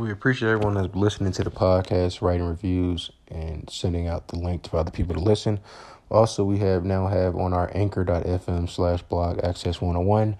We 0.00 0.10
appreciate 0.10 0.48
everyone 0.48 0.76
that's 0.76 0.94
listening 0.94 1.32
to 1.32 1.44
the 1.44 1.50
podcast, 1.50 2.22
writing 2.22 2.46
reviews, 2.46 3.10
and 3.28 3.68
sending 3.68 4.08
out 4.08 4.28
the 4.28 4.38
link 4.38 4.62
to 4.62 4.78
other 4.78 4.90
people 4.90 5.14
to 5.14 5.20
listen. 5.20 5.60
Also, 6.10 6.42
we 6.42 6.56
have 6.60 6.86
now 6.86 7.06
have 7.06 7.36
on 7.36 7.52
our 7.52 7.70
anchor.fm 7.74 8.70
slash 8.70 9.02
blog 9.02 9.44
access 9.44 9.82
101 9.82 10.38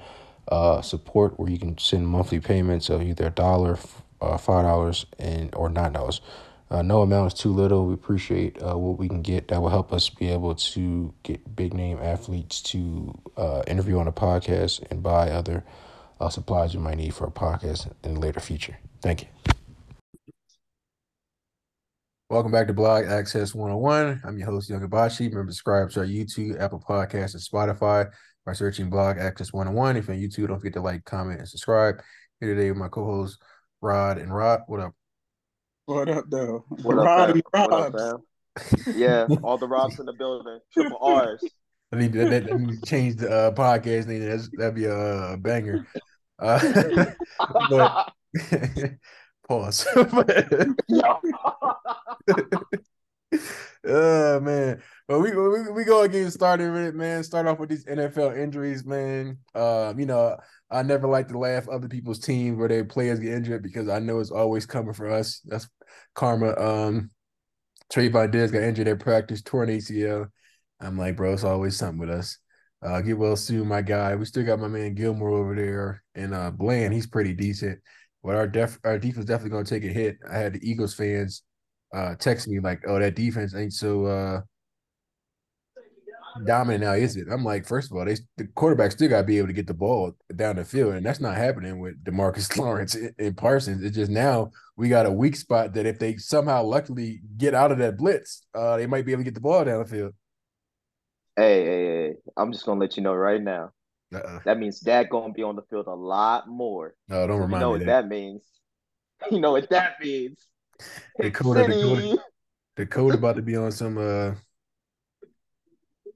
uh, 0.48 0.80
support 0.80 1.38
where 1.38 1.50
you 1.50 1.58
can 1.58 1.76
send 1.76 2.08
monthly 2.08 2.40
payments 2.40 2.88
of 2.88 3.02
either 3.02 3.26
a 3.26 3.30
dollar, 3.30 3.78
uh, 4.22 4.38
five 4.38 4.64
dollars, 4.64 5.04
and 5.18 5.54
or 5.54 5.68
nine 5.68 5.92
dollars. 5.92 6.22
Uh, 6.70 6.80
no 6.80 7.02
amount 7.02 7.34
is 7.34 7.38
too 7.38 7.52
little. 7.52 7.86
We 7.86 7.92
appreciate 7.92 8.56
uh, 8.62 8.78
what 8.78 8.98
we 8.98 9.08
can 9.08 9.20
get. 9.20 9.48
That 9.48 9.60
will 9.60 9.68
help 9.68 9.92
us 9.92 10.08
be 10.08 10.30
able 10.30 10.54
to 10.54 11.12
get 11.22 11.54
big 11.54 11.74
name 11.74 11.98
athletes 12.00 12.62
to 12.62 13.12
uh, 13.36 13.62
interview 13.66 13.98
on 13.98 14.08
a 14.08 14.12
podcast 14.12 14.90
and 14.90 15.02
buy 15.02 15.28
other 15.28 15.64
uh, 16.18 16.30
supplies 16.30 16.72
you 16.72 16.80
might 16.80 16.96
need 16.96 17.12
for 17.12 17.26
a 17.26 17.30
podcast 17.30 17.92
in 18.02 18.14
the 18.14 18.20
later 18.20 18.40
future. 18.40 18.78
Thank 19.02 19.22
you. 19.22 19.28
Welcome 22.30 22.52
back 22.52 22.68
to 22.68 22.72
Blog 22.72 23.06
Access 23.06 23.56
101. 23.56 24.22
I'm 24.24 24.38
your 24.38 24.46
host, 24.46 24.70
Young 24.70 24.88
Abachi. 24.88 25.28
Remember, 25.28 25.46
to 25.46 25.52
subscribe 25.52 25.90
to 25.90 25.98
our 25.98 26.06
YouTube, 26.06 26.60
Apple 26.60 26.78
Podcasts, 26.78 27.34
and 27.34 27.42
Spotify 27.42 28.08
by 28.46 28.52
searching 28.52 28.88
Blog 28.88 29.18
Access 29.18 29.52
101. 29.52 29.96
If 29.96 30.06
you're 30.06 30.14
on 30.14 30.22
YouTube, 30.22 30.46
don't 30.46 30.60
forget 30.60 30.74
to 30.74 30.80
like, 30.80 31.04
comment, 31.04 31.40
and 31.40 31.48
subscribe. 31.48 32.00
Here 32.38 32.54
today 32.54 32.70
with 32.70 32.78
my 32.78 32.86
co-hosts, 32.86 33.36
Rod 33.80 34.18
and 34.18 34.32
Rod. 34.32 34.60
What 34.68 34.78
up? 34.78 34.94
What 35.86 36.08
up, 36.08 36.26
though? 36.28 36.64
What 36.68 36.98
Rod 36.98 37.30
up, 37.30 37.34
and 37.34 37.42
fam? 37.52 37.68
What 37.68 37.94
Robs. 37.94 38.00
up. 38.00 38.20
Yeah, 38.94 39.26
all 39.42 39.58
the 39.58 39.66
Robs 39.66 39.98
in 39.98 40.06
the 40.06 40.12
building. 40.12 40.60
Triple 40.72 40.98
R's. 41.02 41.42
I 41.92 41.96
need 41.96 42.12
to, 42.12 42.18
that, 42.28 42.44
that 42.44 42.60
need 42.60 42.80
to 42.80 42.86
change 42.86 43.16
the 43.16 43.28
uh, 43.28 43.50
podcast 43.50 44.06
name. 44.06 44.24
That's, 44.24 44.48
that'd 44.56 44.76
be 44.76 44.84
a, 44.84 45.32
a 45.32 45.36
banger. 45.36 45.84
Uh, 46.38 47.06
but 47.70 48.12
pause. 49.50 49.86
oh 53.86 54.40
man, 54.40 54.82
but 55.08 55.20
we 55.20 55.30
we 55.32 55.70
we 55.72 55.84
go 55.84 56.06
get 56.08 56.30
started 56.30 56.72
with 56.72 56.86
it, 56.86 56.94
man. 56.94 57.24
Start 57.24 57.46
off 57.46 57.58
with 57.58 57.68
these 57.68 57.84
NFL 57.84 58.38
injuries, 58.38 58.84
man. 58.84 59.38
Um, 59.54 59.98
you 59.98 60.06
know, 60.06 60.36
I 60.70 60.82
never 60.82 61.08
like 61.08 61.28
to 61.28 61.38
laugh 61.38 61.68
other 61.68 61.88
people's 61.88 62.20
teams 62.20 62.58
where 62.58 62.68
their 62.68 62.84
players 62.84 63.18
get 63.18 63.32
injured 63.32 63.62
because 63.62 63.88
I 63.88 63.98
know 63.98 64.20
it's 64.20 64.30
always 64.30 64.66
coming 64.66 64.94
for 64.94 65.10
us. 65.10 65.40
That's 65.44 65.68
karma. 66.14 66.56
Um, 66.56 67.10
Trevon 67.92 68.30
Diggs 68.30 68.52
got 68.52 68.62
injured 68.62 68.88
at 68.88 69.00
practice, 69.00 69.42
torn 69.42 69.68
ACL. 69.68 70.28
I'm 70.80 70.96
like, 70.96 71.16
bro, 71.16 71.32
it's 71.32 71.44
always 71.44 71.76
something 71.76 71.98
with 71.98 72.10
us. 72.10 72.38
Uh, 72.82 73.00
get 73.02 73.18
well 73.18 73.36
soon, 73.36 73.68
my 73.68 73.82
guy. 73.82 74.14
We 74.14 74.24
still 74.24 74.44
got 74.44 74.60
my 74.60 74.68
man 74.68 74.94
Gilmore 74.94 75.30
over 75.30 75.54
there, 75.54 76.02
and 76.14 76.34
uh, 76.34 76.50
Bland. 76.50 76.94
He's 76.94 77.06
pretty 77.06 77.34
decent, 77.34 77.80
but 78.22 78.36
our 78.36 78.46
def 78.46 78.78
our 78.84 78.98
defense 78.98 79.26
definitely 79.26 79.50
gonna 79.50 79.64
take 79.64 79.84
a 79.84 79.88
hit. 79.88 80.18
I 80.30 80.36
had 80.38 80.54
the 80.54 80.68
Eagles 80.70 80.94
fans 80.94 81.42
uh 81.94 82.14
text 82.16 82.48
me 82.48 82.60
like, 82.60 82.82
"Oh, 82.86 82.98
that 82.98 83.14
defense 83.16 83.54
ain't 83.54 83.72
so 83.72 84.06
uh 84.06 84.40
dominant 86.44 86.84
now, 86.84 86.92
is 86.92 87.16
it?" 87.16 87.28
I'm 87.30 87.44
like, 87.44 87.66
first 87.66 87.90
of 87.90 87.96
all, 87.96 88.04
they 88.04 88.16
the 88.36 88.46
quarterback 88.54 88.92
still 88.92 89.08
got 89.08 89.18
to 89.18 89.26
be 89.26 89.38
able 89.38 89.48
to 89.48 89.54
get 89.54 89.66
the 89.66 89.74
ball 89.74 90.12
down 90.36 90.56
the 90.56 90.64
field, 90.64 90.94
and 90.94 91.04
that's 91.04 91.20
not 91.20 91.36
happening 91.36 91.80
with 91.80 92.02
Demarcus 92.04 92.56
Lawrence 92.58 92.96
and 93.18 93.36
Parsons. 93.36 93.82
It's 93.82 93.96
just 93.96 94.10
now 94.10 94.50
we 94.76 94.88
got 94.88 95.06
a 95.06 95.12
weak 95.12 95.36
spot 95.36 95.74
that 95.74 95.86
if 95.86 95.98
they 95.98 96.16
somehow 96.16 96.62
luckily 96.64 97.20
get 97.36 97.54
out 97.54 97.72
of 97.72 97.78
that 97.78 97.96
blitz, 97.96 98.46
uh, 98.54 98.76
they 98.76 98.86
might 98.86 99.06
be 99.06 99.12
able 99.12 99.20
to 99.20 99.24
get 99.24 99.34
the 99.34 99.40
ball 99.40 99.64
down 99.64 99.80
the 99.80 99.88
field. 99.88 100.14
Hey, 101.36 101.64
hey, 101.64 101.84
hey, 101.84 102.14
I'm 102.36 102.52
just 102.52 102.66
gonna 102.66 102.80
let 102.80 102.96
you 102.96 103.02
know 103.02 103.14
right 103.14 103.40
now. 103.42 103.72
Uh-uh. 104.12 104.40
That 104.44 104.58
means 104.58 104.80
Dad 104.80 105.08
gonna 105.08 105.32
be 105.32 105.42
on 105.42 105.56
the 105.56 105.62
field 105.62 105.86
a 105.86 105.94
lot 105.94 106.48
more. 106.48 106.94
No, 107.08 107.26
don't 107.26 107.36
You 107.36 107.42
remind 107.42 107.60
know 107.60 107.68
me 107.68 107.78
what 107.78 107.86
that. 107.86 108.02
that. 108.02 108.08
means. 108.08 108.42
You 109.30 109.38
know 109.38 109.52
what 109.52 109.68
that 109.68 109.96
means. 110.02 110.46
Dakota. 111.20 111.66
Dakota. 111.66 112.18
Dakota 112.76 113.18
about 113.18 113.36
to 113.36 113.42
be 113.42 113.54
on 113.56 113.70
some 113.70 113.98
uh 113.98 114.32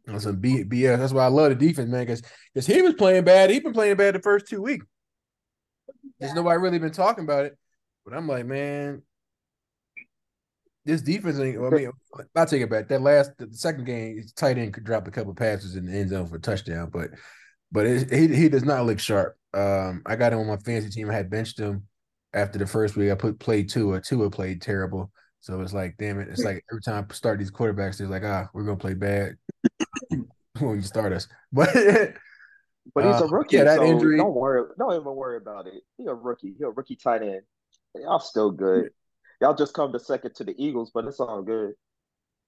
on 0.08 0.20
some 0.20 0.36
B- 0.36 0.64
BS. 0.64 0.98
That's 0.98 1.12
why 1.12 1.24
I 1.24 1.28
love 1.28 1.50
the 1.50 1.54
defense, 1.54 1.90
man, 1.90 2.02
because 2.06 2.22
because 2.52 2.66
he 2.66 2.80
was 2.82 2.94
playing 2.94 3.24
bad. 3.24 3.50
He 3.50 3.60
been 3.60 3.72
playing 3.74 3.96
bad 3.96 4.14
the 4.14 4.20
first 4.20 4.46
two 4.48 4.62
weeks. 4.62 4.86
There's 6.18 6.34
nobody 6.34 6.58
really 6.58 6.78
been 6.78 6.92
talking 6.92 7.24
about 7.24 7.44
it. 7.44 7.58
But 8.04 8.14
I'm 8.14 8.26
like, 8.26 8.46
man, 8.46 9.02
this 10.84 11.02
defense 11.02 11.38
ain't. 11.38 11.58
I 11.58 11.70
mean, 11.70 11.90
I'll 12.36 12.46
take 12.46 12.62
it 12.62 12.70
back. 12.70 12.88
That 12.88 13.02
last, 13.02 13.32
the 13.38 13.48
second 13.52 13.84
game, 13.84 14.22
tight 14.36 14.58
end 14.58 14.74
could 14.74 14.84
drop 14.84 15.06
a 15.08 15.10
couple 15.10 15.34
passes 15.34 15.76
in 15.76 15.86
the 15.86 15.92
end 15.92 16.10
zone 16.10 16.26
for 16.26 16.36
a 16.36 16.40
touchdown, 16.40 16.90
but 16.92 17.10
but 17.74 17.86
it, 17.86 18.12
he 18.12 18.28
he 18.34 18.48
does 18.48 18.62
not 18.64 18.86
look 18.86 19.00
sharp. 19.00 19.36
Um, 19.52 20.02
I 20.06 20.14
got 20.14 20.32
him 20.32 20.38
on 20.38 20.46
my 20.46 20.56
fantasy 20.58 20.90
team. 20.90 21.10
I 21.10 21.14
had 21.14 21.28
benched 21.28 21.58
him 21.58 21.88
after 22.32 22.56
the 22.58 22.66
first 22.66 22.96
week. 22.96 23.10
I 23.10 23.16
put 23.16 23.40
played 23.40 23.68
Tua. 23.68 24.00
Tua 24.00 24.30
played 24.30 24.62
terrible. 24.62 25.10
So 25.40 25.60
it's 25.60 25.74
like, 25.74 25.96
damn 25.98 26.20
it. 26.20 26.28
It's 26.28 26.42
like 26.44 26.64
every 26.70 26.80
time 26.82 27.06
I 27.10 27.14
start 27.14 27.38
these 27.40 27.50
quarterbacks, 27.50 27.98
they're 27.98 28.06
like, 28.08 28.22
ah, 28.24 28.48
we're 28.54 28.64
gonna 28.64 28.76
play 28.78 28.94
bad 28.94 29.36
when 30.60 30.76
you 30.76 30.82
start 30.82 31.12
us. 31.12 31.26
But 31.52 31.68
But 32.94 33.04
he's 33.06 33.20
Uh, 33.22 33.24
a 33.24 33.28
rookie, 33.28 33.56
yeah, 33.56 33.64
that 33.64 33.76
so 33.78 33.84
injury- 33.84 34.18
don't 34.18 34.34
worry. 34.34 34.62
Don't 34.78 34.92
even 34.94 35.14
worry 35.16 35.36
about 35.38 35.66
it. 35.66 35.82
He 35.98 36.04
a 36.06 36.14
rookie. 36.14 36.54
He 36.58 36.64
a 36.64 36.68
rookie 36.70 36.96
tight 36.96 37.22
end. 37.22 37.42
Y'all 37.94 38.18
still 38.20 38.50
good. 38.50 38.90
Y'all 39.40 39.54
just 39.54 39.72
come 39.74 39.92
to 39.92 39.98
second 39.98 40.34
to 40.36 40.44
the 40.44 40.54
Eagles, 40.62 40.90
but 40.94 41.04
it's 41.06 41.18
all 41.20 41.42
good. 41.42 41.72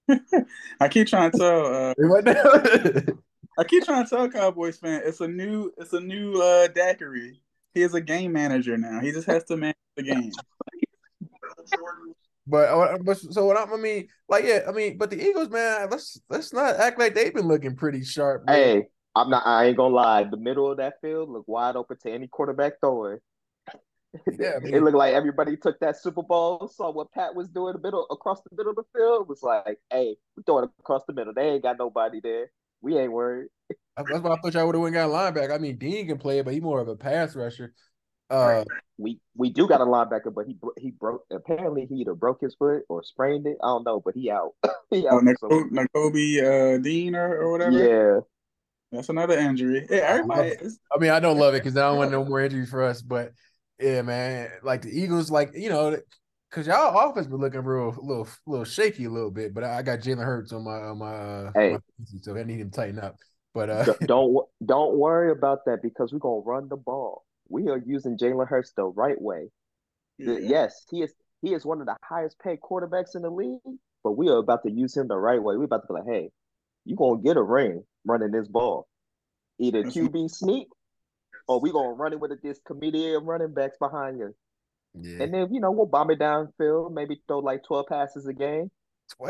I 0.79 0.87
keep 0.89 1.07
trying 1.07 1.31
to 1.31 1.37
tell. 1.37 1.65
Uh, 1.65 1.93
what 1.97 2.25
the- 2.25 3.17
I 3.57 3.63
keep 3.63 3.83
trying 3.85 4.03
to 4.03 4.09
tell 4.09 4.29
Cowboys 4.29 4.77
fan 4.77 5.01
it's 5.05 5.21
a 5.21 5.27
new. 5.27 5.71
It's 5.77 5.93
a 5.93 5.99
new 5.99 6.33
uh, 6.41 6.67
Daiquiri. 6.67 7.41
He 7.73 7.81
is 7.81 7.93
a 7.93 8.01
game 8.01 8.33
manager 8.33 8.77
now. 8.77 8.99
He 8.99 9.11
just 9.11 9.27
has 9.27 9.43
to 9.45 9.57
manage 9.57 9.75
the 9.95 10.03
game. 10.03 10.31
But, 12.49 12.69
uh, 12.69 12.97
but 13.03 13.17
so 13.17 13.45
what 13.45 13.57
I, 13.57 13.71
I 13.73 13.77
mean, 13.77 14.07
like, 14.29 14.45
yeah, 14.45 14.61
I 14.67 14.71
mean, 14.71 14.97
but 14.97 15.09
the 15.09 15.21
Eagles, 15.21 15.49
man, 15.49 15.89
let's 15.91 16.19
let's 16.29 16.53
not 16.53 16.77
act 16.77 16.97
like 16.97 17.13
they've 17.13 17.33
been 17.33 17.47
looking 17.47 17.75
pretty 17.75 18.03
sharp. 18.03 18.45
man. 18.45 18.55
Hey, 18.55 18.87
I'm 19.15 19.29
not. 19.29 19.45
I 19.45 19.65
ain't 19.65 19.77
gonna 19.77 19.93
lie. 19.93 20.23
The 20.23 20.37
middle 20.37 20.71
of 20.71 20.77
that 20.77 21.01
field 21.01 21.29
looked 21.29 21.49
wide 21.49 21.75
open 21.75 21.97
to 22.03 22.11
any 22.11 22.27
quarterback 22.27 22.79
throwing. 22.79 23.17
Yeah, 24.39 24.53
I 24.55 24.59
mean- 24.63 24.75
it 24.75 24.81
looked 24.83 24.95
like 24.95 25.13
everybody 25.13 25.57
took 25.57 25.77
that 25.81 26.01
Super 26.01 26.23
Bowl, 26.23 26.71
saw 26.73 26.89
what 26.89 27.11
Pat 27.11 27.35
was 27.35 27.49
doing 27.49 27.73
the 27.73 27.79
middle 27.79 28.07
across 28.09 28.39
the 28.41 28.55
middle 28.55 28.69
of 28.71 28.77
the 28.77 28.83
field. 28.95 29.27
Was 29.27 29.43
like, 29.43 29.79
hey, 29.91 30.15
we 30.37 30.43
throw 30.43 30.59
it 30.59 30.69
across 30.79 31.03
the 31.05 31.13
middle. 31.13 31.33
They 31.33 31.49
ain't 31.49 31.63
got 31.63 31.77
nobody 31.77 32.21
there. 32.21 32.49
We 32.81 32.97
ain't 32.97 33.11
worried. 33.11 33.49
That's 33.97 34.09
why 34.21 34.33
I 34.33 34.35
thought 34.37 34.53
y'all 34.53 34.65
would 34.67 34.75
have 34.75 34.81
went 34.81 34.93
got 34.93 35.09
a 35.09 35.11
linebacker. 35.11 35.53
I 35.53 35.57
mean, 35.57 35.77
Dean 35.77 36.07
can 36.07 36.17
play, 36.17 36.41
but 36.41 36.53
he's 36.53 36.61
more 36.61 36.79
of 36.79 36.87
a 36.87 36.95
pass 36.95 37.35
rusher. 37.35 37.73
Uh, 38.29 38.63
We 38.97 39.19
we 39.35 39.49
do 39.49 39.67
got 39.67 39.81
a 39.81 39.85
linebacker, 39.85 40.33
but 40.33 40.45
he 40.47 40.57
he 40.77 40.91
broke. 40.91 41.25
Apparently, 41.31 41.85
he 41.85 41.95
either 41.95 42.13
broke 42.13 42.41
his 42.41 42.55
foot 42.55 42.83
or 42.89 43.03
sprained 43.03 43.47
it. 43.47 43.57
I 43.63 43.67
don't 43.67 43.85
know, 43.85 43.99
but 43.99 44.15
he 44.15 44.29
out. 44.29 44.53
he 44.89 45.07
Oh, 45.07 45.15
out. 45.17 45.19
for 45.19 45.23
Nicole, 45.23 45.49
some- 45.49 45.71
Nakobe 45.71 46.75
uh, 46.75 46.77
Dean 46.79 47.15
or, 47.15 47.37
or 47.37 47.51
whatever. 47.51 47.71
yeah, 47.71 48.19
That's 48.91 49.09
another 49.09 49.37
injury. 49.37 49.85
Hey, 49.89 50.01
everybody. 50.01 50.49
Is, 50.49 50.79
I 50.95 50.99
mean, 50.99 51.11
I 51.11 51.19
don't 51.19 51.37
love 51.39 51.53
it 51.55 51.63
because 51.63 51.77
I 51.77 51.89
don't 51.89 51.97
want 51.97 52.11
no 52.11 52.23
more 52.25 52.41
injuries 52.41 52.69
for 52.69 52.83
us. 52.83 53.01
But 53.01 53.33
yeah, 53.79 54.01
man, 54.01 54.49
like 54.63 54.81
the 54.83 54.89
Eagles, 54.89 55.29
like 55.31 55.51
you 55.53 55.69
know, 55.69 55.97
because 56.57 56.67
y'all 56.67 57.09
offense 57.09 57.27
been 57.27 57.37
looking 57.37 57.61
real, 57.61 57.95
little, 58.01 58.27
little 58.47 58.65
shaky 58.65 59.05
a 59.05 59.09
little 59.11 59.29
bit. 59.29 59.53
But 59.53 59.63
I 59.63 59.77
I 59.77 59.81
got 59.83 59.99
Jalen 59.99 60.25
Hurts 60.25 60.51
on 60.51 60.63
my 60.63 60.71
on 60.71 60.97
my, 60.97 61.13
uh, 61.13 61.51
Hey. 61.53 61.71
my 61.73 61.79
so 62.21 62.35
I 62.35 62.43
need 62.43 62.59
him 62.59 62.71
to 62.71 62.75
tighten 62.75 62.97
up. 62.99 63.15
But 63.53 63.69
uh, 63.69 63.93
don't 64.05 64.35
don't 64.65 64.97
worry 64.97 65.31
about 65.31 65.65
that 65.65 65.83
because 65.83 66.11
we're 66.11 66.19
gonna 66.19 66.41
run 66.41 66.67
the 66.67 66.77
ball. 66.77 67.25
We 67.49 67.69
are 67.69 67.77
using 67.77 68.17
Jalen 68.17 68.47
Hurts 68.47 68.73
the 68.75 68.85
right 68.85 69.21
way. 69.21 69.49
Yeah. 70.17 70.37
Yes, 70.39 70.83
he 70.89 71.03
is. 71.03 71.13
He 71.43 71.53
is 71.53 71.63
one 71.63 71.79
of 71.79 71.85
the 71.85 71.95
highest 72.03 72.39
paid 72.39 72.59
quarterbacks 72.59 73.15
in 73.15 73.21
the 73.21 73.29
league, 73.29 73.59
but 74.03 74.13
we 74.13 74.27
are 74.29 74.37
about 74.37 74.63
to 74.63 74.71
use 74.71 74.97
him 74.97 75.07
the 75.07 75.17
right 75.17 75.41
way. 75.41 75.55
We're 75.57 75.65
about 75.65 75.87
to 75.87 75.93
be 75.93 75.99
like, 75.99 76.07
hey, 76.07 76.31
you're 76.85 76.97
gonna 76.97 77.21
get 77.21 77.37
a 77.37 77.43
ring 77.43 77.83
running 78.03 78.31
this 78.31 78.47
ball, 78.47 78.87
either 79.59 79.83
QB 79.83 80.31
sneak, 80.31 80.69
or 81.47 81.61
we're 81.61 81.73
gonna 81.73 81.93
run 81.93 82.13
it 82.13 82.19
with 82.19 82.31
this 82.41 82.59
committee 82.65 83.13
of 83.13 83.23
running 83.25 83.53
backs 83.53 83.77
behind 83.77 84.17
you, 84.17 84.33
yeah, 85.01 85.23
and 85.23 85.33
then 85.33 85.53
you 85.53 85.59
know 85.59 85.71
we'll 85.71 85.85
bomb 85.85 86.11
it 86.11 86.19
downfield, 86.19 86.91
maybe 86.93 87.21
throw 87.27 87.39
like 87.39 87.63
twelve 87.63 87.87
passes 87.87 88.25
a 88.27 88.33
game, 88.33 88.71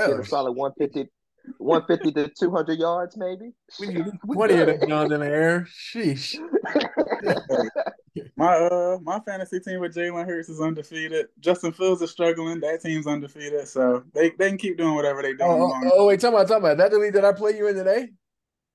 get 0.05 0.19
a 0.19 0.23
twelve. 0.23 0.27
solid 0.27 0.53
150, 0.53 1.09
150 1.57 2.11
to 2.13 2.33
two 2.39 2.51
hundred 2.51 2.79
yards, 2.79 3.17
maybe. 3.17 3.51
We 3.79 3.87
need 3.87 4.05
We 4.25 4.35
twenty 4.35 4.55
of 4.57 4.67
them 4.67 4.79
Johns 4.87 5.11
in 5.11 5.19
the 5.19 5.27
air. 5.27 5.67
Sheesh. 5.93 6.37
My 8.35 8.55
uh 8.55 8.97
my 9.03 9.19
fantasy 9.19 9.59
team 9.59 9.79
with 9.79 9.95
Jalen 9.95 10.25
Hurts 10.25 10.49
is 10.49 10.59
undefeated. 10.61 11.27
Justin 11.39 11.71
Fields 11.71 12.01
is 12.01 12.11
struggling. 12.11 12.59
That 12.61 12.81
team's 12.81 13.07
undefeated. 13.07 13.67
So 13.67 14.03
they, 14.13 14.31
they 14.31 14.49
can 14.49 14.57
keep 14.57 14.77
doing 14.77 14.95
whatever 14.95 15.21
they 15.21 15.33
do. 15.33 15.43
Oh, 15.43 15.71
oh, 15.73 15.91
oh, 15.93 16.07
wait, 16.07 16.19
talk 16.19 16.33
about 16.33 16.47
talk 16.47 16.59
about 16.59 16.77
that. 16.77 16.91
The 16.91 16.97
league 16.97 17.13
that 17.13 17.25
I 17.25 17.31
play 17.31 17.55
you 17.55 17.67
in 17.67 17.75
today. 17.75 18.09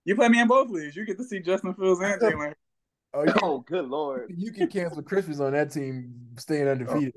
You 0.05 0.15
play 0.17 0.29
me 0.29 0.41
in 0.41 0.49
both 0.49 0.71
leagues. 0.71 0.97
You 0.97 1.05
get 1.05 1.17
to 1.19 1.25
see 1.25 1.41
Justin 1.41 1.75
Fields 1.75 2.01
and 2.01 2.21
Jalen 2.21 2.39
Hurts. 2.39 2.61
Oh, 3.15 3.25
you, 3.27 3.33
oh, 3.43 3.59
good 3.61 3.87
lord. 3.89 4.33
you 4.35 4.53
can 4.53 4.69
cancel 4.69 5.03
Christmas 5.03 5.41
on 5.41 5.53
that 5.53 5.71
team 5.73 6.15
staying 6.39 6.69
undefeated. 6.69 7.15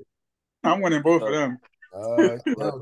I'm 0.62 0.80
winning 0.80 1.02
both 1.02 1.22
of 1.22 1.32
them. 1.32 1.58
Uh. 1.94 2.36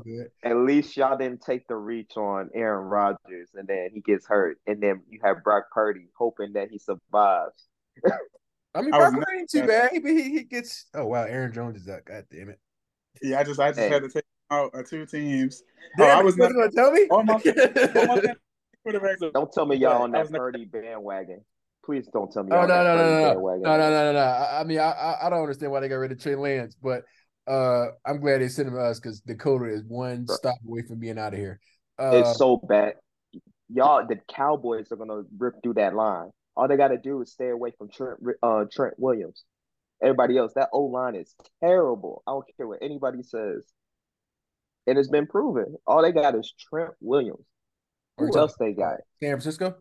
At 0.43 0.57
least 0.57 0.97
y'all 0.97 1.17
didn't 1.17 1.41
take 1.41 1.67
the 1.67 1.75
reach 1.75 2.17
on 2.17 2.49
Aaron 2.53 2.85
Rodgers 2.85 3.49
and 3.53 3.67
then 3.67 3.89
he 3.93 4.01
gets 4.01 4.27
hurt. 4.27 4.59
And 4.67 4.81
then 4.81 5.01
you 5.09 5.19
have 5.23 5.43
Brock 5.43 5.65
Purdy 5.71 6.07
hoping 6.17 6.53
that 6.53 6.69
he 6.69 6.77
survives. 6.77 7.63
I 8.73 8.81
mean, 8.81 8.91
Brock 8.91 9.13
Purdy 9.13 9.39
ain't 9.39 9.49
too 9.49 9.65
bad. 9.65 9.91
He, 9.93 10.01
he 10.01 10.23
he 10.37 10.43
gets. 10.43 10.85
Oh 10.93 11.05
wow, 11.05 11.23
Aaron 11.23 11.53
Jones 11.53 11.81
is 11.81 11.87
out. 11.87 12.03
God 12.05 12.25
damn 12.29 12.49
it. 12.49 12.59
Yeah, 13.21 13.39
I 13.39 13.43
just 13.43 13.59
I 13.59 13.69
just 13.69 13.79
Hey. 13.79 13.89
had 13.89 14.03
to 14.03 14.09
take 14.09 14.25
out 14.51 14.71
uh, 14.75 14.83
two 14.83 15.05
teams. 15.05 15.63
Damn, 15.97 16.19
I 16.19 16.21
was 16.21 16.37
wasn't 16.37 16.57
gonna 16.57 16.71
tell 16.71 16.91
me. 16.91 17.07
All 17.09 17.23
my- 17.23 17.33
all 17.35 18.17
my 18.17 18.35
quarterbacks 18.85 19.21
are- 19.23 19.31
Don't 19.31 19.51
tell 19.53 19.65
me 19.65 19.77
y'all 19.77 20.01
on 20.01 20.11
that 20.11 20.23
was 20.23 20.31
Purdy 20.31 20.65
bandwagon. 20.65 21.41
Please 21.85 22.07
don't 22.11 22.31
tell 22.31 22.43
me 22.43 22.51
Oh 22.51 22.65
no 22.65 22.83
no 22.83 22.83
no 22.83 22.95
no 22.95 23.33
no 23.33 23.33
no 23.63 23.77
no 23.77 23.89
no 23.89 24.13
no! 24.13 24.19
I, 24.19 24.61
I 24.61 24.63
mean, 24.63 24.79
I- 24.79 24.91
I 24.91 25.27
I 25.27 25.29
don't 25.29 25.41
understand 25.41 25.71
why 25.71 25.81
they 25.81 25.87
got 25.87 25.97
rid 25.97 26.11
of 26.11 26.19
Trey 26.19 26.35
Lance, 26.35 26.75
but 26.81 27.03
uh, 27.47 27.87
I'm 28.05 28.19
glad 28.19 28.41
they 28.41 28.47
sent 28.47 28.67
him 28.67 28.73
to 28.73 28.79
us 28.81 28.99
because 28.99 29.19
Dakota 29.21 29.65
is 29.71 29.83
one 29.87 30.25
Bro. 30.25 30.35
stop 30.35 30.57
away 30.67 30.81
from 30.81 30.99
being 30.99 31.19
out 31.19 31.33
of 31.33 31.39
here. 31.39 31.59
Uh, 31.99 32.15
It's 32.15 32.37
so 32.37 32.57
bad. 32.57 32.93
Y'all, 33.69 34.05
the 34.07 34.19
Cowboys 34.33 34.91
are 34.91 34.95
gonna 34.95 35.23
rip 35.37 35.61
through 35.61 35.75
that 35.75 35.93
line. 35.93 36.31
All 36.57 36.67
they 36.67 36.77
got 36.77 36.87
to 36.87 36.97
do 36.97 37.21
is 37.21 37.31
stay 37.31 37.49
away 37.49 37.71
from 37.77 37.89
Trent, 37.89 38.19
uh, 38.41 38.65
Trent 38.71 38.95
Williams. 38.97 39.43
Everybody 40.01 40.37
else, 40.37 40.53
that 40.55 40.69
O 40.73 40.83
line 40.83 41.15
is 41.15 41.35
terrible. 41.63 42.23
I 42.25 42.31
don't 42.31 42.45
care 42.57 42.67
what 42.67 42.79
anybody 42.81 43.23
says. 43.23 43.63
And 44.87 44.95
It 44.95 44.97
has 44.97 45.09
been 45.09 45.27
proven. 45.27 45.75
All 45.85 46.01
they 46.01 46.11
got 46.11 46.35
is 46.35 46.53
Trent 46.69 46.91
Williams. 47.01 47.45
Or 48.17 48.27
Who 48.27 48.37
else 48.37 48.55
they 48.59 48.71
got? 48.73 48.97
San 49.21 49.31
Francisco, 49.31 49.75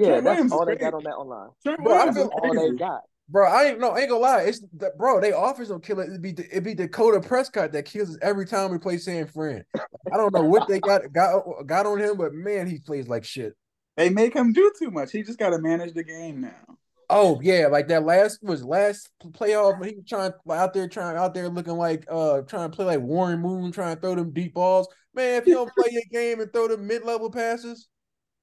Yeah, 0.00 0.08
Trent 0.08 0.24
that's 0.24 0.34
Williams 0.36 0.52
all 0.52 0.64
they 0.64 0.76
got 0.76 0.94
on 0.94 1.04
that 1.04 1.10
online. 1.10 1.50
Trent 1.62 1.84
Bro, 1.84 1.92
I 1.92 1.96
Williams 1.96 2.16
feel 2.16 2.24
is 2.24 2.30
That's 2.30 2.56
all 2.56 2.70
they 2.70 2.76
got. 2.76 3.02
bro. 3.28 3.48
I 3.52 3.64
ain't 3.64 3.80
no, 3.80 3.90
I 3.90 4.00
ain't 4.00 4.08
gonna 4.08 4.22
lie. 4.22 4.42
It's 4.42 4.60
the, 4.60 4.92
bro. 4.96 5.20
They 5.20 5.32
offense 5.32 5.68
don't 5.68 5.84
kill 5.84 6.00
it. 6.00 6.08
It'd 6.08 6.22
be 6.22 6.30
it'd 6.30 6.64
be 6.64 6.74
Dakota 6.74 7.20
Prescott 7.20 7.72
that 7.72 7.84
kills 7.84 8.08
us 8.08 8.18
every 8.22 8.46
time 8.46 8.70
we 8.70 8.78
play 8.78 8.96
San 8.96 9.26
Fran. 9.26 9.62
I 9.76 10.16
don't 10.16 10.32
know 10.32 10.44
what 10.44 10.68
they 10.68 10.80
got 10.80 11.02
got 11.12 11.44
got 11.66 11.84
on 11.84 11.98
him, 11.98 12.16
but 12.16 12.32
man, 12.32 12.66
he 12.66 12.78
plays 12.78 13.08
like 13.08 13.24
shit. 13.24 13.54
They 13.98 14.08
make 14.08 14.34
him 14.34 14.54
do 14.54 14.72
too 14.78 14.90
much. 14.90 15.12
He 15.12 15.22
just 15.22 15.38
got 15.38 15.50
to 15.50 15.58
manage 15.58 15.92
the 15.92 16.04
game 16.04 16.40
now. 16.40 16.78
Oh 17.10 17.38
yeah, 17.42 17.66
like 17.66 17.88
that 17.88 18.04
last 18.04 18.42
was 18.42 18.64
last 18.64 19.10
playoff 19.32 19.84
he 19.84 19.96
was 19.96 20.04
trying 20.08 20.32
out 20.50 20.72
there 20.72 20.88
trying 20.88 21.18
out 21.18 21.34
there 21.34 21.50
looking 21.50 21.76
like 21.76 22.06
uh 22.08 22.40
trying 22.42 22.70
to 22.70 22.74
play 22.74 22.86
like 22.86 23.00
Warren 23.00 23.40
Moon 23.40 23.70
trying 23.70 23.96
to 23.96 24.00
throw 24.00 24.14
them 24.14 24.30
deep 24.32 24.54
balls. 24.54 24.88
Man, 25.12 25.42
if 25.42 25.46
you 25.46 25.54
don't 25.54 25.72
play 25.76 25.90
your 25.90 26.04
game 26.10 26.40
and 26.40 26.50
throw 26.50 26.68
them 26.68 26.86
mid 26.86 27.04
level 27.04 27.30
passes, 27.30 27.88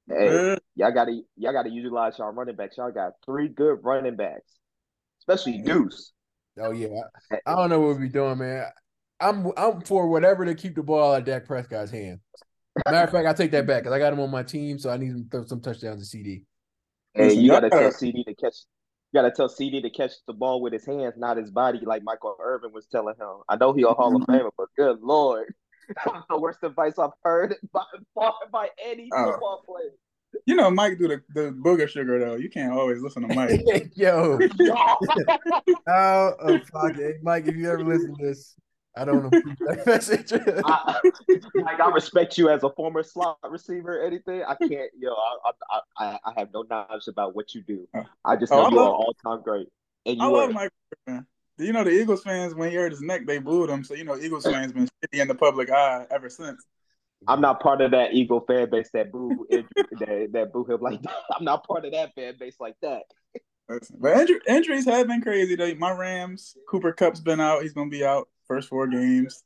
Hey, 0.09 0.57
y'all 0.75 0.93
gotta 0.93 1.21
y'all 1.35 1.53
gotta 1.53 1.69
utilize 1.69 2.17
y'all 2.17 2.31
running 2.31 2.55
backs. 2.55 2.77
Y'all 2.77 2.91
got 2.91 3.13
three 3.25 3.49
good 3.49 3.79
running 3.83 4.15
backs, 4.15 4.57
especially 5.21 5.59
Deuce. 5.59 6.13
oh 6.59 6.71
yeah, 6.71 7.01
I, 7.31 7.39
I 7.45 7.55
don't 7.55 7.69
know 7.69 7.81
what 7.81 7.99
we 7.99 8.09
doing, 8.09 8.37
man. 8.37 8.65
I'm 9.19 9.51
I'm 9.57 9.81
for 9.81 10.07
whatever 10.07 10.45
to 10.45 10.55
keep 10.55 10.75
the 10.75 10.83
ball 10.83 11.13
out 11.13 11.19
of 11.19 11.25
Dak 11.25 11.45
Prescott's 11.45 11.91
hand. 11.91 12.19
Matter 12.85 13.05
of 13.05 13.11
fact, 13.11 13.27
I 13.27 13.33
take 13.33 13.51
that 13.51 13.67
back 13.67 13.83
because 13.83 13.93
I 13.93 13.99
got 13.99 14.13
him 14.13 14.19
on 14.19 14.31
my 14.31 14.43
team, 14.43 14.79
so 14.79 14.89
I 14.89 14.97
need 14.97 15.07
him 15.07 15.23
to 15.23 15.29
throw 15.29 15.45
some 15.45 15.61
touchdowns 15.61 16.01
to 16.01 16.05
CD. 16.05 16.43
Hey, 17.13 17.25
Listen, 17.25 17.41
you 17.41 17.49
gotta 17.49 17.69
tell 17.69 17.91
CD 17.91 18.23
to 18.23 18.35
catch. 18.35 18.55
You 19.11 19.21
gotta 19.21 19.31
tell 19.31 19.49
CD 19.49 19.81
to 19.81 19.89
catch 19.89 20.11
the 20.27 20.33
ball 20.33 20.61
with 20.61 20.73
his 20.73 20.85
hands, 20.85 21.15
not 21.17 21.37
his 21.37 21.49
body, 21.49 21.79
like 21.83 22.03
Michael 22.03 22.35
Irvin 22.39 22.71
was 22.73 22.85
telling 22.85 23.15
him. 23.15 23.41
I 23.49 23.55
know 23.55 23.73
he 23.73 23.83
a 23.83 23.87
Hall 23.87 24.15
of 24.15 24.21
Mm-hmm. 24.21 24.31
Famer, 24.31 24.51
but 24.57 24.67
good 24.77 24.99
lord, 25.01 25.47
that's 25.47 25.57
the 26.29 26.39
worst 26.39 26.59
advice 26.63 26.97
I've 26.99 27.11
heard 27.23 27.55
by 27.73 27.83
by, 28.15 28.31
by 28.51 28.69
any 28.83 29.09
Oh. 29.13 29.31
football 29.31 29.63
player. 29.65 29.91
you 30.45 30.55
know, 30.55 30.69
Mike 30.69 30.97
do 30.99 31.07
the, 31.07 31.21
the 31.33 31.51
booger 31.51 31.87
sugar 31.87 32.19
though. 32.19 32.35
You 32.35 32.49
can't 32.49 32.73
always 32.73 33.01
listen 33.01 33.27
to 33.27 33.33
Mike. 33.35 33.61
Yo, 33.95 34.37
oh, 35.87 36.33
oh 36.39 36.59
fuck 36.71 36.97
it, 36.97 37.23
Mike. 37.23 37.47
If 37.47 37.55
you 37.55 37.69
ever 37.71 37.83
listen 37.83 38.15
to 38.17 38.25
this, 38.25 38.55
I 38.95 39.05
don't 39.05 39.25
approve 39.25 39.55
that 39.59 39.85
message. 39.85 40.33
I, 40.33 41.01
like 41.55 41.79
I 41.79 41.89
respect 41.91 42.37
you 42.37 42.49
as 42.49 42.63
a 42.63 42.69
former 42.71 43.03
slot 43.03 43.37
receiver. 43.49 44.01
Anything 44.01 44.43
I 44.43 44.55
can't, 44.55 44.91
yo, 44.97 45.11
I 45.13 45.51
I 45.71 45.79
I, 45.97 46.19
I 46.25 46.39
have 46.39 46.49
no 46.53 46.63
knowledge 46.69 47.07
about 47.07 47.35
what 47.35 47.53
you 47.53 47.61
do. 47.61 47.87
Oh. 47.95 48.03
I 48.25 48.35
just 48.35 48.51
Oh, 48.51 48.57
know 48.57 48.65
I 48.65 48.69
you 48.71 48.79
are 48.79 48.89
all 48.89 49.15
time 49.23 49.41
great, 49.43 49.67
and 50.05 50.17
you 50.17 50.23
I 50.23 50.27
love 50.27 50.47
were. 50.49 50.53
Mike. 50.53 50.71
Man. 51.05 51.25
Do 51.57 51.65
you 51.65 51.73
know 51.73 51.83
the 51.83 51.91
Eagles 51.91 52.23
fans 52.23 52.53
when 52.53 52.69
he 52.69 52.75
hurt 52.75 52.91
his 52.91 53.01
neck, 53.01 53.25
they 53.25 53.39
booed 53.39 53.69
him. 53.69 53.83
So 53.83 53.93
you 53.95 54.03
know, 54.03 54.17
Eagles 54.17 54.43
fans 54.51 54.71
been 54.73 54.85
shitty 54.85 55.21
in 55.21 55.27
the 55.27 55.35
public 55.35 55.69
eye 55.71 56.05
ever 56.11 56.29
since. 56.29 56.63
I'm 57.27 57.41
not 57.41 57.59
part 57.61 57.81
of 57.81 57.91
that 57.91 58.13
Eagle 58.13 58.41
fan 58.41 58.69
base 58.69 58.89
that 58.93 59.11
boo 59.11 59.47
that, 59.49 60.29
that 60.33 60.53
boo 60.53 60.65
him 60.65 60.81
like 60.81 61.01
that. 61.01 61.15
I'm 61.35 61.43
not 61.43 61.67
part 61.67 61.85
of 61.85 61.91
that 61.93 62.13
fan 62.13 62.35
base 62.39 62.57
like 62.59 62.75
that. 62.81 63.03
Listen, 63.69 63.97
But 63.99 64.15
inju- 64.15 64.47
injuries 64.47 64.85
have 64.85 65.07
been 65.07 65.21
crazy. 65.21 65.55
Though. 65.55 65.73
My 65.75 65.91
Rams, 65.91 66.55
Cooper 66.69 66.93
Kupp's 66.93 67.19
been 67.19 67.41
out. 67.41 67.63
He's 67.63 67.73
gonna 67.73 67.89
be 67.89 68.05
out 68.05 68.29
first 68.47 68.69
four 68.69 68.87
games. 68.87 69.43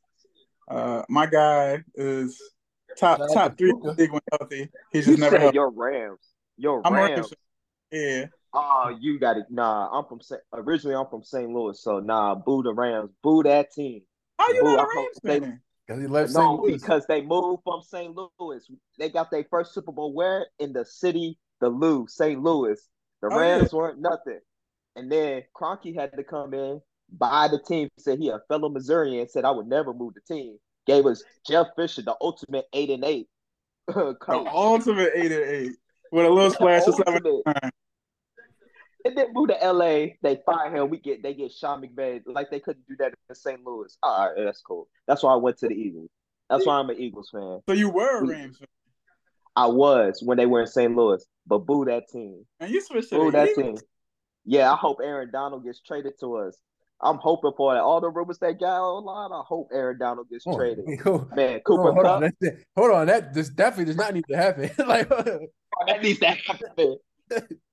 Uh, 0.68 1.02
my 1.08 1.26
guy 1.26 1.82
is 1.94 2.40
top 2.96 3.20
top 3.32 3.58
three 3.58 3.72
Puka. 3.72 3.94
league 3.98 4.12
when 4.12 4.20
healthy. 4.38 4.68
He's 4.92 5.06
You 5.06 5.12
just 5.14 5.20
never 5.20 5.36
said 5.36 5.40
healthy. 5.42 5.54
your 5.56 5.70
Rams, 5.70 6.20
your 6.56 6.82
I'm 6.84 6.92
Rams. 6.94 7.10
Rams. 7.10 7.32
Yeah. 7.90 8.26
Oh, 8.54 8.94
you 9.00 9.18
got 9.18 9.36
it. 9.38 9.46
Nah, 9.50 9.88
I'm 9.90 10.04
from 10.06 10.20
Sa- 10.20 10.36
originally 10.52 10.94
I'm 10.96 11.06
from 11.08 11.22
St. 11.22 11.48
Louis, 11.50 11.80
so 11.80 12.00
nah, 12.00 12.34
boo 12.34 12.62
the 12.62 12.74
Rams, 12.74 13.10
boo 13.22 13.42
that 13.44 13.72
team. 13.72 14.02
How 14.38 14.48
you 14.52 14.60
Boo, 14.60 14.76
not 14.76 14.80
I 14.80 14.82
a 14.82 14.86
hope 14.86 14.94
Rams 15.24 15.40
fan? 15.42 15.60
Because 15.86 16.02
he 16.02 16.06
left 16.08 16.32
No, 16.34 16.40
St. 16.40 16.60
Louis. 16.60 16.72
because 16.72 17.06
they 17.06 17.22
moved 17.22 17.62
from 17.64 17.82
St. 17.82 18.14
Louis. 18.38 18.60
They 18.98 19.08
got 19.08 19.30
their 19.30 19.44
first 19.50 19.72
Super 19.74 19.92
Bowl 19.92 20.12
where 20.12 20.46
in 20.58 20.72
the 20.72 20.84
city, 20.84 21.38
the 21.60 21.68
Lou, 21.68 22.06
St. 22.08 22.42
Louis. 22.42 22.78
The 23.22 23.28
Oh, 23.28 23.38
yeah. 23.40 23.56
Rams 23.56 23.72
weren't 23.72 24.00
nothing. 24.00 24.40
And 24.96 25.10
then 25.10 25.42
Kroenke 25.56 25.94
had 25.94 26.12
to 26.16 26.24
come 26.24 26.52
in, 26.54 26.80
buy 27.10 27.48
the 27.48 27.58
team, 27.58 27.88
said 27.98 28.18
he 28.18 28.28
a 28.28 28.40
fellow 28.48 28.68
Missourian, 28.68 29.28
said 29.28 29.44
I 29.44 29.50
would 29.50 29.66
never 29.66 29.94
move 29.94 30.14
the 30.14 30.20
team. 30.34 30.58
Gave 30.86 31.06
us 31.06 31.22
Jeff 31.46 31.68
Fisher, 31.76 32.02
the 32.02 32.16
ultimate 32.20 32.66
eight 32.72 32.90
and 32.90 33.04
eight. 33.04 33.28
The 33.94 34.16
ultimate 34.52 35.10
eight 35.14 35.32
and 35.32 35.44
eight 35.44 35.72
with 36.12 36.26
a 36.26 36.30
little 36.30 36.50
splash 36.54 36.86
of 36.86 36.94
seven. 36.94 37.22
Ultimate. 37.24 37.72
And 39.04 39.16
then 39.16 39.32
move 39.32 39.48
to 39.48 39.54
LA, 39.72 40.14
they 40.22 40.40
fire 40.46 40.74
him. 40.74 40.88
We 40.90 40.98
get 40.98 41.22
they 41.22 41.34
get 41.34 41.52
Sean 41.52 41.82
McVay. 41.82 42.20
Like 42.26 42.50
they 42.50 42.60
couldn't 42.60 42.86
do 42.88 42.96
that 42.98 43.12
in 43.28 43.34
St. 43.34 43.60
Louis. 43.64 43.96
All 44.02 44.28
right, 44.28 44.44
that's 44.44 44.60
cool. 44.60 44.88
That's 45.06 45.22
why 45.22 45.32
I 45.32 45.36
went 45.36 45.58
to 45.58 45.68
the 45.68 45.74
Eagles. 45.74 46.08
That's 46.48 46.66
why 46.66 46.78
I'm 46.78 46.90
an 46.90 46.98
Eagles 46.98 47.30
fan. 47.32 47.60
So 47.68 47.72
you 47.74 47.88
were 47.88 48.18
a 48.22 48.26
Rams 48.26 48.58
fan, 48.58 48.68
I 49.56 49.66
was 49.66 50.20
when 50.24 50.36
they 50.38 50.46
were 50.46 50.60
in 50.62 50.66
St. 50.66 50.94
Louis, 50.94 51.24
but 51.46 51.60
boo 51.60 51.84
that 51.86 52.08
team. 52.12 52.44
and 52.60 52.70
you 52.70 52.80
switched 52.80 53.10
to 53.10 53.16
Boo 53.16 53.30
the 53.30 53.38
that 53.38 53.48
Eagles. 53.50 53.80
team. 53.80 53.88
Yeah, 54.44 54.72
I 54.72 54.76
hope 54.76 54.98
Aaron 55.02 55.30
Donald 55.32 55.64
gets 55.64 55.80
traded 55.80 56.12
to 56.20 56.36
us. 56.36 56.58
I'm 57.00 57.16
hoping 57.18 57.52
for 57.56 57.74
that. 57.74 57.82
All 57.82 58.00
the 58.00 58.10
rumors 58.10 58.38
that 58.38 58.60
got 58.60 58.80
online, 58.80 59.32
I 59.32 59.42
hope 59.46 59.68
Aaron 59.72 59.98
Donald 59.98 60.28
gets 60.30 60.44
Hold 60.44 60.60
on. 60.60 60.60
traded. 60.60 61.00
Hold 61.04 61.34
Man, 61.34 61.54
on, 61.54 61.60
Cooper 61.60 61.92
hold 61.92 61.98
on, 61.98 62.04
Cup, 62.04 62.20
That's 62.40 62.54
it. 62.54 62.64
hold 62.76 62.90
on. 62.92 63.06
That 63.08 63.34
this 63.34 63.48
definitely 63.48 63.86
does 63.86 63.96
not 63.96 64.14
need 64.14 64.24
to 64.30 64.36
happen. 64.36 64.70
like, 64.86 65.08
that 65.86 66.02
needs 66.02 66.20
to 66.20 66.26
happen. 66.28 66.96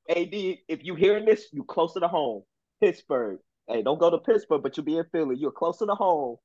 AD, 0.09 0.29
if 0.67 0.83
you're 0.83 0.97
hearing 0.97 1.25
this, 1.25 1.47
you're 1.51 1.63
closer 1.65 1.99
to 1.99 2.07
home. 2.07 2.43
Pittsburgh. 2.81 3.39
Hey, 3.67 3.83
don't 3.83 3.99
go 3.99 4.09
to 4.09 4.17
Pittsburgh, 4.17 4.63
but 4.63 4.75
you'll 4.75 4.85
be 4.85 4.97
in 4.97 5.05
Philly. 5.11 5.35
You're 5.37 5.51
closer 5.51 5.85
to 5.85 5.93
home. 5.93 6.37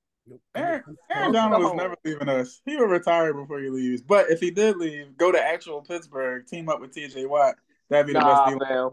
Aaron, 0.57 0.83
Aaron 1.15 1.33
Donald 1.33 1.63
is 1.63 1.73
never 1.75 1.97
leaving 2.05 2.29
us. 2.29 2.61
He 2.67 2.77
will 2.77 2.87
retire 2.87 3.33
before 3.35 3.61
he 3.61 3.69
leaves. 3.71 4.03
But 4.03 4.31
if 4.31 4.41
he 4.41 4.51
did 4.51 4.77
leave, 4.77 5.17
go 5.17 5.33
to 5.33 5.41
actual 5.43 5.83
Pittsburgh, 5.83 6.47
team 6.47 6.69
up 6.69 6.81
with 6.81 6.95
TJ 6.95 7.29
Watt. 7.29 7.55
That'd 7.91 8.07
be 8.07 8.13
the 8.15 8.21
Nah, 8.21 8.35
best 8.35 8.59
deal. 8.59 8.59
man. 8.59 8.91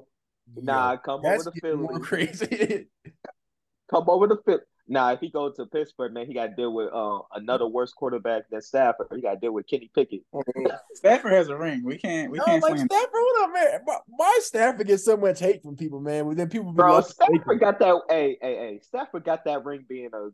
Nah, 0.66 0.98
come 0.98 1.22
over 1.26 1.32
that's 1.32 1.46
to 1.46 1.52
Philly. 1.62 2.00
crazy. 2.02 2.88
Come 3.90 4.06
over 4.08 4.28
to 4.30 4.38
Philly. 4.46 4.62
Nah, 4.92 5.14
if 5.14 5.22
he 5.22 5.30
go 5.30 5.50
to 5.50 5.66
Pittsburgh, 5.68 6.14
man, 6.14 6.26
he 6.28 6.34
got 6.34 6.48
to 6.48 6.54
deal 6.54 6.74
with 6.74 6.92
uh, 6.92 7.20
another 7.34 7.66
worse 7.66 7.94
quarterback 7.94 8.50
than 8.50 8.62
Stafford. 8.62 9.08
He 9.16 9.22
got 9.22 9.36
to 9.36 9.40
deal 9.40 9.54
with 9.54 9.66
Kenny 9.66 9.90
Pickett. 9.96 10.24
Stafford 10.96 11.32
has 11.32 11.48
a 11.48 11.56
ring. 11.56 11.82
We 11.86 11.98
can't. 11.98 12.30
We 12.30 12.40
no, 12.40 12.44
can't 12.44 12.62
like 12.62 12.76
slam. 12.76 12.88
Stafford. 12.88 13.10
Hold 13.14 13.48
on, 13.48 13.54
man. 13.54 13.80
Why- 13.86 14.00
Why 14.08 14.40
Stafford 14.44 14.88
gets 14.88 15.06
so 15.06 15.16
much 15.16 15.40
hate 15.40 15.64
from 15.64 15.78
people, 15.78 16.02
man? 16.02 16.28
But 16.28 16.36
then 16.36 16.50
people 16.50 16.74
be 16.74 16.76
Bro, 16.76 17.00
Stafford 17.02 17.62
got 17.62 17.80
that. 17.80 18.02
Hey, 18.10 18.38
hey, 18.42 18.56
hey. 18.56 18.80
Stafford 18.84 19.24
got 19.24 19.46
that 19.46 19.64
ring 19.64 19.86
being 19.88 20.10
a 20.14 20.28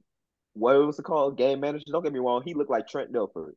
what 0.55 0.87
was 0.87 0.97
it 0.97 1.03
called? 1.03 1.37
Game 1.37 1.59
manager. 1.59 1.85
Don't 1.91 2.03
get 2.03 2.11
me 2.11 2.19
wrong. 2.19 2.41
He 2.43 2.55
looked 2.55 2.71
like 2.71 2.87
Trent 2.87 3.13
Dilfer, 3.13 3.51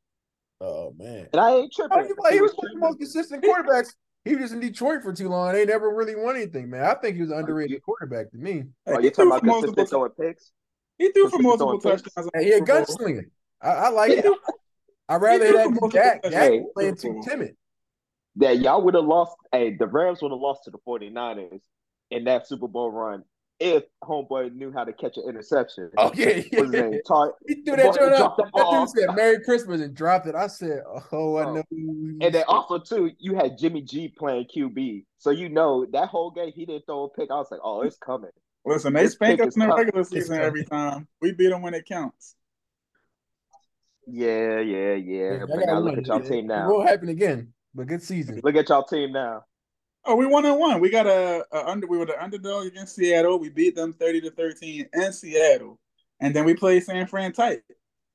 oh 0.61 0.95
man. 0.99 1.29
and 1.33 1.41
I 1.41 1.53
ain't 1.53 1.73
tripping. 1.73 1.97
Oh, 1.99 2.03
he, 2.03 2.13
like, 2.23 2.35
he 2.35 2.43
was 2.43 2.53
one 2.53 2.67
of 2.67 2.75
the 2.75 2.79
most 2.79 2.99
consistent 2.99 3.43
quarterbacks. 3.43 3.95
He 4.27 4.37
was 4.37 4.53
in 4.53 4.61
Detroit 4.61 5.03
for 5.03 5.15
too 5.15 5.31
long. 5.31 5.51
They 5.55 5.65
never 5.65 5.95
really 5.95 6.15
won 6.15 6.37
anything, 6.37 6.69
man. 6.69 6.85
I 6.85 6.93
think 6.93 7.17
he 7.17 7.23
was 7.23 7.31
an 7.31 7.39
underrated 7.39 7.81
quarterback 7.81 8.31
to 8.33 8.37
me. 8.37 8.65
Oh, 8.87 8.99
you 8.99 9.09
talking 9.09 9.29
about 9.29 9.43
consistent 9.45 9.89
throwing 9.89 10.11
picks? 10.11 10.53
He 11.01 11.11
threw 11.13 11.29
for 11.29 11.39
multiple 11.41 11.81
touchdowns. 11.81 12.29
Hey, 12.35 12.45
he 12.45 12.53
a 12.53 12.59
Super 12.59 12.67
Bowl. 12.67 12.85
gunslinger. 12.85 13.25
I, 13.63 13.69
I 13.71 13.89
like 13.91 14.13
Yeah. 14.13 14.19
it. 14.27 14.39
I'd 15.09 15.17
rather 15.23 15.47
He 15.47 15.57
have 15.57 15.67
threw 15.67 15.75
that 15.75 15.81
for 15.81 15.91
than 15.91 16.03
Dak. 16.03 16.23
Dak 16.23 16.33
touchdowns. 16.33 16.67
playing 16.75 16.97
too 16.97 17.21
timid. 17.25 17.57
That 18.37 18.59
y'all 18.61 18.83
would 18.83 18.95
have 18.95 19.05
lost. 19.05 19.37
Hey, 19.53 19.75
the 19.77 19.87
Rams 19.89 20.23
would 20.23 20.31
have 20.31 20.41
lost 20.41 20.65
to 20.65 20.71
the 20.71 20.79
49ers 20.87 21.61
in 22.13 22.25
that 22.25 22.47
Super 22.47 22.69
Bowl 22.69 22.91
run 22.91 23.25
if 23.59 23.83
homeboy 24.05 24.55
knew 24.55 24.73
how 24.73 24.85
to 24.85 24.93
catch 24.93 25.17
an 25.19 25.25
interception. 25.29 25.91
Oh 25.99 26.11
yeah, 26.15 26.27
What's 26.37 26.49
his 26.49 26.73
yeah. 26.73 26.81
name? 26.83 27.01
Tar- 27.07 27.35
He 27.47 27.57
threw 27.57 27.77
that 27.77 27.95
joint 27.95 28.17
dropped 28.17 28.39
up. 28.41 28.47
That 28.47 28.53
ball. 28.53 28.87
dude 28.87 28.97
said 28.97 29.15
"Merry 29.17 29.43
Christmas" 29.45 29.81
and 29.83 29.95
dropped 29.95 30.27
it. 30.29 30.35
I 30.35 30.47
said, 30.47 30.83
"Oh, 31.13 31.37
I 31.37 31.45
oh. 31.45 31.55
know." 31.57 31.63
And 31.73 32.33
then 32.35 32.45
also 32.49 32.79
too, 32.79 33.11
you 33.19 33.35
had 33.35 33.59
Jimmy 33.59 33.83
G 33.83 34.09
playing 34.09 34.47
QB, 34.57 35.05
so 35.19 35.31
you 35.31 35.49
know 35.51 35.85
that 35.93 36.09
whole 36.09 36.31
game 36.31 36.53
he 36.55 36.65
didn't 36.65 36.87
throw 36.87 37.05
a 37.05 37.09
pick. 37.11 37.31
I 37.31 37.35
was 37.35 37.49
like, 37.51 37.61
oh, 37.63 37.83
it's 37.83 37.99
coming. 37.99 38.31
Listen, 38.65 38.93
they 38.93 39.05
This 39.05 39.13
spank 39.15 39.41
us 39.41 39.55
in 39.57 39.61
the 39.61 39.67
tough. 39.67 39.79
regular 39.79 40.05
season 40.05 40.41
every 40.41 40.65
time. 40.65 41.09
We 41.21 41.33
beat 41.33 41.49
them 41.49 41.63
when 41.63 41.75
it 41.75 41.87
counts. 41.87 42.35
Yeah, 44.07 44.61
yeah, 44.61 44.95
yeah. 44.95 45.35
I 45.43 45.47
But 45.47 45.49
got 45.61 45.67
now 45.67 45.79
look 45.79 45.91
one. 45.93 45.99
at 46.01 46.07
y'all 46.07 46.21
It- 46.21 46.27
team 46.29 46.45
It 46.45 46.49
now. 46.49 46.71
won't 46.71 46.89
happen 46.89 47.09
again. 47.09 47.53
But 47.75 47.87
good 47.87 48.03
season. 48.03 48.41
Look 48.43 48.57
at 48.57 48.69
y'all 48.69 48.83
team 48.85 49.13
now. 49.13 49.45
Oh, 50.05 50.17
we 50.17 50.27
won 50.27 50.45
and 50.47 50.59
one. 50.59 50.81
We 50.81 50.89
got 50.91 51.07
a, 51.07 51.45
a 51.53 51.69
under. 51.69 51.87
We 51.87 51.99
were 51.99 52.07
the 52.07 52.21
underdog 52.23 52.67
against 52.67 52.97
Seattle. 52.97 53.39
We 53.39 53.51
beat 53.51 53.77
them 53.77 53.93
thirty 53.93 54.21
to 54.23 54.31
thirteen 54.31 54.89
in 54.93 55.13
Seattle. 55.13 55.79
and 56.21 56.35
then 56.35 56.45
we 56.45 56.55
played 56.55 56.83
San 56.85 57.07
Fran 57.07 57.33
tight. 57.33 57.61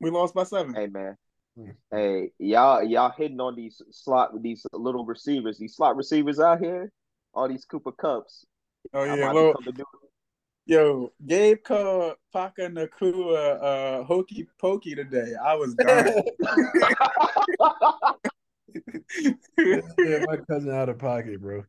We 0.01 0.09
lost 0.09 0.33
by 0.33 0.43
seven. 0.43 0.73
Hey 0.73 0.87
man. 0.87 1.15
Hmm. 1.57 1.69
Hey, 1.91 2.31
y'all 2.39 2.83
y'all 2.83 3.13
hitting 3.15 3.39
on 3.39 3.55
these 3.55 3.81
slot 3.91 4.31
these 4.41 4.65
little 4.73 5.05
receivers, 5.05 5.57
these 5.57 5.75
slot 5.75 5.95
receivers 5.95 6.39
out 6.39 6.59
here, 6.59 6.91
all 7.33 7.47
these 7.47 7.65
Cooper 7.65 7.91
Kupps. 7.93 8.43
Oh 8.93 9.01
I 9.01 9.15
yeah, 9.15 9.31
might 9.31 9.53
yo, 10.65 11.13
Gabe 11.25 11.63
called 11.63 12.15
Puka 12.31 12.69
Nacua 12.69 13.63
uh, 13.63 14.03
hokey 14.03 14.47
pokey 14.59 14.95
today. 14.95 15.33
I 15.43 15.55
was 15.55 15.75
dying. 15.75 16.23
yeah, 19.57 20.19
my 20.25 20.37
cousin 20.49 20.71
out 20.71 20.89
of 20.89 20.99
pocket, 20.99 21.41
bro. 21.41 21.63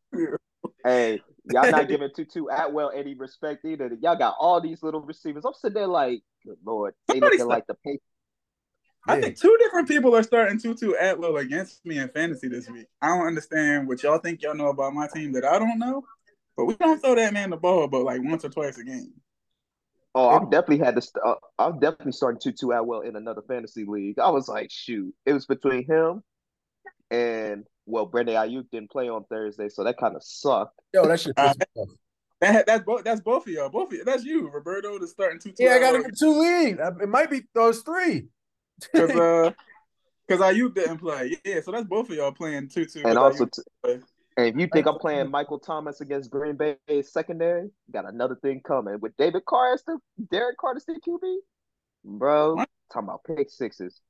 hey, 0.85 1.21
y'all 1.45 1.71
not 1.71 1.89
giving 1.89 2.11
Tutu 2.15 2.47
Atwell 2.51 2.91
any 2.95 3.15
respect 3.15 3.65
either. 3.65 3.91
Y'all 4.01 4.17
got 4.17 4.35
all 4.39 4.61
these 4.61 4.83
little 4.83 5.01
receivers. 5.01 5.45
I'm 5.45 5.55
sitting 5.55 5.75
there 5.75 5.87
like, 5.87 6.23
good 6.45 6.59
lord, 6.65 6.95
they 7.09 7.15
Somebody 7.15 7.37
looking 7.39 7.49
like 7.49 7.67
the 7.67 7.75
pay. 7.85 7.99
I 9.09 9.15
Yeah. 9.15 9.21
think 9.23 9.39
two 9.39 9.57
different 9.61 9.87
people 9.87 10.17
are 10.17 10.23
starting 10.25 10.59
Tutu 10.59 10.95
Atwell 10.99 11.37
against 11.37 11.85
me 11.87 11.99
in 11.99 12.09
fantasy 12.09 12.49
this 12.49 12.69
week. 12.69 12.87
I 13.01 13.09
don't 13.09 13.27
understand 13.27 13.87
what 13.87 14.03
y'all 14.03 14.19
think 14.19 14.43
y'all 14.43 14.57
know 14.57 14.69
about 14.69 14.95
my 14.95 15.07
team 15.07 15.33
that 15.33 15.45
I 15.45 15.61
don't 15.61 15.79
know, 15.79 16.05
but 16.57 16.65
we 16.67 16.75
don't 16.75 17.01
throw 17.01 17.15
that 17.15 17.33
man 17.33 17.51
the 17.51 17.57
ball 17.57 17.89
but 17.89 18.03
like 18.03 18.21
once 18.23 18.45
or 18.45 18.49
twice 18.49 18.79
a 18.79 18.85
game. 18.85 19.13
Oh, 20.15 20.29
I've 20.31 20.51
definitely 20.51 20.79
had 20.79 20.95
to. 20.95 21.03
St- 21.03 21.23
uh, 21.23 21.35
I'm 21.59 21.79
definitely 21.79 22.13
starting 22.13 22.41
Tutu 22.41 22.71
Atwell 22.71 23.03
in 23.03 23.17
another 23.17 23.43
fantasy 23.47 23.85
league. 23.85 24.19
I 24.19 24.31
was 24.31 24.49
like, 24.49 24.71
shoot, 24.71 25.15
it 25.27 25.35
was 25.35 25.45
between 25.45 25.87
him 25.87 26.23
and 27.11 27.65
well, 27.87 28.07
Brandon 28.07 28.35
Aiyuk 28.35 28.71
didn't 28.73 28.91
play 28.91 29.09
on 29.09 29.25
Thursday, 29.25 29.69
so 29.69 29.85
that 29.85 29.99
kind 29.99 30.17
of 30.17 30.23
sucked. 30.25 30.81
Yo, 30.93 31.07
that 31.07 31.21
shit 31.21 31.37
pissed 31.37 31.59
me. 31.77 31.85
That, 32.41 32.67
that's 32.67 32.85
both. 32.85 33.05
That's 33.05 33.21
both 33.21 33.47
of 33.47 33.53
y'all. 33.53 33.71
Both 33.71 33.89
of 33.89 33.95
you. 33.95 34.05
That's 34.05 34.25
you, 34.25 34.49
Roberto. 34.51 34.99
The 34.99 35.07
starting 35.07 35.39
Tutu. 35.39 35.63
Yeah, 35.63 35.75
I 35.75 35.79
got 35.79 35.95
Atwell 35.95 36.03
him 36.03 36.11
in 36.11 36.15
two 36.19 36.39
leagues. 36.39 36.79
Uh, 36.79 36.93
It 37.03 37.09
might 37.09 37.31
be 37.31 37.43
those 37.55 37.81
three. 37.81 38.27
because 38.93 39.11
uh, 39.15 39.53
because 40.27 40.43
Aiyuk 40.43 40.75
didn't 40.75 40.99
play. 40.99 41.39
Yeah, 41.45 41.61
so 41.63 41.73
that's 41.73 41.87
both 41.87 42.11
of 42.11 42.17
y'all 42.17 42.33
playing 42.33 42.69
Tutu. 42.69 43.01
And 43.01 43.09
with 43.11 43.19
also, 43.19 43.47
Aiyuk. 43.47 43.53
t- 43.85 44.03
and 44.37 44.47
if 44.49 44.57
you 44.57 44.67
think 44.67 44.87
I'm 44.87 44.99
playing 44.99 45.31
Michael 45.31 45.59
Thomas 45.59 46.01
against 46.01 46.31
Green 46.31 46.57
Bay 46.57 46.77
secondary, 47.03 47.71
got 47.91 48.09
another 48.09 48.37
thing 48.37 48.61
coming 48.67 48.99
with 49.01 49.17
David 49.17 49.45
Carr 49.47 49.73
as 49.75 49.83
the 49.85 49.99
Derek 50.31 50.59
Carr 50.59 50.77
as 50.77 50.85
the 50.85 51.01
QB, 51.07 51.37
bro. 52.05 52.55
What? 52.57 52.69
Talking 52.93 53.09
about 53.09 53.25
pick 53.25 53.51
sixes. 53.51 54.01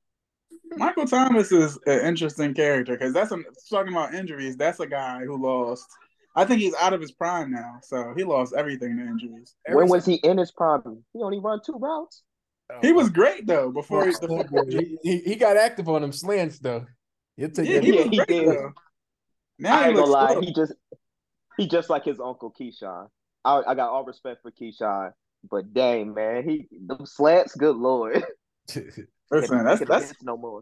Michael 0.77 1.05
Thomas 1.05 1.51
is 1.51 1.79
an 1.85 2.05
interesting 2.05 2.53
character 2.53 2.93
because 2.97 3.13
that's 3.13 3.31
a, 3.31 3.37
talking 3.69 3.91
about 3.93 4.13
injuries. 4.13 4.57
That's 4.57 4.79
a 4.79 4.87
guy 4.87 5.21
who 5.25 5.41
lost. 5.41 5.87
I 6.35 6.45
think 6.45 6.61
he's 6.61 6.75
out 6.75 6.93
of 6.93 7.01
his 7.01 7.11
prime 7.11 7.49
now, 7.51 7.79
so 7.81 8.13
he 8.15 8.23
lost 8.23 8.53
everything 8.55 8.97
to 8.97 9.03
injuries. 9.03 9.55
Every 9.65 9.77
when 9.77 9.89
was 9.89 10.05
he 10.05 10.15
in 10.15 10.37
his 10.37 10.51
prime? 10.51 11.03
He 11.13 11.21
only 11.21 11.39
run 11.39 11.61
two 11.65 11.77
routes. 11.79 12.23
time- 12.69 12.79
He 12.81 12.91
oh, 12.91 12.95
was 12.95 13.09
great 13.09 13.47
though 13.47 13.71
before 13.71 14.05
he, 14.05 14.13
Oh, 14.21 14.65
he, 14.69 14.97
he, 15.01 15.17
he 15.19 15.35
got 15.35 15.57
active 15.57 15.89
on 15.89 16.01
them 16.01 16.11
slants 16.11 16.59
though. 16.59 16.85
He'll 17.37 17.49
take 17.49 17.67
yeah, 17.69 17.79
he 17.81 17.89
Yeah, 17.93 18.01
was 18.01 18.09
he 18.09 18.19
did. 18.25 18.47
though. 18.49 18.73
Now 19.59 19.79
I 19.79 19.87
ain't 19.87 19.95
gonna 19.95 20.11
lie, 20.11 20.31
slow. 20.33 20.41
he 20.41 20.53
just 20.53 20.73
he 21.57 21.67
just 21.67 21.89
like 21.89 22.05
his 22.05 22.19
uncle 22.19 22.53
Keyshawn. 22.59 23.07
I, 23.43 23.63
I 23.67 23.75
got 23.75 23.89
all 23.89 24.03
respect 24.03 24.41
for 24.41 24.51
Keyshawn, 24.51 25.11
but 25.49 25.73
dang 25.73 26.13
man, 26.13 26.47
he 26.47 26.67
them 26.85 27.05
slants, 27.05 27.55
good 27.55 27.75
lord. 27.75 28.23
Listen, 29.31 29.63
that's 29.63 29.81
that's 29.87 30.13
no 30.23 30.37
more. 30.37 30.61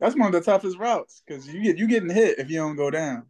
that's 0.00 0.16
one 0.16 0.26
of 0.26 0.32
the 0.32 0.40
toughest 0.40 0.78
routes 0.78 1.22
because 1.26 1.48
you 1.48 1.62
get 1.62 1.78
you 1.78 1.86
getting 1.86 2.10
hit 2.10 2.38
if 2.38 2.50
you 2.50 2.58
don't 2.58 2.76
go 2.76 2.90
down. 2.90 3.26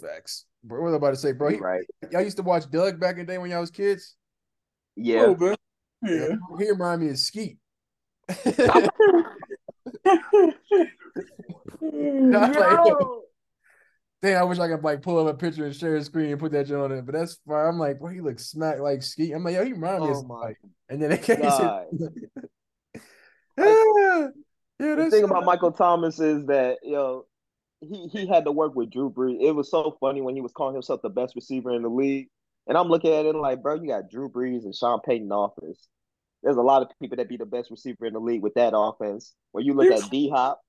Facts. 0.00 0.46
Bro, 0.62 0.80
what 0.80 0.86
was 0.86 0.94
I 0.94 0.96
about 0.96 1.10
to 1.10 1.16
say, 1.16 1.32
bro? 1.32 1.48
You 1.48 1.56
He, 1.56 1.60
right? 1.62 1.84
y'all 2.10 2.22
used 2.22 2.36
to 2.36 2.42
watch 2.42 2.70
Doug 2.70 3.00
back 3.00 3.14
in 3.16 3.26
the 3.26 3.32
day 3.32 3.38
when 3.38 3.50
y'all 3.50 3.60
was 3.60 3.70
kids. 3.70 4.14
A 4.96 5.00
Yeah. 5.00 5.16
Oh, 5.22 5.32
little 5.32 5.34
bit. 5.34 5.58
Yeah. 6.02 6.36
He 6.58 6.70
remind 6.70 7.02
me 7.02 7.10
of 7.10 7.18
Skeet. 7.18 7.58
No. 11.80 13.22
Damn, 14.22 14.40
I 14.40 14.44
wish 14.44 14.58
I 14.58 14.68
could 14.68 14.84
like 14.84 15.00
pull 15.00 15.26
up 15.26 15.34
a 15.34 15.36
picture 15.36 15.64
and 15.64 15.74
share 15.74 15.96
a 15.96 16.04
screen 16.04 16.30
and 16.30 16.38
put 16.38 16.52
that 16.52 16.68
shit 16.68 16.76
on 16.76 16.92
it. 16.92 17.06
But 17.06 17.14
that's 17.14 17.38
fine. 17.46 17.66
I'm 17.66 17.78
like, 17.78 17.98
bro, 17.98 18.10
he 18.10 18.20
looks 18.20 18.46
smack 18.46 18.78
like 18.78 19.02
Skeet. 19.02 19.32
I'm 19.32 19.42
like, 19.42 19.54
yo, 19.54 19.64
he 19.64 19.72
remind 19.72 20.04
me 20.04 20.10
of 20.10 20.16
Oh 20.16 20.22
my. 20.24 20.54
And 20.90 21.00
then 21.00 21.10
they 21.10 21.18
can't 21.18 21.42
yeah, 21.42 21.84
yeah, 24.78 24.94
The 24.94 25.08
thing 25.10 25.24
about 25.24 25.44
Michael 25.44 25.72
Thomas 25.72 26.20
is 26.20 26.44
that 26.46 26.78
yo, 26.82 27.26
he 27.80 28.08
he 28.08 28.26
had 28.26 28.44
to 28.44 28.52
work 28.52 28.74
with 28.74 28.90
Drew 28.90 29.10
Brees. 29.10 29.40
It 29.40 29.52
was 29.52 29.70
so 29.70 29.96
funny 30.00 30.20
when 30.20 30.34
he 30.34 30.42
was 30.42 30.52
calling 30.52 30.74
himself 30.74 31.00
the 31.02 31.08
best 31.08 31.34
receiver 31.34 31.74
in 31.74 31.82
the 31.82 31.88
league, 31.88 32.28
and 32.66 32.76
I'm 32.76 32.88
looking 32.88 33.14
at 33.14 33.24
it 33.24 33.34
like, 33.34 33.62
bro, 33.62 33.76
you 33.76 33.88
got 33.88 34.10
Drew 34.10 34.28
Brees 34.28 34.64
and 34.64 34.74
Sean 34.74 35.00
Payton 35.00 35.30
offense. 35.32 35.88
There's 36.42 36.56
a 36.56 36.62
lot 36.62 36.82
of 36.82 36.88
people 37.00 37.16
that 37.16 37.28
be 37.28 37.36
the 37.36 37.46
best 37.46 37.70
receiver 37.70 38.06
in 38.06 38.12
the 38.12 38.20
league 38.20 38.42
with 38.42 38.54
that 38.54 38.76
offense. 38.76 39.34
When 39.52 39.64
you 39.64 39.74
look 39.74 39.90
at 39.90 40.10
D 40.10 40.28
Hop, 40.30 40.60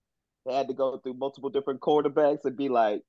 they 0.45 0.53
had 0.53 0.69
to 0.69 0.73
go 0.73 0.97
through 0.97 1.15
multiple 1.15 1.49
different 1.49 1.81
quarterbacks 1.81 2.45
and 2.45 2.55
be 2.55 2.69
like, 2.69 3.01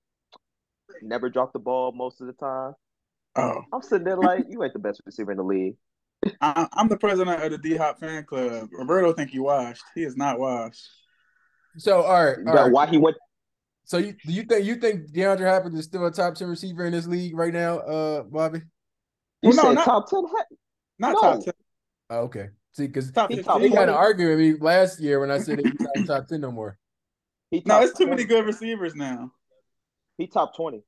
never 1.03 1.29
drop 1.31 1.53
the 1.53 1.59
ball 1.59 1.93
most 1.93 2.21
of 2.21 2.27
the 2.27 2.33
time. 2.35 2.75
Oh, 3.37 3.63
I'm 3.73 3.83
sitting 3.83 4.05
there 4.05 4.17
like, 4.17 4.45
you 4.49 4.63
ain't 4.63 4.73
the 4.75 4.79
best 4.79 5.01
receiver 5.07 5.31
in 5.33 5.39
the 5.39 5.45
league. 5.45 5.77
I, 6.41 6.69
I'm 6.75 6.89
the 6.89 6.99
president 6.99 7.43
of 7.43 7.51
the 7.51 7.59
D 7.59 7.77
Hop 7.77 7.99
fan 7.99 8.25
club. 8.25 8.69
Roberto 8.73 9.13
think 9.13 9.31
he 9.31 9.39
washed. 9.39 9.83
He 9.95 10.03
is 10.03 10.17
not 10.17 10.39
washed. 10.39 10.87
so 11.79 12.03
all 12.03 12.25
right, 12.25 12.37
all 12.39 12.45
That- 12.55 12.63
right. 12.65 12.73
Why 12.73 12.87
he 12.87 12.99
went? 12.99 13.17
So 13.85 13.99
you 13.99 14.15
do 14.25 14.33
you 14.33 14.45
think 14.45 14.65
you 14.65 14.77
think 14.77 15.11
DeAndre 15.13 15.49
Hopkins 15.51 15.79
is 15.79 15.85
still 15.87 16.07
a 16.07 16.11
top 16.13 16.35
ten 16.35 16.49
receiver 16.49 16.85
in 16.85 16.93
this 16.93 17.07
league 17.07 17.37
right 17.37 17.53
now, 17.53 17.79
uh, 17.79 18.23
Bobby? 18.23 18.59
You 19.43 19.49
Well, 19.51 19.57
no, 19.57 19.63
said 19.63 19.73
not- 19.75 19.85
top 19.85 20.09
ten. 20.11 20.23
Not 20.99 21.13
No. 21.15 21.21
top 21.21 21.45
ten. 21.45 21.55
Oh, 22.11 22.19
okay. 22.21 22.51
See, 22.75 22.87
because 22.87 23.07
He 23.07 23.13
15. 23.13 23.43
top 23.45 23.61
he 23.61 23.69
got 23.71 23.87
to 23.87 23.93
20. 23.93 24.25
with 24.27 24.39
me 24.39 24.55
last 24.61 25.01
year 25.01 25.19
when 25.21 25.31
I 25.31 25.39
said 25.39 25.59
he's 25.59 25.75
not 25.81 26.07
top 26.07 26.29
ten 26.29 26.41
no 26.43 26.53
more. 26.53 26.79
He 27.51 27.63
No, 27.67 27.81
it's 27.83 27.99
too 27.99 28.07
many 28.07 28.25
good 28.25 28.47
receivers 28.47 28.95
now. 28.95 29.33
He 30.19 30.27
top 30.27 30.55
twenty. 30.57 30.83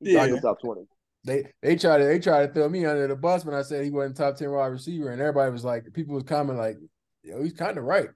He 0.00 0.12
Yeah. 0.12 0.26
yeah. 0.26 0.40
top 0.40 0.60
twenty. 0.60 0.86
They 1.24 1.50
they 1.62 1.76
tried 1.76 1.98
to 1.98 2.04
they 2.04 2.18
tried 2.20 2.46
to 2.48 2.52
throw 2.52 2.68
me 2.68 2.84
under 2.86 3.08
the 3.08 3.16
bus 3.16 3.44
when 3.44 3.54
I 3.54 3.62
said 3.62 3.84
he 3.84 3.90
wasn't 3.90 4.16
top 4.16 4.36
ten 4.36 4.50
wide 4.50 4.66
receiver, 4.66 5.10
and 5.10 5.20
everybody 5.20 5.50
was 5.50 5.64
like, 5.64 5.92
people 5.92 6.14
was 6.14 6.24
commenting 6.24 6.58
like, 6.58 6.76
yo, 7.22 7.42
he's 7.42 7.52
kind 7.52 7.76
of 7.78 7.84
right. 7.84 8.08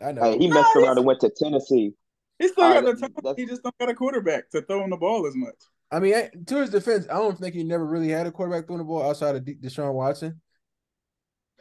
I 0.00 0.12
know. 0.12 0.22
Hey, 0.22 0.38
he 0.38 0.48
messed 0.48 0.68
he's- 0.74 0.84
around 0.84 0.96
and 0.98 1.06
went 1.06 1.20
to 1.20 1.30
Tennessee. 1.30 1.92
He 2.38 2.46
still 2.48 2.64
got 2.72 2.84
right, 2.84 2.84
the 2.84 2.94
talent. 3.00 3.14
that's- 3.16 3.36
He 3.36 3.46
just 3.46 3.62
don't 3.64 3.76
got 3.78 3.88
a 3.90 3.94
quarterback 3.94 4.48
to 4.50 4.62
throw 4.62 4.84
him 4.84 4.90
the 4.90 4.96
ball 4.96 5.26
as 5.26 5.34
much. 5.34 5.56
I 5.90 5.98
mean, 5.98 6.14
to 6.46 6.56
his 6.58 6.70
defense, 6.70 7.06
I 7.10 7.14
don't 7.14 7.36
think 7.36 7.54
he 7.54 7.64
never 7.64 7.84
really 7.84 8.10
had 8.10 8.26
a 8.26 8.30
quarterback 8.30 8.66
throwing 8.66 8.78
the 8.78 8.84
ball 8.84 9.02
outside 9.08 9.34
of 9.34 9.44
De- 9.44 9.56
Deshaun 9.56 9.92
Watson. 9.94 10.40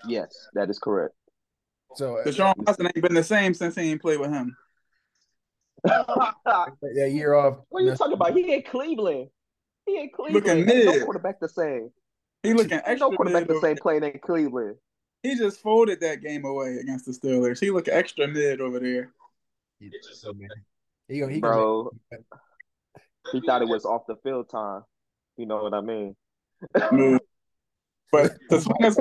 Yes, 0.08 0.36
that 0.54 0.70
is 0.70 0.78
correct. 0.80 1.16
So 1.96 2.18
uh, 2.18 2.26
Deshaun 2.26 2.54
Watson 2.58 2.86
ain't 2.86 3.02
been 3.02 3.16
the 3.16 3.24
same 3.24 3.54
since 3.54 3.76
he 3.76 3.90
ain't 3.90 4.02
played 4.02 4.20
with 4.20 4.32
him. 4.32 4.56
What 5.82 6.36
that 6.82 7.12
year 7.12 7.34
off. 7.34 7.60
What 7.70 7.84
are 7.84 7.86
you 7.86 7.96
talking 7.96 8.14
about? 8.14 8.34
He 8.34 8.54
in 8.54 8.64
Cleveland. 8.64 9.30
He 9.86 10.00
in 10.00 10.10
Cleveland. 10.10 10.46
Looking 10.46 10.70
Ain't 10.70 10.86
no 10.86 11.06
quarterback 11.06 11.40
the 11.40 11.50
same. 11.50 11.92
He 12.44 12.54
looking 12.54 12.80
extra 12.86 13.10
no 13.10 13.16
quarterback 13.16 13.48
mid. 13.48 13.58
the 13.58 13.62
same 13.62 13.78
playing 13.78 14.04
in 14.04 14.20
Cleveland. 14.20 14.76
He 15.24 15.36
just 15.36 15.62
folded 15.62 16.00
that 16.02 16.22
game 16.22 16.46
away 16.46 16.78
against 16.78 17.06
the 17.06 17.12
Steelers. 17.12 17.60
He 17.60 17.72
look 17.72 17.88
extra 17.88 18.28
mid 18.28 18.62
over 18.62 18.80
there. 18.80 19.12
He 19.80 19.90
gonna, 20.24 20.48
he 21.08 21.20
gonna 21.20 21.40
Bro, 21.40 21.92
he 23.32 23.42
thought 23.42 23.62
it 23.62 23.68
was 23.68 23.86
off 23.86 24.04
the 24.08 24.16
field 24.24 24.50
time. 24.50 24.84
You 25.38 25.46
know 25.46 25.64
what 25.64 25.74
I 25.74 25.82
mean? 25.82 26.16
But 28.12 28.34
to, 28.50 28.62
swing 28.62 28.86
us, 28.86 28.98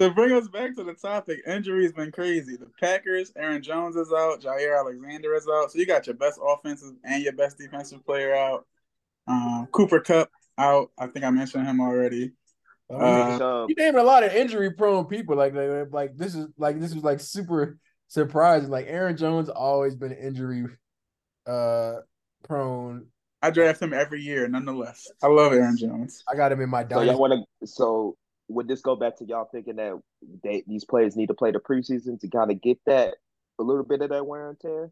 to 0.00 0.10
bring 0.10 0.32
us 0.32 0.48
back 0.48 0.74
to 0.76 0.84
the 0.84 0.94
topic, 0.94 1.40
injuries 1.46 1.92
been 1.92 2.12
crazy. 2.12 2.56
The 2.56 2.68
Packers, 2.80 3.32
Aaron 3.36 3.62
Jones 3.62 3.96
is 3.96 4.12
out, 4.12 4.40
Jaire 4.40 4.78
Alexander 4.78 5.34
is 5.34 5.48
out. 5.48 5.72
So 5.72 5.78
you 5.78 5.86
got 5.86 6.06
your 6.06 6.16
best 6.16 6.38
offensive 6.44 6.92
and 7.04 7.22
your 7.22 7.32
best 7.32 7.58
defensive 7.58 8.04
player 8.04 8.34
out. 8.34 8.66
Um, 9.26 9.68
Cooper 9.72 10.00
Cup 10.00 10.30
out. 10.58 10.90
I 10.98 11.06
think 11.06 11.24
I 11.24 11.30
mentioned 11.30 11.66
him 11.66 11.80
already. 11.80 12.32
Uh, 12.90 13.38
Chubb. 13.38 13.70
you 13.70 13.74
naming 13.76 14.00
a 14.00 14.04
lot 14.04 14.22
of 14.22 14.34
injury 14.34 14.70
prone 14.70 15.06
people. 15.06 15.36
Like, 15.36 15.54
like, 15.54 15.88
like 15.90 16.16
this 16.16 16.34
is 16.34 16.46
like 16.58 16.78
this 16.80 16.94
was 16.94 17.02
like 17.02 17.20
super 17.20 17.78
surprising. 18.08 18.68
Like 18.68 18.86
Aaron 18.88 19.16
Jones 19.16 19.48
always 19.48 19.94
been 19.94 20.12
injury 20.12 20.66
uh 21.46 21.94
prone. 22.42 23.06
I 23.42 23.50
draft 23.50 23.82
him 23.82 23.92
every 23.92 24.22
year, 24.22 24.48
nonetheless. 24.48 25.10
I 25.22 25.26
love 25.26 25.52
Aaron 25.52 25.76
Jones. 25.76 26.22
I 26.30 26.34
got 26.34 26.52
him 26.52 26.60
in 26.60 26.70
my 26.70 26.86
So 26.88 27.02
y'all 27.02 27.18
want 27.18 27.32
to? 27.60 27.66
So 27.66 28.16
would 28.48 28.68
this 28.68 28.82
go 28.82 28.96
back 28.96 29.16
to 29.18 29.24
y'all 29.24 29.48
thinking 29.50 29.76
that 29.76 30.00
they, 30.42 30.62
these 30.66 30.84
players 30.84 31.16
need 31.16 31.28
to 31.28 31.34
play 31.34 31.50
the 31.50 31.58
preseason 31.58 32.20
to 32.20 32.28
kind 32.28 32.50
of 32.50 32.60
get 32.60 32.78
that 32.86 33.14
a 33.58 33.62
little 33.62 33.84
bit 33.84 34.02
of 34.02 34.10
that 34.10 34.26
wear 34.26 34.50
and 34.50 34.60
tear? 34.60 34.90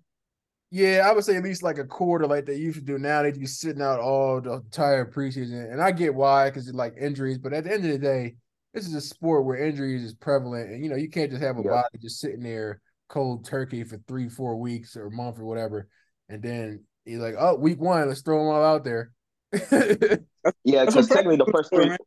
Yeah, 0.71 1.07
I 1.07 1.13
would 1.13 1.25
say 1.25 1.37
at 1.37 1.43
least 1.45 1.63
like 1.63 1.77
a 1.77 1.85
quarter, 1.85 2.27
like 2.27 2.47
they 2.47 2.57
used 2.57 2.79
to 2.79 2.85
do 2.85 2.99
now. 2.99 3.23
They'd 3.23 3.39
be 3.39 3.45
sitting 3.47 3.83
out 3.83 4.01
all 4.01 4.41
the 4.41 4.55
entire 4.55 5.05
preseason, 5.05 5.71
and 5.71 5.83
I 5.83 5.93
get 5.93 6.15
why, 6.15 6.49
because 6.49 6.67
it's 6.67 6.77
like 6.77 6.95
injuries. 6.99 7.37
But 7.37 7.53
at 7.53 7.65
the 7.65 7.73
end 7.73 7.85
of 7.85 7.91
the 7.93 7.99
day, 7.99 8.37
this 8.73 8.87
is 8.87 8.95
a 8.95 9.01
sport 9.03 9.45
where 9.45 9.63
injuries 9.63 10.03
is 10.03 10.15
prevalent, 10.15 10.71
and 10.71 10.83
you 10.83 10.89
know 10.89 10.97
you 10.97 11.11
can't 11.11 11.31
just 11.31 11.43
have 11.43 11.59
a 11.59 11.63
Yeah. 11.63 11.73
body 11.73 11.99
just 12.01 12.21
sitting 12.21 12.43
there 12.43 12.81
cold 13.09 13.45
turkey 13.45 13.85
for 13.85 13.99
three, 14.09 14.31
four 14.31 14.57
weeks 14.57 14.97
or 14.97 15.09
a 15.09 15.11
month 15.11 15.39
or 15.39 15.45
whatever, 15.45 15.89
and 16.31 16.43
then 16.43 16.85
you're 17.05 17.21
like, 17.21 17.35
oh, 17.39 17.57
week 17.57 17.79
one, 17.79 18.09
let's 18.09 18.23
throw 18.23 18.39
them 18.39 18.55
all 18.55 18.65
out 18.65 18.85
there. 18.85 19.13
Yeah, 20.65 20.87
because 20.87 21.09
technically 21.09 21.37
the 21.37 21.47
first 21.53 21.71
three, 21.71 21.85
for, 21.85 21.91
man. 21.91 21.99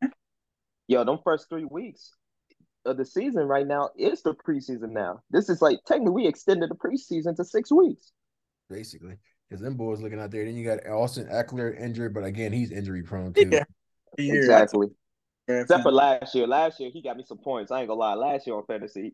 Yo, 0.87 1.03
them 1.03 1.19
first 1.23 1.49
three 1.49 1.65
weeks, 1.65 2.11
of 2.85 2.97
the 2.97 3.05
season 3.05 3.47
right 3.47 3.67
now 3.67 3.89
is 3.97 4.21
the 4.21 4.33
preseason. 4.33 4.91
Now 4.91 5.21
this 5.31 5.49
is 5.49 5.61
like 5.61 5.79
technically 5.85 6.13
we 6.13 6.27
extended 6.27 6.69
the 6.69 6.75
preseason 6.75 7.35
to 7.35 7.43
six 7.43 7.71
weeks. 7.71 8.11
Basically, 8.69 9.15
because 9.49 9.61
them 9.61 9.75
boys 9.75 10.01
looking 10.01 10.19
out 10.19 10.31
there. 10.31 10.45
Then 10.45 10.55
you 10.55 10.65
got 10.65 10.85
Austin 10.87 11.27
Ekeler 11.27 11.79
injured, 11.79 12.13
but 12.13 12.23
again, 12.23 12.51
he's 12.51 12.71
injury 12.71 13.03
prone 13.03 13.33
too. 13.33 13.49
Yeah. 13.51 13.63
Exactly. 14.17 14.87
Yeah, 15.47 15.61
Except 15.61 15.83
for 15.83 15.91
last 15.91 16.33
year. 16.33 16.47
Last 16.47 16.79
year 16.79 16.89
he 16.91 17.01
got 17.01 17.17
me 17.17 17.23
some 17.27 17.37
points. 17.37 17.71
I 17.71 17.79
ain't 17.79 17.89
gonna 17.89 17.99
lie. 17.99 18.13
Last 18.13 18.47
year 18.47 18.55
on 18.55 18.65
fantasy, 18.65 19.13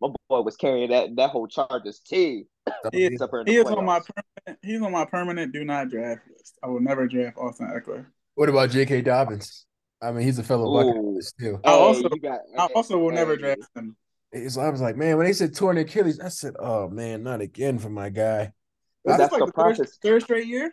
my 0.00 0.08
boy 0.28 0.42
was 0.42 0.56
carrying 0.56 0.90
that 0.90 1.16
that 1.16 1.30
whole 1.30 1.46
Chargers 1.46 2.00
team. 2.00 2.44
He, 2.92 3.06
Except 3.06 3.30
for 3.30 3.40
in 3.40 3.46
the 3.46 3.52
he 3.52 3.58
is 3.58 3.66
on 3.66 3.84
my 3.84 4.00
permanent. 4.00 4.60
He's 4.62 4.82
on 4.82 4.92
my 4.92 5.04
permanent 5.04 5.52
do 5.52 5.64
not 5.64 5.88
draft 5.88 6.20
list. 6.30 6.58
I 6.62 6.68
will 6.68 6.80
never 6.80 7.08
draft 7.08 7.36
Austin 7.38 7.66
Ekeler. 7.68 8.06
What 8.34 8.48
about 8.48 8.70
J.K. 8.70 9.02
Dobbins? 9.02 9.66
I 10.02 10.12
mean, 10.12 10.24
he's 10.24 10.38
a 10.38 10.42
fellow 10.42 10.68
Ooh. 10.68 10.84
Buccaneer 10.84 11.12
but 11.14 11.24
still. 11.24 11.60
I 11.64 11.70
oh, 11.72 11.78
also- 11.80 12.08
you 12.12 12.20
got, 12.20 12.40
I 12.58 12.68
also 12.74 12.98
will 12.98 13.12
never 13.12 13.32
hey, 13.36 13.38
draft 13.54 13.70
him. 13.76 13.96
It's, 14.32 14.56
I 14.56 14.68
was 14.70 14.80
like, 14.80 14.96
man, 14.96 15.18
when 15.18 15.26
they 15.26 15.32
said 15.34 15.54
torn 15.54 15.76
Achilles, 15.78 16.18
I 16.18 16.28
said, 16.28 16.54
oh 16.58 16.88
man, 16.88 17.22
not 17.22 17.40
again 17.42 17.78
for 17.78 17.90
my 17.90 18.08
guy. 18.08 18.52
Is 19.04 19.16
That's 19.16 19.32
like 19.32 19.40
the 19.40 19.46
the 19.46 19.52
third, 19.74 19.88
third 20.02 20.22
straight 20.22 20.46
year? 20.46 20.72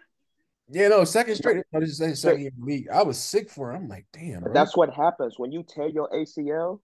Yeah, 0.71 0.87
no, 0.87 1.03
second 1.03 1.35
straight. 1.35 1.63
I 1.75 1.79
just 1.79 1.97
say 1.97 2.13
second 2.13 2.41
year 2.41 2.51
league. 2.59 2.87
I 2.89 3.03
was 3.03 3.17
sick 3.17 3.49
for 3.49 3.71
him. 3.73 3.83
I'm 3.83 3.87
like, 3.89 4.05
damn, 4.13 4.41
bro. 4.41 4.53
That's 4.53 4.77
what 4.77 4.93
happens 4.93 5.33
when 5.37 5.51
you 5.51 5.63
tear 5.63 5.87
your 5.89 6.09
ACL. 6.11 6.79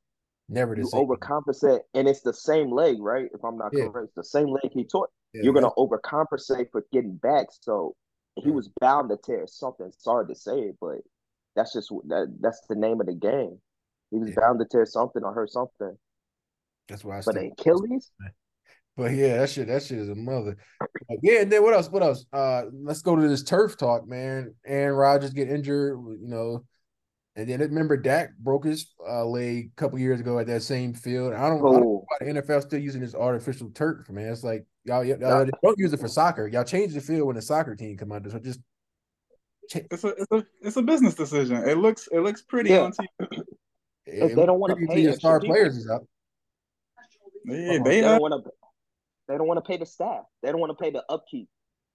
never 0.49 0.75
the 0.75 0.81
You 0.81 0.87
same. 0.87 1.05
overcompensate, 1.07 1.79
and 1.93 2.07
it's 2.07 2.21
the 2.21 2.33
same 2.33 2.71
leg, 2.71 2.97
right? 2.99 3.29
If 3.33 3.43
I'm 3.45 3.57
not 3.57 3.71
Yeah. 3.73 3.87
correct, 3.87 4.07
it's 4.07 4.15
the 4.15 4.23
same 4.23 4.47
leg 4.47 4.71
he 4.71 4.83
tore. 4.85 5.07
Yeah, 5.33 5.43
You're 5.43 5.53
gonna 5.53 5.71
overcompensate 5.77 6.71
for 6.71 6.85
getting 6.91 7.15
back. 7.15 7.47
So 7.61 7.95
he 8.35 8.51
was 8.51 8.69
bound 8.81 9.09
to 9.11 9.17
tear 9.17 9.47
something. 9.47 9.91
Sorry 9.97 10.27
to 10.27 10.35
say 10.35 10.59
it, 10.59 10.77
but 10.81 10.97
that's 11.55 11.73
just 11.73 11.89
that. 12.07 12.35
That's 12.39 12.61
the 12.67 12.75
name 12.75 12.99
of 12.99 13.07
the 13.07 13.13
game. 13.13 13.59
He 14.11 14.19
was 14.19 14.29
Yeah. 14.29 14.41
bound 14.41 14.59
to 14.59 14.65
tear 14.65 14.85
something 14.85 15.23
or 15.23 15.33
hurt 15.33 15.49
something. 15.49 15.97
That's 16.87 17.03
why 17.03 17.17
I 17.17 17.21
But 17.25 17.35
still. 17.35 17.51
Achilles, 17.51 18.11
But 18.97 19.11
yeah, 19.11 19.39
that 19.39 19.49
shit, 19.49 19.67
that 19.67 19.83
shit 19.83 19.97
is 19.97 20.09
a 20.09 20.15
mother. 20.15 20.55
But 20.79 21.17
yeah, 21.21 21.41
and 21.41 21.51
then 21.51 21.63
what 21.63 21.73
else? 21.73 21.89
What 21.89 22.01
else? 22.01 22.25
Uh, 22.31 22.63
let's 22.71 23.01
go 23.01 23.15
to 23.15 23.27
this 23.27 23.43
turf 23.43 23.75
talk, 23.77 24.07
man. 24.07 24.55
Aaron 24.65 24.95
Rodgers 24.95 25.33
get 25.33 25.49
injured, 25.49 25.97
you 26.21 26.27
know, 26.27 26.63
and 27.35 27.49
then 27.49 27.59
remember 27.59 27.97
Dak 27.97 28.37
broke 28.37 28.65
his 28.65 28.93
uh, 29.05 29.25
leg 29.25 29.71
a 29.73 29.75
couple 29.75 29.99
years 29.99 30.21
ago 30.21 30.39
at 30.39 30.47
that 30.47 30.63
same 30.63 30.93
field. 30.93 31.33
I 31.33 31.49
don't, 31.49 31.59
I 31.59 31.63
don't 31.63 31.81
know 31.81 32.05
oh, 32.05 32.05
why 32.07 32.17
the 32.33 32.41
NFL 32.41 32.61
still 32.61 32.79
using 32.79 33.01
this 33.01 33.13
artificial 33.13 33.69
turf, 33.71 34.09
man. 34.09 34.31
It's 34.31 34.43
like 34.43 34.65
y'all, 34.85 35.03
y'all, 35.03 35.19
y'all 35.19 35.45
don't 35.61 35.77
use 35.77 35.91
it 35.91 35.99
for 35.99 36.07
soccer. 36.07 36.47
Y'all 36.47 36.63
change 36.63 36.93
the 36.93 37.01
field 37.01 37.27
when 37.27 37.35
the 37.35 37.41
soccer 37.41 37.75
team 37.75 37.97
come 37.97 38.13
out. 38.13 38.29
So 38.31 38.39
just 38.39 38.61
It's 39.73 40.03
a 40.03 40.07
it's 40.09 40.31
a 40.31 40.45
it's 40.61 40.75
a 40.77 40.81
business 40.81 41.15
decision. 41.15 41.57
It 41.67 41.77
looks 41.77 42.07
it 42.11 42.19
looks 42.19 42.41
pretty 42.41 42.69
Yeah. 42.71 42.81
on 42.81 42.91
TV. 42.91 43.41
If 44.05 44.35
they 44.35 44.45
don't 44.45 44.59
wanna 44.59 44.75
pay 44.75 45.01
your 45.01 45.13
star 45.13 45.39
people. 45.39 45.55
players 45.55 45.75
is 45.77 45.89
up. 45.89 46.03
Yeah, 47.45 47.55
they 47.73 47.79
they 47.79 48.01
don't 48.01 48.21
want 48.21 48.43
to. 48.43 48.51
They 49.27 49.37
don't 49.37 49.47
want 49.47 49.63
to 49.63 49.67
pay 49.67 49.77
the 49.77 49.85
staff. 49.85 50.25
They 50.43 50.51
don't 50.51 50.59
want 50.59 50.77
to 50.77 50.83
pay 50.83 50.91
the 50.91 51.03
upkeep 51.09 51.47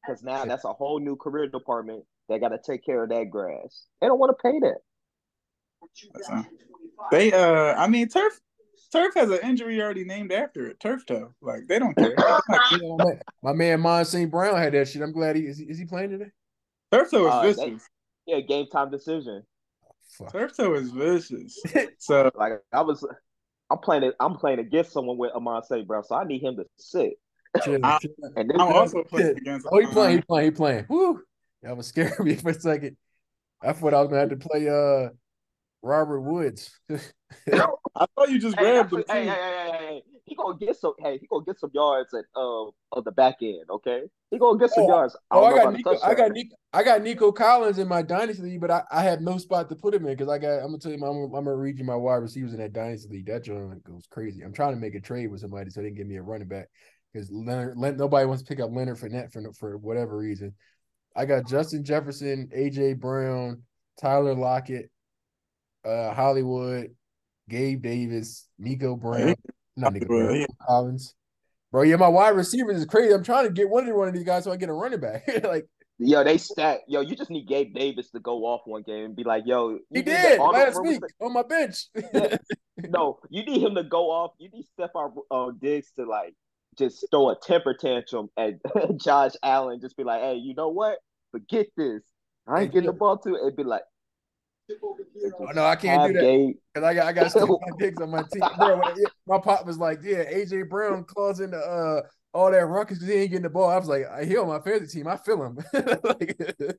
because 0.05 0.23
now 0.23 0.45
that's 0.45 0.65
a 0.65 0.73
whole 0.73 0.99
new 0.99 1.17
career 1.17 1.47
department. 1.49 2.05
They 2.29 2.39
got 2.39 2.49
to 2.49 2.59
take 2.65 2.85
care 2.85 3.05
of 3.05 3.11
that 3.11 3.31
grass. 3.31 3.87
They 4.01 4.07
don't 4.09 4.19
want 4.19 4.37
to 4.37 4.43
pay 4.43 4.59
that. 4.61 4.79
uh, 6.33 6.43
they 7.11 7.33
uh 7.33 7.75
I 7.77 7.87
mean 7.89 8.09
turf 8.09 8.39
turf 8.93 9.15
has 9.15 9.31
an 9.31 9.39
injury 9.43 9.81
already 9.81 10.05
named 10.05 10.33
after 10.33 10.67
it. 10.69 10.79
Turf 10.81 11.07
toe. 11.07 11.33
Like 11.41 11.67
they 11.69 11.79
don't 11.79 11.95
care. 11.97 12.15
You 12.73 12.79
know, 12.83 12.97
my 12.97 13.05
man, 13.05 13.21
my 13.43 13.53
man 13.53 13.81
Mon 13.81 14.05
St. 14.05 14.31
Brown 14.31 14.57
had 14.57 14.73
that 14.75 14.89
shit. 14.89 15.03
I'm 15.03 15.13
glad 15.13 15.37
he 15.37 15.43
is. 15.43 15.59
He, 15.59 15.65
is 15.65 15.79
he 15.79 15.85
playing 15.85 16.11
today? 16.11 16.31
Turf 16.93 17.11
toe 17.11 17.27
is 17.27 17.33
Uh, 17.33 17.43
they- 17.65 17.71
vicious. 17.71 17.89
Yeah, 18.27 18.41
game 18.41 18.67
time 18.69 18.91
decision. 18.91 19.43
Fuck. 20.19 20.33
Turf 20.33 20.57
toe 20.57 20.75
is 20.75 20.91
vicious. 20.91 21.61
So 21.99 22.31
Like 22.35 22.55
I 22.73 22.81
was, 22.83 23.07
I'm 23.71 23.79
playing 23.79 24.03
it. 24.05 24.15
I'm 24.21 24.35
playing 24.37 24.59
against 24.59 24.93
someone 24.93 25.17
with 25.19 25.33
Amon 25.33 25.63
St. 25.65 25.87
Brown, 25.87 26.05
so 26.05 26.15
I 26.17 26.25
need 26.25 26.43
him 26.43 26.57
to 26.57 26.65
sit. 26.79 27.15
I- 27.83 27.99
And 28.37 28.53
I'm 28.53 28.61
also 28.61 29.03
playing 29.05 29.37
against 29.39 29.67
Oh, 29.71 29.79
he 29.81 29.87
playing, 29.87 30.19
he 30.19 30.23
playing, 30.23 30.45
he 30.47 30.51
playing. 30.53 30.87
Woo! 30.89 31.23
That 31.63 31.77
was 31.77 31.87
scaring 31.89 32.13
me 32.21 32.35
for 32.37 32.51
a 32.51 32.55
second. 32.55 32.97
I 33.63 33.73
thought 33.73 33.95
I 33.95 34.01
was 34.01 34.09
gonna 34.09 34.21
have 34.21 34.31
to 34.31 34.37
play 34.37 34.69
uh 34.69 35.11
Robert 35.83 36.21
Woods. 36.21 36.71
I 36.91 36.99
thought 38.15 38.29
you 38.31 38.39
just 38.39 38.57
hey, 38.59 38.63
grabbed 38.75 38.93
him 38.93 39.05
that's- 39.07 39.17
hey, 39.17 39.25
too. 39.25 39.31
hey, 39.31 39.37
hey, 39.37 39.71
hey, 39.73 39.79
hey, 39.87 40.03
he 40.31 40.37
gonna 40.37 40.57
get 40.57 40.77
some. 40.77 40.95
Hey, 41.01 41.19
he 41.19 41.27
gonna 41.27 41.45
get 41.45 41.59
some 41.59 41.71
yards 41.75 42.15
at 42.15 42.25
uh 42.37 42.67
on 42.93 43.05
the 43.05 43.11
back 43.11 43.37
end. 43.43 43.65
Okay, 43.69 44.03
he 44.31 44.39
gonna 44.39 44.59
get 44.59 44.71
some 44.71 44.85
Oh, 44.85 44.89
yards. 44.89 45.17
I 45.31 45.37
oh, 45.37 45.45
I 45.45 45.65
got 45.65 45.73
Nico, 45.75 45.99
I 46.03 46.15
got 46.15 46.31
Nico, 46.31 46.57
I 46.73 46.83
got 46.85 47.03
Nico 47.03 47.33
Collins 47.33 47.79
in 47.79 47.89
my 47.89 48.01
dynasty 48.01 48.45
league, 48.45 48.61
but 48.61 48.71
I, 48.71 48.83
I 48.93 49.03
have 49.03 49.21
no 49.21 49.39
spot 49.39 49.69
to 49.69 49.75
put 49.75 49.93
him 49.93 50.07
in 50.07 50.13
because 50.17 50.29
I 50.29 50.39
got. 50.39 50.59
I'm 50.61 50.69
gonna 50.69 50.79
tell 50.79 50.93
you, 50.93 51.05
I'm, 51.05 51.25
I'm 51.25 51.45
gonna 51.45 51.57
read 51.57 51.79
you 51.79 51.85
my 51.85 51.97
wide 51.97 52.17
receivers 52.17 52.53
in 52.53 52.61
that 52.61 52.73
dynasty 52.73 53.09
league. 53.13 53.27
That 53.27 53.43
joint 53.43 53.83
goes 53.83 54.07
crazy. 54.09 54.43
I'm 54.43 54.53
trying 54.53 54.75
to 54.75 54.81
make 54.81 54.95
a 54.95 55.01
trade 55.01 55.31
with 55.33 55.41
somebody 55.41 55.71
so 55.71 55.83
they 55.83 55.89
can 55.89 55.97
give 55.97 56.07
me 56.07 56.17
a 56.17 56.23
running 56.23 56.49
back 56.49 56.69
because 57.13 57.29
Leonard, 57.33 57.77
Len- 57.77 57.97
nobody 57.97 58.25
wants 58.27 58.45
to 58.45 58.49
pick 58.49 58.61
up 58.61 58.71
Leonard 58.73 58.99
Fournette 58.99 59.33
for 59.33 59.53
for 59.53 59.77
whatever 59.79 60.17
reason. 60.17 60.55
I 61.17 61.25
got 61.25 61.49
Justin 61.49 61.83
Jefferson, 61.85 62.51
AJ 62.57 63.01
Brown, 63.01 63.63
Tyler 64.01 64.35
Lockett, 64.35 64.91
uh, 65.85 66.15
Hollywood, 66.15 66.95
Gabe 67.49 67.83
Davis, 67.83 68.47
Nico 68.59 68.95
Brown, 68.95 69.35
not 69.81 69.93
Nico 69.93 70.07
Hollywood, 70.07 70.41
yeah. 70.41 70.47
Collins. 70.67 71.15
Bro, 71.73 71.83
yeah, 71.83 71.97
my 71.97 72.09
wide 72.09 72.31
receivers 72.31 72.77
is 72.77 72.87
crazy. 72.87 73.15
I'm 73.15 73.23
trying 73.23 73.47
to 73.47 73.53
get 73.53 73.69
one 73.69 73.89
of 73.89 73.95
one 73.95 74.09
of 74.09 74.15
these 74.15 74.25
guys 74.25 74.45
so 74.45 74.53
I 74.53 74.57
get 74.57 74.69
a 74.69 74.73
running 74.73 75.01
back. 75.01 75.29
like 75.45 75.67
Yo, 76.03 76.25
they 76.25 76.39
stack. 76.39 76.81
Yo, 76.89 77.03
you 77.03 77.15
just 77.15 77.31
need 77.31 77.47
Gabe 77.47 77.75
Davis 77.75 78.11
to 78.13 78.21
go 78.21 78.47
off 78.47 78.63
one 78.65 78.83
game 78.83 79.05
and 79.05 79.15
be 79.15 79.23
like, 79.23 79.43
"Yo, 79.45 79.69
you 79.69 79.81
he 79.91 79.97
need 79.97 80.07
the 80.07 80.13
did 80.13 80.41
last 80.41 80.77
rumors 80.77 80.99
week 80.99 81.03
on 81.21 81.33
my 81.35 81.43
bench. 81.43 81.89
Yeah. 82.15 82.39
No, 82.89 83.19
you 83.29 83.45
need 83.45 83.63
him 83.63 83.75
to 83.75 83.83
go 83.83 84.11
off. 84.11 84.33
You 84.39 84.49
need 84.49 84.65
Stefon 84.79 85.13
uh, 85.31 85.51
Diggs 85.61 85.93
to 85.99 86.07
like 86.07 86.33
just 86.79 87.05
throw 87.11 87.29
a 87.29 87.37
temper 87.39 87.75
tantrum 87.75 88.31
at 88.39 88.55
Josh 88.97 89.33
Allen. 89.43 89.83
Just 89.83 89.99
be 89.99 90.05
like, 90.05 90.23
"Hey, 90.23 90.37
you 90.37 90.55
know 90.55 90.71
what? 90.71 91.01
Forget 91.33 91.67
this. 91.77 92.03
I 92.49 92.63
ain't 92.63 92.71
Hey, 92.71 92.75
getting 92.75 92.87
the 92.87 92.95
ball 92.95 93.19
to." 93.19 93.35
it." 93.35 93.41
It'd 93.43 93.57
be 93.57 93.65
like, 93.65 93.83
Oh, 95.41 95.53
no, 95.55 95.65
I 95.65 95.77
can't 95.77 96.07
do 96.09 96.13
that. 96.15 96.21
Gabe. 96.21 96.57
Cause 96.75 96.85
I 96.85 96.95
got 96.95 97.07
I 97.09 97.13
got 97.13 97.33
Stefon 97.33 97.59
Diggs 97.79 98.01
on 98.01 98.11
my 98.11 98.23
team. 98.23 98.43
Bro, 98.59 98.83
my 99.27 99.39
pop 99.39 99.67
was 99.67 99.79
like, 99.79 100.01
yeah, 100.03 100.25
AJ 100.25 100.69
Brown 100.69 101.05
causing 101.05 101.51
the 101.51 101.59
uh 101.59 102.03
all 102.33 102.51
that 102.51 102.59
ruckus 102.67 102.99
because 102.99 103.13
he 103.13 103.21
ain't 103.21 103.31
getting 103.31 103.43
the 103.43 103.51
ball. 103.51 103.69
I 103.69 103.77
was 103.79 103.89
like, 103.89 104.05
I 104.07 104.25
hear 104.25 104.41
on 104.41 104.49
my 104.49 104.61
fantasy 104.61 104.99
team. 105.01 105.09
I 105.09 105.17
feel 105.17 105.43
him. 105.43 105.59
like, 106.05 106.39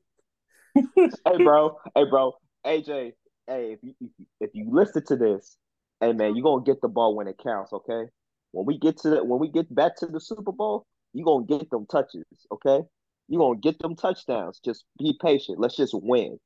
hey, 0.74 1.36
bro. 1.44 1.76
Hey, 1.94 2.04
bro. 2.08 2.32
AJ. 2.66 3.12
Hey, 3.46 3.72
if 3.72 3.78
you 3.82 3.94
if 4.00 4.10
you- 4.18 4.26
if 4.40 4.50
you 4.54 4.68
listen 4.70 5.04
to 5.06 5.16
this, 5.16 5.56
hey 6.00 6.12
man, 6.12 6.34
you 6.36 6.42
are 6.46 6.50
gonna 6.58 6.64
get 6.64 6.80
the 6.80 6.88
ball 6.88 7.14
when 7.14 7.28
it 7.28 7.36
counts. 7.42 7.72
Okay. 7.72 8.04
When 8.52 8.66
we 8.66 8.78
get 8.78 8.96
to 8.98 9.10
the, 9.10 9.24
when 9.24 9.40
we 9.40 9.48
get 9.50 9.72
back 9.74 9.96
to 9.98 10.06
the 10.06 10.20
Super 10.20 10.52
Bowl, 10.52 10.86
you 11.12 11.22
are 11.22 11.26
gonna 11.40 11.46
get 11.46 11.70
them 11.70 11.86
touches. 11.86 12.24
Okay. 12.50 12.80
You 13.28 13.42
are 13.42 13.48
gonna 13.50 13.60
get 13.60 13.78
them 13.78 13.94
touchdowns. 13.96 14.60
Just 14.64 14.84
be 14.98 15.18
patient. 15.20 15.58
Let's 15.60 15.76
just 15.76 15.94
win. 15.94 16.38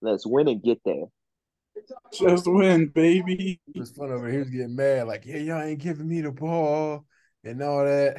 Let's 0.00 0.26
win 0.26 0.48
and 0.48 0.62
get 0.62 0.80
there. 0.84 1.04
Just 2.12 2.46
win, 2.46 2.88
baby. 2.88 3.60
it 3.74 3.88
fun 3.96 4.10
over 4.10 4.28
here. 4.28 4.44
He 4.44 4.50
getting 4.50 4.76
mad, 4.76 5.06
like, 5.06 5.24
yeah, 5.24 5.38
y'all 5.38 5.62
ain't 5.62 5.80
giving 5.80 6.08
me 6.08 6.20
the 6.20 6.32
ball 6.32 7.04
and 7.44 7.62
all 7.62 7.84
that. 7.84 8.16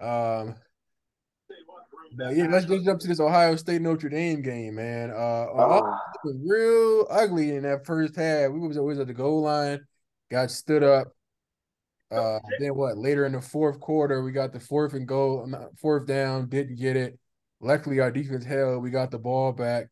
Um, 0.00 0.54
but 2.16 2.34
yeah, 2.34 2.46
let's 2.48 2.66
just 2.66 2.84
jump 2.84 3.00
to 3.00 3.08
this 3.08 3.20
Ohio 3.20 3.54
State 3.56 3.82
Notre 3.82 4.08
Dame 4.08 4.42
game, 4.42 4.76
man. 4.76 5.10
Uh, 5.10 5.46
Ohio 5.52 5.82
Uh, 5.82 5.96
State 6.10 6.24
was 6.24 6.36
real 6.44 7.06
ugly 7.10 7.54
in 7.54 7.62
that 7.62 7.86
first 7.86 8.16
half. 8.16 8.50
We 8.50 8.60
was 8.60 8.78
always 8.78 8.98
at 8.98 9.06
the 9.06 9.14
goal 9.14 9.42
line, 9.42 9.80
got 10.30 10.50
stood 10.50 10.82
up. 10.82 11.08
Uh, 12.10 12.40
then 12.58 12.74
what? 12.74 12.98
Later 12.98 13.26
in 13.26 13.32
the 13.32 13.40
fourth 13.40 13.78
quarter, 13.78 14.24
we 14.24 14.32
got 14.32 14.52
the 14.52 14.58
fourth 14.58 14.94
and 14.94 15.06
goal, 15.06 15.48
fourth 15.80 16.06
down, 16.06 16.48
didn't 16.48 16.76
get 16.76 16.96
it. 16.96 17.18
Luckily, 17.60 18.00
our 18.00 18.10
defense 18.10 18.44
held. 18.44 18.82
We 18.82 18.90
got 18.90 19.12
the 19.12 19.18
ball 19.18 19.52
back, 19.52 19.86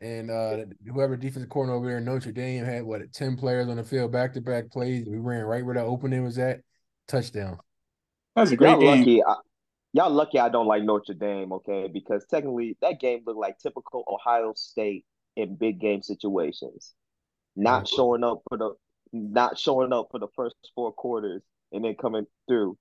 and 0.00 0.30
uh, 0.30 0.64
whoever 0.86 1.16
defensive 1.16 1.50
corner 1.50 1.72
over 1.72 1.86
there 1.86 1.98
in 1.98 2.04
Notre 2.04 2.32
Dame 2.32 2.64
had 2.64 2.84
what 2.84 3.12
ten 3.12 3.36
players 3.36 3.68
on 3.68 3.76
the 3.76 3.84
field, 3.84 4.12
back 4.12 4.32
to 4.34 4.40
back 4.40 4.70
plays. 4.70 5.06
We 5.08 5.18
ran 5.18 5.44
right 5.44 5.64
where 5.64 5.74
the 5.74 5.82
opening 5.82 6.24
was 6.24 6.38
at, 6.38 6.60
touchdown. 7.08 7.58
That's 8.36 8.52
a 8.52 8.56
great 8.56 8.70
y'all 8.70 8.80
game. 8.80 8.98
lucky. 9.00 9.24
I, 9.24 9.34
y'all 9.92 10.10
lucky. 10.10 10.38
I 10.38 10.48
don't 10.48 10.66
like 10.66 10.84
Notre 10.84 11.14
Dame. 11.14 11.52
Okay, 11.52 11.88
because 11.92 12.24
technically 12.30 12.76
that 12.80 13.00
game 13.00 13.22
looked 13.26 13.40
like 13.40 13.58
typical 13.58 14.04
Ohio 14.08 14.52
State 14.56 15.04
in 15.36 15.56
big 15.56 15.80
game 15.80 16.02
situations, 16.02 16.94
not 17.56 17.88
showing 17.88 18.22
up 18.22 18.42
for 18.48 18.58
the 18.58 18.74
not 19.12 19.58
showing 19.58 19.92
up 19.92 20.08
for 20.10 20.20
the 20.20 20.28
first 20.36 20.54
four 20.74 20.92
quarters 20.92 21.42
and 21.72 21.84
then 21.84 21.94
coming 21.94 22.26
through. 22.46 22.76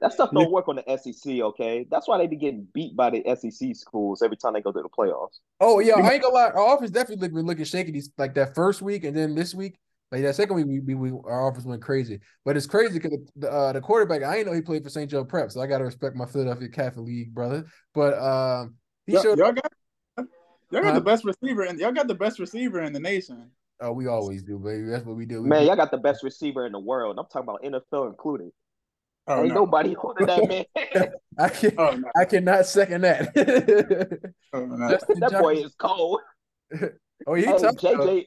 That 0.00 0.12
stuff 0.12 0.30
don't 0.32 0.50
work 0.50 0.68
on 0.68 0.76
the 0.76 0.98
SEC. 0.98 1.40
Okay, 1.40 1.86
that's 1.90 2.08
why 2.08 2.18
they 2.18 2.26
be 2.26 2.36
getting 2.36 2.66
beat 2.72 2.96
by 2.96 3.10
the 3.10 3.22
SEC 3.36 3.74
schools 3.76 4.22
every 4.22 4.36
time 4.36 4.52
they 4.54 4.60
go 4.60 4.72
to 4.72 4.82
the 4.82 4.88
playoffs. 4.88 5.38
Oh 5.60 5.80
yeah, 5.80 5.94
I 5.94 6.12
ain't 6.12 6.22
gonna 6.22 6.34
lie. 6.34 6.50
Our 6.50 6.76
offense 6.76 6.90
definitely 6.90 7.26
look, 7.26 7.34
been 7.34 7.46
looking 7.46 7.64
shaky. 7.64 7.92
These 7.92 8.10
like 8.18 8.34
that 8.34 8.54
first 8.54 8.82
week, 8.82 9.04
and 9.04 9.16
then 9.16 9.34
this 9.34 9.54
week, 9.54 9.76
like 10.12 10.22
that 10.22 10.34
second 10.34 10.56
week, 10.56 10.66
we, 10.66 10.80
we, 10.80 11.10
we 11.10 11.18
our 11.24 11.48
offense 11.48 11.64
went 11.64 11.82
crazy. 11.82 12.20
But 12.44 12.56
it's 12.56 12.66
crazy 12.66 12.98
because 12.98 13.18
the 13.36 13.50
uh, 13.50 13.72
the 13.72 13.80
quarterback, 13.80 14.22
I 14.22 14.36
didn't 14.36 14.48
know 14.48 14.52
he 14.52 14.60
played 14.62 14.84
for 14.84 14.90
St. 14.90 15.10
Joe 15.10 15.24
Prep, 15.24 15.50
so 15.50 15.60
I 15.60 15.66
got 15.66 15.78
to 15.78 15.84
respect 15.84 16.16
my 16.16 16.26
Philadelphia 16.26 16.68
Catholic 16.68 17.06
League 17.06 17.34
brother. 17.34 17.64
But 17.94 18.18
um, 18.18 18.74
he 19.06 19.12
Y'all, 19.12 19.22
showed 19.22 19.38
y'all 19.38 19.52
got 19.52 19.72
y'all 20.70 20.82
got 20.82 20.84
Huh? 20.84 20.92
the 20.94 21.00
best 21.00 21.24
receiver 21.24 21.62
and 21.62 21.78
y'all 21.78 21.92
got 21.92 22.08
the 22.08 22.14
best 22.14 22.38
receiver 22.38 22.82
in 22.82 22.92
the 22.92 23.00
nation. 23.00 23.50
Oh, 23.80 23.92
we 23.92 24.06
always 24.06 24.42
do, 24.42 24.58
baby. 24.58 24.86
That's 24.86 25.04
what 25.04 25.16
we 25.16 25.26
do. 25.26 25.42
We 25.42 25.48
Man, 25.48 25.62
do- 25.62 25.66
y'all 25.66 25.76
got 25.76 25.90
the 25.90 25.98
best 25.98 26.22
receiver 26.22 26.64
in 26.66 26.72
the 26.72 26.78
world. 26.78 27.18
I'm 27.18 27.26
talking 27.26 27.48
about 27.48 27.62
NFL 27.62 28.08
included. 28.08 28.50
Oh 29.26 29.40
Ain't 29.40 29.48
no. 29.48 29.54
nobody 29.54 29.94
holding 29.94 30.26
that 30.26 30.48
man. 30.48 30.64
I 31.38 31.48
can 31.48 31.74
Oh 31.78 31.96
no. 31.96 32.10
I 32.16 32.24
cannot 32.24 32.66
second 32.66 33.02
that. 33.02 34.32
Oh, 34.52 34.66
no. 34.66 34.88
Justin 34.90 35.20
that 35.20 35.40
boy 35.40 35.54
is 35.56 35.74
cold. 35.78 36.20
Oh, 37.26 37.34
he 37.34 37.44
Hey, 37.44 37.52
tough. 37.58 37.76
though. 37.80 37.96
JJ. 37.96 38.26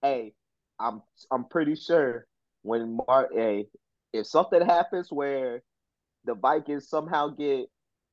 Hey, 0.00 0.32
I'm 0.80 1.02
I'm 1.30 1.44
pretty 1.44 1.74
sure 1.74 2.26
when 2.62 2.98
Mark, 3.06 3.30
hey, 3.34 3.66
if 4.14 4.26
something 4.26 4.64
happens 4.64 5.12
where 5.12 5.62
the 6.24 6.34
Vikings 6.34 6.88
somehow 6.88 7.28
get 7.28 7.66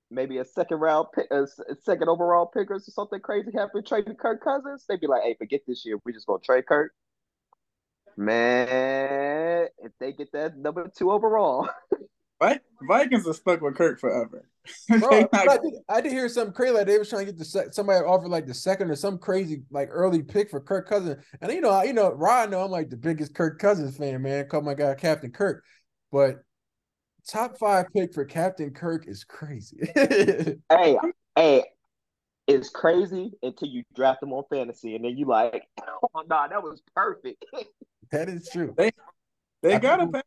maybe 0.09 0.39
a 0.39 0.43
second 0.45 0.79
round 0.79 1.07
pick, 1.15 1.27
a, 1.31 1.43
s- 1.43 1.59
a 1.69 1.75
second 1.75 2.09
overall 2.09 2.45
pick 2.45 2.69
or 2.69 2.79
something 2.79 3.21
crazy 3.21 3.51
happen 3.57 3.83
trading 3.85 4.15
Kirk 4.15 4.43
Cousins, 4.43 4.83
they'd 4.89 4.99
be 4.99 5.07
like, 5.07 5.23
hey, 5.23 5.35
forget 5.39 5.61
this 5.65 5.85
year. 5.85 5.97
We 6.05 6.11
just 6.11 6.27
gonna 6.27 6.39
trade 6.43 6.65
Kirk. 6.67 6.91
Man, 8.17 9.67
if 9.79 9.91
they 9.99 10.11
get 10.13 10.31
that 10.33 10.57
number 10.57 10.91
two 10.95 11.11
overall, 11.11 11.69
Vi- 12.41 12.59
Vikings 12.87 13.27
are 13.27 13.33
stuck 13.33 13.61
with 13.61 13.75
Kirk 13.75 13.99
forever. 13.99 14.47
Bro, 14.99 15.27
not- 15.33 15.33
I, 15.33 15.57
did, 15.57 15.73
I 15.89 16.01
did 16.01 16.11
hear 16.11 16.27
something 16.29 16.53
crazy. 16.53 16.73
Like 16.73 16.87
they 16.87 16.97
was 16.97 17.09
trying 17.09 17.25
to 17.25 17.31
get 17.31 17.37
the 17.39 17.45
sec- 17.45 17.73
somebody 17.73 18.03
offered 18.03 18.29
like 18.29 18.47
the 18.47 18.53
second 18.53 18.89
or 18.89 18.95
some 18.95 19.17
crazy 19.17 19.63
like 19.71 19.89
early 19.91 20.21
pick 20.23 20.49
for 20.49 20.59
Kirk 20.59 20.87
Cousins. 20.89 21.23
And 21.41 21.51
you 21.51 21.61
know, 21.61 21.69
I- 21.69 21.85
you 21.85 21.93
know, 21.93 22.11
Rod 22.11 22.51
know 22.51 22.61
I'm 22.63 22.71
like 22.71 22.89
the 22.89 22.97
biggest 22.97 23.33
Kirk 23.35 23.59
Cousins 23.59 23.97
fan, 23.97 24.21
man. 24.21 24.47
Call 24.47 24.61
my 24.61 24.73
guy 24.73 24.93
Captain 24.95 25.31
Kirk, 25.31 25.63
but 26.11 26.43
top 27.27 27.57
five 27.57 27.85
pick 27.93 28.13
for 28.13 28.25
Captain 28.25 28.71
Kirk 28.71 29.07
is 29.07 29.23
crazy. 29.23 29.77
hey, 29.95 30.97
hey, 31.35 31.63
it's 32.47 32.69
crazy 32.69 33.31
until 33.43 33.67
you 33.67 33.83
draft 33.95 34.19
them 34.21 34.33
on 34.33 34.43
fantasy, 34.49 34.95
and 34.95 35.05
then 35.05 35.17
you 35.17 35.25
like, 35.25 35.63
oh 35.81 36.23
no, 36.27 36.47
that 36.49 36.63
was 36.63 36.81
perfect. 36.95 37.45
That 38.11 38.29
is 38.29 38.49
true. 38.51 38.73
they 38.77 39.73
I 39.73 39.79
got 39.79 40.01
a 40.01 40.07
pass 40.07 40.23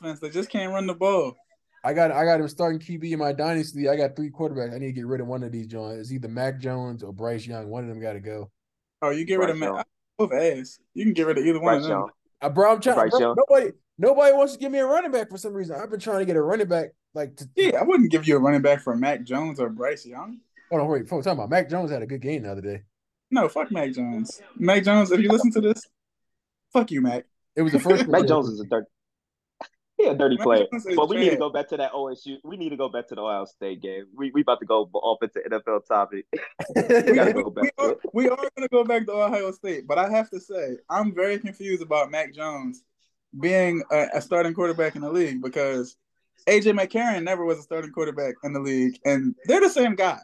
offense. 0.00 0.20
They 0.20 0.30
just 0.30 0.50
can't 0.50 0.72
run 0.72 0.86
the 0.86 0.94
ball. 0.94 1.36
I 1.84 1.92
got 1.92 2.10
I 2.10 2.24
got 2.24 2.40
him 2.40 2.48
starting 2.48 2.80
QB 2.80 3.12
in 3.12 3.18
my 3.18 3.32
dynasty. 3.32 3.88
I 3.88 3.96
got 3.96 4.16
three 4.16 4.30
quarterbacks. 4.30 4.74
I 4.74 4.78
need 4.78 4.86
to 4.86 4.92
get 4.92 5.06
rid 5.06 5.20
of 5.20 5.26
one 5.26 5.42
of 5.42 5.52
these 5.52 5.66
Jones. 5.66 6.00
It's 6.00 6.12
either 6.12 6.28
Mac 6.28 6.58
Jones 6.58 7.02
or 7.02 7.12
Bryce 7.12 7.46
Young. 7.46 7.68
One 7.68 7.84
of 7.84 7.88
them 7.88 8.00
got 8.00 8.14
to 8.14 8.20
go. 8.20 8.50
Oh, 9.00 9.10
you 9.10 9.24
get 9.24 9.38
rid 9.38 9.50
of 9.50 9.58
Bryce 9.58 9.70
Matt. 9.70 9.76
Young. 9.76 9.84
Both 10.18 10.32
ass. 10.32 10.78
You 10.94 11.04
can 11.04 11.14
get 11.14 11.26
rid 11.26 11.38
of 11.38 11.46
either 11.46 11.60
one 11.60 11.74
Bryce 11.74 11.84
of 11.84 11.88
them. 11.88 11.98
Young. 12.00 12.10
Uh, 12.40 12.48
bro, 12.48 12.72
I'm 12.72 12.80
trying. 12.80 12.96
Bryce 12.96 13.10
bro, 13.10 13.20
Young. 13.20 13.36
nobody 13.36 13.72
nobody 13.98 14.32
wants 14.34 14.54
to 14.54 14.58
give 14.58 14.72
me 14.72 14.78
a 14.78 14.86
running 14.86 15.12
back 15.12 15.30
for 15.30 15.38
some 15.38 15.54
reason. 15.54 15.76
I've 15.80 15.90
been 15.90 16.00
trying 16.00 16.18
to 16.18 16.24
get 16.24 16.36
a 16.36 16.42
running 16.42 16.68
back 16.68 16.90
like 17.14 17.36
to, 17.36 17.48
Yeah, 17.56 17.80
I 17.80 17.84
wouldn't 17.84 18.10
give 18.10 18.26
you 18.26 18.36
a 18.36 18.40
running 18.40 18.62
back 18.62 18.80
for 18.80 18.96
Mac 18.96 19.22
Jones 19.22 19.60
or 19.60 19.68
Bryce 19.68 20.04
Young. 20.04 20.38
Hold 20.70 20.82
on, 20.82 20.88
wait. 20.88 21.08
Folks, 21.08 21.24
talking 21.24 21.38
about 21.38 21.50
Mac 21.50 21.70
Jones 21.70 21.90
had 21.90 22.02
a 22.02 22.06
good 22.06 22.20
game 22.20 22.42
the 22.42 22.52
other 22.52 22.60
day. 22.60 22.82
No, 23.30 23.48
fuck 23.48 23.70
Mac 23.70 23.92
Jones. 23.92 24.40
Mac 24.56 24.84
Jones, 24.84 25.10
if 25.10 25.20
you 25.20 25.30
listen 25.30 25.50
to 25.52 25.60
this, 25.60 25.86
fuck 26.72 26.90
you, 26.90 27.00
Mac. 27.00 27.24
It 27.56 27.62
was 27.62 27.72
the 27.72 27.80
first. 27.80 28.06
Mac 28.08 28.26
Jones 28.26 28.48
is 28.48 28.60
a 28.60 28.64
dirt. 28.64 28.86
He 29.98 30.06
a 30.06 30.14
dirty 30.14 30.36
Mac 30.36 30.44
player. 30.44 30.66
But 30.94 31.08
we 31.08 31.16
need 31.16 31.30
to 31.30 31.36
go 31.36 31.50
back 31.50 31.68
to 31.70 31.76
that 31.76 31.90
OSU. 31.92 32.36
We 32.44 32.56
need 32.56 32.68
to 32.68 32.76
go 32.76 32.88
back 32.88 33.08
to 33.08 33.16
the 33.16 33.20
Ohio 33.20 33.46
State 33.46 33.82
game. 33.82 34.04
We 34.14 34.30
we 34.30 34.42
about 34.42 34.60
to 34.60 34.66
go 34.66 34.88
off 34.94 35.18
into 35.22 35.40
NFL 35.40 35.86
topic. 35.88 36.24
We 36.76 37.14
gotta 37.14 37.32
we, 37.32 37.42
go 37.42 37.50
back 37.50 37.76
to 37.76 37.82
are, 37.82 37.96
we 38.14 38.28
are 38.28 38.36
going 38.36 38.62
to 38.62 38.68
go 38.70 38.84
back 38.84 39.06
to 39.06 39.12
Ohio 39.12 39.50
State, 39.50 39.88
but 39.88 39.98
I 39.98 40.08
have 40.08 40.30
to 40.30 40.38
say, 40.38 40.76
I'm 40.88 41.12
very 41.12 41.40
confused 41.40 41.82
about 41.82 42.12
Mac 42.12 42.32
Jones 42.32 42.84
being 43.40 43.82
a, 43.90 44.06
a 44.14 44.22
starting 44.22 44.54
quarterback 44.54 44.94
in 44.94 45.02
the 45.02 45.10
league 45.10 45.42
because 45.42 45.96
AJ 46.46 46.78
McCarron 46.78 47.24
never 47.24 47.44
was 47.44 47.58
a 47.58 47.62
starting 47.62 47.90
quarterback 47.90 48.36
in 48.44 48.52
the 48.52 48.60
league, 48.60 49.00
and 49.04 49.34
they're 49.46 49.60
the 49.60 49.68
same 49.68 49.96
guy. 49.96 50.20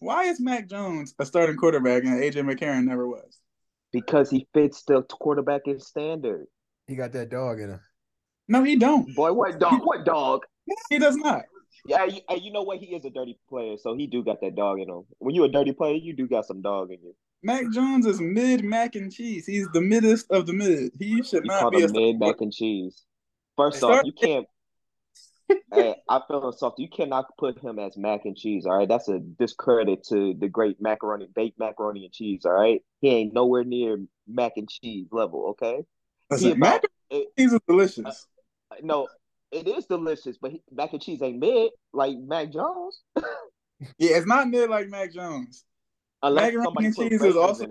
Why 0.00 0.24
is 0.24 0.40
Mac 0.40 0.68
Jones 0.68 1.14
a 1.18 1.26
starting 1.26 1.56
quarterback 1.56 2.04
and 2.04 2.20
AJ 2.20 2.44
McCarron 2.44 2.84
never 2.84 3.08
was? 3.08 3.38
Because 3.92 4.30
he 4.30 4.46
fits 4.52 4.82
the 4.84 5.02
quarterbacking 5.02 5.82
standard. 5.82 6.46
he 6.86 6.94
got 6.94 7.12
that 7.12 7.30
dog 7.30 7.60
in 7.60 7.70
him. 7.70 7.80
No, 8.48 8.62
he 8.62 8.76
don't. 8.76 9.14
Boy, 9.14 9.32
what 9.32 9.58
dog? 9.58 9.80
What 9.84 10.04
dog? 10.04 10.42
He 10.90 10.98
does 10.98 11.16
not. 11.16 11.42
Yeah, 11.86 12.04
you, 12.04 12.20
you 12.40 12.52
know 12.52 12.62
what? 12.62 12.78
He 12.78 12.94
is 12.94 13.04
a 13.04 13.10
dirty 13.10 13.38
player, 13.48 13.76
so 13.78 13.94
he 13.94 14.06
do 14.06 14.22
got 14.22 14.40
that 14.42 14.54
dog 14.54 14.80
in 14.80 14.88
him. 14.88 15.04
When 15.18 15.34
you 15.34 15.44
a 15.44 15.48
dirty 15.48 15.72
player, 15.72 15.94
you 15.94 16.14
do 16.14 16.26
got 16.26 16.44
some 16.46 16.60
dog 16.60 16.90
in 16.90 16.98
you. 17.02 17.14
Mac 17.42 17.70
Jones 17.70 18.04
is 18.04 18.20
mid 18.20 18.64
mac 18.64 18.96
and 18.96 19.12
cheese. 19.12 19.46
He's 19.46 19.68
the 19.72 19.80
middest 19.80 20.30
of 20.30 20.46
the 20.46 20.52
mid. 20.52 20.92
He 20.98 21.22
should 21.22 21.44
You 21.44 21.48
not 21.48 21.60
call 21.60 21.70
be 21.70 21.82
a 21.82 21.88
mid 21.88 22.18
mac 22.18 22.40
and 22.40 22.52
cheese. 22.52 23.04
First 23.56 23.82
off, 23.82 24.04
you 24.04 24.12
can't. 24.12 24.46
Hey, 25.72 25.96
I 26.08 26.20
feel 26.28 26.52
soft. 26.52 26.78
You 26.78 26.88
cannot 26.88 27.26
put 27.38 27.58
him 27.58 27.78
as 27.78 27.96
mac 27.96 28.24
and 28.24 28.36
cheese. 28.36 28.66
All 28.66 28.76
right, 28.78 28.88
that's 28.88 29.08
a 29.08 29.18
discredit 29.18 30.04
to 30.08 30.34
the 30.38 30.48
great 30.48 30.80
macaroni, 30.80 31.28
baked 31.34 31.58
macaroni 31.58 32.04
and 32.04 32.12
cheese. 32.12 32.44
All 32.44 32.52
right, 32.52 32.82
he 33.00 33.08
ain't 33.08 33.32
nowhere 33.34 33.64
near 33.64 33.98
mac 34.26 34.52
and 34.56 34.68
cheese 34.68 35.06
level. 35.10 35.48
Okay, 35.50 35.84
Listen, 36.30 36.48
He 36.48 36.54
mac 36.54 36.82
and 37.10 37.24
cheese 37.38 37.52
is 37.52 37.60
delicious. 37.66 38.26
Uh, 38.70 38.76
no, 38.82 39.08
it 39.50 39.66
is 39.66 39.86
delicious, 39.86 40.36
but 40.40 40.50
he, 40.52 40.62
mac 40.70 40.92
and 40.92 41.02
cheese 41.02 41.22
ain't 41.22 41.38
mid 41.38 41.70
like 41.92 42.16
Mac 42.18 42.52
Jones. 42.52 43.02
Yeah, 43.96 44.16
it's 44.16 44.26
not 44.26 44.48
mid 44.48 44.68
like 44.68 44.88
Mac 44.88 45.12
Jones. 45.12 45.64
Unless 46.24 46.52
Macaroni 46.52 46.86
and 46.86 46.96
cheese 46.96 47.22
is 47.22 47.36
also- 47.36 47.68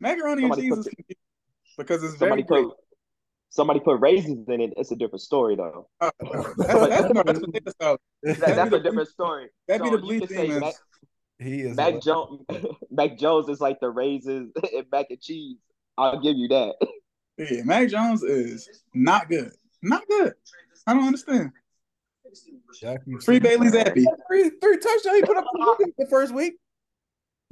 Macaroni 0.00 0.42
Somebody 0.42 0.46
and 0.46 0.58
cheese 0.60 0.70
put 0.70 0.78
is 0.78 0.84
the- 1.08 1.16
because 1.78 2.02
it's 2.02 2.16
very 2.16 2.42
put 2.42 2.74
somebody 3.50 3.80
put 3.80 4.00
raisins 4.00 4.48
in 4.48 4.60
it. 4.60 4.72
It's 4.76 4.90
a 4.90 4.96
different 4.96 5.20
story 5.20 5.56
though. 5.56 5.88
Uh, 6.00 6.10
great. 6.24 6.44
Oh, 6.70 6.86
that's, 6.86 7.12
that's, 7.12 7.74
that's. 8.22 8.40
That, 8.40 8.56
that's 8.56 8.72
a 8.72 8.80
different 8.80 9.08
story. 9.08 9.48
That'd 9.68 9.82
be 9.82 9.90
So 9.90 9.96
the 9.96 10.02
you 10.02 10.08
bleach 10.08 10.20
can 10.20 10.36
say 10.36 10.46
demons. 10.46 10.60
Mac, 10.60 10.74
He 11.38 11.60
is. 11.62 11.76
Mac 11.76 12.00
Jones, 12.00 12.42
Mac 12.90 13.18
Jones 13.18 13.48
is 13.48 13.60
like 13.60 13.80
the 13.80 13.90
raisins 13.90 14.52
and 14.74 14.86
mac 14.90 15.06
and 15.10 15.20
cheese. 15.20 15.58
I'll 15.98 16.20
give 16.20 16.36
you 16.36 16.48
that. 16.48 16.74
Yeah, 17.36 17.62
Mac 17.64 17.88
Jones 17.88 18.22
is 18.22 18.68
not 18.94 19.28
good. 19.28 19.52
Not 19.82 20.06
good. 20.08 20.34
I 20.86 20.94
don't 20.94 21.04
understand. 21.06 21.52
Jackie 22.78 23.16
Free 23.24 23.40
Bailey 23.40 23.68
Zappe. 23.68 24.04
Three, 24.28 24.50
three 24.60 24.78
touchdowns 24.78 25.16
he 25.16 25.22
put 25.22 25.36
up 25.36 25.46
the 25.98 26.06
first 26.08 26.32
week. 26.32 26.54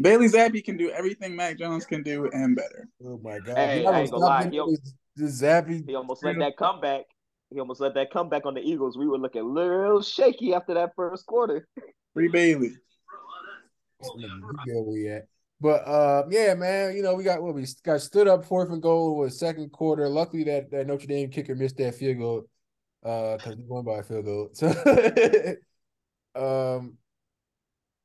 Bailey 0.01 0.29
Zappe 0.29 0.63
can 0.65 0.77
do 0.77 0.91
everything 0.91 1.35
Mac 1.35 1.59
Jones 1.59 1.85
can 1.85 2.03
do 2.03 2.31
and 2.33 2.55
better. 2.55 2.87
Oh 3.05 3.19
my 3.23 3.41
god! 3.41 3.57
Hey, 3.57 3.83
Y'all 3.83 3.95
I 3.95 4.01
ain't 4.03 4.11
gonna 4.11 4.21
gonna 4.21 4.27
lie, 4.27 4.41
stop 4.43 4.53
yo. 5.19 5.27
him 5.27 5.31
with 5.31 5.41
this 5.41 5.43
Zappe. 5.43 5.87
He 5.87 5.95
almost 5.95 6.25
let 6.25 6.39
that 6.39 6.57
comeback. 6.57 7.05
He 7.51 7.61
almost 7.61 7.81
let 7.81 7.95
that 7.95 8.13
comeback 8.13 8.45
on 8.47 8.55
the 8.55 8.61
Eagles. 8.61 8.99
We 8.99 9.07
were 9.07 9.19
looking 9.19 9.43
a 9.43 9.45
little 9.45 10.03
shaky 10.03 10.55
after 10.55 10.75
that 10.75 10.93
first 10.97 11.27
quarter. 11.27 11.67
Free 12.15 12.29
Bailey. 12.29 12.73
Where 13.99 14.83
we 14.83 15.09
at. 15.09 15.27
But 15.61 15.87
uh, 15.89 16.25
yeah, 16.31 16.55
man, 16.55 16.97
you 16.97 17.03
know 17.03 17.15
we 17.15 17.25
got 17.25 17.43
what 17.43 17.55
we 17.55 17.67
got 17.85 18.01
stood 18.01 18.29
up 18.29 18.45
fourth 18.45 18.71
and 18.71 18.81
goal 18.81 19.19
with 19.19 19.33
second 19.33 19.73
quarter. 19.73 20.09
Luckily 20.09 20.45
that 20.45 20.71
that 20.71 20.87
Notre 20.87 21.07
Dame 21.07 21.31
kicker 21.31 21.57
missed 21.57 21.79
that 21.79 21.97
field 21.97 22.19
goal, 22.19 22.49
uh, 23.05 23.37
because 23.37 23.57
we 23.57 23.65
won 23.67 23.85
by 23.85 23.99
a 23.99 24.03
field 24.05 24.25
goal. 24.25 24.51
So, 24.53 24.69
um, 26.37 26.97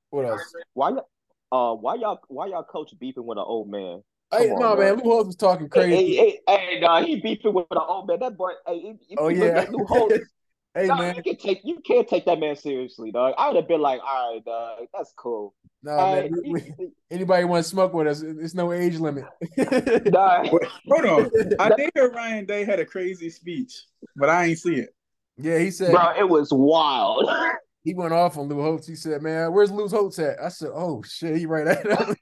what 0.09 0.25
else? 0.25 0.53
Why 0.73 0.89
y'all? 0.89 1.09
Uh, 1.51 1.75
why 1.75 1.95
y'all? 1.95 2.19
Why 2.27 2.47
y'all 2.47 2.63
coach 2.63 2.91
beefing 2.99 3.25
with 3.25 3.37
an 3.37 3.45
old 3.45 3.69
man? 3.69 4.01
Hey, 4.35 4.47
Come 4.49 4.57
on, 4.57 4.59
no, 4.61 4.75
man. 4.75 4.95
man, 4.95 5.03
Lou 5.03 5.11
Holtz 5.11 5.27
was 5.27 5.35
talking 5.35 5.69
crazy. 5.69 6.15
hey, 6.15 6.39
hey, 6.47 6.57
hey, 6.73 6.79
nah, 6.79 7.01
he 7.01 7.19
beefing 7.21 7.53
with 7.53 7.67
an 7.71 7.77
old 7.87 8.07
man. 8.07 8.19
That 8.19 8.35
boy. 8.35 8.51
Hey, 8.65 8.77
if, 8.77 8.97
if 9.09 9.19
oh 9.19 9.27
you 9.29 9.45
yeah, 9.45 9.65
Lou 9.69 9.85
Holtz, 9.85 10.17
hey 10.73 10.87
dog, 10.87 10.97
man, 10.99 11.15
you 11.15 11.23
can 11.23 11.35
take 11.37 11.61
you 11.63 11.79
can't 11.85 12.07
take 12.07 12.25
that 12.25 12.39
man 12.39 12.55
seriously, 12.55 13.11
dog. 13.11 13.35
I 13.37 13.47
would 13.47 13.55
have 13.57 13.67
been 13.67 13.81
like, 13.81 14.01
all 14.01 14.33
right, 14.33 14.43
dog, 14.43 14.87
that's 14.93 15.13
cool. 15.15 15.53
no, 15.83 15.97
Hey, 15.97 16.29
man. 16.29 16.41
we- 16.43 16.73
we- 16.77 16.91
anybody 17.11 17.45
want 17.45 17.63
to 17.63 17.69
smoke 17.69 17.93
with 17.93 18.07
us? 18.07 18.21
It's 18.21 18.55
no 18.55 18.73
age 18.73 18.97
limit. 18.97 19.25
dog. 20.11 20.47
Wait, 20.51 20.69
hold 20.89 21.05
on. 21.05 21.31
I 21.59 21.69
did 21.75 21.91
hear 21.93 22.09
Ryan 22.09 22.45
Day 22.45 22.63
had 22.65 22.79
a 22.79 22.85
crazy 22.85 23.29
speech, 23.29 23.83
but 24.15 24.29
I 24.29 24.45
ain't 24.45 24.59
see 24.59 24.75
it. 24.75 24.89
yeah, 25.37 25.59
he 25.59 25.69
said 25.69 25.91
Bro, 25.91 26.13
it 26.17 26.27
was 26.27 26.49
wild. 26.51 27.29
he 27.83 27.93
went 27.93 28.13
off 28.13 28.37
on 28.37 28.47
Lou 28.47 28.61
Holtz. 28.61 28.87
He 28.87 28.95
said, 28.95 29.21
"Man, 29.21 29.51
where's 29.53 29.71
Lou 29.71 29.87
Holtz 29.87 30.17
at?" 30.19 30.41
I 30.41 30.49
said, 30.49 30.69
"Oh 30.73 31.03
shit, 31.03 31.37
he 31.37 31.45
right 31.45 31.67
at 31.67 31.85
him." 31.85 32.15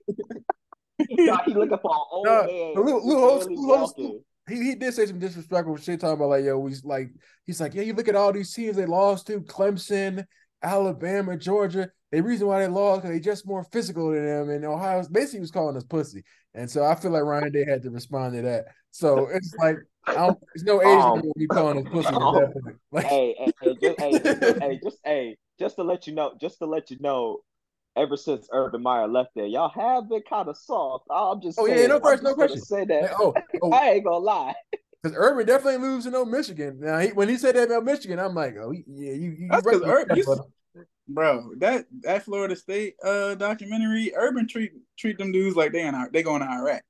he 1.46 1.54
looking 1.54 1.78
for 1.82 1.92
old 2.12 2.26
Nah, 2.26 2.44
man. 2.44 2.74
but 2.76 2.86
Lou- 2.86 3.02
Lou 3.04 3.20
Holtz- 3.20 3.46
barely 3.46 3.62
Lou 3.62 3.76
Holtz- 3.78 3.94
walking. 3.98 4.24
he 4.50 4.56
he 4.64 4.76
did 4.76 4.94
say 4.94 5.06
some 5.06 5.20
disrespectful 5.20 5.78
shit 5.78 6.00
talking 6.00 6.16
about 6.16 6.30
like 6.30 6.44
yo 6.46 6.58
we 6.60 6.74
like 6.84 7.10
he's 7.46 7.60
like 7.62 7.74
yeah 7.74 7.84
you 7.84 7.94
look 7.94 8.08
at 8.08 8.16
all 8.16 8.32
these 8.34 8.54
teams 8.54 8.76
they 8.76 8.86
lost 8.86 9.28
to 9.28 9.42
Clemson, 9.42 10.26
Alabama, 10.64 11.38
Georgia. 11.38 11.90
The 12.12 12.22
reason 12.22 12.48
why 12.48 12.60
they 12.60 12.68
lost 12.68 13.02
because 13.02 13.16
they 13.16 13.20
just 13.22 13.48
more 13.48 13.64
physical 13.72 14.12
than 14.12 14.26
them 14.26 14.50
and 14.50 14.66
Ohio 14.66 15.02
basically 15.12 15.38
he 15.38 15.42
was 15.42 15.52
calling 15.52 15.78
us 15.78 15.84
pussy. 15.84 16.24
And 16.54 16.70
so 16.70 16.84
I 16.84 16.96
feel 16.96 17.12
like 17.12 17.24
Ryan 17.24 17.52
Day 17.54 17.66
had 17.66 17.82
to 17.84 17.90
respond 17.90 18.34
to 18.36 18.42
that. 18.42 18.66
So 18.92 19.28
it's 19.32 19.56
like 19.58 19.78
there's 20.08 20.64
no 20.64 20.82
age 20.82 20.88
Um, 20.88 21.12
limit 21.12 21.26
when 21.26 21.42
you 21.42 21.48
calling 21.48 21.86
us 21.88 21.92
pussy 21.94 22.10
um. 22.14 22.52
Like 22.92 23.06
hey, 23.06 23.36
hey, 23.40 23.54
hey, 23.62 23.96
hey, 23.98 24.12
just, 24.20 24.42
hey, 24.60 24.80
just, 24.84 24.98
hey, 25.06 25.38
just 25.60 25.76
to 25.78 25.84
let 25.84 26.08
you 26.08 26.14
know, 26.14 26.34
just 26.42 26.58
to 26.60 26.66
let 26.66 26.92
you 26.92 26.98
know, 27.00 27.40
ever 27.97 28.15
since 28.17 28.47
Urban 28.51 28.82
Meyer 28.82 29.08
left 29.08 29.32
there, 29.36 29.45
y'all 29.45 29.69
have 29.69 30.10
been 30.10 30.21
kind 30.30 30.47
of 30.49 30.58
soft. 30.58 31.06
I'm 31.12 31.41
just 31.41 31.60
Oh, 31.60 31.65
yeah, 31.65 31.75
saying, 31.75 31.89
no 31.89 31.95
I'm 31.95 32.01
question, 32.01 32.23
no 32.23 32.30
just 32.32 32.38
question. 32.38 32.62
Say 32.62 32.86
that. 32.86 33.01
like, 33.04 33.12
oh, 33.19 33.34
oh 33.62 33.71
I 33.73 33.89
ain't 33.91 34.06
gonna 34.06 34.17
lie. 34.17 34.54
because 35.04 35.17
Urban 35.17 35.45
definitely 35.45 35.80
moves 35.80 36.06
to 36.06 36.12
no 36.12 36.25
Michigan. 36.25 36.80
Now 36.80 36.99
he, 36.99 37.10
when 37.10 37.27
he 37.30 37.38
said 37.38 37.56
that 37.56 37.67
about 37.69 37.84
Michigan, 37.86 38.19
I'm 38.19 38.36
like, 38.36 38.56
oh 38.62 38.71
yeah, 38.71 39.12
you 39.13 39.32
you 39.32 39.47
That's 39.49 39.65
right 39.65 39.73
'cause 39.73 39.82
about 39.82 39.95
Urban- 39.95 40.17
you- 40.17 40.86
Bro, 41.08 41.56
that 41.58 41.86
that 42.04 42.23
Florida 42.23 42.56
State 42.56 42.95
uh 43.04 43.36
documentary, 43.36 44.13
Urban 44.15 44.47
treat 44.47 44.71
treat 44.97 45.17
them 45.17 45.34
dudes 45.34 45.58
like 45.58 45.73
they 45.73 45.86
in 45.86 45.93
Ir- 45.93 46.10
they 46.13 46.23
going 46.23 46.41
to 46.41 46.47
Iraq. 46.49 46.84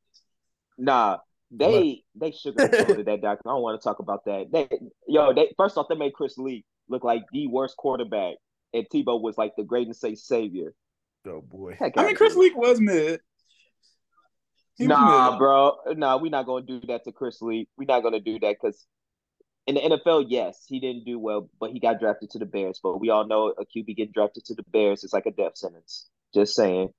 Nah, 0.77 1.17
They 1.49 2.03
they 2.15 2.31
sugarcoated 2.31 3.05
that 3.05 3.21
doc. 3.21 3.39
I 3.43 3.49
don't 3.49 3.63
want 3.63 3.81
to 3.81 3.83
talk 3.83 3.97
about 3.99 4.23
that. 4.25 4.51
They, 4.51 4.69
yo, 5.07 5.33
they 5.33 5.51
first 5.57 5.75
off 5.77 5.87
they 5.89 5.95
made 5.95 6.13
Chris 6.13 6.37
Leak 6.37 6.65
look 6.89 7.03
like 7.03 7.23
the 7.33 7.47
worst 7.47 7.75
quarterback, 7.77 8.35
and 8.73 8.85
Tebow 8.93 9.19
was 9.19 9.37
like 9.39 9.53
the 9.57 9.63
great 9.63 9.93
say 9.95 10.13
savior. 10.13 10.73
Oh 11.27 11.41
boy. 11.41 11.75
Heck 11.79 11.97
I 11.97 12.05
mean, 12.05 12.15
Chris 12.15 12.33
here. 12.33 12.43
Leak 12.43 12.57
was 12.57 12.79
mid. 12.79 13.19
He 14.77 14.87
was 14.87 14.89
Nah, 14.89 15.31
mid. 15.31 15.39
bro. 15.39 15.77
Nah, 15.95 16.17
we're 16.17 16.31
not 16.31 16.45
gonna 16.45 16.65
do 16.65 16.81
that 16.87 17.03
to 17.03 17.11
Chris 17.11 17.41
Leak. 17.41 17.69
We're 17.77 17.85
not 17.85 18.01
gonna 18.03 18.19
do 18.19 18.39
that 18.39 18.55
because 18.61 18.85
in 19.67 19.75
the 19.75 19.81
NFL, 19.81 20.25
yes, 20.27 20.65
he 20.67 20.79
didn't 20.79 21.05
do 21.05 21.19
well, 21.19 21.49
but 21.59 21.71
he 21.71 21.79
got 21.79 21.99
drafted 21.99 22.31
to 22.31 22.39
the 22.39 22.45
Bears. 22.45 22.79
But 22.81 22.99
we 22.99 23.09
all 23.09 23.27
know 23.27 23.49
a 23.49 23.65
QB 23.65 23.95
getting 23.95 24.11
drafted 24.13 24.45
to 24.45 24.55
the 24.55 24.63
Bears 24.63 25.03
is 25.03 25.13
like 25.13 25.27
a 25.27 25.31
death 25.31 25.55
sentence. 25.55 26.09
Just 26.33 26.55
saying. 26.55 26.89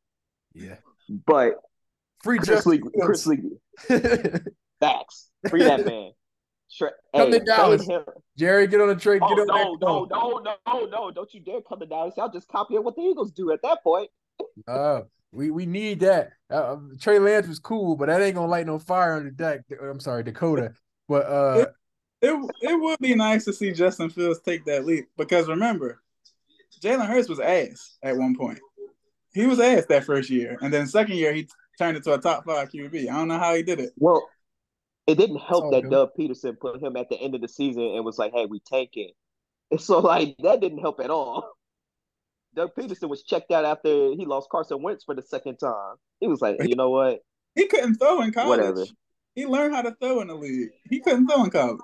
Yeah. 0.54 0.76
But 1.08 1.54
Free 2.22 2.38
Chris 2.38 2.48
Justin 2.48 2.72
Lee, 2.72 2.82
Chris 3.00 3.26
Leak, 3.26 3.40
Fields. 3.80 4.40
facts. 4.80 5.28
Free 5.48 5.64
that 5.64 5.84
man. 5.84 6.12
Tra- 6.76 6.92
Come 7.14 7.30
to 7.30 7.40
Dallas. 7.40 7.86
Jerry, 8.36 8.66
get 8.66 8.80
on 8.80 8.88
the 8.88 8.96
trade. 8.96 9.20
Oh 9.22 9.28
Get 9.28 9.40
on 9.40 9.46
no, 9.46 9.54
that 9.54 9.64
no, 9.80 10.06
call. 10.06 10.42
no, 10.42 10.56
no, 10.66 10.86
no! 10.86 11.10
Don't 11.10 11.32
you 11.34 11.40
dare 11.40 11.60
come 11.60 11.80
to 11.80 11.86
Dallas. 11.86 12.14
Y'all 12.16 12.30
just 12.30 12.48
copy 12.48 12.78
what 12.78 12.96
the 12.96 13.02
Eagles 13.02 13.30
do 13.32 13.52
at 13.52 13.60
that 13.62 13.82
point. 13.82 14.10
Uh, 14.66 15.02
we 15.32 15.50
we 15.50 15.66
need 15.66 16.00
that. 16.00 16.30
Uh, 16.50 16.76
Trey 17.00 17.18
Lance 17.18 17.46
was 17.46 17.58
cool, 17.58 17.96
but 17.96 18.06
that 18.06 18.22
ain't 18.22 18.34
gonna 18.34 18.46
light 18.48 18.66
no 18.66 18.78
fire 18.78 19.14
under 19.14 19.30
Dak. 19.30 19.60
I'm 19.80 20.00
sorry, 20.00 20.22
Dakota. 20.22 20.72
But 21.08 21.26
uh, 21.26 21.66
It 22.22 22.50
it 22.62 22.80
would 22.80 22.98
be 23.00 23.14
nice 23.14 23.44
to 23.44 23.52
see 23.52 23.72
Justin 23.72 24.08
Fields 24.08 24.40
take 24.40 24.64
that 24.64 24.86
leap 24.86 25.08
because 25.16 25.48
remember, 25.48 26.00
Jalen 26.80 27.06
Hurts 27.06 27.28
was 27.28 27.40
ass 27.40 27.98
at 28.02 28.16
one 28.16 28.34
point. 28.36 28.60
He 29.34 29.46
was 29.46 29.60
ass 29.60 29.86
that 29.86 30.04
first 30.04 30.30
year, 30.30 30.56
and 30.62 30.72
then 30.72 30.86
second 30.86 31.16
year 31.16 31.32
he 31.34 31.48
turned 31.78 31.96
into 31.96 32.12
a 32.14 32.18
top 32.18 32.44
five 32.44 32.70
QB. 32.70 33.08
I 33.08 33.12
don't 33.12 33.28
know 33.28 33.38
how 33.38 33.54
he 33.54 33.62
did 33.62 33.80
it. 33.80 33.90
Well, 33.98 34.26
it 35.06 35.16
didn't 35.16 35.38
help 35.38 35.72
that 35.72 35.82
good. 35.82 35.90
Doug 35.90 36.10
Pederson 36.18 36.58
put 36.58 36.82
him 36.82 36.96
at 36.96 37.08
the 37.08 37.16
end 37.16 37.34
of 37.34 37.40
the 37.40 37.48
season 37.48 37.82
and 37.82 38.04
was 38.04 38.18
like, 38.18 38.32
"Hey, 38.32 38.46
we 38.46 38.60
tanking." 38.60 39.12
And 39.70 39.80
so, 39.80 40.00
like, 40.00 40.36
that 40.40 40.60
didn't 40.60 40.78
help 40.78 41.00
at 41.00 41.10
all. 41.10 41.52
Doug 42.54 42.74
Pederson 42.74 43.08
was 43.08 43.22
checked 43.22 43.50
out 43.50 43.64
after 43.64 43.88
he 43.88 44.26
lost 44.26 44.50
Carson 44.50 44.82
Wentz 44.82 45.04
for 45.04 45.14
the 45.14 45.22
second 45.22 45.56
time. 45.56 45.96
He 46.20 46.28
was 46.28 46.40
like, 46.40 46.56
"You 46.60 46.76
know 46.76 46.90
what? 46.90 47.20
He 47.54 47.66
couldn't 47.66 47.96
throw 47.96 48.20
in 48.22 48.32
college. 48.32 48.48
Whatever. 48.48 48.84
He 49.34 49.46
learned 49.46 49.74
how 49.74 49.82
to 49.82 49.96
throw 50.00 50.20
in 50.20 50.28
the 50.28 50.34
league. 50.34 50.70
He 50.88 51.00
couldn't 51.00 51.26
throw 51.26 51.44
in 51.44 51.50
college. 51.50 51.80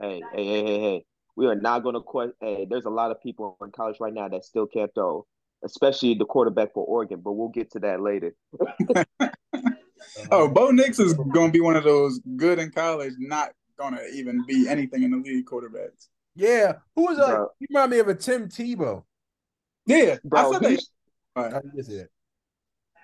Hey, 0.00 0.22
hey, 0.34 0.44
hey, 0.44 0.64
hey, 0.64 0.80
hey. 0.80 1.04
We 1.36 1.46
are 1.46 1.56
not 1.56 1.82
going 1.82 1.94
to 1.94 2.00
question. 2.00 2.34
Hey, 2.40 2.66
there's 2.68 2.84
a 2.84 2.90
lot 2.90 3.10
of 3.10 3.20
people 3.20 3.56
in 3.60 3.72
college 3.72 3.96
right 3.98 4.14
now 4.14 4.28
that 4.28 4.44
still 4.44 4.66
can't 4.66 4.92
throw, 4.94 5.26
especially 5.64 6.14
the 6.14 6.24
quarterback 6.24 6.72
for 6.72 6.84
Oregon. 6.86 7.20
But 7.24 7.32
we'll 7.32 7.48
get 7.48 7.72
to 7.72 7.80
that 7.80 8.00
later. 8.00 8.34
Oh, 10.30 10.44
uh-huh. 10.44 10.48
Bo 10.48 10.70
Nix 10.70 10.98
is 10.98 11.14
going 11.14 11.48
to 11.48 11.52
be 11.52 11.60
one 11.60 11.76
of 11.76 11.84
those 11.84 12.20
good 12.36 12.58
in 12.58 12.70
college, 12.70 13.14
not 13.18 13.52
going 13.78 13.94
to 13.94 14.06
even 14.10 14.44
be 14.46 14.68
anything 14.68 15.02
in 15.02 15.10
the 15.10 15.16
league 15.16 15.46
quarterbacks. 15.46 16.08
yeah, 16.34 16.74
who 16.94 17.02
was 17.02 17.18
like? 17.18 17.34
Bro. 17.34 17.48
You 17.60 17.66
remind 17.70 17.90
me 17.90 17.98
of 17.98 18.08
a 18.08 18.14
Tim 18.14 18.48
Tebow. 18.48 19.04
Yeah, 19.86 20.16
bro, 20.24 20.40
I 20.40 20.42
Bro, 20.42 20.52
said 20.52 20.70
he, 20.70 20.76
that. 20.76 20.84
All 21.36 21.44
right. 21.44 21.54
I 21.54 21.76
just 21.76 21.90
said 21.90 22.08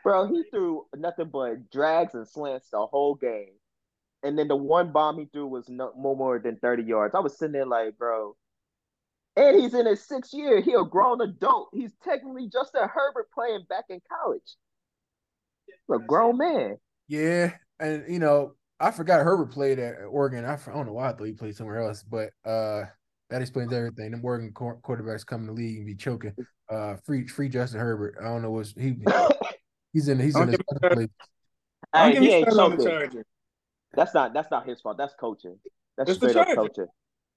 bro, 0.02 0.26
he 0.26 0.44
threw 0.50 0.86
nothing 0.96 1.28
but 1.32 1.70
drags 1.70 2.14
and 2.14 2.26
slants 2.26 2.70
the 2.70 2.86
whole 2.86 3.14
game. 3.14 3.52
And 4.22 4.38
then 4.38 4.48
the 4.48 4.56
one 4.56 4.92
bomb 4.92 5.18
he 5.18 5.26
threw 5.26 5.46
was 5.46 5.68
no 5.68 5.92
more, 5.96 6.16
more 6.16 6.38
than 6.38 6.56
30 6.56 6.82
yards. 6.82 7.14
I 7.14 7.20
was 7.20 7.38
sitting 7.38 7.52
there 7.52 7.66
like, 7.66 7.96
bro. 7.96 8.36
And 9.36 9.60
he's 9.60 9.72
in 9.72 9.86
his 9.86 10.06
sixth 10.06 10.34
year. 10.34 10.60
He 10.60 10.74
a 10.74 10.84
grown 10.84 11.20
adult. 11.20 11.70
He's 11.72 11.92
technically 12.04 12.48
just 12.48 12.74
a 12.74 12.86
Herbert 12.86 13.30
playing 13.32 13.64
back 13.68 13.84
in 13.88 14.00
college. 14.12 14.56
He's 15.66 15.96
a 15.96 15.98
grown 15.98 16.36
man. 16.36 16.76
Yeah, 17.10 17.54
and 17.80 18.04
you 18.08 18.20
know, 18.20 18.54
I 18.78 18.92
forgot 18.92 19.24
Herbert 19.24 19.50
played 19.50 19.80
at 19.80 19.96
Oregon. 20.08 20.44
I 20.44 20.56
don't 20.64 20.86
know 20.86 20.92
why 20.92 21.10
I 21.10 21.12
thought 21.12 21.24
he 21.24 21.32
played 21.32 21.56
somewhere 21.56 21.82
else, 21.82 22.04
but 22.04 22.30
uh, 22.44 22.84
that 23.30 23.42
explains 23.42 23.72
everything. 23.72 24.12
Them 24.12 24.24
Oregon 24.24 24.52
qu- 24.54 24.78
quarterbacks 24.84 25.26
come 25.26 25.40
in 25.40 25.46
the 25.48 25.52
league 25.52 25.78
and 25.78 25.86
be 25.86 25.96
choking. 25.96 26.34
Uh, 26.70 26.94
free, 27.04 27.26
free 27.26 27.48
Justin 27.48 27.80
Herbert. 27.80 28.14
I 28.20 28.26
don't 28.26 28.42
know 28.42 28.52
what's 28.52 28.74
he. 28.74 28.94
He's 29.92 30.06
in. 30.06 30.20
He's 30.20 30.36
in 30.36 30.42
Don't 30.42 30.50
his 30.50 30.58
give 30.58 30.60
me 30.60 30.64
other 30.70 30.80
that. 30.82 30.92
place. 30.92 31.08
Don't 31.92 32.06
Hey, 32.06 32.12
get 32.12 32.22
he 32.22 32.28
me 32.28 32.34
ain't 32.34 32.46
the 32.48 32.56
choking. 32.56 32.86
Chargers. 32.86 33.24
That's 33.94 34.14
not 34.14 34.32
that's 34.32 34.50
not 34.52 34.68
his 34.68 34.80
fault. 34.80 34.96
That's 34.96 35.14
coaching. 35.18 35.58
That's 35.98 36.10
It's 36.10 36.20
the 36.20 36.28
straight 36.28 36.40
up 36.42 36.46
Chargers. 36.46 36.68
coaching. 36.76 36.86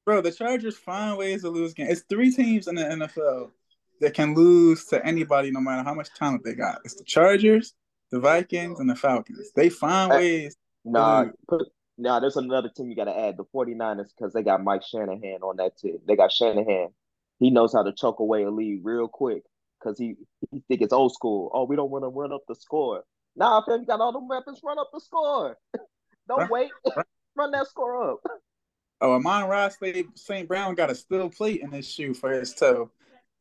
Bro, 0.06 0.22
the 0.22 0.32
Chargers 0.32 0.78
find 0.78 1.18
ways 1.18 1.42
to 1.42 1.50
lose 1.50 1.74
games. 1.74 1.90
It's 1.90 2.02
three 2.08 2.32
teams 2.32 2.68
in 2.68 2.76
the 2.76 2.84
NFL 2.84 3.50
that 4.02 4.14
can 4.14 4.36
lose 4.36 4.86
to 4.86 5.04
anybody 5.04 5.50
no 5.50 5.62
matter 5.62 5.82
how 5.82 5.96
much 5.96 6.10
talent 6.14 6.44
they 6.44 6.54
got. 6.54 6.78
It's 6.86 6.94
the 6.94 7.04
Chargers, 7.06 7.74
the 8.14 8.20
Vikings, 8.20 8.80
and 8.80 8.88
the 8.88 8.96
Falcons. 8.96 9.52
They 9.56 9.70
find 9.70 10.12
ways. 10.12 10.56
Nah, 10.86 11.26
put, 11.50 11.68
nah, 11.98 12.20
there's 12.20 12.38
another 12.38 12.70
team 12.70 12.88
you 12.88 12.96
got 12.96 13.06
to 13.06 13.20
add, 13.20 13.38
the 13.38 13.44
49ers, 13.46 14.10
because 14.16 14.34
they 14.34 14.44
got 14.44 14.64
Mike 14.64 14.84
Shanahan 14.84 15.42
on 15.42 15.58
that 15.58 15.80
team. 15.80 15.98
They 16.08 16.16
got 16.16 16.32
Shanahan. 16.32 16.90
He 17.40 17.50
knows 17.50 17.74
how 17.74 17.82
to 17.82 17.92
choke 17.92 18.20
away 18.20 18.44
a 18.44 18.52
lead 18.52 18.82
real 18.84 19.08
quick 19.08 19.42
because 19.80 19.98
he, 19.98 20.14
he 20.52 20.62
think 20.68 20.82
it's 20.84 20.94
old 20.94 21.12
school. 21.12 21.50
Oh, 21.56 21.64
we 21.64 21.76
don't 21.76 21.90
want 21.90 22.04
to 22.04 22.10
run 22.10 22.32
up 22.32 22.44
the 22.48 22.54
score. 22.54 23.04
Nah, 23.36 23.66
fam, 23.66 23.80
you 23.80 23.88
got 23.88 24.00
all 24.00 24.12
the 24.12 24.20
weapons, 24.20 24.62
run 24.64 24.78
up 24.78 24.92
the 24.94 25.00
score. 25.00 25.58
don't 26.28 26.42
Right. 26.42 26.52
wait. 26.52 26.72
run 27.36 27.50
that 27.50 27.66
score 27.66 28.12
up. 28.12 28.20
Oh, 29.02 29.14
Amon-Ra 29.14 29.70
St. 30.14 30.48
Brown 30.48 30.76
got 30.76 30.92
a 30.92 30.96
steel 30.96 31.32
plate 31.32 31.62
in 31.62 31.72
his 31.72 31.92
shoe 31.92 32.14
for 32.14 32.32
his 32.32 32.54
toe. 32.54 32.92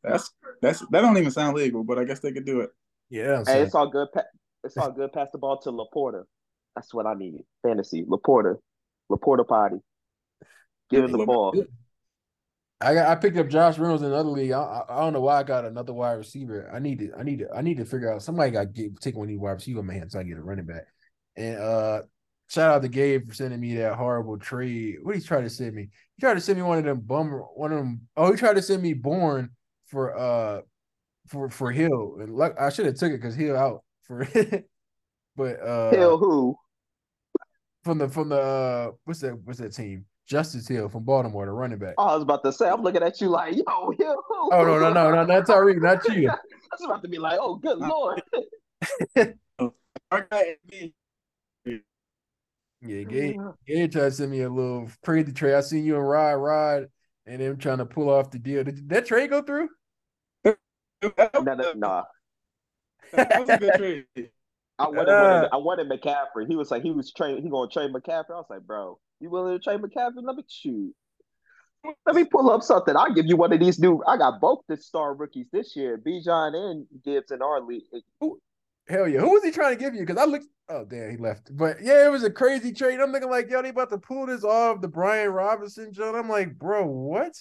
That's 0.03 0.33
that's 0.63 0.81
that 0.81 1.03
don't 1.03 1.19
even 1.19 1.31
sound 1.31 1.57
legal, 1.57 1.85
but 1.85 1.99
I 1.99 2.05
guess 2.05 2.21
they 2.21 2.33
could 2.33 2.47
do 2.47 2.61
it. 2.61 2.71
Yeah, 3.11 3.45
Hey, 3.47 3.61
it's 3.61 3.75
all 3.75 3.91
good. 3.91 4.09
Pa- 4.13 4.23
it's 4.64 4.77
all 4.77 4.92
good. 4.92 5.12
Pass 5.12 5.29
the 5.33 5.38
ball 5.38 5.59
to 5.62 5.70
Laporta. 5.70 6.25
That's 6.75 6.92
what 6.94 7.07
I 7.07 7.14
need. 7.14 7.44
Fantasy. 7.62 8.05
Laporta. 8.05 8.57
Laporta 9.11 9.46
potty. 9.46 9.77
Give 10.90 11.05
him 11.05 11.12
the 11.12 11.25
ball. 11.25 11.55
I 12.81 12.94
got 12.94 13.09
I 13.09 13.14
picked 13.14 13.37
up 13.37 13.48
Josh 13.48 13.79
Reynolds 13.79 14.03
in 14.03 14.09
another 14.09 14.29
league. 14.29 14.53
I, 14.53 14.83
I, 14.88 15.01
don't 15.01 15.12
know 15.12 15.20
why 15.20 15.38
I 15.38 15.42
got 15.44 15.64
another 15.64 15.92
wide 15.92 16.14
receiver. 16.14 16.70
I 16.72 16.79
need 16.81 16.98
to 16.98 17.12
I 17.16 17.22
need 17.22 17.38
to 17.40 17.48
I 17.55 17.62
need 17.62 17.77
to 17.77 17.85
figure 17.85 18.12
out 18.12 18.22
somebody 18.22 18.51
got 18.51 18.72
get 18.72 19.01
take 19.01 19.16
one 19.16 19.27
of 19.27 19.29
these 19.29 19.38
wide 19.38 19.53
receiver 19.53 19.83
man 19.83 20.11
so 20.11 20.18
I 20.18 20.25
get 20.25 20.37
a 20.37 20.42
running 20.42 20.66
back. 20.66 20.87
And 21.37 21.59
uh 21.59 22.03
shout 22.48 22.75
out 22.75 22.83
to 22.83 22.88
Gabe 22.88 23.29
for 23.29 23.35
sending 23.35 23.61
me 23.61 23.77
that 23.77 23.94
horrible 23.94 24.37
trade. 24.37 24.96
What 25.03 25.14
he 25.14 25.22
tried 25.22 25.42
to 25.42 25.51
send 25.51 25.75
me? 25.75 25.90
He 26.16 26.20
tried 26.20 26.35
to 26.35 26.40
send 26.40 26.59
me 26.59 26.64
one 26.64 26.79
of 26.79 26.85
them 26.85 27.01
bummer 27.01 27.42
one 27.55 27.72
of 27.72 27.79
them. 27.79 28.03
Oh, 28.16 28.33
he 28.33 28.37
tried 28.37 28.57
to 28.57 28.62
send 28.62 28.83
me 28.83 28.94
Born 28.94 29.51
for 29.87 30.18
uh 30.18 30.61
for 31.29 31.51
for 31.51 31.70
Hill. 31.70 32.16
And 32.20 32.35
luck 32.35 32.55
I 32.61 32.70
should 32.70 32.87
have 32.87 32.96
took 32.96 33.12
it 33.12 33.18
because 33.18 33.37
Hill 33.37 33.57
out 33.57 33.85
for 34.07 34.23
it. 34.23 34.69
but 35.37 35.61
uh 35.61 35.91
Hill 35.91 36.19
who? 36.19 36.57
from 37.85 37.99
the 37.99 38.09
from 38.09 38.29
the 38.29 38.41
uh 38.41 38.91
what's 39.05 39.21
that 39.21 39.38
what's 39.45 39.59
that 39.59 39.73
team? 39.73 40.05
Justice 40.27 40.69
Hill 40.69 40.88
from 40.88 41.05
Baltimore, 41.05 41.47
the 41.47 41.53
running 41.53 41.79
back. 41.79 41.95
Oh, 41.99 42.07
I 42.07 42.15
was 42.15 42.23
about 42.23 42.45
to 42.45 42.53
say, 42.53 42.69
I'm 42.69 42.83
looking 42.83 43.03
at 43.03 43.21
you 43.21 43.29
like, 43.29 43.55
yo, 43.55 43.91
Hill 43.99 44.23
who? 44.29 44.51
Oh 44.53 44.65
no, 44.65 44.79
no, 44.79 44.93
no, 44.93 45.11
no, 45.11 45.25
not 45.25 45.47
Tyreek, 45.47 45.83
not 45.83 46.07
you. 46.17 46.31
I 46.31 46.37
was 46.79 46.85
about 46.85 47.03
to 47.03 47.09
be 47.09 47.19
like, 47.19 47.38
oh, 47.41 47.57
good 47.57 47.79
lord. 47.79 48.23
Yeah, 52.85 53.05
Gabe, 53.05 53.37
Gabe 53.65 53.93
tried 53.93 54.03
to 54.07 54.11
send 54.11 54.33
me 54.33 54.43
a 54.43 54.51
little 54.51 54.91
crazy 55.05 55.31
trade. 55.31 55.55
I 55.55 55.61
seen 55.61 55.85
you 55.85 55.95
and 55.97 56.09
Rod 56.09 56.33
Rod 56.33 56.88
and 57.27 57.41
them 57.41 57.57
trying 57.57 57.79
to 57.79 57.87
pull 57.87 58.11
off 58.11 58.33
the 58.33 58.41
deal. 58.41 58.65
Did 58.65 58.88
that 58.88 59.07
trade 59.07 59.31
go 59.31 59.41
through? 59.43 59.69
That 60.43 60.59
No, 61.43 61.55
no, 61.55 61.73
nah. 61.77 62.03
Was 63.12 63.49
a 63.49 63.59
good 63.59 63.75
trade. 63.77 64.31
I 64.79 64.88
wanted, 64.88 65.09
Uh. 65.09 65.49
I 65.53 65.57
wanted 65.57 65.88
McCaffrey. 65.88 66.47
He 66.49 66.57
was 66.57 66.71
like, 66.71 66.83
he 66.83 66.91
was 66.91 67.12
train. 67.12 67.43
He 67.43 67.49
gonna 67.51 67.71
trade 67.71 67.93
McCaffrey. 67.93 68.31
I 68.31 68.37
was 68.37 68.47
like, 68.51 68.62
bro, 68.62 68.99
you 69.21 69.31
willing 69.31 69.59
to 69.59 69.62
trade 69.62 69.81
McCaffrey? 69.81 70.23
Let 70.23 70.37
me 70.37 70.45
shoot. 70.49 70.95
Let 72.07 72.15
me 72.15 72.25
pull 72.25 72.49
up 72.51 72.62
something. 72.62 72.97
I'll 72.97 73.12
give 73.12 73.27
you 73.27 73.37
one 73.37 73.53
of 73.53 73.59
these 73.59 73.79
new. 73.81 74.03
I 74.07 74.17
got 74.17 74.41
both 74.41 74.61
the 74.69 74.77
star 74.77 75.15
rookies 75.15 75.47
this 75.53 75.75
year, 75.75 75.99
Bijan 75.99 76.55
and 76.55 76.87
Gibbs 77.05 77.33
in 77.33 77.43
our 77.43 77.61
league. 77.61 77.83
Hell 78.88 79.09
yeah. 79.09 79.21
Who 79.21 79.31
was 79.31 79.43
he 79.45 79.51
trying 79.51 79.77
to 79.77 79.81
give 79.81 79.95
you? 79.95 80.01
Because 80.01 80.17
I 80.17 80.25
looked 80.25 80.47
oh 80.69 80.85
damn, 80.85 81.11
he 81.11 81.17
left. 81.17 81.57
But 81.57 81.79
yeah, 81.83 82.07
it 82.07 82.11
was 82.11 82.23
a 82.25 82.31
crazy 82.31 82.73
trade. 82.73 83.01
I'm 83.01 83.12
thinking 83.12 83.31
like, 83.31 83.51
yo, 83.51 83.62
they 83.62 83.71
about 83.71 83.91
to 83.91 83.99
pull 83.99 84.27
this 84.27 84.45
off 84.45 84.81
the 84.81 84.88
Brian 84.88 85.31
Robinson 85.31 85.93
joint. 85.93 86.17
I'm 86.17 86.29
like, 86.29 86.57
bro, 86.59 86.87
what? 86.87 87.33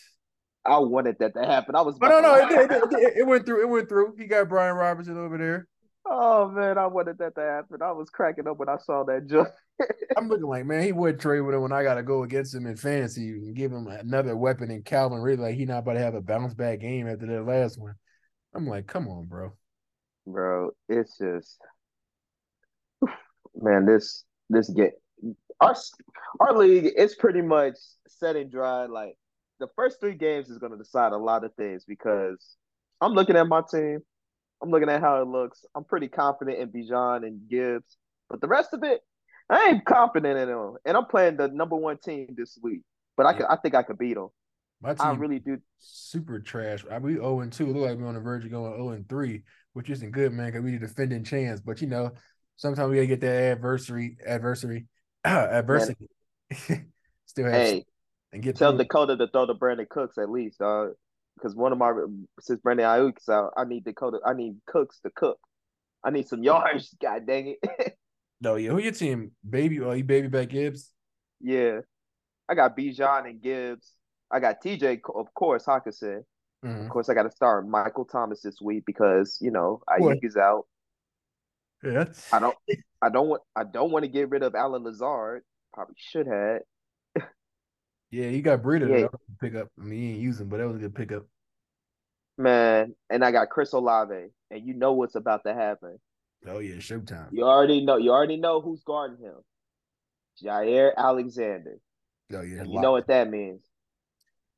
I 0.66 0.80
wanted 0.80 1.18
that 1.20 1.34
to 1.34 1.46
happen. 1.46 1.76
I 1.76 1.82
was. 1.82 1.96
Oh, 1.96 2.00
but 2.00 2.10
no, 2.10 2.20
about 2.20 2.52
no, 2.52 2.68
to- 2.68 2.98
it, 2.98 3.04
it, 3.04 3.14
it 3.20 3.28
went 3.28 3.46
through. 3.46 3.62
It 3.62 3.70
went 3.70 3.90
through. 3.90 4.16
He 4.18 4.26
got 4.26 4.50
Brian 4.50 4.76
Robinson 4.76 5.18
over 5.18 5.38
there. 5.38 5.68
Oh 6.06 6.50
man, 6.50 6.78
I 6.78 6.88
wanted 6.88 7.20
that 7.20 7.36
to 7.36 7.42
happen. 7.42 7.82
I 7.82 7.92
was 7.92 8.10
cracking 8.10 8.48
up 8.48 8.58
when 8.58 8.70
I 8.70 8.78
saw 8.78 9.04
that 9.04 9.28
jump. 9.28 9.50
I'm 10.18 10.28
looking 10.28 10.48
like, 10.48 10.66
man, 10.66 10.84
he 10.84 10.92
would 10.92 11.20
trade 11.20 11.42
with 11.42 11.56
him 11.56 11.62
when 11.62 11.72
I 11.72 11.84
got 11.84 11.96
to 11.96 12.04
go 12.04 12.24
against 12.24 12.56
him 12.56 12.66
in 12.66 12.76
fantasy 12.76 13.30
and 13.30 13.56
give 13.56 13.72
him 13.72 13.88
another 13.88 14.36
weapon 14.36 14.72
in 14.72 14.84
Calvin 14.84 15.20
Ridley. 15.20 15.46
Like 15.46 15.56
he 15.56 15.66
not 15.66 15.80
about 15.80 15.94
to 15.94 16.00
have 16.00 16.16
a 16.16 16.22
bounce 16.22 16.54
back 16.54 16.80
game 16.80 17.08
after 17.08 17.28
that 17.28 17.46
last 17.46 17.80
one. 17.80 17.96
I'm 18.54 18.68
like, 18.68 18.88
come 18.88 19.08
on, 19.08 19.26
bro. 19.26 19.54
Bro, 20.28 20.72
it's 20.90 21.18
just 21.18 21.58
man, 23.56 23.86
this 23.86 24.24
this 24.50 24.70
get 24.70 24.94
our 25.60 25.76
our 26.40 26.58
league 26.58 26.92
is 26.98 27.16
pretty 27.16 27.42
much 27.42 27.76
set 28.08 28.36
and 28.36 28.52
dry. 28.52 28.86
Like 28.86 29.16
the 29.62 29.70
first 29.76 30.00
three 30.00 30.16
games 30.16 30.50
is 30.50 30.58
going 30.58 30.72
to 30.72 30.78
decide 30.78 31.14
a 31.14 31.18
lot 31.18 31.44
of 31.44 31.54
things 31.54 31.86
because 31.86 32.58
I'm 33.00 33.14
looking 33.14 33.36
at 33.36 33.48
my 33.48 33.62
team, 33.70 34.00
I'm 34.62 34.72
looking 34.72 34.90
at 34.90 35.02
how 35.02 35.22
it 35.22 35.28
looks. 35.28 35.64
I'm 35.76 35.84
pretty 35.84 36.08
confident 36.08 36.60
in 36.60 36.70
Bijan 36.70 37.26
and 37.26 37.48
Gibbs, 37.50 37.98
but 38.30 38.42
the 38.42 38.48
rest 38.48 38.74
of 38.74 38.84
it, 38.84 39.02
I 39.50 39.70
ain't 39.70 39.86
confident 39.86 40.38
in 40.38 40.48
them, 40.48 40.76
and 40.86 40.98
I'm 40.98 41.06
playing 41.06 41.38
the 41.38 41.48
number 41.48 41.76
one 41.76 41.98
team 41.98 42.36
this 42.36 42.58
week. 42.62 42.82
But 43.18 43.26
I 43.26 43.34
could, 43.34 43.46
I 43.50 43.58
think 43.58 43.76
I 43.76 43.84
could 43.84 43.98
beat 43.98 44.16
them. 44.16 44.30
My 44.82 44.96
team 44.96 45.06
I 45.06 45.12
really 45.12 45.40
do. 45.40 45.58
super 45.78 46.40
trash. 46.40 46.84
I, 46.90 46.98
we 46.98 47.14
0 47.14 47.42
and 47.42 47.54
2. 47.54 47.68
Look 47.68 47.90
like 47.90 47.98
we're 47.98 48.08
on 48.08 48.16
the 48.16 48.20
verge 48.20 48.46
of 48.46 48.52
going 48.52 48.74
0 48.74 48.90
and 48.90 49.08
3, 49.08 49.44
which 49.74 49.90
isn't 49.90 50.12
good, 50.12 50.34
man, 50.34 50.48
because 50.48 50.64
we 50.64 50.72
need 50.72 50.82
a 50.82 50.88
defending 50.88 51.24
chance. 51.24 51.60
But 51.60 51.82
you 51.82 51.88
know, 51.88 52.12
sometimes 52.56 52.90
we 52.90 52.96
gotta 52.96 53.08
get 53.08 53.22
that 53.22 53.52
adversary, 53.52 54.18
adversary, 54.26 54.88
adversity. 55.24 56.08
Still 57.26 57.46
have 57.46 57.54
Hey, 57.54 57.86
and 58.34 58.44
get 58.44 58.58
tell 58.58 58.72
through. 58.72 58.78
Dakota 58.78 59.18
to 59.18 59.28
throw 59.28 59.46
to 59.46 59.54
Brandin 59.54 59.90
Cooks 59.90 60.18
at 60.18 60.30
least, 60.30 60.60
dog. 60.60 60.94
Because 61.36 61.56
one 61.56 61.72
of 61.72 61.78
my 61.78 61.92
since 62.40 62.60
Brandon 62.62 62.86
Aiyuk's 62.86 63.30
out, 63.30 63.54
I 63.58 63.64
need 63.66 63.84
Dakota. 63.86 64.20
I 64.26 64.34
need 64.34 64.58
Cooks 64.68 65.00
to 65.02 65.10
cook. 65.16 65.40
I 66.04 66.10
need 66.12 66.28
some 66.28 66.44
yards. 66.44 66.96
God 67.02 67.26
dang 67.28 67.56
it. 67.62 67.98
No, 68.44 68.56
yeah, 68.56 68.72
who 68.72 68.80
your 68.80 68.92
team? 68.92 69.32
Baby, 69.48 69.80
oh, 69.82 69.92
you 69.92 70.04
baby 70.04 70.28
back 70.28 70.50
Gibbs? 70.50 70.92
yeah, 71.40 71.82
I 72.50 72.56
got 72.56 72.78
Bijan 72.78 73.26
and 73.30 73.42
Gibbs. 73.42 73.94
I 74.32 74.40
got 74.40 74.62
TJ, 74.64 75.02
of 75.16 75.34
course, 75.34 75.66
Hockenson. 75.66 76.24
Mhm. 76.66 76.84
Of 76.86 76.90
course, 76.90 77.10
I 77.10 77.14
got 77.14 77.24
to 77.24 77.32
start 77.32 77.68
Michael 77.68 78.06
Thomas 78.06 78.42
this 78.42 78.60
week 78.62 78.84
because 78.86 79.38
you 79.42 79.52
know. 79.52 79.82
Ayuk 79.90 80.24
is 80.24 80.38
out. 80.38 80.66
Yeah, 81.84 82.06
I 82.32 82.40
don't. 82.40 82.56
I 83.02 83.10
don't 83.10 83.28
want. 83.30 83.42
I 83.56 83.64
don't 83.64 83.92
want 83.92 84.06
to 84.06 84.10
get 84.12 84.30
rid 84.30 84.44
of 84.44 84.56
Allen 84.56 84.84
Lazard. 84.84 85.44
Probably 85.74 85.96
should 85.98 86.28
have. 86.28 86.62
Yeah, 88.12 88.28
you 88.28 88.42
got 88.42 88.62
Breida. 88.62 88.90
Yeah. 88.90 89.08
Was 89.42 89.54
a. 89.54 89.68
I 89.80 89.84
mean, 89.84 90.00
he 90.00 90.10
ain't 90.12 90.20
using, 90.20 90.50
but 90.50 90.58
that 90.58 90.68
was 90.68 90.76
a 90.76 90.80
good 90.80 90.96
pickup. 90.96 91.26
Man, 92.38 92.94
and 93.10 93.24
I 93.24 93.32
got 93.32 93.50
Chris 93.50 93.72
Olave, 93.72 94.28
and 94.50 94.68
you 94.68 94.74
know 94.74 94.94
what's 94.94 95.16
about 95.16 95.44
to 95.46 95.54
happen. 95.54 95.98
Oh 96.46 96.60
yeah, 96.60 96.76
Showtime. 96.76 97.30
You 97.32 97.44
already 97.44 97.86
know. 97.86 97.98
You 97.98 98.12
already 98.12 98.38
know 98.38 98.62
who's 98.62 98.84
guarding 98.84 99.24
him. 99.24 99.36
Jaire 100.44 100.92
Alexander. 100.98 101.78
Oh 102.34 102.42
yeah, 102.42 102.64
you 102.64 102.82
know 102.82 102.92
what 102.92 103.08
that 103.08 103.30
means. 103.30 103.62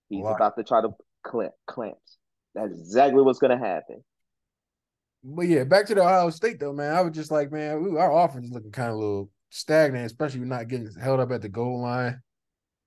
He's 0.10 0.24
Lock. 0.24 0.38
about 0.38 0.58
to 0.58 0.64
try 0.64 0.82
to 0.82 0.90
clamp 1.24 1.54
clamps. 1.68 2.18
That's 2.56 2.74
exactly 2.74 3.22
what's 3.22 3.40
gonna 3.40 3.58
happen. 3.58 4.04
But 5.24 5.48
yeah, 5.48 5.64
back 5.64 5.86
to 5.88 5.96
the 5.96 6.02
Ohio 6.02 6.30
State 6.32 6.60
though, 6.60 6.74
man. 6.74 6.96
I 6.96 7.02
was 7.02 7.14
just 7.14 7.32
like, 7.32 7.52
man, 7.52 7.84
we, 7.84 7.98
our 7.98 8.26
offense 8.26 8.46
is 8.46 8.52
looking 8.52 8.72
kind 8.72 8.90
of 8.90 8.96
a 8.96 9.00
little 9.00 9.30
stagnant, 9.50 10.06
especially 10.06 10.42
not 10.42 10.68
getting 10.68 10.90
held 11.00 11.20
up 11.20 11.32
at 11.32 11.42
the 11.42 11.50
goal 11.50 11.82
line. 11.82 12.22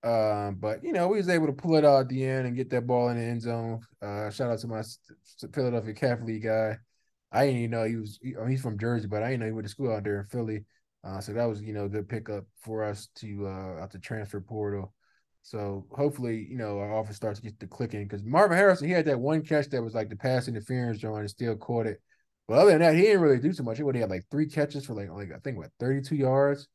Um, 0.06 0.54
but 0.60 0.84
you 0.84 0.92
know, 0.92 1.08
we 1.08 1.16
was 1.16 1.28
able 1.28 1.46
to 1.46 1.52
pull 1.52 1.74
it 1.74 1.84
out 1.84 2.02
at 2.02 2.08
the 2.08 2.24
end 2.24 2.46
and 2.46 2.56
get 2.56 2.70
that 2.70 2.86
ball 2.86 3.08
in 3.08 3.16
the 3.16 3.24
end 3.24 3.42
zone. 3.42 3.80
Uh, 4.00 4.30
shout 4.30 4.50
out 4.50 4.60
to 4.60 4.68
my 4.68 4.82
Philadelphia 5.52 5.94
Catholic 5.94 6.44
guy. 6.44 6.78
I 7.32 7.46
didn't 7.46 7.58
even 7.58 7.70
know 7.72 7.84
he 7.84 7.96
was. 7.96 8.18
He, 8.22 8.36
oh, 8.36 8.46
he's 8.46 8.62
from 8.62 8.78
Jersey, 8.78 9.08
but 9.08 9.24
I 9.24 9.30
didn't 9.30 9.40
know 9.40 9.46
he 9.46 9.52
went 9.52 9.66
to 9.66 9.70
school 9.70 9.92
out 9.92 10.04
there 10.04 10.20
in 10.20 10.26
Philly. 10.26 10.64
Uh, 11.02 11.20
so 11.20 11.32
that 11.32 11.44
was 11.46 11.60
you 11.60 11.72
know 11.72 11.86
a 11.86 11.88
good 11.88 12.08
pickup 12.08 12.44
for 12.62 12.84
us 12.84 13.08
to 13.16 13.46
uh 13.46 13.82
out 13.82 13.90
the 13.90 13.98
transfer 13.98 14.40
portal. 14.40 14.94
So 15.42 15.86
hopefully, 15.90 16.46
you 16.48 16.56
know, 16.56 16.78
our 16.78 16.98
offense 16.98 17.16
starts 17.16 17.40
to 17.40 17.44
get 17.44 17.58
the 17.58 17.66
clicking 17.66 18.04
because 18.04 18.22
Marvin 18.24 18.56
Harrison, 18.56 18.86
he 18.86 18.92
had 18.92 19.06
that 19.06 19.20
one 19.20 19.42
catch 19.42 19.68
that 19.70 19.82
was 19.82 19.94
like 19.94 20.08
the 20.08 20.16
pass 20.16 20.48
interference 20.48 20.98
joint 20.98 21.20
and 21.20 21.30
still 21.30 21.56
caught 21.56 21.86
it. 21.86 22.00
But 22.48 22.58
other 22.58 22.72
than 22.72 22.80
that, 22.80 22.94
he 22.94 23.02
didn't 23.02 23.22
really 23.22 23.38
do 23.38 23.52
too 23.52 23.64
much. 23.64 23.76
He 23.76 23.82
would 23.82 23.96
have 23.96 24.10
like 24.10 24.24
three 24.30 24.48
catches 24.48 24.86
for 24.86 24.94
like 24.94 25.10
like 25.10 25.32
I 25.34 25.38
think 25.38 25.56
what 25.58 25.70
32 25.80 26.14
yards. 26.14 26.68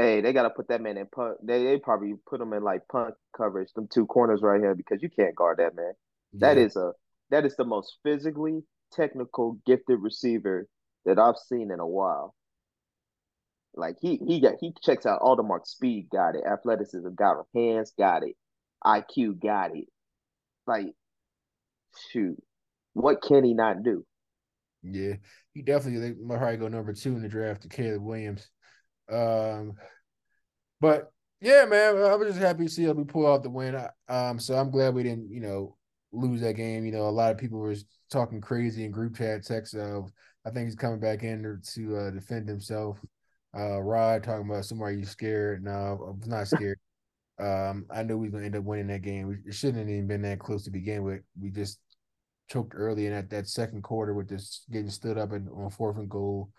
Hey, 0.00 0.20
they 0.22 0.32
gotta 0.32 0.50
put 0.50 0.68
that 0.68 0.80
man 0.80 0.96
in 0.96 1.06
punt. 1.06 1.38
They 1.46 1.64
they 1.64 1.78
probably 1.78 2.14
put 2.26 2.40
him 2.40 2.52
in 2.54 2.62
like 2.62 2.88
punt 2.88 3.14
coverage, 3.36 3.72
them 3.74 3.88
two 3.92 4.06
corners 4.06 4.40
right 4.42 4.60
here, 4.60 4.74
because 4.74 5.02
you 5.02 5.10
can't 5.10 5.34
guard 5.36 5.58
that 5.58 5.74
man. 5.74 5.92
That 6.40 6.56
Yeah. 6.56 6.58
is 6.58 6.76
a 6.76 6.92
that 7.30 7.44
is 7.44 7.56
the 7.56 7.64
most 7.64 7.98
physically 8.02 8.64
technical, 8.92 9.58
gifted 9.66 10.00
receiver 10.00 10.68
that 11.04 11.18
I've 11.18 11.36
seen 11.38 11.70
in 11.70 11.80
a 11.80 11.86
while. 11.86 12.34
Like 13.74 13.96
he 14.00 14.16
he 14.16 14.40
got 14.40 14.54
he 14.60 14.72
checks 14.82 15.06
out 15.06 15.20
all 15.22 15.36
the 15.36 15.42
marks. 15.42 15.70
Speed 15.70 16.08
got 16.10 16.34
it, 16.36 16.44
athleticism 16.44 17.14
got 17.14 17.40
it, 17.40 17.46
hands 17.54 17.92
got 17.98 18.22
it, 18.24 18.36
IQ 18.84 19.34
got 19.34 19.76
it. 19.76 19.88
Like, 20.66 20.94
shoot, 22.10 22.42
what 22.94 23.22
can 23.22 23.44
he 23.44 23.54
not 23.54 23.82
do? 23.84 24.04
Yeah, 24.82 25.14
he 25.52 25.62
definitely 25.62 26.00
they 26.00 26.20
might 26.20 26.38
probably 26.38 26.56
go 26.56 26.68
number 26.68 26.92
two 26.94 27.14
in 27.14 27.22
the 27.22 27.28
draft 27.28 27.62
to 27.62 27.68
Caleb 27.68 28.02
Williams. 28.02 28.50
Um, 29.10 29.74
but 30.80 31.12
yeah, 31.40 31.64
man, 31.64 31.96
I 31.96 32.14
was 32.14 32.28
just 32.28 32.40
happy 32.40 32.64
to 32.64 32.70
see 32.70 32.88
us 32.88 32.94
we 32.94 33.04
pull 33.04 33.26
out 33.26 33.42
the 33.42 33.50
win. 33.50 33.80
Um, 34.08 34.38
so 34.38 34.54
I'm 34.54 34.70
glad 34.70 34.94
we 34.94 35.02
didn't, 35.02 35.30
you 35.30 35.40
know, 35.40 35.76
lose 36.12 36.40
that 36.42 36.56
game. 36.56 36.84
You 36.84 36.92
know, 36.92 37.08
a 37.08 37.10
lot 37.10 37.32
of 37.32 37.38
people 37.38 37.58
were 37.58 37.74
talking 38.10 38.40
crazy 38.40 38.84
in 38.84 38.90
group 38.90 39.16
chat 39.16 39.44
text 39.44 39.74
of 39.74 40.10
I 40.46 40.50
think 40.50 40.66
he's 40.66 40.76
coming 40.76 41.00
back 41.00 41.22
in 41.22 41.42
to, 41.42 41.72
to 41.74 41.96
uh, 41.96 42.10
defend 42.10 42.48
himself. 42.48 42.98
Uh, 43.56 43.80
Rod 43.80 44.22
talking 44.22 44.48
about 44.48 44.64
somebody 44.64 44.98
you 44.98 45.04
scared. 45.04 45.64
No, 45.64 45.70
I 45.70 45.92
was 46.18 46.28
not 46.28 46.48
scared. 46.48 46.78
Um, 47.38 47.86
I 47.90 48.02
knew 48.02 48.18
we 48.18 48.26
was 48.26 48.34
gonna 48.34 48.44
end 48.44 48.56
up 48.56 48.64
winning 48.64 48.88
that 48.88 49.00
game. 49.00 49.26
We, 49.26 49.36
it 49.46 49.54
shouldn't 49.54 49.78
have 49.78 49.88
even 49.88 50.06
been 50.06 50.20
that 50.20 50.40
close 50.40 50.64
to 50.64 50.70
begin 50.70 51.04
with. 51.04 51.22
We 51.40 51.48
just 51.48 51.78
choked 52.50 52.74
early 52.76 53.06
in 53.06 53.12
that, 53.12 53.30
that 53.30 53.48
second 53.48 53.80
quarter 53.82 54.12
with 54.12 54.28
this 54.28 54.66
getting 54.70 54.90
stood 54.90 55.16
up 55.16 55.32
and 55.32 55.48
on 55.48 55.70
fourth 55.70 55.96
and 55.96 56.10
goal. 56.10 56.50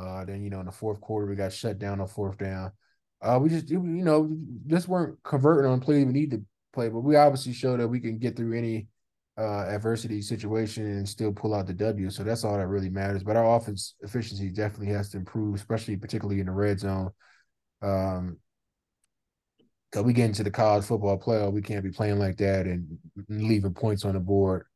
Uh, 0.00 0.24
then 0.24 0.42
you 0.42 0.50
know 0.50 0.60
in 0.60 0.66
the 0.66 0.72
fourth 0.72 1.00
quarter 1.00 1.26
we 1.26 1.36
got 1.36 1.52
shut 1.52 1.78
down 1.78 2.00
on 2.00 2.08
fourth 2.08 2.38
down. 2.38 2.72
Uh, 3.22 3.38
we 3.40 3.48
just 3.48 3.68
you 3.68 3.80
know 3.80 4.34
just 4.66 4.88
weren't 4.88 5.18
converting 5.22 5.70
on 5.70 5.80
plays 5.80 6.06
we 6.06 6.12
need 6.12 6.30
to 6.30 6.42
play, 6.72 6.88
but 6.88 7.00
we 7.00 7.16
obviously 7.16 7.52
showed 7.52 7.80
that 7.80 7.88
we 7.88 8.00
can 8.00 8.18
get 8.18 8.36
through 8.36 8.56
any 8.56 8.88
uh 9.38 9.64
adversity 9.68 10.20
situation 10.20 10.84
and 10.84 11.08
still 11.08 11.32
pull 11.32 11.54
out 11.54 11.66
the 11.66 11.74
W. 11.74 12.10
So 12.10 12.22
that's 12.24 12.44
all 12.44 12.56
that 12.56 12.66
really 12.66 12.90
matters. 12.90 13.22
But 13.22 13.36
our 13.36 13.56
offense 13.56 13.94
efficiency 14.00 14.50
definitely 14.50 14.92
has 14.94 15.10
to 15.10 15.18
improve, 15.18 15.54
especially 15.54 15.96
particularly 15.96 16.40
in 16.40 16.46
the 16.46 16.52
red 16.52 16.80
zone. 16.80 17.10
Um, 17.82 18.38
because 19.90 20.04
we 20.04 20.12
get 20.12 20.26
into 20.26 20.44
the 20.44 20.50
college 20.50 20.84
football 20.84 21.18
playoff, 21.18 21.52
we 21.52 21.62
can't 21.62 21.82
be 21.82 21.90
playing 21.90 22.18
like 22.18 22.36
that 22.36 22.66
and 22.66 22.98
leaving 23.28 23.74
points 23.74 24.04
on 24.04 24.14
the 24.14 24.20
board 24.20 24.66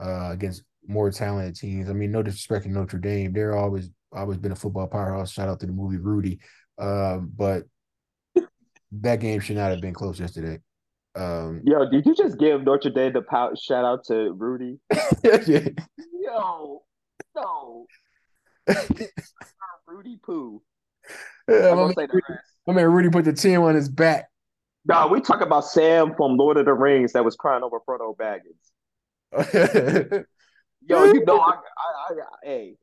uh, 0.00 0.30
against 0.32 0.64
more 0.86 1.10
talented 1.10 1.54
teams. 1.54 1.88
I 1.88 1.92
mean, 1.92 2.10
no 2.10 2.22
disrespect 2.22 2.64
to 2.64 2.70
Notre 2.70 2.98
Dame, 2.98 3.32
they're 3.32 3.56
always 3.56 3.90
always 4.12 4.38
been 4.38 4.52
a 4.52 4.56
football 4.56 4.86
powerhouse. 4.86 5.32
Shout 5.32 5.48
out 5.48 5.60
to 5.60 5.66
the 5.66 5.72
movie 5.72 5.98
Rudy, 5.98 6.40
um, 6.78 7.30
but 7.36 7.64
that 8.92 9.20
game 9.20 9.40
should 9.40 9.56
not 9.56 9.70
have 9.70 9.80
been 9.80 9.94
close 9.94 10.18
yesterday. 10.18 10.60
Um, 11.14 11.62
Yo, 11.64 11.88
did 11.90 12.06
you 12.06 12.14
just 12.14 12.38
give 12.38 12.62
Notre 12.62 12.90
Dame 12.90 13.12
the 13.12 13.22
pow- 13.22 13.54
shout 13.54 13.84
out 13.84 14.04
to 14.04 14.32
Rudy? 14.32 14.78
yeah. 15.24 15.68
Yo, 16.20 16.82
no, 17.34 17.86
Rudy 19.86 20.18
Poo. 20.22 20.62
Yeah, 21.48 21.56
I'm 21.56 21.62
my, 21.62 21.68
gonna 21.68 21.86
man, 21.86 21.94
say 21.94 22.06
the 22.06 22.20
rest. 22.28 22.44
my 22.66 22.74
man 22.74 22.86
Rudy 22.86 23.08
put 23.08 23.24
the 23.24 23.32
team 23.32 23.62
on 23.62 23.74
his 23.74 23.88
back. 23.88 24.28
Nah, 24.84 25.08
we 25.08 25.20
talk 25.20 25.40
about 25.40 25.64
Sam 25.64 26.14
from 26.16 26.36
Lord 26.36 26.56
of 26.56 26.66
the 26.66 26.72
Rings 26.72 27.12
that 27.12 27.24
was 27.24 27.36
crying 27.36 27.62
over 27.62 27.78
Frodo 27.86 28.16
Baggins. 28.16 28.54
Yo, 30.82 31.04
you 31.04 31.24
know, 31.24 31.40
I, 31.40 31.50
I, 31.50 31.52
I, 31.52 32.14
hey, 32.42 32.76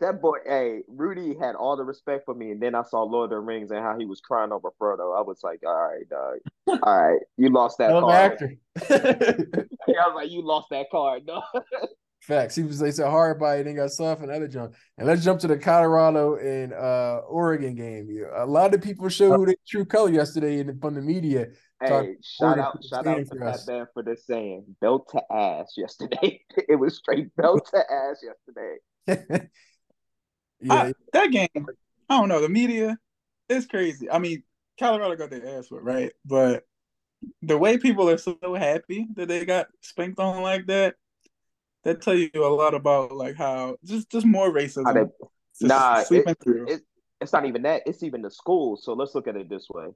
that 0.00 0.20
boy, 0.20 0.38
hey, 0.46 0.80
Rudy 0.88 1.36
had 1.40 1.54
all 1.54 1.76
the 1.76 1.84
respect 1.84 2.24
for 2.24 2.34
me, 2.34 2.50
and 2.50 2.60
then 2.60 2.74
I 2.74 2.82
saw 2.82 3.02
Lord 3.02 3.26
of 3.32 3.36
the 3.36 3.40
Rings 3.40 3.70
and 3.70 3.80
how 3.80 3.96
he 3.98 4.04
was 4.06 4.20
crying 4.20 4.52
over 4.52 4.70
Frodo. 4.80 5.16
I 5.16 5.22
was 5.22 5.40
like, 5.42 5.60
all 5.66 5.88
right, 5.88 6.08
dog, 6.08 6.38
all 6.82 7.02
right, 7.02 7.20
you 7.36 7.50
lost 7.50 7.78
that 7.78 7.90
card. 8.00 8.32
actor. 8.32 8.54
I 9.88 10.08
was 10.08 10.12
like, 10.14 10.30
you 10.30 10.42
lost 10.42 10.68
that 10.70 10.86
card, 10.90 11.22
no. 11.26 11.42
Facts. 12.22 12.54
He 12.54 12.62
was 12.62 12.78
they 12.78 12.90
said 12.90 13.08
hard 13.08 13.38
body, 13.38 13.62
then 13.62 13.76
got 13.76 13.90
soft 13.90 14.20
and 14.20 14.30
other 14.30 14.46
jump. 14.46 14.74
And 14.98 15.06
let's 15.06 15.24
jump 15.24 15.40
to 15.40 15.48
the 15.48 15.56
Colorado 15.56 16.36
and 16.36 16.74
uh 16.74 17.22
Oregon 17.26 17.74
game. 17.74 18.08
A 18.36 18.44
lot 18.44 18.74
of 18.74 18.82
people 18.82 19.08
showed 19.08 19.36
who 19.36 19.46
their 19.46 19.54
true 19.66 19.86
color 19.86 20.10
yesterday 20.10 20.58
in, 20.60 20.78
from 20.80 20.94
the 20.94 21.00
media. 21.00 21.46
Talk- 21.46 22.04
Hey, 22.04 22.16
shout 22.22 22.58
out, 22.58 22.78
shout 22.84 23.06
out 23.06 23.16
to 23.16 23.24
for 23.24 23.36
Pat 23.38 23.88
for 23.94 24.02
this 24.02 24.26
saying, 24.26 24.66
belt 24.82 25.08
to 25.12 25.22
ass 25.32 25.72
yesterday. 25.78 26.42
it 26.68 26.76
was 26.76 26.98
straight 26.98 27.34
belt 27.36 27.66
to 27.72 27.78
ass 27.90 28.22
yesterday. 28.22 29.48
Yeah, 30.60 30.74
I- 30.84 30.94
that 31.12 31.30
game, 31.30 31.48
I 32.08 32.18
don't 32.18 32.28
know. 32.28 32.40
The 32.40 32.48
media, 32.48 32.98
it's 33.48 33.66
crazy. 33.66 34.10
I 34.10 34.18
mean, 34.18 34.42
Colorado 34.78 35.16
got 35.16 35.30
their 35.30 35.58
ass 35.58 35.70
whipped, 35.70 35.84
right? 35.84 36.12
But 36.24 36.64
the 37.42 37.58
way 37.58 37.78
people 37.78 38.08
are 38.08 38.18
so 38.18 38.36
happy 38.56 39.06
that 39.14 39.28
they 39.28 39.44
got 39.44 39.68
spanked 39.80 40.18
on 40.20 40.42
like 40.42 40.66
that, 40.66 40.96
that 41.84 42.02
tell 42.02 42.14
you 42.14 42.30
a 42.34 42.46
lot 42.54 42.74
about 42.74 43.12
like 43.12 43.36
how 43.36 43.76
just 43.84 44.10
just 44.10 44.26
more 44.26 44.50
racism. 44.50 44.94
They- 44.94 45.00
just 45.60 45.62
Nah, 45.62 46.02
sleeping 46.04 46.34
through. 46.42 46.68
it- 46.68 46.86
it's 47.20 47.32
not 47.32 47.44
even 47.44 47.62
that. 47.62 47.82
It's 47.86 48.02
even 48.02 48.22
the 48.22 48.30
schools. 48.30 48.82
So 48.84 48.94
let's 48.94 49.14
look 49.14 49.28
at 49.28 49.36
it 49.36 49.48
this 49.50 49.68
way. 49.68 49.88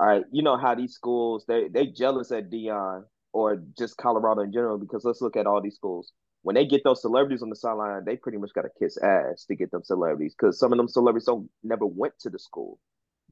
All 0.00 0.06
right, 0.08 0.24
you 0.32 0.42
know 0.42 0.56
how 0.56 0.74
these 0.74 0.94
schools 0.94 1.44
they 1.46 1.68
they 1.68 1.86
jealous 1.86 2.32
at 2.32 2.50
Deion 2.50 3.04
or 3.32 3.56
just 3.78 3.96
Colorado 3.96 4.40
in 4.42 4.52
general 4.52 4.78
because 4.78 5.04
let's 5.04 5.20
look 5.20 5.36
at 5.36 5.46
all 5.46 5.60
these 5.60 5.76
schools. 5.76 6.12
When 6.44 6.54
they 6.54 6.66
get 6.66 6.84
those 6.84 7.00
celebrities 7.00 7.42
on 7.42 7.48
the 7.48 7.56
sideline, 7.56 8.04
they 8.04 8.16
pretty 8.16 8.38
much 8.38 8.52
got 8.54 8.62
to 8.62 8.70
kiss 8.78 8.98
ass 8.98 9.46
to 9.46 9.56
get 9.56 9.70
them 9.70 9.82
celebrities 9.82 10.34
because 10.38 10.58
some 10.58 10.72
of 10.72 10.76
them 10.76 10.88
celebrities 10.88 11.24
don't 11.26 11.50
never 11.62 11.86
went 11.86 12.18
to 12.20 12.30
the 12.30 12.38
school, 12.38 12.78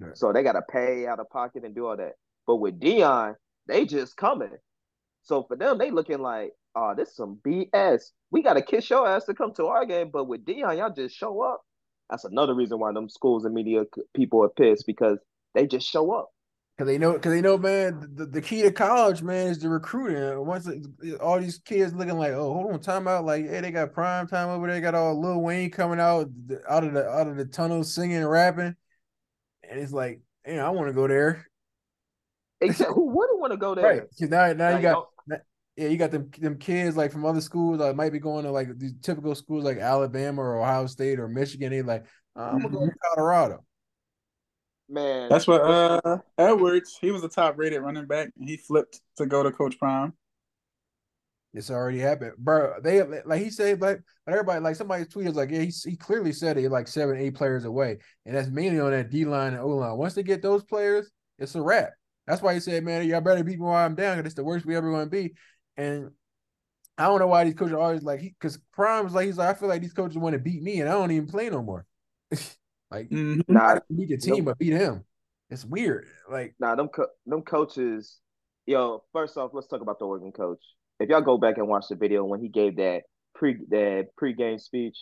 Right. 0.00 0.16
so 0.16 0.32
they 0.32 0.42
got 0.42 0.52
to 0.54 0.62
pay 0.62 1.06
out 1.06 1.20
of 1.20 1.28
pocket 1.28 1.62
and 1.64 1.74
do 1.74 1.86
all 1.86 1.96
that. 1.96 2.14
But 2.46 2.56
with 2.56 2.80
Deion, 2.80 3.36
they 3.66 3.84
just 3.84 4.16
coming. 4.16 4.56
So 5.22 5.42
for 5.44 5.56
them, 5.56 5.76
they 5.78 5.90
looking 5.90 6.20
like, 6.20 6.52
oh, 6.74 6.94
this 6.96 7.10
is 7.10 7.16
some 7.16 7.38
BS. 7.46 8.12
We 8.30 8.42
got 8.42 8.54
to 8.54 8.62
kiss 8.62 8.88
your 8.88 9.06
ass 9.06 9.26
to 9.26 9.34
come 9.34 9.52
to 9.54 9.66
our 9.66 9.84
game, 9.84 10.10
but 10.10 10.24
with 10.24 10.44
Deion, 10.46 10.78
y'all 10.78 10.90
just 10.92 11.14
show 11.14 11.42
up. 11.42 11.62
That's 12.10 12.24
another 12.24 12.54
reason 12.54 12.78
why 12.78 12.92
them 12.92 13.08
schools 13.10 13.44
and 13.44 13.54
media 13.54 13.84
people 14.16 14.42
are 14.42 14.48
pissed 14.48 14.86
because 14.86 15.18
they 15.54 15.66
just 15.66 15.86
show 15.86 16.12
up. 16.12 16.30
Cause 16.82 16.88
they 16.88 16.98
know, 16.98 17.16
cause 17.16 17.32
they 17.32 17.40
know, 17.40 17.56
man. 17.56 18.08
The, 18.16 18.26
the 18.26 18.42
key 18.42 18.62
to 18.62 18.72
college, 18.72 19.22
man, 19.22 19.46
is 19.46 19.60
the 19.60 19.68
recruiting. 19.68 20.44
Once 20.44 20.66
it, 20.66 20.84
all 21.20 21.38
these 21.38 21.58
kids 21.58 21.94
looking 21.94 22.18
like, 22.18 22.32
oh, 22.32 22.52
hold 22.52 22.72
on, 22.72 22.80
time 22.80 23.06
out. 23.06 23.24
Like, 23.24 23.48
hey, 23.48 23.60
they 23.60 23.70
got 23.70 23.92
prime 23.92 24.26
time 24.26 24.48
over 24.48 24.66
there. 24.66 24.74
They 24.74 24.80
got 24.80 24.96
all 24.96 25.20
Lil 25.20 25.40
Wayne 25.42 25.70
coming 25.70 26.00
out 26.00 26.28
out 26.68 26.82
of 26.82 26.92
the 26.92 27.08
out 27.08 27.28
of 27.28 27.36
the 27.36 27.44
tunnel 27.44 27.84
singing 27.84 28.16
and 28.16 28.28
rapping, 28.28 28.74
and 29.62 29.78
it's 29.78 29.92
like, 29.92 30.22
hey, 30.42 30.58
I 30.58 30.70
want 30.70 30.88
to 30.88 30.92
go 30.92 31.06
there. 31.06 31.46
Except 32.60 32.90
who 32.94 33.10
wouldn't 33.10 33.38
want 33.38 33.52
to 33.52 33.58
go 33.58 33.76
there? 33.76 33.84
Right. 33.84 34.02
Cause 34.18 34.28
now, 34.28 34.52
now 34.52 34.76
you 34.76 34.82
got, 34.82 35.04
yeah, 35.76 35.86
you 35.86 35.96
got 35.96 36.10
them 36.10 36.32
them 36.36 36.58
kids 36.58 36.96
like 36.96 37.12
from 37.12 37.24
other 37.24 37.40
schools 37.40 37.78
that 37.78 37.94
might 37.94 38.10
be 38.10 38.18
going 38.18 38.44
to 38.44 38.50
like 38.50 38.76
these 38.76 38.94
typical 39.02 39.36
schools 39.36 39.62
like 39.62 39.78
Alabama 39.78 40.42
or 40.42 40.60
Ohio 40.60 40.86
State 40.86 41.20
or 41.20 41.28
Michigan. 41.28 41.70
They 41.70 41.82
like, 41.82 42.06
oh, 42.34 42.42
I'm 42.42 42.58
gonna 42.58 42.70
go 42.70 42.80
to 42.80 42.86
mm-hmm. 42.86 43.14
Colorado. 43.14 43.64
Man, 44.88 45.28
that's 45.28 45.46
what 45.46 45.62
uh 45.62 46.18
Edwards. 46.36 46.98
He 47.00 47.10
was 47.10 47.24
a 47.24 47.28
top 47.28 47.56
rated 47.56 47.82
running 47.82 48.06
back, 48.06 48.30
and 48.38 48.48
he 48.48 48.56
flipped 48.56 49.00
to 49.16 49.26
go 49.26 49.42
to 49.42 49.50
Coach 49.50 49.78
Prime. 49.78 50.12
It's 51.54 51.70
already 51.70 51.98
happened, 51.98 52.32
bro. 52.38 52.74
They 52.82 53.02
like 53.24 53.42
he 53.42 53.50
said, 53.50 53.80
like 53.80 54.00
everybody, 54.26 54.60
like 54.60 54.76
somebody 54.76 55.04
tweeted, 55.04 55.34
like 55.34 55.50
yeah, 55.50 55.60
he, 55.60 55.72
he 55.84 55.96
clearly 55.96 56.32
said 56.32 56.56
it 56.56 56.70
like 56.70 56.88
seven, 56.88 57.16
eight 57.16 57.34
players 57.34 57.64
away, 57.64 57.98
and 58.24 58.34
that's 58.34 58.48
mainly 58.48 58.80
on 58.80 58.90
that 58.90 59.10
D 59.10 59.24
line 59.24 59.52
and 59.52 59.62
O 59.62 59.68
line. 59.68 59.96
Once 59.96 60.14
they 60.14 60.22
get 60.22 60.42
those 60.42 60.64
players, 60.64 61.10
it's 61.38 61.54
a 61.54 61.62
wrap. 61.62 61.90
That's 62.26 62.40
why 62.40 62.54
he 62.54 62.60
said, 62.60 62.84
man, 62.84 63.06
y'all 63.06 63.20
better 63.20 63.44
beat 63.44 63.58
me 63.58 63.64
while 63.64 63.84
I'm 63.84 63.94
down, 63.94 64.16
because 64.16 64.30
it's 64.30 64.36
the 64.36 64.44
worst 64.44 64.64
we 64.64 64.76
ever 64.76 64.90
going 64.90 65.06
to 65.06 65.10
be. 65.10 65.34
And 65.76 66.10
I 66.96 67.06
don't 67.06 67.18
know 67.18 67.26
why 67.26 67.44
these 67.44 67.54
coaches 67.54 67.72
are 67.72 67.80
always 67.80 68.02
like, 68.02 68.20
because 68.20 68.58
Prime 68.72 69.06
is 69.06 69.12
like, 69.12 69.26
he's 69.26 69.38
like, 69.38 69.48
I 69.48 69.58
feel 69.58 69.68
like 69.68 69.82
these 69.82 69.92
coaches 69.92 70.16
want 70.16 70.34
to 70.34 70.38
beat 70.38 70.62
me, 70.62 70.80
and 70.80 70.88
I 70.88 70.92
don't 70.92 71.10
even 71.10 71.28
play 71.28 71.50
no 71.50 71.62
more. 71.62 71.84
Like, 72.93 73.09
mm-hmm. 73.09 73.40
not 73.51 73.84
beat 73.95 74.11
the 74.11 74.18
team, 74.18 74.45
but 74.45 74.59
beat 74.59 74.74
him. 74.74 75.05
It's 75.49 75.64
weird. 75.64 76.07
Like, 76.30 76.55
nah, 76.61 76.74
them 76.74 76.88
co- 76.88 77.09
them 77.24 77.40
coaches. 77.43 78.18
Yo, 78.66 79.03
first 79.12 79.38
off, 79.38 79.53
let's 79.55 79.66
talk 79.66 79.80
about 79.80 79.99
the 79.99 80.05
Oregon 80.05 80.30
coach. 80.30 80.62
If 81.01 81.09
y'all 81.09 81.22
go 81.22 81.38
back 81.38 81.57
and 81.57 81.68
watch 81.68 81.86
the 81.88 81.97
video 81.97 82.22
when 82.24 82.40
he 82.40 82.49
gave 82.49 82.76
that 82.76 83.05
pre 83.34 83.57
that 83.70 84.09
pregame 84.20 84.61
speech, 84.61 84.99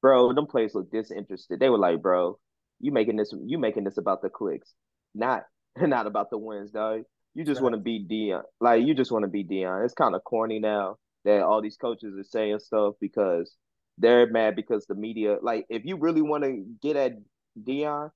bro, 0.00 0.32
them 0.32 0.46
players 0.46 0.74
looked 0.74 0.92
disinterested. 0.92 1.60
They 1.60 1.68
were 1.68 1.78
like, 1.78 2.00
bro, 2.00 2.38
you 2.80 2.90
making 2.90 3.16
this 3.16 3.34
you 3.44 3.58
making 3.58 3.84
this 3.84 3.98
about 3.98 4.22
the 4.22 4.30
clicks, 4.30 4.72
not 5.14 5.42
not 5.78 6.06
about 6.06 6.30
the 6.30 6.38
wins, 6.38 6.70
dog. 6.70 7.02
You 7.34 7.44
just 7.44 7.60
right. 7.60 7.64
want 7.64 7.74
to 7.74 7.80
beat 7.80 8.08
Deion. 8.08 8.42
Like 8.62 8.86
you 8.86 8.94
just 8.94 9.12
want 9.12 9.24
to 9.24 9.30
beat 9.30 9.50
Deion. 9.50 9.84
It's 9.84 9.92
kind 9.92 10.14
of 10.14 10.24
corny 10.24 10.58
now 10.58 10.96
that 11.26 11.42
all 11.42 11.60
these 11.60 11.76
coaches 11.76 12.14
are 12.18 12.24
saying 12.24 12.60
stuff 12.60 12.94
because 12.98 13.54
they're 13.98 14.30
mad 14.30 14.56
because 14.56 14.86
the 14.86 14.94
media, 14.94 15.38
like, 15.40 15.66
if 15.68 15.84
you 15.84 15.96
really 15.96 16.22
want 16.22 16.44
to 16.44 16.64
get 16.82 16.96
at 16.96 17.12
Deion, 17.60 18.10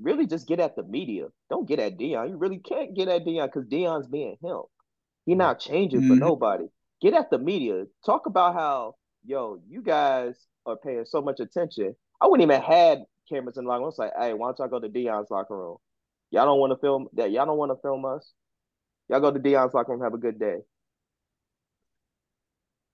really 0.00 0.26
just 0.26 0.48
get 0.48 0.60
at 0.60 0.76
the 0.76 0.82
media. 0.82 1.26
Don't 1.48 1.68
get 1.68 1.78
at 1.78 1.98
Deion. 1.98 2.30
You 2.30 2.36
really 2.36 2.58
can't 2.58 2.94
get 2.94 3.08
at 3.08 3.24
Deion 3.24 3.46
because 3.46 3.68
Deion's 3.68 4.08
being 4.08 4.36
him. 4.42 4.62
He 5.26 5.34
not 5.34 5.60
changing 5.60 6.00
mm-hmm. 6.00 6.10
for 6.10 6.16
nobody. 6.16 6.64
Get 7.00 7.14
at 7.14 7.30
the 7.30 7.38
media. 7.38 7.84
Talk 8.04 8.26
about 8.26 8.54
how, 8.54 8.94
yo, 9.24 9.60
you 9.68 9.82
guys 9.82 10.34
are 10.66 10.76
paying 10.76 11.04
so 11.04 11.22
much 11.22 11.40
attention. 11.40 11.94
I 12.20 12.26
wouldn't 12.26 12.50
even 12.50 12.62
had 12.62 13.04
cameras 13.28 13.56
in 13.56 13.64
the 13.64 13.68
locker 13.68 13.80
room. 13.80 13.84
I 13.84 13.86
was 13.86 13.98
like, 13.98 14.12
hey, 14.18 14.34
why 14.34 14.48
don't 14.48 14.58
y'all 14.58 14.68
go 14.68 14.80
to 14.80 14.88
Deion's 14.88 15.30
locker 15.30 15.56
room? 15.56 15.76
Y'all 16.30 16.46
don't 16.46 16.60
want 16.60 16.72
to 16.72 16.78
film 16.78 17.08
that. 17.14 17.30
Y'all 17.30 17.46
don't 17.46 17.58
want 17.58 17.72
to 17.72 17.80
film 17.80 18.04
us. 18.04 18.32
Y'all 19.08 19.20
go 19.20 19.30
to 19.30 19.40
Deion's 19.40 19.74
locker 19.74 19.92
room. 19.92 20.02
Have 20.02 20.14
a 20.14 20.18
good 20.18 20.38
day. 20.38 20.58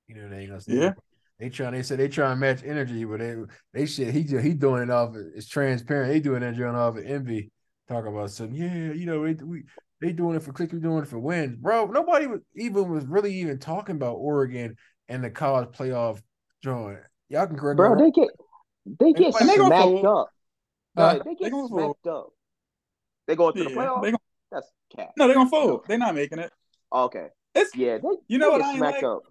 You 0.09 0.15
know 0.15 0.29
they 0.29 0.41
ain't 0.41 0.51
gonna 0.51 0.63
yeah. 0.69 0.93
They 1.39 1.51
trying. 1.51 1.73
They 1.73 1.83
said 1.83 1.99
they 1.99 2.09
trying 2.09 2.33
to 2.33 2.37
match 2.37 2.63
energy, 2.65 3.05
but 3.05 3.21
they 3.21 3.35
they 3.75 3.87
shit. 3.87 4.15
He 4.15 4.23
he 4.23 4.55
doing 4.55 4.83
it 4.83 4.91
off. 4.91 5.15
It's 5.35 5.49
transparent. 5.49 6.13
They 6.13 6.21
doing 6.21 6.41
that 6.41 6.55
joint 6.55 6.77
off 6.77 6.97
of 6.97 7.05
envy. 7.05 7.51
Talking 7.89 8.13
about 8.13 8.31
some. 8.31 8.53
Yeah, 8.53 8.93
you 8.93 9.07
know, 9.07 9.21
we, 9.21 9.35
we 9.35 9.63
they 10.01 10.13
doing 10.13 10.37
it 10.37 10.43
for 10.43 10.53
clicks. 10.53 10.73
We 10.73 10.81
doing 10.81 11.03
it 11.03 11.09
for 11.09 11.19
wins, 11.19 11.57
bro. 11.57 11.87
Nobody 11.87 12.27
was, 12.27 12.41
even 12.57 12.91
was 12.91 13.05
really 13.05 13.35
even 13.35 13.59
talking 13.59 13.97
about 13.97 14.15
Oregon 14.15 14.77
and 15.09 15.23
the 15.23 15.31
college 15.31 15.69
playoff 15.69 16.21
joint. 16.65 16.99
Y'all 17.29 17.47
can 17.47 17.57
correct. 17.57 17.77
Bro, 17.77 17.97
they 17.97 18.11
get 18.11 18.29
they 18.99 19.13
get 19.13 19.41
and 19.41 19.51
smacked 19.51 20.05
up. 20.05 20.31
Uh, 20.97 21.19
they 21.25 21.35
get 21.35 21.53
they 21.53 21.67
smacked 21.69 22.07
up. 22.07 22.29
They 23.27 23.37
going 23.37 23.55
to 23.55 23.63
yeah, 23.63 23.69
the 23.69 23.75
playoff. 23.75 24.03
Gonna, 24.03 24.17
That's 24.51 24.71
cat. 24.95 25.11
No, 25.17 25.27
they're 25.27 25.37
gonna 25.37 25.51
fold. 25.51 25.85
They're 25.87 25.99
not 25.99 26.15
making 26.15 26.39
it. 26.39 26.51
Okay. 26.93 27.27
It's 27.55 27.75
yeah. 27.77 27.99
They, 27.99 28.09
you 28.29 28.39
know 28.39 28.51
what 28.51 28.63
I 28.63 28.77
like? 28.79 29.03
Up. 29.03 29.23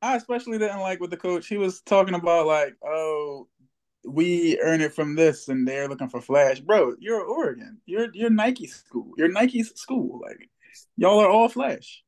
I 0.00 0.16
especially 0.16 0.58
didn't 0.58 0.80
like 0.80 1.00
with 1.00 1.10
the 1.10 1.16
coach. 1.16 1.46
He 1.48 1.56
was 1.56 1.80
talking 1.80 2.14
about 2.14 2.46
like, 2.46 2.76
oh, 2.84 3.48
we 4.04 4.58
earn 4.60 4.80
it 4.80 4.94
from 4.94 5.16
this, 5.16 5.48
and 5.48 5.66
they're 5.66 5.88
looking 5.88 6.08
for 6.08 6.20
flash, 6.20 6.60
bro. 6.60 6.94
You're 6.98 7.24
Oregon. 7.24 7.78
You're 7.86 8.08
you're 8.12 8.30
Nike 8.30 8.66
school. 8.66 9.12
You're 9.16 9.28
Nike 9.28 9.62
school. 9.62 10.20
Like 10.22 10.48
y'all 10.96 11.18
are 11.20 11.28
all 11.28 11.48
flash. 11.48 12.02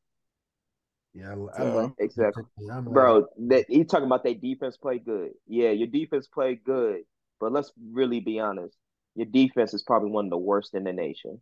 Yeah, 1.13 1.35
I, 1.57 1.63
I 1.63 1.65
like 1.65 1.93
exactly, 1.99 2.45
bro. 2.85 3.27
That 3.49 3.67
he 3.69 3.85
talking 3.85 4.07
about 4.07 4.23
that 4.25 4.41
defense 4.41 4.77
play 4.77 4.99
good. 4.99 5.31
Yeah, 5.49 5.71
your 5.71 5.89
defense 5.89 6.29
play 6.29 6.55
good, 6.55 7.01
but 7.41 7.53
let's 7.53 7.73
really 7.93 8.21
be 8.21 8.39
honest. 8.39 8.77
Your 9.17 9.27
defense 9.27 9.75
is 9.75 9.83
probably 9.83 10.11
one 10.11 10.27
of 10.27 10.31
the 10.31 10.39
worst 10.39 10.75
in 10.75 10.85
the 10.85 10.93
nation, 10.93 11.41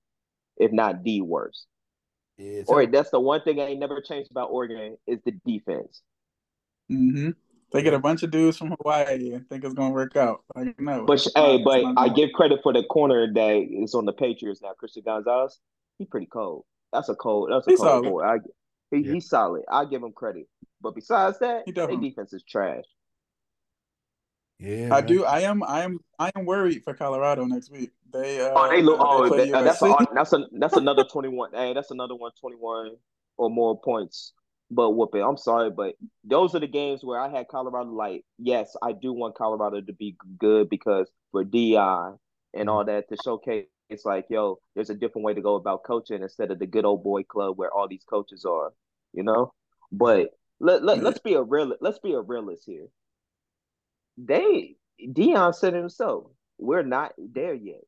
if 0.56 0.72
not 0.72 1.04
the 1.04 1.20
worst. 1.20 1.66
Yeah, 2.38 2.62
All 2.66 2.76
right, 2.76 2.90
that's 2.90 3.10
the 3.10 3.20
one 3.20 3.42
thing 3.42 3.60
I 3.60 3.66
ain't 3.66 3.80
never 3.80 4.00
changed 4.00 4.30
about 4.30 4.50
Oregon 4.50 4.96
is 5.06 5.18
the 5.24 5.32
defense. 5.44 6.02
Mm-hmm. 6.90 7.30
They 7.70 7.82
get 7.82 7.92
a 7.92 7.98
bunch 7.98 8.22
of 8.22 8.30
dudes 8.30 8.56
from 8.56 8.74
Hawaii 8.80 9.32
and 9.32 9.46
think 9.48 9.62
it's 9.64 9.74
gonna 9.74 9.92
work 9.92 10.16
out. 10.16 10.42
Like 10.54 10.80
no. 10.80 11.04
But 11.04 11.26
hey, 11.34 11.62
but 11.62 11.84
I 11.98 12.08
give 12.08 12.30
credit 12.34 12.60
for 12.62 12.72
the 12.72 12.82
corner 12.84 13.30
that 13.32 13.66
is 13.70 13.94
on 13.94 14.06
the 14.06 14.12
Patriots 14.12 14.62
now, 14.62 14.72
Christian 14.72 15.02
Gonzalez. 15.04 15.58
He's 15.98 16.08
pretty 16.08 16.26
cold. 16.26 16.64
That's 16.92 17.10
a 17.10 17.14
cold. 17.14 17.50
That's 17.52 17.66
a 17.66 17.70
he's 17.70 17.80
cold 17.80 18.04
solid. 18.04 18.10
boy. 18.10 18.22
I, 18.22 18.38
he, 18.90 18.98
yeah. 19.02 19.12
He's 19.12 19.28
solid. 19.28 19.64
I 19.70 19.84
give 19.84 20.02
him 20.02 20.12
credit. 20.12 20.48
But 20.80 20.94
besides 20.94 21.38
that, 21.40 21.64
their 21.66 21.96
defense 21.96 22.32
is 22.32 22.42
trash. 22.42 22.84
Yeah, 24.58 24.86
I 24.86 25.00
man. 25.00 25.06
do. 25.06 25.24
I 25.24 25.40
am. 25.40 25.62
I 25.62 25.82
am. 25.82 25.98
I 26.18 26.30
am 26.36 26.46
worried 26.46 26.82
for 26.84 26.94
Colorado 26.94 27.44
next 27.44 27.70
week. 27.70 27.90
They. 28.10 28.40
Uh, 28.40 28.52
oh, 28.54 28.70
they 28.70 28.80
look. 28.80 28.98
Oh, 28.98 29.28
they, 29.28 29.52
uh, 29.52 29.62
that's 29.62 29.82
a, 29.82 29.94
that's 30.14 30.32
a 30.32 30.46
that's 30.52 30.76
another 30.76 31.04
twenty 31.04 31.28
one. 31.28 31.50
hey, 31.52 31.74
that's 31.74 31.90
another 31.90 32.14
one 32.14 32.32
twenty 32.40 32.56
one 32.56 32.96
or 33.36 33.50
more 33.50 33.78
points 33.78 34.32
but 34.70 34.90
whooping. 34.90 35.22
I'm 35.22 35.36
sorry, 35.36 35.70
but 35.70 35.94
those 36.24 36.54
are 36.54 36.60
the 36.60 36.66
games 36.66 37.02
where 37.02 37.20
I 37.20 37.28
had 37.28 37.48
Colorado. 37.48 37.90
Like, 37.90 38.24
yes, 38.38 38.76
I 38.82 38.92
do 38.92 39.12
want 39.12 39.36
Colorado 39.36 39.80
to 39.80 39.92
be 39.92 40.16
good 40.38 40.68
because 40.68 41.10
for 41.32 41.44
Di 41.44 41.76
and 42.54 42.68
all 42.70 42.84
that 42.84 43.08
to 43.08 43.16
showcase. 43.22 43.66
It's 43.90 44.04
like, 44.04 44.26
yo, 44.28 44.58
there's 44.74 44.90
a 44.90 44.94
different 44.94 45.24
way 45.24 45.34
to 45.34 45.40
go 45.40 45.54
about 45.54 45.84
coaching 45.84 46.22
instead 46.22 46.50
of 46.50 46.58
the 46.58 46.66
good 46.66 46.84
old 46.84 47.02
boy 47.02 47.22
club 47.22 47.56
where 47.56 47.72
all 47.72 47.88
these 47.88 48.04
coaches 48.08 48.44
are, 48.44 48.72
you 49.14 49.22
know. 49.22 49.54
But 49.90 50.30
let, 50.60 50.84
let 50.84 51.02
let's 51.02 51.20
be 51.20 51.34
a 51.34 51.42
real 51.42 51.74
let's 51.80 51.98
be 51.98 52.12
a 52.12 52.20
realist 52.20 52.64
here. 52.66 52.88
They 54.18 54.76
Deion 55.00 55.54
said 55.54 55.72
himself, 55.72 56.26
we're 56.58 56.82
not 56.82 57.12
there 57.16 57.54
yet. 57.54 57.80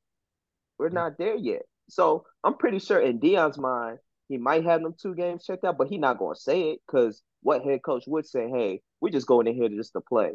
We're 0.79 0.89
not 0.89 1.19
there 1.19 1.37
yet. 1.37 1.63
So 1.91 2.25
I'm 2.43 2.57
pretty 2.57 2.79
sure 2.79 3.01
in 3.01 3.21
Deion's 3.21 3.59
mind, 3.59 3.99
he 4.31 4.39
might 4.39 4.65
have 4.65 4.81
them 4.81 4.95
two 4.97 5.17
games 5.17 5.45
checked 5.45 5.65
out, 5.65 5.77
but 5.77 5.89
he 5.89 5.99
not 5.99 6.17
going 6.17 6.37
to 6.37 6.41
say 6.41 6.71
it 6.71 6.81
because 6.87 7.21
what 7.43 7.65
head 7.65 7.83
coach 7.83 8.05
would 8.07 8.25
say, 8.25 8.49
hey, 8.49 8.81
we're 9.01 9.11
just 9.11 9.27
going 9.27 9.49
in 9.49 9.57
here 9.57 9.69
just 9.69 9.93
to 9.95 10.01
play. 10.01 10.31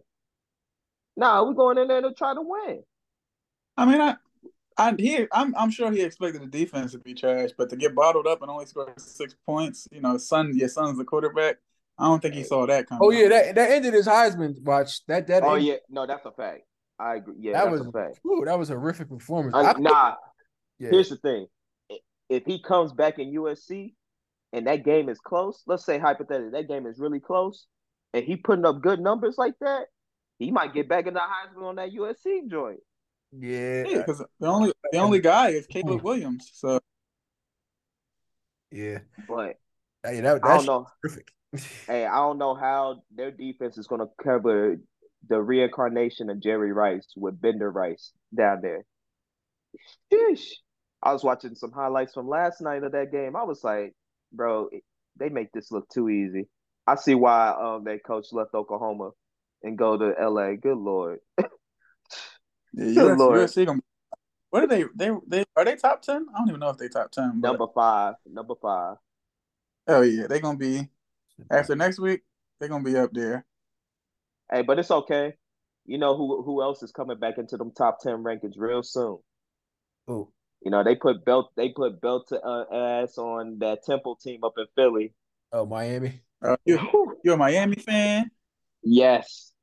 Nah, 1.16 1.46
we're 1.46 1.54
going 1.54 1.78
in 1.78 1.88
there 1.88 2.02
to 2.02 2.14
try 2.14 2.34
to 2.34 2.42
win. 2.42 2.84
I 3.78 3.86
mean, 3.86 4.02
I, 4.02 4.18
I 4.78 4.94
he, 4.98 5.26
I'm, 5.32 5.56
I'm 5.56 5.72
sure 5.72 5.90
he 5.94 6.02
expected 6.02 6.42
the 6.42 6.48
defense 6.48 6.92
to 6.92 7.00
be 7.00 7.14
trash, 7.14 7.52
but 7.58 7.70
to 7.70 7.78
get 7.78 7.96
bottled 7.96 8.28
up 8.28 8.42
and 8.42 8.52
only 8.52 8.66
score 8.66 8.94
six 8.98 9.34
points, 9.46 9.88
you 9.94 10.02
know, 10.02 10.18
son, 10.18 10.52
your 10.58 10.68
son's 10.68 10.98
the 10.98 11.06
quarterback. 11.06 11.56
I 11.98 12.08
don't 12.08 12.22
think 12.22 12.34
he 12.34 12.44
saw 12.44 12.66
that 12.66 12.88
coming. 12.88 13.00
Oh 13.02 13.12
yeah, 13.12 13.30
that 13.30 13.56
that 13.56 13.72
ended 13.72 13.94
his 13.94 14.08
Heisman 14.08 14.62
watch. 14.62 15.06
That 15.06 15.26
that. 15.28 15.44
Oh 15.44 15.54
ended, 15.54 15.68
yeah, 15.68 15.76
no, 15.90 16.06
that's 16.06 16.26
a 16.26 16.32
fact. 16.32 16.64
I 17.00 17.16
agree. 17.16 17.36
Yeah, 17.40 17.54
that 17.54 17.72
was 17.72 17.80
a 17.88 17.92
fact. 17.94 18.20
Ooh, 18.26 18.44
that 18.46 18.60
was 18.60 18.70
a 18.70 18.74
horrific 18.74 19.08
performance. 19.08 19.56
I, 19.56 19.72
I, 19.72 19.80
nah, 19.80 20.16
yeah. 20.80 20.90
here's 20.90 21.08
the 21.08 21.16
thing 21.16 21.48
if 22.30 22.44
he 22.46 22.62
comes 22.62 22.94
back 22.94 23.20
in 23.20 23.34
USC 23.34 23.94
and 24.54 24.68
that 24.68 24.84
game 24.84 25.10
is 25.10 25.20
close, 25.20 25.64
let's 25.68 25.86
say 25.86 26.00
hypothetically 26.00 26.52
that 26.52 26.68
game 26.68 26.86
is 26.88 27.00
really 27.00 27.20
close, 27.20 27.66
and 28.14 28.24
he 28.24 28.36
putting 28.36 28.66
up 28.66 28.82
good 28.82 29.00
numbers 29.00 29.36
like 29.38 29.56
that, 29.62 29.88
he 30.40 30.52
might 30.52 30.74
get 30.74 30.90
back 30.90 31.08
in 31.08 31.14
the 31.14 31.20
Heisman 31.20 31.64
on 31.64 31.76
that 31.76 31.92
USC 31.92 32.50
joint. 32.50 32.80
Yeah, 33.32 33.84
because 33.84 34.20
yeah, 34.20 34.26
the 34.40 34.48
only 34.48 34.74
the 34.92 35.00
only 35.00 35.20
guy 35.20 35.50
is 35.50 35.68
Caleb 35.68 36.00
hmm. 36.00 36.06
Williams. 36.06 36.50
So 36.54 36.80
yeah, 38.72 39.00
but 39.28 39.56
hey, 40.04 40.22
that, 40.22 40.40
I 40.44 40.58
don't 40.58 40.66
know. 40.66 40.88
Perfect. 41.02 41.32
hey, 41.88 42.06
I 42.06 42.16
don't 42.18 42.38
know 42.38 42.56
how 42.56 43.04
their 43.14 43.32
defense 43.32 43.78
is 43.78 43.88
going 43.88 44.02
to 44.02 44.08
cover 44.24 44.78
the 45.28 45.42
reincarnation 45.42 46.30
of 46.30 46.42
Jerry 46.42 46.72
Rice 46.72 47.08
with 47.16 47.40
Brenden 47.42 47.74
Rice 47.74 48.12
down 48.36 48.62
there. 48.62 48.86
Sheesh. 50.12 50.46
I 51.06 51.14
was 51.14 51.24
watching 51.24 51.54
some 51.54 51.72
highlights 51.72 52.14
from 52.14 52.28
last 52.28 52.62
night 52.62 52.84
of 52.84 52.92
that 52.94 53.12
game. 53.12 53.36
I 53.36 53.44
was 53.44 53.64
like, 53.64 53.94
bro, 54.34 54.70
they 55.18 55.30
make 55.30 55.52
this 55.52 55.72
look 55.72 55.88
too 55.88 56.10
easy. 56.10 56.48
I 56.88 56.96
see 56.96 57.14
why 57.14 57.50
um 57.50 57.84
that 57.86 58.04
coach 58.04 58.28
left 58.32 58.56
Oklahoma 58.56 59.12
and 59.64 59.78
go 59.78 59.98
to 59.98 60.16
LA. 60.20 60.56
Good 60.56 60.78
lord. 60.78 61.20
Yeah, 61.38 61.46
Good 62.74 62.98
US, 62.98 63.20
Lord. 63.20 63.40
USC 63.40 63.66
gonna. 63.68 63.82
What 64.50 64.64
are 64.64 64.68
they? 64.68 64.86
They 64.96 65.12
they 65.28 65.46
are 65.56 65.64
they 65.64 65.76
top 65.76 66.02
ten? 66.02 66.26
I 66.34 66.40
don't 66.40 66.50
even 66.50 66.60
know 66.60 66.70
if 66.70 66.78
they 66.78 66.90
top 66.90 67.12
ten. 67.12 67.40
But, 67.40 67.50
Number 67.52 67.68
five. 67.74 68.16
Number 68.26 68.56
five. 68.60 68.98
oh 69.88 70.02
yeah, 70.02 70.26
they're 70.28 70.40
gonna 70.40 70.58
be 70.58 70.90
after 71.52 71.76
next 71.76 72.00
week. 72.00 72.22
They're 72.60 72.70
gonna 72.70 72.84
be 72.84 72.98
up 72.98 73.14
there. 73.14 73.46
Hey, 74.52 74.64
but 74.64 74.80
it's 74.80 74.92
okay. 74.92 75.34
You 75.86 76.00
know 76.00 76.18
who 76.18 76.42
who 76.42 76.64
else 76.64 76.82
is 76.82 76.92
coming 76.92 77.20
back 77.20 77.38
into 77.38 77.58
them 77.58 77.72
top 77.72 78.00
ten 78.02 78.24
rankings 78.24 78.58
real 78.58 78.82
soon? 78.82 79.20
Oh, 80.08 80.32
You 80.66 80.72
know 80.72 80.84
they 80.84 80.96
put 80.96 81.24
belt 81.24 81.52
they 81.56 81.70
put 81.70 82.02
belt 82.02 82.28
to 82.30 82.42
uh, 82.42 82.66
ass 83.04 83.18
on 83.20 83.60
that 83.60 83.84
Temple 83.84 84.16
team 84.16 84.44
up 84.44 84.54
in 84.58 84.66
Philly. 84.76 85.14
oh, 85.54 85.66
Miami. 85.66 86.22
Uh, 86.42 86.58
you 86.66 86.80
you 87.24 87.34
a 87.34 87.38
Miami 87.38 87.76
fan? 87.76 88.30
Yes, 88.84 89.54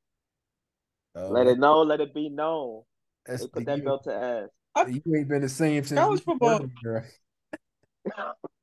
Oh, 1.15 1.29
let 1.29 1.47
it 1.49 1.59
know, 1.59 1.83
let 1.83 2.01
it 2.01 2.15
be 2.15 2.29
known. 2.29 2.83
that's 3.27 3.43
They 3.43 3.49
put 3.49 3.59
the- 3.61 3.65
that 3.67 3.79
you, 3.79 3.85
belt 3.85 4.05
to 4.05 4.15
ass. 4.15 4.89
you 4.89 5.17
ain't 5.17 5.29
been 5.29 5.43
the 5.43 5.49
same 5.49 5.83
since 5.85 6.01
College 6.01 6.21
you 6.21 6.25
football- 6.25 6.69
started. 6.81 7.11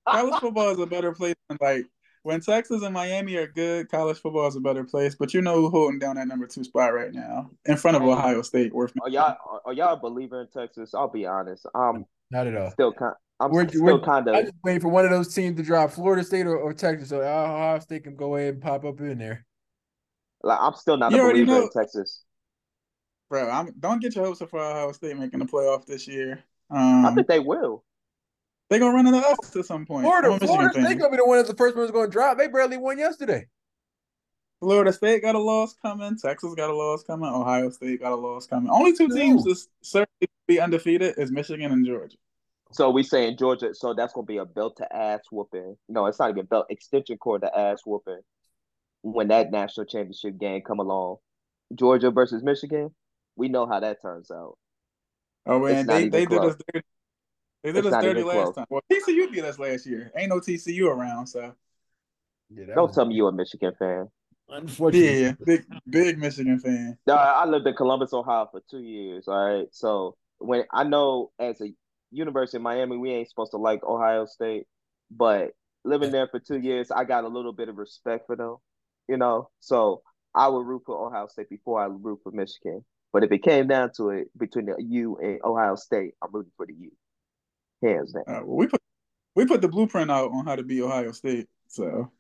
College 0.08 0.40
football 0.42 0.70
is 0.70 0.80
a 0.80 0.86
better 0.88 1.12
place 1.14 1.36
than 1.50 1.58
like 1.62 1.86
when 2.24 2.40
Texas 2.42 2.84
and 2.84 2.94
Miami 2.94 3.36
are 3.36 3.48
good. 3.48 3.90
College 3.90 4.18
football 4.20 4.48
is 4.48 4.56
a 4.56 4.60
better 4.60 4.84
place. 4.84 5.16
But 5.16 5.34
you 5.34 5.42
know 5.42 5.56
who 5.62 5.70
holding 5.70 6.00
down 6.00 6.16
that 6.16 6.28
number 6.28 6.48
two 6.48 6.64
spot 6.64 6.94
right 6.94 7.14
now 7.14 7.50
in 7.66 7.78
front 7.78 7.98
of 7.98 8.04
Ohio 8.04 8.42
State? 8.42 8.74
Worth 8.74 8.94
Are 9.02 9.10
y'all 9.10 9.36
are, 9.46 9.62
are 9.66 9.74
y'all 9.74 9.94
a 9.94 9.98
believer 10.00 10.42
in 10.42 10.48
Texas? 10.48 10.94
I'll 10.94 11.10
be 11.10 11.26
honest. 11.26 11.66
I'm 11.76 12.06
Not 12.32 12.48
at 12.48 12.56
all. 12.56 12.72
still 12.72 12.94
kind. 12.94 13.14
I'm 13.40 13.52
We're- 13.52 13.68
still 13.70 13.84
we're- 13.84 14.02
kind 14.04 14.30
I 14.30 14.40
of. 14.40 14.46
just 14.46 14.56
waiting 14.64 14.82
for 14.82 14.90
one 14.90 15.06
of 15.06 15.12
those 15.12 15.34
teams 15.34 15.56
to 15.58 15.64
drop 15.64 15.92
Florida 15.92 16.24
State 16.24 16.46
or, 16.46 16.58
or 16.58 16.74
Texas, 16.74 17.10
so 17.10 17.22
Ohio 17.22 17.80
State 17.80 18.04
can 18.04 18.16
go 18.16 18.36
ahead 18.36 18.56
and 18.56 18.62
pop 18.64 18.84
up 18.86 19.00
in 19.00 19.18
there. 19.18 19.46
Like, 20.44 20.60
I'm 20.62 20.74
still 20.76 20.98
not 20.98 21.12
You 21.12 21.20
a 21.20 21.22
already 21.22 21.44
believer 21.46 21.60
know- 21.62 21.66
in 21.66 21.70
Texas. 21.72 22.24
bro. 23.30 23.50
I'm, 23.50 23.74
don't 23.80 24.02
get 24.02 24.16
your 24.16 24.26
hopes 24.26 24.42
up 24.42 24.50
for 24.50 24.60
Ohio 24.60 24.92
State 24.92 25.18
making 25.18 25.40
the 25.40 25.46
playoff 25.46 25.86
this 25.86 26.08
year. 26.08 26.44
I 26.72 27.08
Um, 27.08 27.16
think 27.16 27.28
they 27.28 27.40
will. 27.40 27.84
they're 28.70 28.80
gonna 28.80 28.94
run 28.96 29.08
into 29.08 29.20
us 29.20 29.56
at 29.56 29.66
some 29.66 29.86
point. 29.86 30.06
I'm 30.06 30.12
Florida, 30.22 30.46
Florida 30.46 30.74
fan. 30.74 30.86
State 30.86 31.00
gonna 31.00 31.12
be 31.12 31.18
the 31.18 31.26
one 31.26 31.38
that's 31.38 31.50
the 31.50 31.56
first 31.56 31.76
one 31.76 31.86
that's 31.86 31.94
gonna 31.96 32.08
drop. 32.10 32.38
They 32.38 32.48
barely 32.48 32.78
won 32.78 32.98
yesterday. 33.00 33.48
Florida 34.60 34.92
State 34.92 35.22
got 35.22 35.36
a 35.36 35.40
loss 35.40 35.74
coming. 35.82 36.18
Texas 36.18 36.54
got 36.56 36.70
a 36.70 36.76
loss 36.76 37.04
coming. 37.04 37.30
Ohio 37.30 37.70
State 37.70 38.02
got 38.02 38.12
a 38.12 38.16
loss 38.16 38.46
coming. 38.46 38.70
Only 38.70 38.94
two 38.96 39.08
teams 39.08 39.46
Ooh. 39.48 39.54
to 39.56 39.62
certainly 39.82 40.30
be 40.48 40.60
undefeated 40.60 41.16
is 41.18 41.32
Michigan 41.32 41.72
and 41.72 41.86
Georgia. 41.86 42.18
So 42.72 42.90
we 42.92 43.04
saying 43.04 43.38
Georgia. 43.38 43.74
So 43.74 43.94
that's 43.94 44.14
gonna 44.14 44.26
be 44.26 44.38
a 44.38 44.46
belt 44.46 44.78
to 44.78 44.96
ass 44.96 45.22
whooping. 45.32 45.76
No, 45.88 46.06
it's 46.06 46.20
not 46.20 46.30
even 46.32 46.46
belt 46.46 46.68
extension 46.70 47.18
cord 47.18 47.42
to 47.42 47.58
ass 47.58 47.82
whooping. 47.86 48.20
When 49.02 49.30
that 49.30 49.50
national 49.52 49.86
championship 49.86 50.38
game 50.38 50.62
come 50.62 50.80
along, 50.80 51.18
Georgia 51.74 52.12
versus 52.12 52.44
Michigan, 52.44 52.94
we 53.36 53.48
know 53.48 53.66
how 53.66 53.80
that 53.80 54.02
turns 54.02 54.30
out. 54.30 54.58
Oh, 55.46 55.60
man, 55.60 55.88
they, 55.88 56.10
they 56.10 56.26
did 56.26 56.30
close. 56.30 56.54
us 56.54 56.62
dirty. 56.74 56.86
They 57.64 57.72
did 57.72 57.78
It's 57.80 57.88
us 57.88 57.92
not 57.92 58.04
dirty 58.04 58.20
even 58.20 58.28
last 58.28 58.54
close. 58.54 58.56
time. 58.56 58.66
Well, 58.70 58.82
TCU 58.92 59.32
beat 59.32 59.44
us 59.46 59.58
last 59.58 59.86
year. 59.86 60.12
Ain't 60.16 60.30
no 60.30 60.40
TCU 60.40 60.88
around, 60.88 61.28
so 61.28 61.54
Yeah, 62.50 62.66
Don't 62.76 62.88
was 62.88 62.96
tell 62.96 63.06
me 63.06 63.16
you 63.16 63.28
a 63.28 63.32
Michigan 63.32 63.74
fan. 63.80 64.10
Unfortunate. 64.52 65.20
yeah, 65.20 65.32
big 65.46 65.66
big 65.90 66.18
Michigan 66.18 66.60
fan. 66.60 66.98
No, 67.08 67.16
I 67.16 67.46
lived 67.46 67.68
in 67.68 67.74
Columbus, 67.76 68.14
Ohio 68.14 68.48
for 68.52 68.62
two 68.70 68.82
years. 68.82 69.28
All 69.28 69.58
right, 69.58 69.68
so 69.72 70.16
when 70.40 70.64
I 70.72 70.84
know 70.84 71.32
as 71.40 71.62
a 71.62 71.74
university 72.12 72.58
in 72.58 72.64
Miami, 72.64 72.98
we 72.98 73.12
ain't 73.12 73.30
supposed 73.30 73.52
to 73.52 73.58
like 73.58 73.84
Ohio 73.84 74.26
State, 74.26 74.66
but 75.12 75.52
living 75.84 76.12
there 76.12 76.28
for 76.28 76.40
two 76.40 76.60
years, 76.60 76.92
I 76.92 77.04
got 77.04 77.24
a 77.24 77.28
little 77.28 77.54
bit 77.54 77.70
of 77.70 77.78
respect 77.78 78.28
for 78.28 78.36
them. 78.36 78.58
You 79.08 79.18
know, 79.18 79.50
so 79.60 80.02
I 80.36 80.48
would 80.48 80.66
root 80.66 80.84
for 80.86 81.08
Ohio 81.08 81.28
State 81.28 81.50
before 81.50 81.82
I 81.82 81.86
root 81.86 82.20
for 82.24 82.32
Michigan. 82.32 82.84
But 83.12 83.24
if 83.24 83.32
it 83.32 83.44
came 83.44 83.68
down 83.68 83.92
to 83.98 84.10
it 84.12 84.28
between 84.38 84.68
the 84.68 84.76
U 84.78 85.18
and 85.18 85.40
Ohio 85.44 85.76
State, 85.76 86.14
I'm 86.22 86.30
rooting 86.32 86.52
for 86.58 86.68
the 86.68 86.74
U, 86.74 86.92
hands 87.84 88.14
down. 88.14 88.24
Uh, 88.28 88.46
well, 88.46 88.58
we 88.58 88.68
put 88.68 88.82
we 89.36 89.46
put 89.46 89.62
the 89.62 89.68
blueprint 89.68 90.12
out 90.12 90.32
on 90.32 90.46
how 90.46 90.56
to 90.56 90.64
be 90.64 90.82
Ohio 90.82 91.12
State. 91.12 91.48
So 91.68 92.12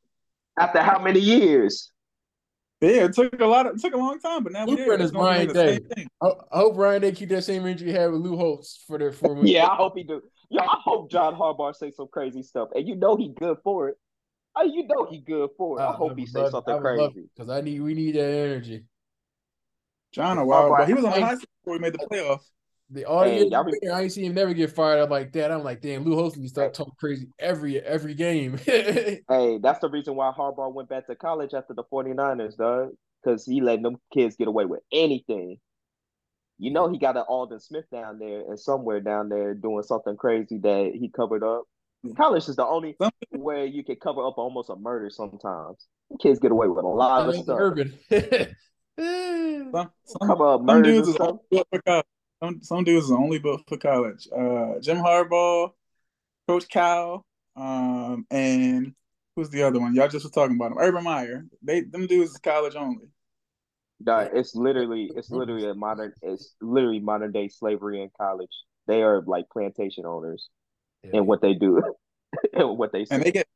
After 0.57 0.81
how 0.81 0.99
many 0.99 1.19
years? 1.19 1.91
Yeah, 2.81 3.05
it 3.05 3.13
took 3.13 3.39
a 3.39 3.45
lot. 3.45 3.67
Of, 3.67 3.75
it 3.75 3.81
took 3.81 3.93
a 3.93 3.97
long 3.97 4.19
time, 4.19 4.43
but 4.43 4.53
now 4.53 4.65
we're 4.65 4.75
there. 4.77 4.85
Blueprint 4.85 5.01
It's 5.01 5.11
is 5.11 5.17
Ryan 5.17 5.47
the 5.47 5.53
Day. 5.53 5.79
I, 6.21 6.27
I 6.51 6.57
hope 6.59 6.77
Ryan 6.77 7.01
they 7.01 7.11
keep 7.11 7.29
that 7.29 7.43
same 7.43 7.63
energy 7.63 7.85
he 7.85 7.91
had 7.91 8.11
with 8.11 8.21
Lou 8.21 8.37
Holtz 8.37 8.83
for 8.87 8.97
the 8.97 9.11
for 9.11 9.35
Yeah, 9.45 9.67
I 9.67 9.75
hope 9.75 9.97
he 9.97 10.03
do. 10.03 10.21
Yo, 10.49 10.61
I 10.61 10.77
hope 10.83 11.11
John 11.11 11.35
Harbaugh 11.35 11.75
say 11.75 11.91
some 11.91 12.07
crazy 12.11 12.41
stuff, 12.41 12.69
and 12.73 12.87
you 12.87 12.95
know 12.95 13.15
he 13.17 13.33
good 13.37 13.57
for 13.63 13.89
it. 13.89 13.97
Oh, 14.55 14.63
you 14.63 14.87
know 14.87 15.07
he 15.09 15.19
good 15.19 15.49
for 15.57 15.79
it. 15.79 15.83
I, 15.83 15.91
hope 15.91 16.17
he 16.17 16.25
say 16.25 16.49
something 16.49 16.79
crazy. 16.79 17.29
because 17.35 17.49
I 17.49 17.61
need 17.61 17.81
we 17.81 17.93
need 17.93 18.15
that 18.15 18.29
energy. 18.29 18.85
John 20.11 20.37
a 20.37 20.45
while, 20.45 20.69
Harbaugh- 20.69 20.77
but 20.77 20.87
he 20.87 20.93
was 20.93 21.05
on 21.05 21.11
the 21.11 21.25
hot 21.25 21.37
seat 21.39 21.49
before 21.63 21.73
we 21.73 21.79
made 21.79 21.93
the 21.93 22.07
playoff. 22.11 22.39
The 22.91 23.05
audience, 23.05 23.37
Hey, 23.37 23.47
year 23.49 23.83
y'all 23.83 23.95
I 23.95 24.01
ain't 24.03 24.11
seen 24.11 24.25
him 24.25 24.33
never 24.33 24.53
get 24.53 24.71
fired 24.71 24.99
up 24.99 25.11
like 25.11 25.31
that. 25.33 25.51
I'm 25.51 25.63
like, 25.63 25.79
damn, 25.81 26.03
Lou 26.03 26.15
Holtz 26.15 26.37
needs 26.37 26.51
to 26.51 26.55
start 26.55 26.73
talking 26.73 26.93
crazy 26.99 27.27
every 27.37 27.79
every 27.79 28.15
game. 28.15 28.57
Hey, 28.67 29.59
that's 29.61 29.79
the 29.79 29.89
reason 29.89 30.15
why 30.15 30.31
Harbaugh 30.35 30.73
went 30.73 30.89
back 30.89 31.05
to 31.07 31.15
college 31.15 31.53
after 31.53 31.73
the 31.73 31.83
49ers, 31.83 32.57
dog. 32.57 32.89
Because 33.23 33.45
he 33.45 33.61
letting 33.61 33.83
them 33.83 33.97
kids 34.13 34.35
get 34.37 34.47
away 34.47 34.65
with 34.65 34.79
anything. 34.91 35.57
You 36.57 36.71
know 36.71 36.89
he 36.89 36.97
got 36.97 37.15
an 37.15 37.25
Aldon 37.27 37.59
Smith 37.59 37.85
down 37.91 38.17
there 38.17 38.39
and 38.41 38.59
somewhere 38.59 39.01
down 39.01 39.29
there 39.29 39.53
doing 39.53 39.83
something 39.83 40.17
crazy 40.17 40.57
that 40.59 40.91
he 40.95 41.09
covered 41.09 41.43
up. 41.43 41.63
College 42.17 42.47
is 42.49 42.55
the 42.55 42.65
only 42.65 42.95
Some- 43.01 43.11
where 43.31 43.65
you 43.65 43.83
can 43.83 43.97
cover 43.97 44.25
up 44.25 44.37
almost 44.37 44.69
a 44.69 44.75
murder 44.75 45.09
sometimes. 45.09 45.85
Kids 46.21 46.39
get 46.39 46.51
away 46.51 46.67
with 46.67 46.83
a 46.83 46.87
lot 46.87 47.29
of 47.29 47.35
stuff. 47.35 47.57
Urban. 47.59 47.97
Some, 48.99 49.91
some, 50.03 50.27
Cover 50.27 50.47
up 50.47 50.59
some 50.59 50.65
murders 50.65 51.07
dudes 52.41 52.51
and 52.51 52.61
is 52.61 52.61
stuff. 52.61 52.61
only 52.61 52.63
built 52.63 52.63
for 52.63 52.63
college. 52.63 52.63
Some, 52.63 52.63
some 52.63 52.83
dudes 52.83 53.05
is 53.05 53.11
only 53.11 53.39
built 53.39 53.61
for 53.67 53.77
college. 53.77 54.27
Uh, 54.35 54.79
Jim 54.81 54.97
Harbaugh, 54.97 55.71
Coach 56.47 56.67
Cal, 56.69 57.25
um, 57.55 58.25
and 58.31 58.93
who's 59.35 59.49
the 59.49 59.63
other 59.63 59.79
one? 59.79 59.95
Y'all 59.95 60.07
just 60.07 60.25
was 60.25 60.31
talking 60.31 60.55
about 60.55 60.71
him. 60.71 60.77
Urban 60.77 61.03
Meyer. 61.03 61.45
They 61.61 61.81
them 61.81 62.07
dudes 62.07 62.31
is 62.31 62.37
college 62.37 62.75
only. 62.75 63.07
Dog, 64.01 64.29
it's 64.33 64.55
literally 64.55 65.11
it's 65.15 65.29
literally 65.29 65.69
a 65.69 65.73
modern 65.73 66.13
it's 66.21 66.55
literally 66.61 66.99
modern 66.99 67.31
day 67.31 67.49
slavery 67.49 68.01
in 68.01 68.09
college. 68.19 68.51
They 68.87 69.01
are 69.01 69.21
like 69.21 69.49
plantation 69.49 70.05
owners 70.05 70.49
and 71.13 71.27
what 71.27 71.41
they 71.41 71.53
do 71.53 71.81
and 72.53 72.77
what 72.77 72.91
they 72.91 73.05
say. 73.05 73.15
And 73.15 73.23
they 73.23 73.31
get 73.31 73.47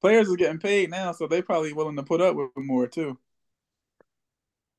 players 0.00 0.28
is 0.28 0.36
getting 0.36 0.58
paid 0.58 0.90
now, 0.90 1.12
so 1.12 1.26
they 1.26 1.42
probably 1.42 1.72
willing 1.72 1.96
to 1.96 2.02
put 2.02 2.20
up 2.20 2.36
with 2.36 2.50
more 2.56 2.86
too. 2.86 3.18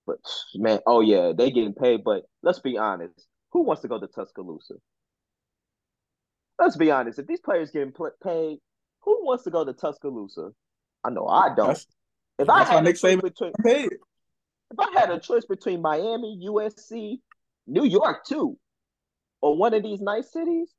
But 0.06 0.18
man, 0.56 0.80
oh 0.86 1.02
yeah, 1.02 1.32
they 1.36 1.52
getting 1.52 1.74
paid. 1.74 2.04
But 2.04 2.24
let's 2.42 2.60
be 2.60 2.78
honest, 2.78 3.28
who 3.52 3.64
wants 3.64 3.82
to 3.82 3.88
go 3.88 4.00
to 4.00 4.08
Tuscaloosa? 4.08 4.76
Let's 6.60 6.78
be 6.78 6.92
honest. 6.92 7.20
If 7.20 7.28
these 7.28 7.40
players 7.40 7.72
getting 7.72 7.92
pl- 7.92 8.12
paid, 8.24 8.60
who 9.02 9.26
wants 9.26 9.44
to 9.46 9.50
go 9.50 9.64
to 9.64 9.74
Tuscaloosa? 9.74 10.52
I 11.04 11.10
know 11.10 11.26
I 11.28 11.56
don't. 11.56 11.68
That's, 11.70 11.88
if 12.38 12.50
I 12.50 12.60
that's 12.60 12.70
why 12.70 12.76
had 12.76 12.88
a 12.88 12.94
choice 12.94 13.22
between, 13.22 13.54
paid. 13.64 13.92
if 14.72 14.80
I 14.80 15.00
had 15.00 15.10
a 15.10 15.20
choice 15.20 15.46
between 15.46 15.82
Miami, 15.82 16.42
USC, 16.48 17.20
New 17.66 17.86
York 17.86 18.26
too, 18.26 18.58
or 19.42 19.58
one 19.58 19.74
of 19.74 19.84
these 19.84 20.02
nice 20.02 20.32
cities, 20.32 20.74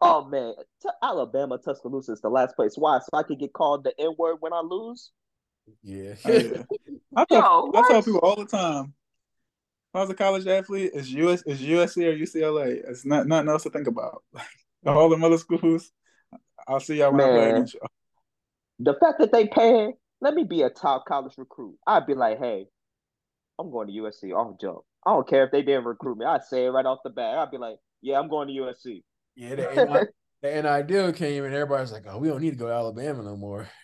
oh 0.00 0.26
man, 0.26 0.54
t- 0.82 0.88
Alabama, 1.02 1.58
Tuscaloosa 1.58 2.12
is 2.12 2.20
the 2.20 2.28
last 2.28 2.54
place. 2.54 2.74
Why? 2.76 2.98
So 2.98 3.08
I 3.14 3.22
could 3.22 3.38
get 3.38 3.52
called 3.54 3.84
the 3.84 3.94
N 3.98 4.14
word 4.18 4.36
when 4.40 4.52
I 4.52 4.60
lose. 4.60 5.10
Yeah. 5.82 6.14
Yeah. 6.26 6.62
I 7.16 7.24
tell, 7.24 7.70
Yo, 7.72 7.72
I 7.74 7.88
tell 7.88 8.02
people 8.02 8.20
all 8.20 8.36
the 8.36 8.46
time. 8.46 8.94
If 9.92 9.96
I 9.96 10.00
was 10.00 10.10
a 10.10 10.14
college 10.14 10.46
athlete, 10.46 10.92
it's 10.94 11.10
US, 11.10 11.42
it's 11.44 11.60
USC 11.60 12.06
or 12.06 12.16
UCLA. 12.16 12.80
It's 12.88 13.04
not 13.04 13.26
nothing 13.26 13.50
else 13.50 13.64
to 13.64 13.70
think 13.70 13.88
about. 13.88 14.22
all 14.86 15.10
the 15.10 15.22
other 15.22 15.36
schools, 15.36 15.92
I'll 16.66 16.80
see 16.80 16.96
y'all 16.96 17.12
when 17.12 17.20
I 17.20 17.24
play 17.24 17.36
Man. 17.36 17.50
against 17.56 17.76
the 18.78 18.94
fact 18.94 19.18
that 19.18 19.32
they 19.32 19.46
pay, 19.46 19.92
let 20.22 20.34
me 20.34 20.44
be 20.44 20.62
a 20.62 20.70
top 20.70 21.04
college 21.06 21.34
recruit. 21.36 21.76
I'd 21.86 22.06
be 22.06 22.14
like, 22.14 22.38
hey, 22.38 22.66
I'm 23.58 23.70
going 23.70 23.88
to 23.88 23.92
USC 23.92 24.34
off 24.34 24.58
jump. 24.58 24.78
I 25.06 25.10
don't 25.10 25.28
care 25.28 25.44
if 25.44 25.52
they 25.52 25.62
didn't 25.62 25.84
recruit 25.84 26.16
me. 26.16 26.24
I'd 26.24 26.44
say 26.44 26.64
it 26.64 26.70
right 26.70 26.86
off 26.86 27.00
the 27.04 27.10
bat. 27.10 27.38
I'd 27.38 27.50
be 27.50 27.58
like, 27.58 27.76
yeah, 28.00 28.18
I'm 28.18 28.28
going 28.28 28.48
to 28.48 28.54
USC. 28.54 29.02
Yeah, 29.36 29.56
the, 29.56 29.84
NI 29.84 30.06
the 30.42 30.84
NIL 30.88 31.12
came 31.12 31.44
and 31.44 31.54
everybody's 31.54 31.92
like, 31.92 32.04
oh, 32.08 32.18
we 32.18 32.28
don't 32.28 32.40
need 32.40 32.52
to 32.52 32.56
go 32.56 32.68
to 32.68 32.72
Alabama 32.72 33.22
no 33.22 33.36
more. 33.36 33.68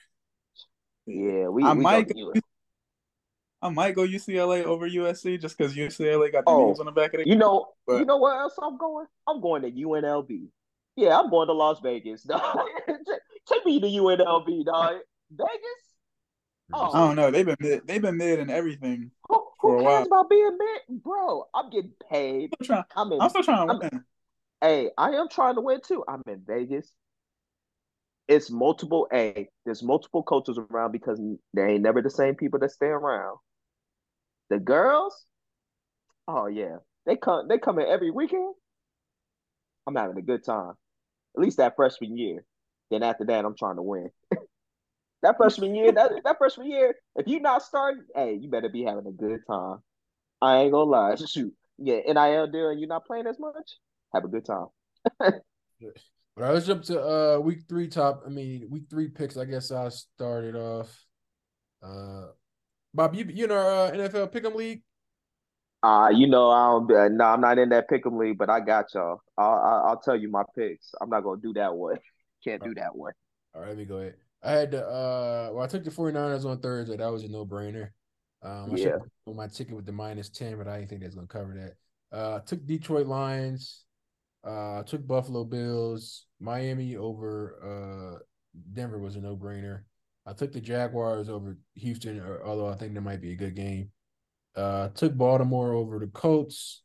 Yeah, 1.10 1.48
we, 1.48 1.64
I 1.64 1.72
we 1.72 1.82
might 1.82 2.06
go 2.06 2.12
to 2.12 2.14
go- 2.14 2.32
US. 2.32 2.42
I 3.60 3.68
might 3.70 3.94
go 3.96 4.02
UCLA 4.02 4.62
over 4.64 4.88
USC 4.88 5.40
just 5.40 5.58
because 5.58 5.74
UCLA 5.74 6.30
got 6.30 6.44
the 6.44 6.50
Oh, 6.50 6.66
names 6.66 6.80
on 6.80 6.86
the 6.86 6.92
back 6.92 7.12
of 7.14 7.20
it. 7.20 7.26
You 7.26 7.34
know, 7.36 7.66
But- 7.86 7.98
you 7.98 8.04
know 8.04 8.18
where 8.18 8.38
else 8.38 8.54
I'm 8.62 8.78
going? 8.78 9.06
I'm 9.26 9.40
going 9.40 9.62
to 9.62 9.70
UNLV. 9.70 10.46
Yeah, 10.96 11.18
I'm 11.18 11.30
going 11.30 11.48
to 11.48 11.52
Las 11.54 11.80
Vegas. 11.80 12.22
Take 13.48 13.64
me 13.66 13.80
to 13.80 13.86
UNLV, 13.86 14.64
dog. 14.64 14.96
Vegas? 15.30 15.52
Oh, 16.72 16.90
I 16.92 17.06
don't 17.06 17.16
know. 17.16 17.30
They've 17.30 17.46
been 17.46 17.56
mid, 17.60 17.86
they've 17.86 18.02
been 18.02 18.16
mid 18.18 18.40
and 18.40 18.50
everything. 18.50 19.10
who, 19.28 19.44
for 19.60 19.72
who 19.72 19.78
a 19.78 19.82
cares 19.82 20.08
while. 20.08 20.20
about 20.20 20.30
being 20.30 20.56
mid? 20.58 21.02
Bro, 21.02 21.46
I'm 21.54 21.70
getting 21.70 21.92
paid. 22.10 22.52
I'm, 22.60 22.66
trying, 22.66 22.84
I'm 22.96 23.12
in 23.12 23.20
I'm 23.22 23.30
still 23.30 23.42
trying 23.42 23.68
to 23.68 23.72
I'm- 23.74 23.80
win. 23.92 24.04
Hey, 24.60 24.90
I 24.98 25.10
am 25.12 25.28
trying 25.28 25.54
to 25.54 25.60
win 25.62 25.80
too. 25.86 26.04
I'm 26.08 26.22
in 26.26 26.42
Vegas. 26.46 26.92
It's 28.26 28.50
multiple. 28.50 29.08
a 29.12 29.48
there's 29.64 29.82
multiple 29.82 30.22
coaches 30.22 30.58
around 30.70 30.92
because 30.92 31.20
they 31.54 31.62
ain't 31.62 31.82
never 31.82 32.02
the 32.02 32.10
same 32.10 32.34
people 32.34 32.58
that 32.60 32.72
stay 32.72 32.86
around. 32.86 33.38
The 34.50 34.58
girls, 34.58 35.14
oh 36.26 36.46
yeah, 36.46 36.76
They 37.06 37.16
come 37.16 37.48
they 37.48 37.58
come 37.58 37.78
in 37.78 37.86
every 37.86 38.10
weekend. 38.10 38.54
I'm 39.86 39.94
having 39.94 40.18
a 40.18 40.22
good 40.22 40.44
time. 40.44 40.74
At 41.36 41.42
least 41.42 41.58
that 41.58 41.76
freshman 41.76 42.16
year. 42.16 42.44
Then 42.90 43.02
after 43.02 43.24
that, 43.26 43.44
I'm 43.44 43.56
trying 43.56 43.76
to 43.76 43.82
win. 43.82 44.10
that 45.22 45.36
freshman 45.36 45.74
year, 45.74 45.92
that 45.92 46.12
that 46.24 46.38
freshman 46.38 46.70
year, 46.70 46.94
if 47.16 47.26
you 47.26 47.40
not 47.40 47.62
starting, 47.62 48.04
hey, 48.14 48.38
you 48.40 48.48
better 48.48 48.68
be 48.68 48.84
having 48.84 49.06
a 49.06 49.12
good 49.12 49.40
time. 49.48 49.78
I 50.40 50.58
ain't 50.58 50.72
gonna 50.72 50.90
lie. 50.90 51.14
Shoot. 51.26 51.54
Yeah, 51.78 52.00
NIL 52.06 52.48
deal 52.48 52.70
and 52.70 52.80
you're 52.80 52.88
not 52.88 53.06
playing 53.06 53.26
as 53.26 53.38
much, 53.38 53.76
have 54.14 54.24
a 54.24 54.28
good 54.28 54.44
time. 54.44 54.66
But 56.38 56.44
I 56.44 56.52
was 56.52 56.70
up 56.70 56.84
to 56.84 57.02
uh 57.02 57.38
week 57.40 57.62
three 57.68 57.88
top. 57.88 58.22
I 58.24 58.28
mean 58.28 58.68
week 58.70 58.84
three 58.88 59.08
picks. 59.08 59.36
I 59.36 59.44
guess 59.44 59.72
I 59.72 59.88
started 59.88 60.54
off. 60.54 61.04
Uh, 61.82 62.26
Bob, 62.94 63.14
you 63.14 63.24
you 63.24 63.46
know 63.46 63.56
uh, 63.56 63.90
NFL 63.92 64.28
Pick'em 64.28 64.54
League. 64.54 64.82
Uh, 65.82 66.10
you 66.12 66.26
know, 66.26 66.50
I 66.50 66.70
don't. 66.70 66.92
Uh, 66.92 67.08
no, 67.08 67.24
I'm 67.24 67.40
not 67.40 67.58
in 67.58 67.68
that 67.68 67.88
pick'em 67.88 68.18
league, 68.18 68.38
but 68.38 68.50
I 68.50 68.60
got 68.60 68.92
y'all. 68.94 69.20
I'll, 69.36 69.54
I'll, 69.58 69.84
I'll 69.90 70.00
tell 70.00 70.16
you 70.16 70.28
my 70.28 70.42
picks. 70.56 70.92
I'm 71.00 71.08
not 71.08 71.22
gonna 71.22 71.40
do 71.40 71.52
that 71.54 71.74
one. 71.74 71.98
Can't 72.44 72.62
do 72.62 72.74
that 72.74 72.96
one. 72.96 73.12
All 73.54 73.60
right, 73.60 73.68
let 73.68 73.78
me 73.78 73.84
go 73.84 73.96
ahead. 73.98 74.14
I 74.42 74.52
had 74.52 74.70
the 74.70 74.86
uh 74.86 75.50
well, 75.52 75.64
I 75.64 75.66
took 75.66 75.84
the 75.84 75.90
49ers 75.90 76.44
on 76.44 76.60
Thursday. 76.60 76.96
That 76.96 77.10
was 77.12 77.24
a 77.24 77.28
no-brainer. 77.28 77.90
Um 78.42 78.72
I 78.72 78.76
Yeah. 78.76 78.76
should 78.76 79.00
on 79.26 79.36
my 79.36 79.48
ticket 79.48 79.74
with 79.74 79.86
the 79.86 79.92
minus 79.92 80.28
10, 80.28 80.56
but 80.58 80.68
I 80.68 80.78
didn't 80.78 80.90
think 80.90 81.02
that's 81.02 81.14
gonna 81.14 81.26
cover 81.26 81.54
that. 82.12 82.16
Uh 82.16 82.40
took 82.40 82.64
Detroit 82.66 83.06
Lions, 83.06 83.84
uh 84.44 84.82
took 84.84 85.06
Buffalo 85.06 85.44
Bills, 85.44 86.26
Miami 86.40 86.96
over 86.96 88.18
uh 88.18 88.22
Denver 88.72 88.98
was 88.98 89.16
a 89.16 89.20
no-brainer. 89.20 89.82
I 90.28 90.34
took 90.34 90.52
the 90.52 90.60
Jaguars 90.60 91.30
over 91.30 91.56
Houston, 91.74 92.20
or, 92.20 92.44
although 92.44 92.68
I 92.68 92.74
think 92.74 92.94
that 92.94 93.00
might 93.00 93.22
be 93.22 93.32
a 93.32 93.36
good 93.36 93.56
game. 93.56 93.90
Uh 94.54 94.88
took 94.88 95.16
Baltimore 95.16 95.72
over 95.72 95.98
the 95.98 96.08
Colts. 96.08 96.82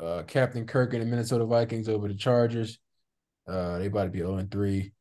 Uh 0.00 0.22
Captain 0.26 0.66
Kirk 0.66 0.94
and 0.94 1.02
the 1.02 1.06
Minnesota 1.06 1.44
Vikings 1.44 1.88
over 1.88 2.08
the 2.08 2.14
Chargers. 2.14 2.78
Uh 3.46 3.78
they 3.78 3.86
about 3.86 4.04
to 4.04 4.10
be 4.10 4.18
0 4.18 4.36
and 4.36 4.50
3. 4.50 4.92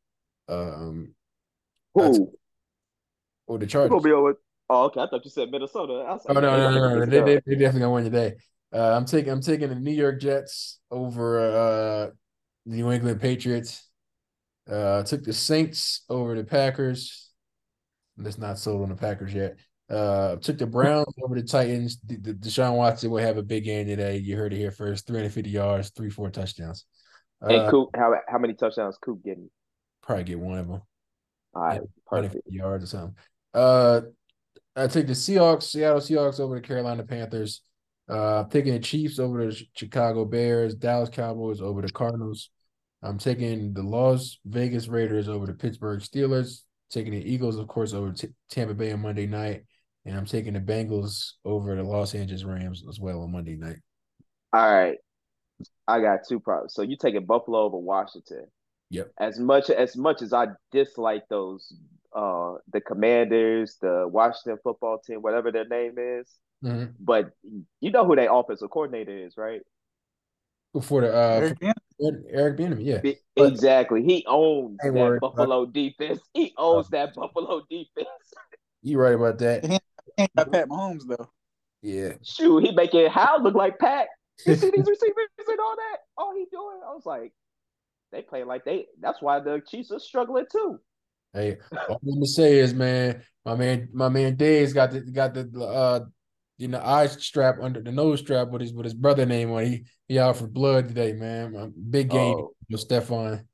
Um 0.48 1.16
Who? 1.96 2.32
or 3.48 3.58
the 3.58 3.66
Chargers. 3.66 3.90
gonna 3.90 4.02
be 4.02 4.12
over? 4.12 4.40
Oh, 4.70 4.86
okay. 4.86 5.02
I 5.02 5.08
thought 5.08 5.24
you 5.24 5.32
said 5.32 5.50
Minnesota. 5.50 5.94
I 6.08 6.14
was 6.14 6.26
Oh 6.28 6.34
no, 6.34 6.42
no, 6.42 6.72
no, 6.72 7.00
no. 7.00 7.06
They, 7.06 7.20
they, 7.20 7.42
they 7.46 7.56
definitely 7.56 7.80
gonna 7.80 7.92
win 7.92 8.04
today. 8.04 8.36
Uh, 8.74 8.96
I'm 8.96 9.06
taking 9.06 9.32
I'm 9.32 9.42
taking 9.42 9.70
the 9.70 9.76
New 9.76 9.92
York 9.92 10.20
Jets 10.20 10.80
over 10.92 11.40
uh 11.40 12.10
the 12.66 12.76
New 12.76 12.92
England 12.92 13.22
Patriots. 13.22 13.87
Uh 14.70 15.04
took 15.04 15.24
the 15.24 15.34
Saints 15.34 16.04
over 16.10 16.36
the 16.36 16.44
Packers. 16.44 17.30
That's 18.18 18.38
not 18.38 18.58
sold 18.58 18.82
on 18.84 18.90
the 18.90 18.96
Packers 18.96 19.34
yet. 19.34 19.58
Uh 19.90 20.36
took 20.38 20.58
the 20.58 20.68
Browns 20.68 21.14
over 21.24 21.36
the 21.36 21.44
Titans. 21.44 21.98
The, 22.06 22.18
the, 22.18 22.34
Deshaun 22.34 22.76
Watson 22.76 23.10
will 23.12 23.22
have 23.24 23.38
a 23.38 23.44
big 23.44 23.64
game 23.64 23.88
today. 23.88 24.18
You 24.18 24.36
heard 24.36 24.54
it 24.54 24.58
here 24.58 24.72
first. 24.72 25.08
350 25.08 25.50
yards, 25.50 25.90
three, 25.92 26.10
four 26.10 26.30
touchdowns. 26.30 26.86
And 27.42 27.52
Uh, 27.62 27.72
Coop, 27.72 27.90
how 27.96 28.14
how 28.28 28.38
many 28.40 28.54
touchdowns 28.54 28.98
Coop 28.98 29.24
getting? 29.24 29.50
probably 30.02 30.24
get 30.24 30.40
one 30.40 30.58
of 30.58 30.68
them. 30.68 30.82
All 31.54 31.62
right, 31.62 31.80
perfect. 32.06 32.36
150 32.46 32.56
yards 32.56 32.84
or 32.84 32.88
something. 32.88 33.16
Uh, 33.54 34.02
I 34.76 34.88
take 34.88 35.08
the 35.08 35.14
Seahawks, 35.14 35.64
Seattle 35.64 36.00
Seahawks 36.00 36.40
over 36.40 36.56
the 36.56 36.62
Carolina 36.62 37.04
Panthers. 37.04 37.62
Uh, 38.10 38.46
taking 38.46 38.74
the 38.74 38.80
Chiefs 38.80 39.20
over 39.20 39.46
the 39.48 39.62
Chicago 39.76 40.24
Bears, 40.24 40.76
Dallas 40.76 41.10
Cowboys 41.10 41.60
over 41.62 41.82
the 41.82 41.92
Cardinals. 41.92 42.52
I'm 43.04 43.18
taking 43.18 43.74
the 43.74 43.84
Las 43.84 44.40
Vegas 44.46 44.88
Raiders 44.88 45.30
over 45.30 45.46
the 45.46 45.54
Pittsburgh 45.54 46.02
Steelers. 46.02 46.64
Taking 46.90 47.12
the 47.12 47.32
Eagles, 47.34 47.58
of 47.58 47.68
course, 47.68 47.94
over 47.94 48.14
T- 48.14 48.30
Tampa 48.50 48.74
Bay 48.74 48.94
on 48.94 49.02
Monday 49.02 49.28
night, 49.28 49.64
and 50.06 50.16
I'm 50.16 50.26
taking 50.26 50.54
the 50.54 50.62
Bengals 50.62 51.34
over 51.44 51.76
the 51.76 51.84
Los 51.84 52.16
Angeles 52.16 52.46
Rams 52.46 52.86
as 52.88 52.98
well 52.98 53.24
on 53.24 53.32
Monday 53.34 53.58
night. 53.58 53.76
All 54.54 54.74
right, 54.74 54.98
I 55.86 56.00
got 56.00 56.20
two 56.28 56.40
problems. 56.40 56.74
So 56.74 56.84
you 56.84 56.96
taking 56.96 57.26
Buffalo 57.26 57.60
over 57.60 57.78
Washington? 57.78 58.46
Yep. 58.90 59.12
As 59.20 59.38
much 59.38 59.70
as 59.70 59.98
much 59.98 60.22
as 60.22 60.32
I 60.32 60.48
dislike 60.72 61.24
those, 61.30 61.74
uh, 62.16 62.54
the 62.72 62.80
Commanders, 62.80 63.76
the 63.82 64.08
Washington 64.08 64.58
football 64.64 65.00
team, 65.00 65.22
whatever 65.22 65.52
their 65.52 65.68
name 65.68 65.96
is, 65.98 66.34
Mhm. 66.64 66.94
but 67.02 67.32
you 67.82 67.92
know 67.92 68.06
who 68.06 68.16
their 68.16 68.34
offensive 68.34 68.70
coordinator 68.70 69.26
is, 69.26 69.36
right? 69.36 69.62
Before 70.74 71.02
the 71.02 71.14
uh, 71.16 71.40
Eric 71.42 71.60
Bieniemy. 71.60 71.74
for- 72.00 72.22
Eric 72.30 72.58
Bieniemy, 72.58 72.86
yeah. 72.86 72.98
Be- 73.00 73.18
But- 73.36 73.52
exactly. 73.54 74.04
He 74.04 74.24
owns 74.28 74.78
that 74.84 74.94
worried 74.94 75.18
about- 75.18 75.36
Buffalo 75.36 75.66
defense. 75.66 76.20
He 76.34 76.54
owns 76.58 76.90
that 76.90 77.14
Buffalo 77.16 77.62
defense. 77.70 78.08
You 78.84 79.00
right 79.00 79.16
about 79.16 79.40
that. 79.40 79.66
Ain't 80.18 80.32
got 80.38 80.52
Pat 80.52 80.70
Mahomes 80.70 81.02
though. 81.08 81.30
Yeah. 81.82 82.14
Shoot, 82.24 82.60
he 82.64 82.72
making 82.72 83.08
Howell 83.10 83.44
look 83.44 83.56
like 83.56 83.80
Pat. 83.80 84.08
You 84.46 84.56
see 84.56 84.70
these 84.70 84.86
receivers 84.88 85.28
and 85.48 85.60
all 85.60 85.76
that? 85.76 85.98
All 86.16 86.34
he 86.36 86.46
doing? 86.52 86.80
I 86.88 86.94
was 86.94 87.06
like, 87.06 87.34
they 88.12 88.22
play 88.22 88.44
like 88.46 88.64
they. 88.64 88.86
That's 89.02 89.22
why 89.22 89.40
the 89.42 89.62
Chiefs 89.68 89.92
are 89.92 90.00
struggling 90.00 90.46
too. 90.50 90.80
Hey, 91.34 91.58
all 91.90 92.00
I'm 92.02 92.14
gonna 92.14 92.26
say 92.28 92.60
is, 92.60 92.74
man, 92.74 93.24
my 93.46 93.56
man, 93.56 93.90
my 93.92 94.08
man 94.10 94.36
Dave's 94.36 94.74
got 94.74 94.92
the 94.92 95.02
got 95.02 95.34
the 95.34 95.50
uh 95.60 96.06
you 96.58 96.68
know 96.68 96.82
eye 96.84 97.08
strap 97.08 97.58
under 97.62 97.82
the 97.82 97.92
nose 97.92 98.20
strap 98.20 98.50
with 98.50 98.62
his 98.62 98.74
with 98.74 98.86
his 98.86 98.94
brother 98.94 99.26
name 99.26 99.52
on. 99.52 99.66
He 99.66 99.86
he 100.08 100.20
out 100.20 100.38
for 100.38 100.48
blood 100.48 100.88
today, 100.90 101.14
man. 101.14 101.56
Um, 101.56 101.74
Big 101.90 102.10
game 102.10 102.36
Oh, 102.36 102.52
with 102.70 102.88
Stefon. 102.88 103.46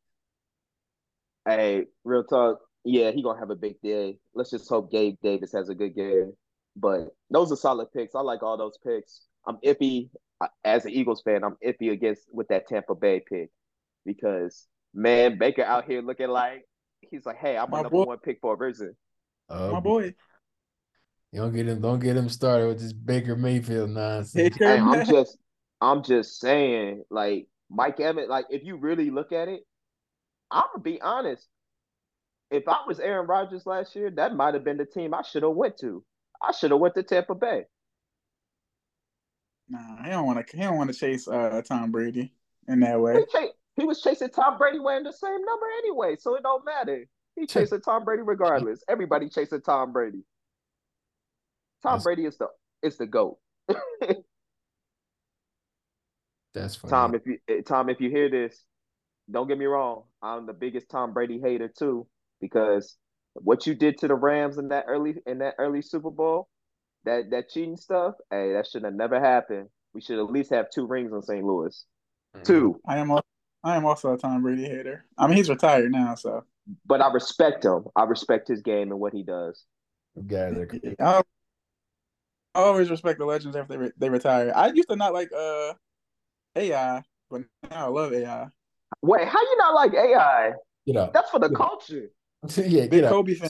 hey, 1.48 1.86
real 2.04 2.24
talk. 2.24 2.60
Yeah, 2.86 3.12
he 3.12 3.24
gonna 3.24 3.40
have 3.40 3.50
a 3.50 3.56
big 3.56 3.80
day. 3.82 4.18
Let's 4.34 4.52
just 4.52 4.68
hope 4.70 4.92
Gabe 4.92 5.16
Davis 5.24 5.52
has 5.54 5.70
a 5.70 5.76
good 5.76 5.96
game. 5.96 6.34
But 6.76 7.10
those 7.30 7.52
are 7.52 7.56
solid 7.56 7.92
picks. 7.94 8.16
I 8.16 8.22
like 8.22 8.44
all 8.44 8.58
those 8.58 8.78
picks. 8.86 9.22
I'm 9.48 9.58
iffy 9.64 10.10
as 10.64 10.86
an 10.86 10.92
Eagles 10.92 11.22
fan. 11.22 11.44
I'm 11.44 11.58
iffy 11.66 11.92
against 11.92 12.24
with 12.32 12.48
that 12.50 12.68
Tampa 12.68 12.96
Bay 12.96 13.22
pick 13.28 13.50
because 14.06 14.68
man, 14.94 15.38
Baker 15.38 15.64
out 15.64 15.86
here 15.86 16.02
looking 16.02 16.30
like 16.30 16.66
he's 17.02 17.26
like, 17.26 17.38
hey, 17.38 17.58
I'm 17.58 17.70
My 17.70 17.80
a 17.80 17.84
number 17.84 18.00
boy. 18.00 18.04
one 18.04 18.18
pick 18.20 18.40
for 18.42 18.54
a 18.54 18.58
reason. 18.58 18.96
Uh, 19.50 19.70
My 19.72 19.80
boy. 19.80 20.14
You 21.34 21.40
don't 21.40 21.52
get 21.52 21.68
him, 21.68 21.82
don't 21.82 22.00
get 22.00 22.16
him 22.16 22.30
started 22.30 22.68
with 22.68 22.80
this 22.80 22.94
Baker 22.94 23.36
Mayfield 23.36 23.90
nonsense. 23.90 24.56
Hey, 24.60 24.78
I'm 24.78 25.04
just, 25.10 25.36
I'm 25.82 26.04
just 26.04 26.40
saying, 26.40 27.04
like 27.10 27.48
Mike 27.72 28.00
Evans, 28.00 28.30
like 28.30 28.46
if 28.52 28.64
you 28.64 28.76
really 28.78 29.10
look 29.10 29.32
at 29.32 29.48
it, 29.48 29.66
I'm 30.52 30.66
gonna 30.72 30.84
be 30.84 31.02
honest. 31.02 31.48
If 32.52 32.68
I 32.68 32.78
was 32.86 33.00
Aaron 33.00 33.26
Rodgers 33.26 33.66
last 33.66 33.96
year, 33.96 34.12
that 34.12 34.36
might 34.36 34.54
have 34.54 34.64
been 34.64 34.78
the 34.78 34.86
team 34.86 35.16
I 35.16 35.24
should 35.24 35.42
have 35.42 35.54
went 35.54 35.80
to. 35.80 36.04
I 36.40 36.52
should 36.52 36.70
have 36.70 36.80
went 36.80 36.94
to 36.96 37.04
Tampa 37.04 37.34
Bay. 37.34 37.64
Nah, 39.68 40.04
he 40.04 40.12
don't 40.12 40.28
want 40.28 40.46
to. 40.48 40.56
He 40.56 40.62
don't 40.62 40.78
want 40.78 40.94
to 40.94 41.00
chase 41.00 41.28
uh 41.28 41.64
Tom 41.66 41.92
Brady 41.92 42.32
in 42.68 42.82
that 42.82 43.02
way. 43.02 43.18
He, 43.18 43.26
cha- 43.32 43.54
he 43.76 43.86
was 43.86 44.02
chasing 44.02 44.30
Tom 44.30 44.60
Brady 44.60 44.78
wearing 44.78 45.04
the 45.04 45.12
same 45.12 45.44
number 45.44 45.66
anyway, 45.80 46.16
so 46.20 46.36
it 46.36 46.44
don't 46.44 46.64
matter. 46.64 47.08
He 47.36 47.48
chasing 47.48 47.82
Tom 47.82 48.06
Brady 48.06 48.22
regardless. 48.22 48.84
Everybody 48.88 49.30
chasing 49.30 49.62
Tom 49.62 49.92
Brady. 49.92 50.24
Tom 51.84 51.92
That's- 51.94 52.04
Brady 52.04 52.26
is 52.26 52.38
the 52.38 52.48
is 52.82 52.98
the 52.98 53.06
goat. 53.08 53.38
That's 56.54 56.76
funny. 56.76 56.92
Tom, 56.92 57.16
if 57.16 57.26
you 57.26 57.38
eh, 57.50 57.62
Tom, 57.66 57.90
if 57.90 58.00
you 58.00 58.10
hear 58.10 58.30
this, 58.30 58.64
don't 59.32 59.48
get 59.48 59.58
me 59.58 59.66
wrong. 59.66 60.04
I'm 60.22 60.46
the 60.46 60.54
biggest 60.54 60.90
Tom 60.90 61.14
Brady 61.14 61.40
hater 61.42 61.68
too, 61.68 62.08
because 62.42 62.96
what 63.34 63.66
you 63.66 63.74
did 63.74 63.98
to 64.00 64.08
the 64.08 64.16
Rams 64.16 64.58
in 64.58 64.68
that 64.70 64.86
early 64.88 65.16
in 65.26 65.40
that 65.40 65.56
early 65.58 65.82
Super 65.82 66.12
Bowl, 66.12 66.48
that 67.06 67.32
that 67.32 67.50
cheating 67.50 67.78
stuff, 67.78 68.16
hey, 68.30 68.54
that 68.54 68.68
should 68.68 68.84
have 68.84 68.94
never 68.94 69.20
happened. 69.20 69.70
We 69.94 70.02
should 70.02 70.20
at 70.20 70.32
least 70.32 70.52
have 70.52 70.70
two 70.70 70.86
rings 70.86 71.12
on 71.14 71.22
St. 71.24 71.44
Louis. 71.44 71.86
Mhm. 72.38 72.44
Two. 72.44 72.80
I 72.88 72.98
am. 72.98 73.12
al- 73.12 73.26
I 73.66 73.78
am 73.78 73.86
also 73.86 74.14
a 74.14 74.18
Tom 74.18 74.42
Brady 74.42 74.66
hater. 74.66 75.06
I 75.18 75.26
mean, 75.28 75.38
he's 75.38 75.50
retired 75.50 75.90
now, 75.92 76.16
so 76.16 76.44
But 76.86 77.00
I 77.02 77.12
respect 77.14 77.64
him. 77.64 77.86
I 77.96 78.04
respect 78.04 78.48
his 78.50 78.62
game 78.62 78.92
and 78.92 79.00
what 79.00 79.14
he 79.14 79.24
does. 79.24 79.64
You 80.16 80.24
guys 80.24 80.58
are 80.58 80.66
crazy. 80.66 80.96
I 81.00 81.22
I 82.56 82.60
always 82.62 82.90
respect 82.90 83.20
the 83.20 83.26
legends 83.26 83.56
after 83.56 83.74
they, 83.74 83.78
re- 83.78 83.92
they 83.98 84.10
retire. 84.10 84.52
I 84.56 84.68
used 84.68 84.90
to 84.90 84.96
not 84.96 85.14
like 85.14 85.32
uh 85.32 85.74
AI, 86.56 87.02
but 87.30 87.42
now 87.70 87.86
I 87.86 87.90
love 87.90 88.14
AI. 88.14 88.48
Wait, 89.02 89.28
how 89.28 89.42
you 89.42 89.58
not 89.58 89.74
like 89.74 89.94
AI? 89.94 90.52
Get 90.86 90.98
out. 90.98 91.14
That's 91.14 91.30
for 91.30 91.40
the 91.40 91.50
Yeah. 91.52 91.58
culture. 91.58 92.10
yeah, 92.58 92.82
Big 92.82 92.92
get 92.92 93.04
out. 93.06 93.10
Kobe 93.12 93.34
fan. 93.36 93.50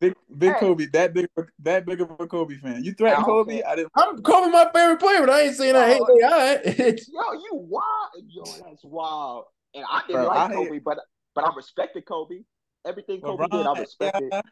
Big 0.00 0.14
big 0.36 0.52
Hey. 0.54 0.60
Kobe. 0.60 0.86
That 0.86 1.14
big 1.14 1.28
that 1.60 1.86
big 1.86 2.00
of 2.00 2.10
a 2.18 2.26
Kobe 2.26 2.56
fan. 2.56 2.82
You 2.84 2.92
threatened 2.92 3.24
Kobe. 3.24 3.58
care. 3.60 3.68
I 3.68 3.76
didn't. 3.76 3.90
I'm 3.96 4.22
Kobe 4.22 4.50
my 4.50 4.68
favorite 4.74 5.00
player, 5.00 5.20
but 5.20 5.30
I 5.30 5.42
ain't 5.42 5.56
saying 5.56 5.76
I 5.76 5.92
hate 5.92 6.00
Oh. 6.00 6.20
AI. 6.22 6.60
Yo, 7.12 7.32
you 7.34 7.50
wild. 7.52 8.10
Yo, 8.28 8.44
that's 8.64 8.84
wild. 8.84 9.44
And 9.74 9.84
I 9.90 10.02
didn't 10.06 10.22
Bro, 10.22 10.28
like 10.28 10.50
I- 10.50 10.54
Kobe, 10.54 10.78
but 10.80 10.98
but 11.34 11.44
I 11.44 11.54
respected 11.54 12.04
Kobe. 12.06 12.40
Everything 12.84 13.20
Kobe 13.20 13.46
did, 13.46 13.64
I 13.66 13.78
respected. 13.78 14.32
AI, 14.32 14.42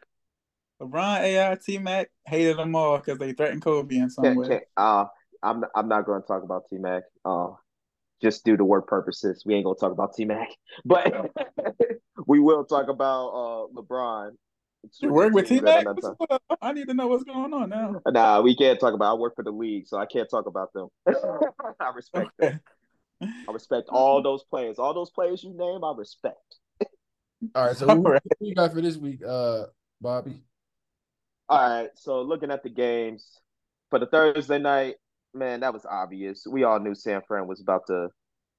LeBron, 0.81 1.19
AI, 1.21 1.57
T 1.63 1.77
Mac 1.77 2.09
hated 2.25 2.57
them 2.57 2.75
all 2.75 2.97
because 2.97 3.19
they 3.19 3.33
threatened 3.33 3.61
Kobe 3.61 3.95
in 3.95 4.09
some 4.09 4.23
Can't, 4.23 4.37
way. 4.37 4.47
can't, 4.47 4.63
uh, 4.77 5.05
I'm 5.43 5.63
I'm 5.75 5.87
not 5.87 6.05
going 6.05 6.21
to 6.21 6.27
talk 6.27 6.43
about 6.43 6.63
T 6.69 6.77
Mac. 6.77 7.03
Uh, 7.23 7.49
just 8.21 8.43
due 8.45 8.57
to 8.57 8.65
work 8.65 8.87
purposes, 8.87 9.43
we 9.45 9.55
ain't 9.55 9.65
going 9.65 9.75
to 9.75 9.79
talk 9.79 9.91
about 9.91 10.15
T 10.15 10.25
Mac. 10.25 10.49
But 10.85 11.31
we 12.27 12.39
will 12.39 12.65
talk 12.65 12.87
about 12.87 13.27
uh 13.29 13.67
LeBron. 13.79 14.31
You 14.99 15.13
work 15.13 15.33
with 15.33 15.47
T 15.47 15.59
Mac? 15.61 15.85
I 16.61 16.73
need 16.73 16.87
to 16.87 16.95
know 16.95 17.07
what's 17.07 17.23
going 17.23 17.53
on 17.53 17.69
now. 17.69 18.01
Nah, 18.07 18.41
we 18.41 18.55
can't 18.55 18.79
talk 18.79 18.95
about. 18.95 19.11
I 19.11 19.19
work 19.19 19.35
for 19.35 19.43
the 19.43 19.51
league, 19.51 19.87
so 19.87 19.97
I 19.97 20.07
can't 20.07 20.29
talk 20.29 20.47
about 20.47 20.73
them. 20.73 20.87
I 21.07 21.91
respect 21.93 22.31
okay. 22.41 22.59
them. 23.19 23.33
I 23.47 23.51
respect 23.51 23.89
all 23.89 24.23
those 24.23 24.43
players. 24.43 24.79
All 24.79 24.95
those 24.95 25.11
players 25.11 25.43
you 25.43 25.55
name, 25.55 25.83
I 25.83 25.93
respect. 25.95 26.55
All 27.53 27.67
right, 27.67 27.77
so 27.77 27.87
who, 27.87 28.01
right. 28.01 28.21
who 28.39 28.47
you 28.47 28.55
got 28.55 28.73
for 28.73 28.81
this 28.81 28.97
week, 28.97 29.21
uh, 29.27 29.65
Bobby? 29.99 30.43
All 31.51 31.59
right, 31.69 31.89
so 31.95 32.21
looking 32.21 32.49
at 32.49 32.63
the 32.63 32.69
games 32.69 33.41
for 33.89 33.99
the 33.99 34.05
Thursday 34.05 34.57
night, 34.57 34.95
man, 35.33 35.59
that 35.59 35.73
was 35.73 35.85
obvious. 35.85 36.47
We 36.49 36.63
all 36.63 36.79
knew 36.79 36.95
San 36.95 37.19
Fran 37.27 37.45
was 37.45 37.59
about 37.59 37.87
to 37.87 38.07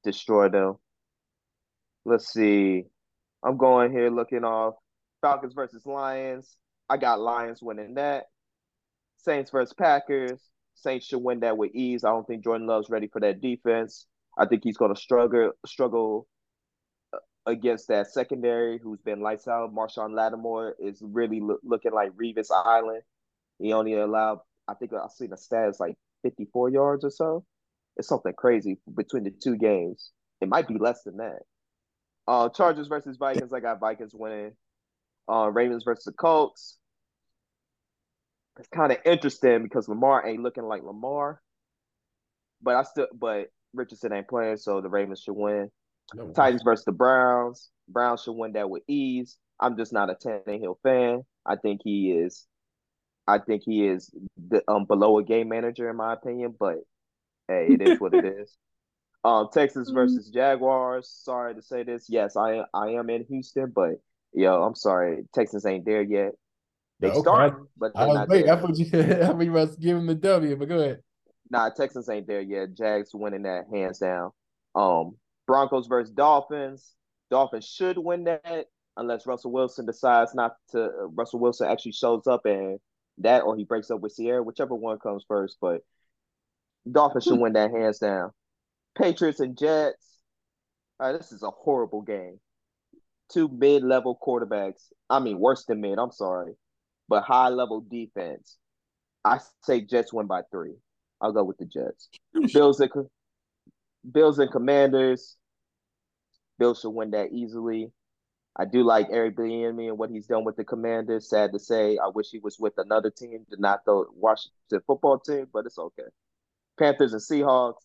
destroy 0.04 0.50
them. 0.50 0.74
Let's 2.04 2.30
see. 2.30 2.84
I'm 3.42 3.56
going 3.56 3.92
here 3.92 4.10
looking 4.10 4.44
off 4.44 4.74
Falcons 5.22 5.54
versus 5.54 5.86
Lions. 5.86 6.54
I 6.86 6.98
got 6.98 7.18
Lions 7.18 7.62
winning 7.62 7.94
that. 7.94 8.24
Saints 9.16 9.50
versus 9.50 9.72
Packers. 9.72 10.42
Saints 10.74 11.06
should 11.06 11.22
win 11.22 11.40
that 11.40 11.56
with 11.56 11.74
ease. 11.74 12.04
I 12.04 12.10
don't 12.10 12.26
think 12.26 12.44
Jordan 12.44 12.66
Love's 12.66 12.90
ready 12.90 13.06
for 13.06 13.20
that 13.20 13.40
defense. 13.40 14.04
I 14.36 14.44
think 14.44 14.64
he's 14.64 14.76
going 14.76 14.94
to 14.94 15.00
struggle 15.00 15.52
struggle 15.64 16.26
against 17.46 17.88
that 17.88 18.12
secondary 18.12 18.78
who's 18.78 19.00
been 19.00 19.20
lights 19.20 19.48
out. 19.48 19.74
Marshon 19.74 20.14
Lattimore 20.14 20.76
is 20.78 21.02
really 21.02 21.40
lo- 21.40 21.58
looking 21.62 21.92
like 21.92 22.12
Revis 22.12 22.50
Island. 22.50 23.02
He 23.58 23.72
only 23.72 23.94
allowed, 23.94 24.40
I 24.68 24.74
think 24.74 24.92
I've 24.92 25.10
seen 25.10 25.30
the 25.30 25.36
stats 25.36 25.80
like 25.80 25.96
54 26.22 26.70
yards 26.70 27.04
or 27.04 27.10
so. 27.10 27.44
It's 27.96 28.08
something 28.08 28.32
crazy 28.32 28.78
between 28.94 29.24
the 29.24 29.30
two 29.30 29.56
games. 29.56 30.10
It 30.40 30.48
might 30.48 30.68
be 30.68 30.78
less 30.78 31.02
than 31.02 31.18
that. 31.18 31.40
Uh, 32.26 32.48
Chargers 32.48 32.86
versus 32.86 33.16
Vikings. 33.16 33.52
I 33.52 33.60
got 33.60 33.80
Vikings 33.80 34.14
winning. 34.14 34.52
Uh, 35.28 35.50
Ravens 35.52 35.84
versus 35.84 36.04
the 36.04 36.12
Colts. 36.12 36.78
It's 38.58 38.68
kind 38.68 38.92
of 38.92 38.98
interesting 39.04 39.62
because 39.62 39.88
Lamar 39.88 40.26
ain't 40.26 40.42
looking 40.42 40.64
like 40.64 40.82
Lamar, 40.82 41.40
but 42.60 42.76
I 42.76 42.82
still, 42.82 43.06
but 43.14 43.46
Richardson 43.72 44.12
ain't 44.12 44.28
playing, 44.28 44.58
so 44.58 44.80
the 44.80 44.90
Ravens 44.90 45.20
should 45.20 45.34
win. 45.34 45.70
No. 46.14 46.32
Titans 46.32 46.62
versus 46.62 46.84
the 46.84 46.92
Browns. 46.92 47.70
Browns 47.88 48.22
should 48.22 48.32
win 48.32 48.52
that 48.52 48.70
with 48.70 48.82
ease. 48.88 49.36
I'm 49.60 49.76
just 49.76 49.92
not 49.92 50.10
a 50.10 50.14
Tannehill 50.14 50.76
fan. 50.82 51.22
I 51.46 51.56
think 51.56 51.80
he 51.84 52.12
is. 52.12 52.46
I 53.26 53.38
think 53.38 53.62
he 53.64 53.86
is 53.86 54.10
the, 54.36 54.62
um 54.68 54.84
below 54.84 55.18
a 55.18 55.24
game 55.24 55.48
manager 55.48 55.88
in 55.88 55.96
my 55.96 56.12
opinion, 56.12 56.54
but 56.58 56.78
hey, 57.48 57.68
it 57.70 57.82
is 57.82 58.00
what 58.00 58.14
it 58.14 58.24
is. 58.40 58.56
Um, 59.24 59.48
Texas 59.52 59.88
mm-hmm. 59.88 59.94
versus 59.94 60.30
Jaguars. 60.30 61.08
Sorry 61.08 61.54
to 61.54 61.62
say 61.62 61.84
this. 61.84 62.06
Yes, 62.08 62.36
I 62.36 62.62
I 62.74 62.90
am 62.90 63.08
in 63.10 63.24
Houston, 63.24 63.72
but 63.74 63.94
yo, 64.32 64.62
I'm 64.62 64.74
sorry, 64.74 65.24
Texas 65.32 65.64
ain't 65.64 65.84
there 65.84 66.02
yet. 66.02 66.32
They 66.98 67.10
okay. 67.10 67.20
start, 67.20 67.66
but 67.76 67.92
I 67.94 68.06
was 68.06 68.28
wait. 68.28 68.48
I 68.48 68.60
thought 68.60 68.76
you 68.76 68.86
I 68.92 69.26
thought 69.26 69.40
you 69.40 69.50
must 69.50 69.80
give 69.80 69.96
them 69.96 70.06
the 70.06 70.14
W, 70.14 70.56
but 70.56 70.68
go 70.68 70.78
ahead. 70.78 71.00
Nah, 71.50 71.68
Texans 71.68 72.08
ain't 72.08 72.26
there 72.26 72.40
yet. 72.40 72.74
Jags 72.74 73.10
winning 73.12 73.42
that 73.42 73.66
hands 73.70 73.98
down. 73.98 74.30
Um, 74.74 75.16
Broncos 75.46 75.86
versus 75.86 76.12
Dolphins. 76.14 76.94
Dolphins 77.30 77.66
should 77.66 77.98
win 77.98 78.24
that 78.24 78.66
unless 78.96 79.26
Russell 79.26 79.52
Wilson 79.52 79.86
decides 79.86 80.34
not 80.34 80.56
to. 80.70 80.90
Russell 81.14 81.40
Wilson 81.40 81.68
actually 81.68 81.92
shows 81.92 82.26
up 82.26 82.42
and 82.44 82.78
that, 83.18 83.42
or 83.42 83.56
he 83.56 83.64
breaks 83.64 83.90
up 83.90 84.00
with 84.00 84.16
Ciara, 84.16 84.42
whichever 84.42 84.74
one 84.74 84.98
comes 84.98 85.24
first. 85.26 85.56
But 85.60 85.82
Dolphins 86.90 87.24
should 87.24 87.38
win 87.38 87.54
that 87.54 87.70
hands 87.70 87.98
down. 87.98 88.30
Patriots 88.96 89.40
and 89.40 89.56
Jets. 89.56 90.18
This 91.00 91.32
is 91.32 91.42
a 91.42 91.50
horrible 91.50 92.02
game. 92.02 92.38
Two 93.32 93.48
mid-level 93.48 94.18
quarterbacks. 94.24 94.84
I 95.10 95.18
mean, 95.18 95.38
worse 95.38 95.64
than 95.64 95.80
mid. 95.80 95.98
I'm 95.98 96.12
sorry, 96.12 96.52
but 97.08 97.24
high-level 97.24 97.86
defense. 97.90 98.58
I 99.24 99.38
say 99.64 99.80
Jets 99.80 100.12
win 100.12 100.26
by 100.26 100.42
three. 100.50 100.74
I'll 101.20 101.32
go 101.32 101.44
with 101.44 101.58
the 101.58 101.64
Jets. 101.64 102.08
Bills 102.52 102.80
and 102.80 102.90
Bills 104.10 104.38
and 104.38 104.50
Commanders. 104.50 105.36
Bills 106.58 106.80
should 106.80 106.90
win 106.90 107.10
that 107.12 107.32
easily. 107.32 107.92
I 108.56 108.66
do 108.66 108.82
like 108.82 109.08
Eric 109.10 109.36
Bieniemy 109.36 109.88
and 109.88 109.98
what 109.98 110.10
he's 110.10 110.26
done 110.26 110.44
with 110.44 110.56
the 110.56 110.64
Commanders. 110.64 111.28
Sad 111.28 111.52
to 111.52 111.58
say, 111.58 111.96
I 111.96 112.08
wish 112.08 112.28
he 112.30 112.38
was 112.38 112.58
with 112.58 112.74
another 112.76 113.10
team, 113.10 113.46
did 113.48 113.60
not 113.60 113.84
the 113.86 114.04
Washington 114.14 114.82
football 114.86 115.18
team, 115.18 115.46
but 115.52 115.64
it's 115.64 115.78
okay. 115.78 116.02
Panthers 116.78 117.14
and 117.14 117.22
Seahawks. 117.22 117.82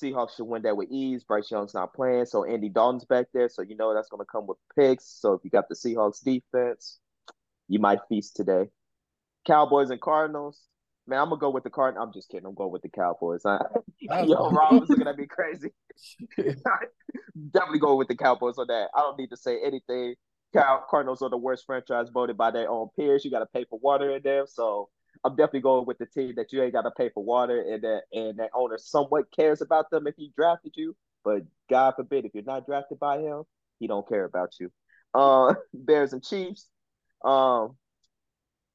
Seahawks 0.00 0.36
should 0.36 0.44
win 0.44 0.62
that 0.62 0.76
with 0.76 0.88
ease. 0.90 1.24
Bryce 1.24 1.50
Young's 1.50 1.74
not 1.74 1.92
playing, 1.92 2.26
so 2.26 2.44
Andy 2.44 2.68
Dalton's 2.68 3.04
back 3.04 3.26
there, 3.34 3.48
so 3.48 3.62
you 3.62 3.76
know 3.76 3.92
that's 3.92 4.08
going 4.08 4.22
to 4.22 4.30
come 4.30 4.46
with 4.46 4.56
picks. 4.78 5.04
So 5.04 5.34
if 5.34 5.44
you 5.44 5.50
got 5.50 5.68
the 5.68 5.74
Seahawks 5.74 6.22
defense, 6.22 6.98
you 7.68 7.78
might 7.78 7.98
feast 8.08 8.36
today. 8.36 8.68
Cowboys 9.46 9.90
and 9.90 10.00
Cardinals. 10.00 10.60
Man, 11.06 11.18
I'm 11.18 11.28
gonna 11.28 11.40
go 11.40 11.50
with 11.50 11.64
the 11.64 11.70
card. 11.70 11.96
I'm 11.98 12.12
just 12.12 12.28
kidding. 12.28 12.46
I'm 12.46 12.54
going 12.54 12.70
with 12.70 12.82
the 12.82 12.88
Cowboys. 12.88 13.44
I, 13.44 13.58
yo, 14.24 14.50
Rob 14.50 14.82
is 14.82 14.90
looking 14.90 15.08
at 15.08 15.16
me 15.16 15.26
crazy. 15.26 15.70
Definitely 16.38 17.80
going 17.80 17.98
with 17.98 18.08
the 18.08 18.16
Cowboys 18.16 18.58
on 18.58 18.68
that. 18.68 18.88
I 18.94 19.00
don't 19.00 19.18
need 19.18 19.30
to 19.30 19.36
say 19.36 19.58
anything. 19.64 20.14
Cal- 20.52 20.86
Cardinals 20.88 21.22
are 21.22 21.30
the 21.30 21.36
worst 21.36 21.64
franchise 21.66 22.08
voted 22.12 22.36
by 22.36 22.50
their 22.50 22.70
own 22.70 22.88
peers. 22.96 23.24
You 23.24 23.30
got 23.30 23.40
to 23.40 23.46
pay 23.46 23.64
for 23.68 23.78
water 23.80 24.14
in 24.14 24.22
them, 24.22 24.46
so 24.46 24.90
I'm 25.24 25.34
definitely 25.34 25.60
going 25.60 25.86
with 25.86 25.98
the 25.98 26.06
team 26.06 26.34
that 26.36 26.52
you 26.52 26.62
ain't 26.62 26.72
got 26.72 26.82
to 26.82 26.90
pay 26.90 27.08
for 27.08 27.24
water 27.24 27.60
and 27.60 27.82
that 27.82 28.02
and 28.12 28.38
that 28.38 28.50
owner 28.54 28.78
somewhat 28.78 29.32
cares 29.34 29.60
about 29.60 29.90
them 29.90 30.06
if 30.06 30.14
he 30.16 30.32
drafted 30.36 30.72
you. 30.76 30.94
But 31.24 31.42
God 31.70 31.94
forbid 31.96 32.24
if 32.24 32.34
you're 32.34 32.44
not 32.44 32.66
drafted 32.66 32.98
by 32.98 33.18
him, 33.18 33.42
he 33.78 33.86
don't 33.86 34.08
care 34.08 34.24
about 34.24 34.54
you. 34.60 34.70
Uh, 35.14 35.54
Bears 35.74 36.12
and 36.12 36.24
Chiefs. 36.24 36.68
Um, 37.24 37.76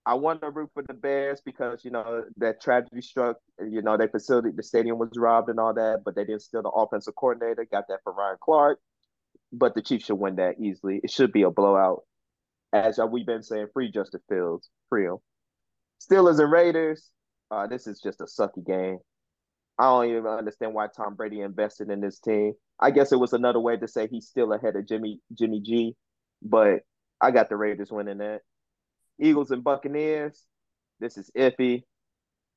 I 0.08 0.14
want 0.14 0.40
to 0.42 0.50
root 0.50 0.70
for 0.74 0.84
the 0.84 0.94
Bears 0.94 1.42
because 1.44 1.84
you 1.84 1.92
know 1.92 2.24
that 2.38 2.62
tragedy 2.62 3.02
struck. 3.02 3.38
You 3.60 3.82
know, 3.82 3.98
their 3.98 4.08
facility, 4.08 4.52
the 4.56 4.64
stadium 4.64 4.98
was 4.98 5.10
robbed 5.18 5.50
and 5.50 5.60
all 5.60 5.74
that, 5.74 6.04
but 6.06 6.16
they 6.16 6.24
didn't 6.24 6.44
steal 6.44 6.64
the 6.64 6.70
offensive 6.70 7.14
coordinator. 7.16 7.68
Got 7.70 7.90
that 7.90 8.00
for 8.06 8.14
Ryan 8.14 8.38
Clark, 8.42 8.80
but 9.52 9.76
the 9.76 9.82
Chiefs 9.82 10.06
should 10.06 10.16
win 10.16 10.38
that 10.38 10.62
easily. 10.62 11.02
It 11.04 11.12
should 11.12 11.34
be 11.34 11.42
a 11.42 11.52
blowout. 11.52 12.04
As 12.72 12.98
we've 13.12 13.26
been 13.26 13.44
saying, 13.44 13.68
free 13.74 13.92
Justin 13.92 14.22
Fields, 14.30 14.70
free 14.88 15.08
him. 15.08 15.18
Steelers 16.02 16.40
and 16.40 16.52
Raiders. 16.52 17.10
Uh, 17.52 17.68
this 17.68 17.86
is 17.86 18.00
just 18.00 18.22
a 18.22 18.26
sucky 18.26 18.66
game. 18.66 19.00
I 19.78 19.84
don't 19.84 20.10
even 20.10 20.26
understand 20.26 20.74
why 20.74 20.88
Tom 20.88 21.16
Brady 21.16 21.42
invested 21.42 21.90
in 21.90 22.00
this 22.00 22.20
team. 22.20 22.54
I 22.80 22.92
guess 22.92 23.12
it 23.12 23.20
was 23.20 23.34
another 23.34 23.60
way 23.60 23.76
to 23.76 23.88
say 23.90 24.08
he's 24.08 24.28
still 24.28 24.54
ahead 24.54 24.78
of 24.78 24.88
Jimmy 24.88 25.20
Jimmy 25.38 25.60
G, 25.60 25.96
but 26.42 26.80
I 27.20 27.32
got 27.32 27.50
the 27.50 27.58
Raiders 27.58 27.92
winning 27.92 28.20
that. 28.20 28.40
Eagles 29.20 29.52
and 29.52 29.64
Buccaneers. 29.64 30.44
This 31.00 31.18
is 31.18 31.30
iffy. 31.36 31.84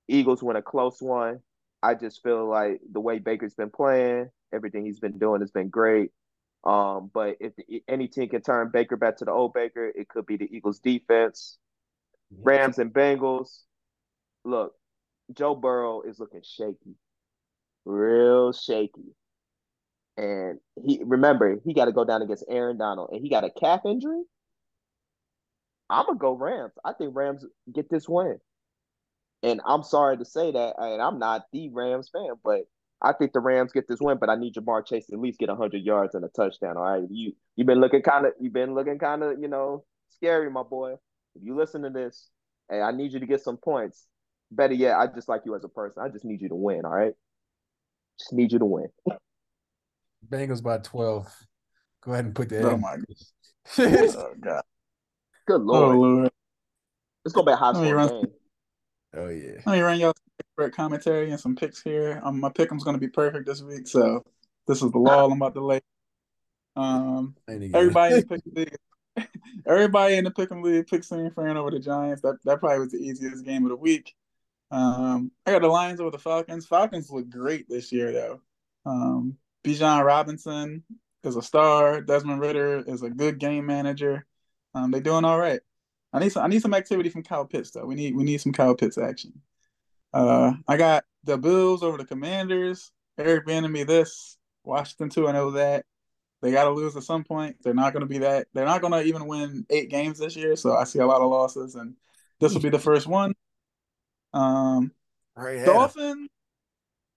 Eagles 0.09 0.43
win 0.43 0.57
a 0.57 0.63
close 0.63 1.01
one. 1.01 1.41
I 1.83 1.95
just 1.95 2.23
feel 2.23 2.47
like 2.49 2.81
the 2.91 3.01
way 3.01 3.19
Baker's 3.19 3.55
been 3.55 3.71
playing, 3.71 4.31
everything 4.53 4.85
he's 4.85 5.01
been 5.01 5.19
doing 5.19 5.41
has 5.41 5.51
been 5.51 5.69
great. 5.69 6.11
Um, 6.65 7.11
but 7.13 7.37
if 7.41 7.55
the, 7.57 7.83
any 7.89 8.09
team 8.09 8.29
can 8.29 8.43
turn 8.43 8.71
Baker 8.71 8.97
back 8.97 9.17
to 9.19 9.25
the 9.25 9.31
old 9.31 9.55
Baker, 9.55 9.87
it 9.87 10.09
could 10.09 10.27
be 10.27 10.37
the 10.37 10.49
Eagles 10.55 10.79
defense. 10.81 11.59
Rams 12.43 12.79
and 12.79 12.93
Bengals. 12.93 13.61
Look, 14.45 14.75
Joe 15.33 15.55
Burrow 15.55 16.03
is 16.03 16.19
looking 16.19 16.43
shaky, 16.43 16.97
real 17.85 18.53
shaky. 18.53 19.15
And 20.17 20.59
he 20.85 21.01
remember 21.05 21.61
he 21.65 21.73
got 21.73 21.87
to 21.87 21.93
go 21.93 22.05
down 22.05 22.23
against 22.23 22.45
Aaron 22.49 22.77
Donald, 22.77 23.11
and 23.13 23.23
he 23.23 23.31
got 23.31 23.45
a 23.45 23.51
calf 23.51 23.81
injury. 23.87 24.23
I'm 25.91 26.07
gonna 26.07 26.19
go 26.19 26.33
Rams. 26.33 26.73
I 26.85 26.93
think 26.93 27.15
Rams 27.15 27.45
get 27.73 27.91
this 27.91 28.09
win. 28.09 28.39
And 29.43 29.61
I'm 29.67 29.83
sorry 29.83 30.19
to 30.19 30.25
say 30.25 30.53
that, 30.53 30.75
and 30.79 31.03
I'm 31.03 31.19
not 31.19 31.47
the 31.53 31.71
Rams 31.71 32.11
fan, 32.13 32.35
but 32.45 32.61
I 33.03 33.13
think 33.13 33.33
the 33.33 33.41
Rams 33.41 33.73
get 33.73 33.89
this 33.89 34.01
win. 34.01 34.19
But 34.19 34.29
I 34.29 34.37
need 34.37 34.55
Ja'Marr 34.55 34.87
Chase 34.87 35.07
to 35.07 35.15
at 35.15 35.21
least 35.21 35.39
get 35.39 35.49
100 35.49 35.83
yards 35.83 36.15
and 36.15 36.25
a 36.25 36.29
touchdown. 36.29 36.77
All 36.77 36.83
right, 36.83 37.09
you 37.11 37.33
you've 37.57 37.67
been 37.67 37.81
looking 37.81 38.03
kind 38.03 38.27
of 38.27 38.33
you've 38.39 38.53
been 38.53 38.75
looking 38.75 38.99
kind 38.99 39.23
of 39.23 39.41
you 39.41 39.49
know 39.49 39.85
scary, 40.11 40.51
my 40.51 40.63
boy. 40.63 40.93
If 41.35 41.43
you 41.43 41.57
listen 41.57 41.83
to 41.83 41.91
this, 41.91 42.29
hey, 42.71 42.81
I 42.81 42.93
need 42.93 43.13
you 43.13 43.21
to 43.21 43.27
get 43.27 43.43
some 43.43 43.57
points. 43.57 44.07
Better 44.53 44.75
yet, 44.75 44.97
I 44.97 45.07
just 45.07 45.29
like 45.29 45.43
you 45.45 45.55
as 45.55 45.65
a 45.65 45.69
person. 45.69 46.03
I 46.03 46.09
just 46.09 46.25
need 46.25 46.43
you 46.43 46.49
to 46.51 46.57
win. 46.57 46.85
All 46.85 46.93
right, 46.93 47.15
just 48.19 48.33
need 48.33 48.53
you 48.53 48.59
to 48.59 48.67
win. 48.67 48.89
Bengals 50.29 50.63
by 50.63 50.79
12. 50.79 51.27
Go 52.03 52.13
ahead 52.13 52.27
and 52.27 52.35
put 52.35 52.51
the. 52.51 52.69
Oh 52.69 52.77
my 52.77 52.97
goodness. 53.77 54.17
oh 54.17 54.35
god. 54.39 54.63
Good 55.47 55.63
lord. 55.63 55.97
Oh, 55.97 56.01
lord. 56.01 56.31
Let's 57.25 57.35
go 57.35 57.43
back 57.43 57.59
high 57.59 57.73
school 57.73 57.85
game. 57.85 58.33
Oh 59.15 59.29
yeah. 59.29 59.61
Let 59.67 59.73
me 59.73 59.81
run 59.81 59.99
y'all 59.99 60.15
favorite 60.57 60.75
commentary 60.75 61.31
and 61.31 61.41
some 61.41 61.57
picks 61.57 61.83
here. 61.83 62.21
Um, 62.23 62.41
my 62.41 62.51
pick 62.51 62.73
is 62.73 62.85
going 62.85 62.95
to 62.95 63.01
be 63.01 63.09
perfect 63.09 63.47
this 63.47 63.63
week, 63.63 63.89
so 63.89 64.25
this 64.67 64.83
is 64.83 64.91
the 64.93 64.99
law 64.99 65.25
I'm 65.25 65.33
about 65.33 65.55
to 65.55 65.65
lay. 65.65 65.81
Um, 66.77 67.35
everybody 67.49 68.15
in 68.15 68.21
the 68.21 68.27
pick 68.29 68.43
league, 68.55 69.27
everybody 69.67 70.17
in 70.17 70.25
the 70.25 70.31
pick 70.31 70.51
league 70.51 70.87
picks 70.87 71.09
San 71.09 71.31
Fran 71.33 71.57
over 71.57 71.71
the 71.71 71.81
Giants. 71.81 72.23
That 72.23 72.39
that 72.45 72.61
probably 72.61 72.81
was 72.81 72.93
the 72.93 72.99
easiest 72.99 73.45
game 73.45 73.65
of 73.65 73.71
the 73.71 73.77
week. 73.77 74.15
Um, 74.71 75.33
I 75.47 75.53
got 75.53 75.63
the 75.63 75.69
Lions 75.69 76.01
over 76.01 76.11
the 76.11 76.19
Falcons. 76.19 76.67
Falcons 76.67 77.11
look 77.11 77.29
great 77.29 77.69
this 77.69 77.91
year, 77.91 78.13
though. 78.13 78.41
Um, 78.87 79.37
Bijan 79.65 80.05
Robinson 80.05 80.85
is 81.25 81.37
a 81.37 81.43
star. 81.43 82.01
Desmond 82.01 82.41
Ridder 82.41 82.85
is 82.87 83.03
a 83.03 83.11
good 83.11 83.39
game 83.39 83.67
manager. 83.67 84.27
Um, 84.75 84.91
they're 84.91 85.01
doing 85.01 85.25
all 85.25 85.39
right. 85.39 85.61
I 86.13 86.19
need 86.19 86.33
some 86.33 86.45
I 86.45 86.49
need 86.49 86.63
some 86.63 86.75
activity 86.75 87.09
from 87.09 87.23
Kyle 87.23 87.45
Pitts 87.45 87.71
though. 87.71 87.85
We 87.85 87.95
need 87.95 88.15
we 88.17 88.25
need 88.25 88.41
some 88.41 88.53
Kyle 88.53 88.75
Pitts 88.75 88.99
action. 88.99 89.41
Uh, 90.13 90.53
I 90.67 90.77
got 90.77 91.05
the 91.25 91.39
Bills 91.39 91.83
over 91.83 91.99
the 91.99 92.05
Commanders. 92.05 92.91
Eric 93.19 93.47
Bieniemy 93.47 93.87
this. 93.87 94.39
Washington 94.65 95.09
too. 95.09 95.29
I 95.29 95.33
know 95.33 95.53
that. 95.53 95.85
They 96.43 96.53
got 96.53 96.65
to 96.65 96.71
lose 96.71 96.97
at 96.97 97.03
some 97.03 97.23
point. 97.23 97.57
They're 97.63 97.75
not 97.75 97.93
going 97.93 98.01
to 98.01 98.07
be 98.07 98.19
that. 98.19 98.49
They're 98.55 98.65
not 98.65 98.81
going 98.81 98.95
to 98.95 99.03
even 99.03 99.27
win 99.27 99.67
eight 99.69 99.91
games 99.91 100.19
this 100.19 100.37
year. 100.37 100.57
So 100.57 100.75
I 100.75 100.85
see 100.85 100.99
a 100.99 101.07
lot 101.07 101.21
of 101.21 101.31
losses, 101.31 101.75
and 101.75 101.95
this 102.41 102.55
will 102.55 102.63
be 102.63 102.71
the 102.71 102.79
first 102.79 103.07
one. 103.07 103.35
Um, 104.33 104.93
Right. 105.37 105.65
Dolphins. 105.65 106.29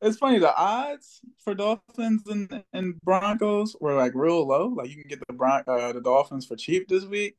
It's 0.02 0.18
funny. 0.18 0.40
The 0.40 0.54
odds 0.56 1.22
for 1.44 1.54
Dolphins 1.54 2.24
and, 2.28 2.64
and 2.74 3.00
Broncos 3.02 3.76
were 3.80 3.96
like 3.96 4.12
real 4.16 4.46
low. 4.46 4.68
Like 4.68 4.90
you 4.90 4.96
can 4.96 5.08
get 5.08 5.20
the 5.26 5.34
Bron- 5.34 5.64
uh, 5.66 5.94
the 5.94 6.02
Dolphins 6.02 6.46
for 6.46 6.58
cheap 6.58 6.90
this 6.90 7.06
week. 7.06 7.38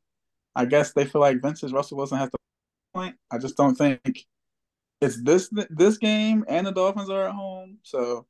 I 0.55 0.65
guess 0.65 0.93
they 0.93 1.05
feel 1.05 1.21
like 1.21 1.41
Vincent 1.41 1.73
Russell 1.73 1.97
Wilson 1.97 2.17
has 2.17 2.29
the 2.29 2.37
point. 2.93 3.15
I 3.31 3.37
just 3.37 3.57
don't 3.57 3.75
think 3.75 4.25
it's 5.01 5.21
this 5.21 5.49
this 5.69 5.97
game 5.97 6.45
and 6.47 6.65
the 6.65 6.71
Dolphins 6.71 7.09
are 7.09 7.27
at 7.27 7.35
home. 7.35 7.79
So 7.83 8.25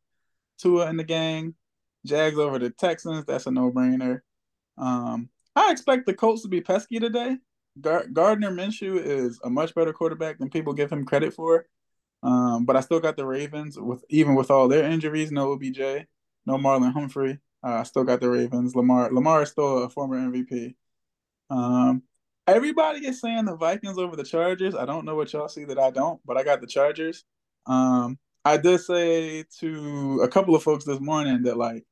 Tua 0.58 0.90
in 0.90 0.98
the 0.98 1.04
gang, 1.04 1.56
Jags 2.06 2.38
over 2.38 2.60
the 2.60 2.70
Texans. 2.70 3.26
That's 3.26 3.46
a 3.48 3.52
no 3.52 3.72
brainer. 3.72 4.22
Um, 4.78 5.30
I 5.56 5.72
expect 5.72 6.06
the 6.06 6.14
Colts 6.14 6.42
to 6.44 6.48
be 6.48 6.62
pesky 6.62 7.00
today. 7.00 7.38
Gar- 7.80 8.08
Gardner 8.12 8.52
Minshew 8.52 9.02
is 9.04 9.40
a 9.44 9.50
much 9.50 9.76
better 9.76 9.94
quarterback 9.94 10.40
than 10.40 10.50
people 10.50 10.74
give 10.74 10.92
him 10.92 11.06
credit 11.06 11.34
for. 11.34 11.68
Um, 12.24 12.66
but 12.66 12.76
I 12.76 12.80
still 12.80 13.00
got 13.00 13.18
the 13.18 13.26
Ravens 13.26 13.80
with 13.80 14.04
even 14.10 14.36
with 14.36 14.50
all 14.50 14.68
their 14.68 14.90
injuries, 14.90 15.32
no 15.32 15.52
OBJ, 15.52 16.08
no 16.46 16.58
Marlon 16.58 16.94
Humphrey. 16.94 17.40
Uh, 17.64 17.74
I 17.74 17.84
still 17.84 18.04
got 18.04 18.20
the 18.22 18.30
Ravens. 18.30 18.76
Lamar 18.76 19.12
Lamar 19.12 19.44
is 19.44 19.52
still 19.52 19.84
a 19.84 19.90
former 19.90 20.18
MVP. 20.18 20.76
Um, 21.50 22.04
everybody 22.48 23.06
is 23.06 23.22
saying 23.22 23.46
the 23.46 23.56
Vikings 23.56 23.98
over 23.98 24.16
the 24.16 24.24
Chargers. 24.24 24.76
I 24.76 24.86
don't 24.86 25.06
know 25.06 25.16
what 25.16 25.34
y'all 25.34 25.48
see 25.48 25.66
that 25.66 25.80
I 25.80 25.92
don't, 25.92 26.20
but 26.26 26.38
I 26.38 26.44
got 26.44 26.62
the 26.62 26.68
Chargers. 26.68 27.26
Um, 27.66 28.18
I 28.44 28.58
did 28.58 28.80
say 28.80 29.44
to 29.60 30.22
a 30.24 30.28
couple 30.28 30.56
of 30.56 30.64
folks 30.64 30.86
this 30.86 31.00
morning 31.00 31.44
that 31.44 31.58
like 31.58 31.84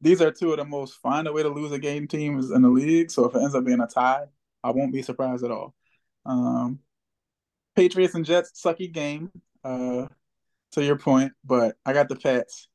these 0.00 0.22
are 0.22 0.30
two 0.30 0.52
of 0.52 0.58
the 0.58 0.64
most 0.64 0.94
find 1.02 1.26
a 1.26 1.32
way 1.32 1.42
to 1.42 1.48
lose 1.48 1.72
a 1.72 1.78
game 1.78 2.08
teams 2.08 2.50
in 2.50 2.62
the 2.62 2.68
league. 2.68 3.10
So 3.10 3.24
if 3.26 3.34
it 3.34 3.42
ends 3.42 3.54
up 3.54 3.64
being 3.64 3.80
a 3.80 3.86
tie, 3.86 4.26
I 4.64 4.70
won't 4.70 4.92
be 4.92 5.02
surprised 5.02 5.44
at 5.44 5.50
all. 5.50 5.74
Um, 6.24 6.80
Patriots 7.76 8.14
and 8.14 8.24
Jets 8.24 8.62
sucky 8.64 8.90
game. 8.92 9.30
Uh, 9.64 10.06
to 10.72 10.84
your 10.84 10.98
point, 10.98 11.32
but 11.44 11.76
I 11.84 11.92
got 11.92 12.08
the 12.08 12.16
Pats. 12.16 12.68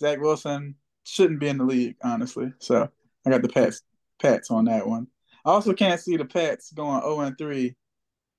Zach 0.00 0.20
Wilson 0.20 0.76
shouldn't 1.04 1.40
be 1.40 1.48
in 1.48 1.58
the 1.58 1.64
league, 1.64 1.96
honestly. 2.02 2.52
So 2.58 2.90
I 3.26 3.30
got 3.30 3.42
the 3.42 3.48
Pats 3.48 3.82
Pats 4.20 4.50
on 4.50 4.64
that 4.66 4.86
one. 4.86 5.08
I 5.44 5.50
also 5.50 5.72
can't 5.72 6.00
see 6.00 6.16
the 6.16 6.24
Pats 6.24 6.72
going 6.72 7.00
0 7.02 7.20
and 7.20 7.36
3 7.36 7.74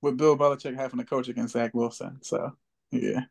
with 0.02 0.16
Bill 0.16 0.36
Belichick 0.36 0.74
having 0.74 0.98
to 0.98 1.04
coach 1.04 1.28
against 1.28 1.54
Zach 1.54 1.72
Wilson. 1.74 2.18
So 2.22 2.52
yeah. 2.90 3.22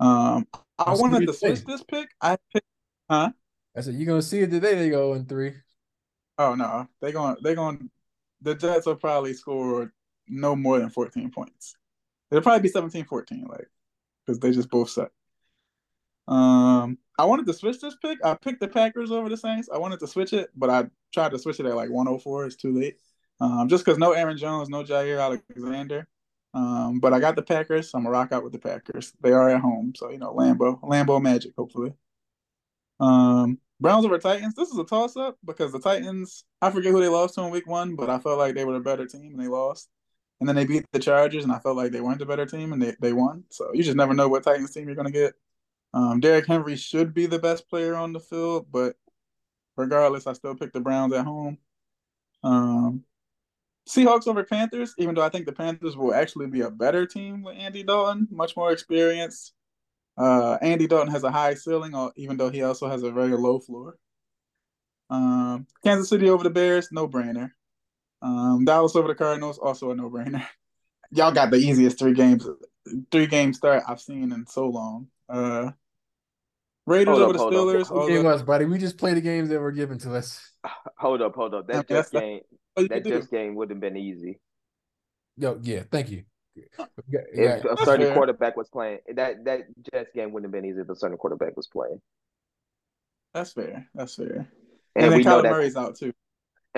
Um 0.00 0.46
I 0.78 0.94
wanted 0.94 1.26
to 1.26 1.32
switch 1.32 1.64
this 1.64 1.82
pick. 1.82 2.08
I 2.20 2.36
picked 2.52 2.66
huh? 3.10 3.30
I 3.76 3.80
said 3.80 3.94
you're 3.94 4.06
gonna 4.06 4.22
see 4.22 4.40
it 4.40 4.50
today. 4.50 4.74
They 4.74 4.90
go 4.90 5.14
in 5.14 5.26
three. 5.26 5.54
Oh 6.38 6.54
no. 6.54 6.88
They 7.00 7.12
going 7.12 7.36
they 7.42 7.54
going 7.54 7.90
the 8.40 8.54
Jets 8.54 8.86
will 8.86 8.96
probably 8.96 9.34
score 9.34 9.92
no 10.28 10.54
more 10.54 10.78
than 10.78 10.90
14 10.90 11.30
points. 11.30 11.76
It'll 12.30 12.42
probably 12.42 12.68
be 12.68 12.70
17-14, 12.70 13.48
like 13.48 13.68
because 14.24 14.38
they 14.38 14.50
just 14.50 14.70
both 14.70 14.90
suck. 14.90 15.10
Um, 16.28 16.98
I 17.18 17.24
wanted 17.24 17.46
to 17.46 17.54
switch 17.54 17.80
this 17.80 17.96
pick. 17.96 18.24
I 18.24 18.34
picked 18.34 18.60
the 18.60 18.68
Packers 18.68 19.10
over 19.10 19.28
the 19.28 19.36
Saints. 19.36 19.68
I 19.72 19.78
wanted 19.78 20.00
to 20.00 20.06
switch 20.06 20.34
it, 20.34 20.50
but 20.54 20.68
I 20.68 20.84
tried 21.12 21.30
to 21.30 21.38
switch 21.38 21.60
it 21.60 21.66
at 21.66 21.76
like 21.76 21.90
104. 21.90 22.46
It's 22.46 22.56
too 22.56 22.78
late. 22.78 22.98
Um, 23.40 23.68
just 23.68 23.84
because 23.84 23.98
no 23.98 24.12
Aaron 24.12 24.36
Jones, 24.36 24.68
no 24.68 24.82
Jaire 24.82 25.22
Alexander. 25.22 26.08
Um, 26.54 26.98
but 26.98 27.12
I 27.12 27.20
got 27.20 27.36
the 27.36 27.42
Packers. 27.42 27.90
So 27.90 27.98
I'm 27.98 28.04
gonna 28.04 28.12
rock 28.12 28.32
out 28.32 28.42
with 28.42 28.52
the 28.52 28.58
Packers. 28.58 29.12
They 29.20 29.32
are 29.32 29.48
at 29.50 29.60
home, 29.60 29.92
so 29.96 30.10
you 30.10 30.18
know 30.18 30.34
Lambeau, 30.34 30.80
Lambeau 30.82 31.20
Magic, 31.22 31.52
hopefully. 31.56 31.92
Um, 33.00 33.58
Browns 33.80 34.04
over 34.04 34.18
Titans. 34.18 34.54
This 34.54 34.70
is 34.70 34.78
a 34.78 34.84
toss 34.84 35.16
up 35.16 35.38
because 35.44 35.72
the 35.72 35.78
Titans. 35.78 36.44
I 36.60 36.70
forget 36.70 36.92
who 36.92 37.00
they 37.00 37.08
lost 37.08 37.34
to 37.34 37.42
in 37.42 37.50
Week 37.50 37.66
One, 37.66 37.94
but 37.94 38.10
I 38.10 38.18
felt 38.18 38.38
like 38.38 38.54
they 38.54 38.64
were 38.64 38.76
a 38.76 38.80
better 38.80 39.06
team 39.06 39.32
and 39.34 39.40
they 39.40 39.48
lost. 39.48 39.88
And 40.40 40.48
then 40.48 40.56
they 40.56 40.64
beat 40.64 40.84
the 40.92 41.00
Chargers, 41.00 41.42
and 41.42 41.52
I 41.52 41.58
felt 41.58 41.76
like 41.76 41.90
they 41.90 42.00
weren't 42.00 42.20
the 42.20 42.26
better 42.26 42.46
team 42.46 42.72
and 42.72 42.80
they, 42.80 42.94
they 43.00 43.12
won. 43.12 43.44
So 43.50 43.70
you 43.72 43.82
just 43.82 43.96
never 43.96 44.14
know 44.14 44.28
what 44.28 44.44
Titans 44.44 44.72
team 44.72 44.86
you're 44.86 44.96
gonna 44.96 45.10
get. 45.10 45.34
Um, 45.94 46.20
Derrick 46.20 46.46
Henry 46.46 46.76
should 46.76 47.14
be 47.14 47.26
the 47.26 47.38
best 47.38 47.68
player 47.68 47.94
on 47.94 48.12
the 48.12 48.20
field, 48.20 48.66
but 48.70 48.96
regardless, 49.78 50.26
I 50.26 50.34
still 50.34 50.54
pick 50.54 50.72
the 50.72 50.80
Browns 50.80 51.14
at 51.14 51.24
home. 51.24 51.58
Um, 52.42 53.04
Seahawks 53.88 54.26
over 54.26 54.44
Panthers, 54.44 54.94
even 54.98 55.14
though 55.14 55.22
I 55.22 55.30
think 55.30 55.46
the 55.46 55.52
Panthers 55.52 55.96
will 55.96 56.12
actually 56.12 56.48
be 56.48 56.60
a 56.60 56.70
better 56.70 57.06
team 57.06 57.42
with 57.42 57.56
Andy 57.56 57.82
Dalton, 57.82 58.28
much 58.30 58.56
more 58.56 58.72
experience. 58.72 59.52
Uh, 60.18 60.58
Andy 60.60 60.86
Dalton 60.86 61.12
has 61.12 61.24
a 61.24 61.30
high 61.30 61.54
ceiling, 61.54 61.94
even 62.16 62.36
though 62.36 62.50
he 62.50 62.62
also 62.62 62.88
has 62.88 63.02
a 63.02 63.10
very 63.10 63.30
low 63.30 63.60
floor. 63.60 63.96
Um, 65.08 65.66
Kansas 65.82 66.10
City 66.10 66.28
over 66.28 66.44
the 66.44 66.50
Bears, 66.50 66.90
no 66.92 67.08
brainer. 67.08 67.52
Um, 68.20 68.64
Dallas 68.64 68.96
over 68.96 69.08
the 69.08 69.14
Cardinals, 69.14 69.58
also 69.58 69.90
a 69.90 69.94
no 69.94 70.10
brainer. 70.10 70.44
Y'all 71.10 71.32
got 71.32 71.50
the 71.50 71.56
easiest 71.56 71.98
three 71.98 72.12
games, 72.12 72.46
three 73.10 73.26
game 73.26 73.54
start 73.54 73.84
I've 73.88 74.00
seen 74.00 74.32
in 74.32 74.46
so 74.46 74.66
long. 74.66 75.06
Uh, 75.28 75.70
Raiders 76.88 77.18
Hold 77.18 77.22
over 77.22 77.30
up, 77.30 77.50
the 77.50 77.56
hold 77.58 77.76
up. 77.76 77.82
Steelers. 77.82 77.88
Who 77.88 78.08
gave 78.08 78.24
us, 78.26 78.42
buddy? 78.42 78.64
We 78.64 78.78
just 78.78 78.98
play 78.98 79.14
the 79.14 79.20
games 79.20 79.48
that 79.50 79.60
were 79.60 79.72
given 79.72 79.98
to 80.00 80.14
us. 80.16 80.50
Hold 80.98 81.22
up, 81.22 81.34
hold 81.36 81.54
up. 81.54 81.66
That 81.68 81.86
Yeah, 81.88 81.96
just 81.96 82.12
that's- 82.12 82.28
game, 82.28 82.40
what 82.74 82.82
you 82.82 82.88
that 82.88 83.04
do. 83.04 83.10
just 83.10 83.30
game 83.30 83.54
would 83.54 83.70
have 83.70 83.78
been 83.80 83.96
easy 83.96 84.40
Yo, 85.36 85.58
yeah, 85.62 85.82
thank 85.92 86.10
you. 86.10 86.24
We 86.56 86.62
got- 86.76 86.88
we 87.06 87.44
if 87.44 87.62
got- 87.62 87.80
a 87.80 87.84
certain 87.84 88.06
fair. 88.06 88.14
quarterback 88.14 88.56
was 88.56 88.68
playing. 88.68 88.98
That 89.14 89.44
that 89.44 89.60
Jets 89.92 90.10
game 90.14 90.32
wouldn't 90.32 90.52
have 90.52 90.60
been 90.62 90.68
easy 90.68 90.80
if 90.80 90.88
a 90.88 90.96
certain 90.96 91.16
quarterback 91.16 91.56
was 91.56 91.68
playing. 91.68 92.00
That's 93.34 93.52
fair. 93.52 93.86
That's 93.94 94.16
fair. 94.16 94.48
And, 94.96 95.04
And, 95.04 95.12
then 95.12 95.20
know 95.22 95.42
Kyler 95.42 95.50
Murray's 95.50 95.76
out 95.76 95.96
too. 95.96 96.12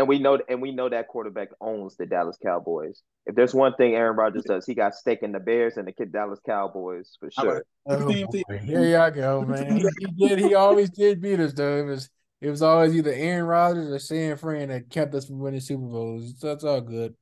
And 0.00 0.08
we 0.08 0.18
know, 0.18 0.38
and 0.48 0.62
we 0.62 0.72
know 0.72 0.88
that 0.88 1.08
quarterback 1.08 1.48
owns 1.60 1.94
the 1.96 2.06
Dallas 2.06 2.38
Cowboys. 2.42 3.02
If 3.26 3.34
there's 3.34 3.52
one 3.52 3.74
thing 3.74 3.94
Aaron 3.94 4.16
Rodgers 4.16 4.44
does, 4.44 4.64
he 4.64 4.74
got 4.74 4.94
stake 4.94 5.18
in 5.20 5.30
the 5.30 5.38
Bears 5.38 5.76
and 5.76 5.86
the 5.86 5.92
kid 5.92 6.10
Dallas 6.10 6.40
Cowboys 6.46 7.18
for 7.20 7.30
sure. 7.30 7.64
Oh, 7.84 8.08
Team, 8.08 8.26
team. 8.28 8.44
boy. 8.48 8.58
Here 8.58 8.82
y'all 8.82 9.10
go, 9.10 9.42
man. 9.42 9.76
He, 9.76 9.86
he 9.98 10.28
did. 10.28 10.38
He 10.38 10.54
always 10.54 10.88
did 10.88 11.20
beat 11.20 11.38
us, 11.38 11.52
though. 11.52 11.76
It 11.76 11.84
was 11.84 12.08
it 12.40 12.48
was 12.48 12.62
always 12.62 12.96
either 12.96 13.12
Aaron 13.12 13.44
Rodgers 13.44 13.90
or 13.90 13.98
San 13.98 14.38
Fran 14.38 14.68
that 14.68 14.88
kept 14.88 15.14
us 15.14 15.26
from 15.26 15.38
winning 15.38 15.60
Super 15.60 15.84
Bowls. 15.84 16.32
So 16.38 16.46
that's 16.46 16.64
all 16.64 16.80
good. 16.80 17.14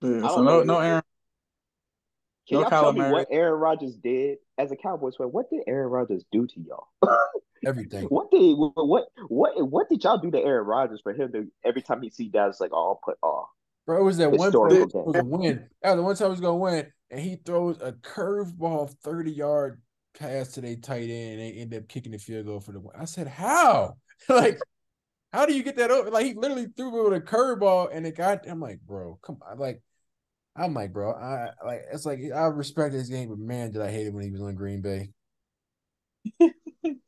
Yeah, 0.00 0.26
so 0.28 0.42
no, 0.42 0.62
no 0.62 0.78
Aaron. 0.78 1.02
Can 2.48 2.60
y'all 2.60 2.70
tell 2.70 2.92
me 2.92 3.00
what 3.00 3.28
Aaron 3.30 3.60
Rodgers 3.60 3.96
did 3.96 4.38
as 4.58 4.72
a 4.72 4.76
Cowboys 4.76 5.16
fan? 5.16 5.28
What 5.28 5.50
did 5.50 5.62
Aaron 5.66 5.90
Rodgers 5.90 6.24
do 6.32 6.46
to 6.46 6.60
y'all? 6.60 6.88
Everything. 7.66 8.06
What 8.06 8.30
did 8.30 8.54
what 8.56 9.06
what 9.28 9.70
what 9.70 9.88
did 9.88 10.02
y'all 10.02 10.18
do 10.18 10.30
to 10.32 10.38
Aaron 10.38 10.66
Rodgers 10.66 11.00
for 11.00 11.12
him 11.12 11.30
to 11.32 11.46
every 11.64 11.82
time 11.82 12.02
he 12.02 12.10
see 12.10 12.28
Dallas 12.28 12.60
like 12.60 12.72
oh 12.72 12.88
I'll 12.88 13.00
put 13.04 13.18
off. 13.22 13.48
Bro, 13.86 14.00
it 14.00 14.04
was 14.04 14.16
that 14.18 14.30
one 14.30 14.46
Historical 14.46 14.88
play 14.88 15.00
game. 15.00 15.04
was 15.06 15.16
a 15.16 15.24
win. 15.24 15.68
That 15.82 15.90
was 15.90 15.96
the 15.96 16.02
one 16.02 16.16
time 16.16 16.26
he 16.26 16.30
was 16.30 16.40
gonna 16.40 16.56
win, 16.56 16.92
and 17.10 17.20
he 17.20 17.36
throws 17.36 17.80
a 17.80 17.92
curveball 17.92 18.90
30 19.02 19.30
yard 19.30 19.80
pass 20.18 20.48
to 20.54 20.60
their 20.60 20.76
tight 20.76 21.08
end, 21.08 21.32
and 21.32 21.40
they 21.40 21.52
end 21.52 21.74
up 21.74 21.88
kicking 21.88 22.12
the 22.12 22.18
field 22.18 22.46
goal 22.46 22.60
for 22.60 22.72
the 22.72 22.80
win. 22.80 22.92
I 22.98 23.04
said, 23.04 23.28
How? 23.28 23.94
like, 24.28 24.58
how 25.32 25.46
do 25.46 25.54
you 25.54 25.62
get 25.62 25.76
that 25.76 25.90
over? 25.90 26.10
Like 26.10 26.26
he 26.26 26.34
literally 26.34 26.66
threw 26.76 27.06
it 27.06 27.10
with 27.10 27.22
a 27.22 27.24
curveball 27.24 27.88
and 27.92 28.06
it 28.06 28.16
got 28.16 28.46
I'm 28.48 28.60
like, 28.60 28.80
bro, 28.80 29.18
come 29.22 29.38
on. 29.48 29.58
Like, 29.58 29.82
I'm 30.56 30.74
like, 30.74 30.92
bro, 30.92 31.12
I 31.12 31.50
like 31.64 31.82
it's 31.92 32.04
like 32.06 32.20
I 32.34 32.46
respect 32.46 32.94
his 32.94 33.08
game, 33.08 33.30
but 33.30 33.38
man, 33.38 33.70
did 33.70 33.82
I 33.82 33.90
hate 33.90 34.06
it 34.06 34.12
when 34.14 34.24
he 34.24 34.30
was 34.30 34.42
on 34.42 34.54
Green 34.54 34.82
Bay. 34.82 35.10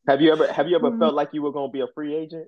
have 0.09 0.21
you 0.21 0.33
ever 0.33 0.53
have 0.53 0.69
you 0.69 0.77
ever 0.77 0.93
Mhm. 0.93 0.99
felt 0.99 1.15
like 1.15 1.31
you 1.33 1.43
were 1.43 1.53
gonna 1.53 1.73
be 1.73 1.81
a 1.81 1.87
free 1.95 2.15
agent? 2.15 2.47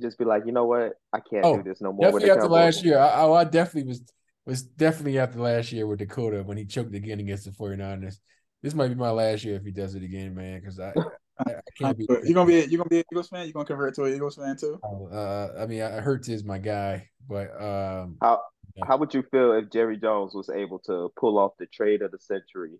Just 0.00 0.18
be 0.18 0.24
like 0.24 0.44
you 0.46 0.52
know 0.52 0.64
what 0.64 0.94
I 1.12 1.20
can't 1.20 1.50
Oh, 1.50 1.52
do 1.52 1.62
this 1.62 1.80
no 1.80 1.92
more 1.92 2.10
Definitely 2.10 2.30
after 2.30 2.48
Cowboys. 2.48 2.48
last 2.48 2.82
year. 2.84 2.98
I, 2.98 3.08
I, 3.08 3.40
I 3.40 3.44
definitely 3.44 3.88
was 3.88 4.02
was 4.44 4.62
definitely 4.62 5.18
after 5.18 5.38
last 5.38 5.70
year 5.72 5.86
with 5.86 6.00
Dakota 6.00 6.42
when 6.42 6.56
he 6.56 6.64
choked 6.64 6.94
again 6.94 7.20
against 7.20 7.44
the 7.44 7.52
49ers. 7.52 8.18
This 8.62 8.74
might 8.74 8.88
be 8.88 8.94
my 8.94 9.10
last 9.10 9.44
year 9.44 9.56
if 9.56 9.64
he 9.64 9.70
does 9.70 9.94
it 9.94 10.02
again, 10.02 10.34
man, 10.34 10.60
because 10.60 10.80
I, 10.80 10.94
I 11.38 11.52
I 11.54 11.60
can't 11.78 11.96
be 11.98 12.08
you're 12.08 12.34
gonna 12.34 12.46
be 12.46 12.64
you're 12.68 12.78
gonna 12.78 12.88
be 12.88 12.98
an 13.00 13.04
Eagles 13.10 13.28
fan? 13.28 13.44
You're 13.46 13.52
gonna 13.52 13.64
convert 13.66 13.94
to 13.96 14.04
an 14.04 14.14
Eagles 14.14 14.36
fan 14.36 14.56
too? 14.56 14.80
uh 14.82 15.48
I 15.58 15.66
mean 15.66 15.82
I 15.82 16.00
Hurts 16.00 16.28
is 16.28 16.44
my 16.44 16.58
guy, 16.58 17.08
but 17.28 17.50
um 17.60 18.18
How 18.20 18.42
Yeah. 18.76 18.84
how 18.86 18.96
would 18.98 19.14
you 19.14 19.22
feel 19.30 19.52
if 19.52 19.70
Jerry 19.70 19.96
Jones 19.98 20.34
was 20.34 20.48
able 20.48 20.78
to 20.86 21.12
pull 21.18 21.38
off 21.38 21.52
the 21.58 21.66
trade 21.66 22.02
of 22.02 22.10
the 22.10 22.18
century 22.18 22.78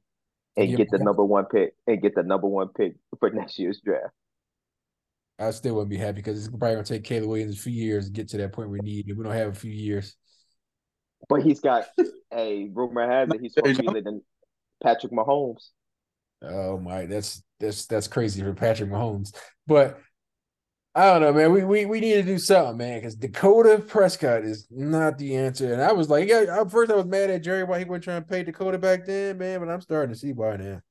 and 0.57 0.71
Yeah, 0.71 0.77
get 0.77 0.91
the 0.91 0.99
number 0.99 1.25
one 1.25 1.47
pick 1.47 1.75
and 1.87 2.01
get 2.03 2.15
the 2.15 2.23
number 2.23 2.47
one 2.49 2.69
pick 2.69 2.97
for 3.19 3.31
next 3.35 3.59
year's 3.59 3.81
draft? 3.85 4.15
I 5.39 5.51
still 5.51 5.75
wouldn't 5.75 5.91
be 5.91 5.97
happy 5.97 6.17
because 6.17 6.39
it's 6.39 6.49
probably 6.49 6.73
gonna 6.75 6.85
take 6.85 7.05
Caleb 7.05 7.29
Williams 7.31 7.59
a 7.59 7.63
few 7.63 7.73
years 7.73 8.07
to 8.07 8.13
get 8.13 8.29
to 8.29 8.37
that 8.39 8.53
point 8.53 8.71
we 8.71 8.81
need, 8.81 9.09
and 9.09 9.17
we 9.19 9.25
don't 9.25 9.33
have 9.33 9.49
a 9.49 9.55
few 9.55 9.73
years. 9.73 10.17
But 11.29 11.43
he's 11.43 11.61
got 11.61 11.87
a 12.33 12.69
rumor 12.73 13.09
has 13.11 13.29
it 13.33 13.41
he's 13.41 13.55
supposed 13.55 13.81
to 13.81 13.93
be 13.93 14.01
than 14.05 14.23
Patrick 14.83 15.13
Mahomes. 15.13 15.69
Oh 16.43 16.79
my, 16.79 17.07
that's 17.07 17.43
that's 17.61 17.87
that's 17.87 18.09
crazy 18.09 18.43
for 18.43 18.53
Patrick 18.55 18.91
Mahomes. 18.91 19.35
But 19.67 19.99
I 20.95 21.07
don't 21.07 21.23
know, 21.23 21.33
man. 21.33 21.53
We 21.53 21.65
we 21.65 21.87
we 21.87 22.01
need 22.01 22.15
to 22.15 22.23
do 22.23 22.39
something, 22.39 22.77
man, 22.77 22.99
because 22.99 23.15
Dakota 23.15 23.83
Prescott 23.87 24.45
is 24.45 24.67
not 24.71 25.17
the 25.17 25.37
answer. 25.37 25.73
And 25.73 25.81
I 25.81 25.93
was 25.93 26.11
like, 26.11 26.29
yeah, 26.29 26.61
at 26.61 26.71
first 26.71 26.93
I 26.93 26.97
was 26.97 27.07
mad 27.07 27.31
at 27.31 27.43
Jerry 27.43 27.65
why 27.65 27.79
he 27.79 27.85
wasn't 27.87 28.05
trying 28.05 28.23
to 28.23 28.29
pay 28.29 28.43
Dakota 28.43 28.79
back 28.79 29.07
then, 29.07 29.39
man. 29.39 29.61
But 29.61 29.71
I'm 29.71 29.81
starting 29.81 30.13
to 30.13 30.19
see 30.19 30.33
why 30.33 30.57
now. 30.57 30.83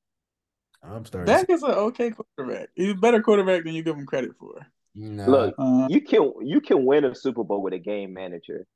I'm 0.82 1.04
starting. 1.04 1.32
Dak 1.32 1.48
is 1.48 1.62
an 1.62 1.70
okay 1.70 2.10
quarterback. 2.10 2.70
He's 2.74 2.90
a 2.90 2.94
better 2.96 3.22
quarterback 3.22 3.62
than 3.62 3.74
you 3.74 3.84
give 3.84 3.96
him 3.96 4.06
credit 4.06 4.32
for. 4.40 4.66
Nah. 4.96 5.26
Look, 5.26 5.54
Uh, 5.56 5.86
you 5.88 6.00
can 6.00 6.32
you 6.40 6.60
can 6.60 6.84
win 6.84 7.04
a 7.04 7.14
Super 7.14 7.44
Bowl 7.44 7.62
with 7.62 7.72
a 7.72 7.78
game 7.78 8.12
manager. 8.12 8.66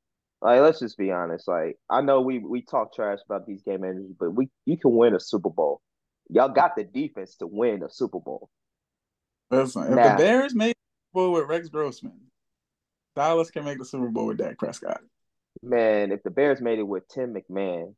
Like, 0.41 0.61
let's 0.61 0.79
just 0.79 0.97
be 0.97 1.11
honest. 1.11 1.45
Like, 1.47 1.77
I 1.89 1.99
know 1.99 2.21
we 2.21 2.39
we 2.39 2.61
talk 2.61 2.93
trash 2.93 3.19
about 3.25 3.45
these 3.45 3.63
game 3.63 3.81
managers, 3.81 4.13
but 4.17 4.31
we 4.31 4.49
you 4.65 4.77
can 4.77 4.95
win 4.95 5.13
a 5.13 5.19
Super 5.19 5.49
Bowl. 5.49 5.81
Y'all 6.29 6.47
got 6.47 6.77
the 6.77 6.85
defense 6.85 7.35
to 7.37 7.47
win 7.47 7.83
a 7.83 7.89
Super 7.89 8.19
Bowl. 8.21 8.49
listen, 9.51 9.83
if 9.83 9.89
Nah. 9.89 10.11
the 10.11 10.17
Bears 10.23 10.55
made 10.55 10.69
the 10.69 10.73
Super 10.73 10.76
Bowl 11.13 11.31
with 11.33 11.47
Rex 11.47 11.69
Grossman, 11.69 12.19
Dallas 13.15 13.49
can 13.51 13.65
make 13.65 13.79
the 13.79 13.85
Super 13.85 14.07
Bowl 14.09 14.27
with 14.27 14.37
Dak 14.37 14.57
Prescott. 14.57 15.01
Man, 15.63 16.11
if 16.11 16.21
the 16.23 16.29
Bears 16.29 16.61
made 16.61 16.79
it 16.79 16.87
with 16.87 17.03
Jim 17.13 17.33
McMahon, 17.33 17.93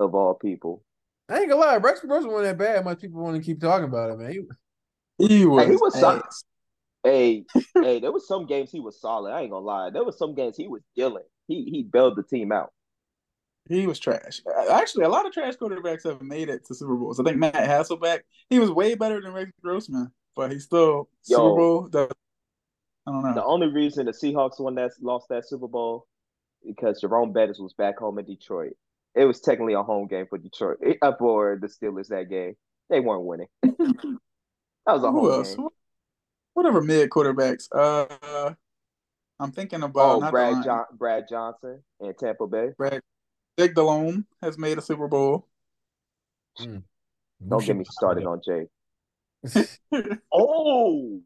of 0.00 0.14
all 0.14 0.34
people, 0.34 0.82
I 1.28 1.38
ain't 1.40 1.48
gonna 1.50 1.60
lie, 1.60 1.76
Rex 1.76 2.00
Grossman 2.00 2.32
wasn't 2.32 2.58
that 2.58 2.64
bad. 2.64 2.84
Much 2.84 3.00
people 3.00 3.22
want 3.22 3.36
to 3.36 3.42
keep 3.42 3.60
talking 3.60 3.84
about 3.88 4.10
it, 4.10 4.18
man. 4.18 4.32
He- 4.32 5.26
He 5.28 5.46
was, 5.46 5.66
he 5.68 5.76
was 5.76 6.00
solid. 6.00 6.22
hey, 7.04 7.44
hey, 7.74 8.00
there 8.00 8.12
was 8.12 8.26
some 8.26 8.46
games 8.46 8.70
he 8.70 8.80
was 8.80 9.00
solid. 9.00 9.30
I 9.32 9.42
ain't 9.42 9.50
gonna 9.50 9.64
lie. 9.64 9.90
There 9.90 10.04
was 10.04 10.18
some 10.18 10.34
games 10.34 10.56
he 10.56 10.68
was 10.68 10.82
dealing. 10.96 11.22
He 11.48 11.64
he 11.64 11.82
bailed 11.82 12.16
the 12.16 12.22
team 12.22 12.50
out. 12.52 12.72
He 13.68 13.86
was 13.86 14.00
trash. 14.00 14.40
Actually, 14.70 15.04
a 15.04 15.08
lot 15.08 15.24
of 15.26 15.32
trash 15.32 15.54
quarterbacks 15.54 16.02
have 16.04 16.20
made 16.22 16.48
it 16.48 16.64
to 16.66 16.74
Super 16.74 16.96
Bowls. 16.96 17.20
I 17.20 17.22
think 17.24 17.36
Matt 17.36 17.54
Hasselbeck, 17.54 18.20
he 18.50 18.58
was 18.58 18.70
way 18.72 18.94
better 18.96 19.20
than 19.20 19.32
Rex 19.32 19.52
Grossman, 19.62 20.10
but 20.34 20.50
he 20.50 20.58
still 20.58 21.08
Yo. 21.28 21.36
Super 21.36 21.56
Bowl. 21.56 21.88
The, 21.88 22.10
I 23.06 23.10
don't 23.12 23.22
know. 23.22 23.34
The 23.34 23.44
only 23.44 23.66
reason 23.68 24.06
the 24.06 24.12
Seahawks 24.12 24.60
won 24.60 24.74
that 24.76 24.92
lost 25.00 25.28
that 25.30 25.46
Super 25.48 25.66
Bowl 25.68 26.06
because 26.64 27.00
Jerome 27.00 27.32
Bettis 27.32 27.58
was 27.58 27.72
back 27.74 27.98
home 27.98 28.18
in 28.18 28.24
Detroit. 28.24 28.74
It 29.14 29.24
was 29.24 29.40
technically 29.40 29.74
a 29.74 29.82
home 29.82 30.06
game 30.06 30.26
for 30.28 30.38
Detroit 30.38 30.78
uh, 31.02 31.12
for 31.18 31.58
the 31.60 31.66
Steelers 31.66 32.08
that 32.08 32.30
game. 32.30 32.54
They 32.88 33.00
weren't 33.00 33.24
winning. 33.24 33.48
that 33.62 33.74
was 34.86 35.02
a 35.04 35.10
Who 35.10 35.20
home 35.20 35.32
else? 35.32 35.54
game. 35.56 35.68
Whatever 36.54 36.80
mid 36.82 37.10
quarterbacks. 37.10 37.68
Uh, 37.74 38.54
I'm 39.40 39.50
thinking 39.52 39.82
about 39.82 40.22
Oh, 40.22 40.30
Brad 40.30 40.62
John- 40.64 40.84
Brad 40.92 41.24
Johnson 41.28 41.82
in 42.00 42.14
Tampa 42.14 42.46
Bay. 42.46 42.68
Brad 42.78 43.00
Jake 43.58 43.74
Delhomme 43.74 44.26
has 44.42 44.56
made 44.56 44.78
a 44.78 44.82
Super 44.82 45.08
Bowl. 45.08 45.48
Don't 46.58 47.64
get 47.64 47.76
me 47.76 47.84
started 47.90 48.24
on 48.26 48.40
Jay. 48.46 48.68
Oh, 50.32 51.20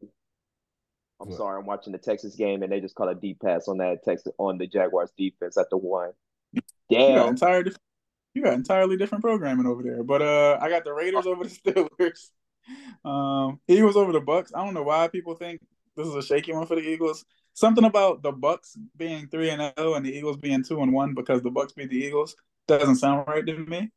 I'm 1.19 1.29
What? 1.29 1.37
sorry. 1.37 1.59
I'm 1.59 1.65
watching 1.65 1.93
the 1.93 1.99
Texas 1.99 2.35
game 2.35 2.63
and 2.63 2.71
they 2.71 2.79
just 2.79 2.95
call 2.95 3.09
a 3.09 3.15
deep 3.15 3.39
pass 3.41 3.67
on 3.67 3.77
that 3.79 4.03
Texas 4.03 4.31
on 4.37 4.57
the 4.57 4.67
Jaguars 4.67 5.11
defense 5.17 5.57
at 5.57 5.69
the 5.69 5.77
one. 5.77 6.11
You 7.05 7.13
got 7.13 7.27
Damn. 7.27 7.29
entire 7.29 7.65
you 8.33 8.43
got 8.43 8.53
entirely 8.53 8.97
different 8.97 9.23
programming 9.23 9.65
over 9.65 9.83
there. 9.83 10.03
But 10.03 10.21
uh 10.21 10.57
I 10.61 10.69
got 10.69 10.83
the 10.83 10.93
Raiders 10.93 11.25
over 11.25 11.43
the 11.43 11.49
Steelers. 11.99 12.29
Um 13.05 13.59
Eagles 13.67 13.97
over 13.97 14.11
the 14.11 14.21
Bucs. 14.21 14.51
I 14.55 14.63
don't 14.63 14.73
know 14.73 14.83
why 14.83 15.07
people 15.07 15.35
think 15.35 15.61
this 15.95 16.07
is 16.07 16.15
a 16.15 16.21
shaky 16.21 16.53
one 16.53 16.67
for 16.67 16.75
the 16.75 16.81
Eagles. 16.87 17.25
Something 17.53 17.85
about 17.85 18.21
the 18.21 18.31
Bucs 18.31 18.77
being 18.95 19.27
three 19.27 19.49
and 19.49 19.73
zero 19.77 19.95
and 19.95 20.05
the 20.05 20.15
Eagles 20.15 20.37
being 20.37 20.63
two 20.63 20.81
and 20.81 20.93
one 20.93 21.13
because 21.15 21.41
the 21.41 21.49
Bucs 21.51 21.75
beat 21.75 21.89
the 21.89 21.97
Eagles 21.97 22.35
doesn't 22.67 22.97
sound 22.97 23.27
right 23.27 23.45
to 23.45 23.57
me. 23.57 23.91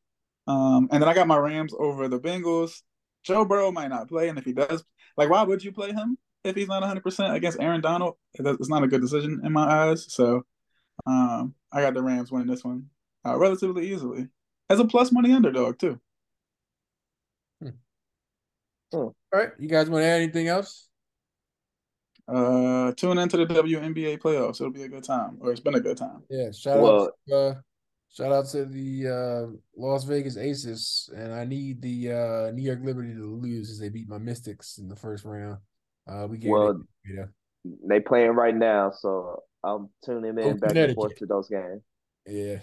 Um, 0.47 0.89
and 0.91 1.03
then 1.03 1.09
I 1.09 1.15
got 1.15 1.27
my 1.29 1.37
Rams 1.37 1.75
over 1.79 2.09
the 2.09 2.19
Bengals. 2.19 2.83
Joe 3.23 3.45
Burrow 3.45 3.71
might 3.71 3.89
not 3.89 4.09
play, 4.09 4.29
and 4.29 4.39
if 4.39 4.45
he 4.45 4.53
does, 4.53 4.83
like, 5.17 5.29
why 5.29 5.43
would 5.43 5.63
you 5.63 5.73
play 5.73 5.93
him 5.93 6.17
if 6.45 6.57
he's 6.57 6.69
not 6.69 6.81
100 6.81 7.03
percent 7.03 7.35
against 7.35 7.61
Aaron 7.61 7.81
Donald? 7.81 8.17
It's 8.35 8.69
not 8.69 8.83
a 8.83 8.89
good 8.89 9.01
decision 9.01 9.41
in 9.45 9.53
my 9.53 9.65
eyes. 9.89 10.07
So, 10.13 10.45
um, 11.07 11.55
I 11.73 11.81
got 11.83 11.95
the 11.95 12.03
Rams 12.03 12.31
winning 12.33 12.49
this 12.49 12.65
one 12.65 12.87
uh, 13.27 13.37
relatively 13.39 13.93
easily 13.93 14.29
as 14.69 14.81
a 14.81 14.85
plus 14.85 15.13
money 15.13 15.33
underdog 15.33 15.79
too. 15.79 16.01
All 18.93 19.15
right, 19.33 19.51
you 19.59 19.69
guys 19.69 19.89
want 19.89 20.03
to 20.03 20.07
add 20.07 20.21
anything 20.21 20.49
else? 20.49 20.89
Uh, 22.27 22.91
tune 22.97 23.19
into 23.19 23.37
the 23.37 23.47
WNBA 23.47 24.19
playoffs. 24.19 24.61
It'll 24.61 24.73
be 24.73 24.83
a 24.83 24.89
good 24.89 25.05
time, 25.05 25.39
or 25.41 25.53
it's 25.53 25.61
been 25.61 25.77
a 25.77 25.81
good 25.81 25.97
time. 25.97 26.23
Yeah, 26.29 26.51
shout 26.51 26.81
Well- 26.81 27.03
out, 27.05 27.13
to, 27.29 27.37
uh, 27.37 27.55
shout 28.13 28.33
out 28.33 28.47
to 28.49 28.65
the 28.65 29.07
uh, 29.09 29.57
Las 29.77 30.03
Vegas 30.05 30.37
Aces, 30.37 31.09
and 31.15 31.33
I 31.33 31.45
need 31.45 31.81
the 31.83 32.11
uh, 32.13 32.51
New 32.51 32.63
York 32.63 32.81
Liberty 32.83 33.15
to 33.15 33.37
lose 33.37 33.71
as 33.71 33.79
they 33.79 33.91
beat 33.91 34.09
my 34.09 34.19
Mystics 34.19 34.79
in 34.79 34.89
the 34.89 34.97
first 34.97 35.25
round. 35.25 35.59
Uh, 36.07 36.27
we 36.29 36.39
gave 36.39 36.51
Well, 36.51 36.71
it, 36.71 36.77
you 37.05 37.17
know, 37.17 37.29
They 37.89 38.01
playing 38.01 38.33
right 38.33 38.55
now, 38.55 38.91
so 38.91 39.43
I'm 39.63 39.91
tuning 40.05 40.35
Go 40.37 40.49
in 40.49 40.59
back 40.59 40.75
and 40.75 40.95
forth 40.95 41.17
to 41.17 41.27
those 41.27 41.49
games. 41.49 41.83
yeah. 42.27 42.59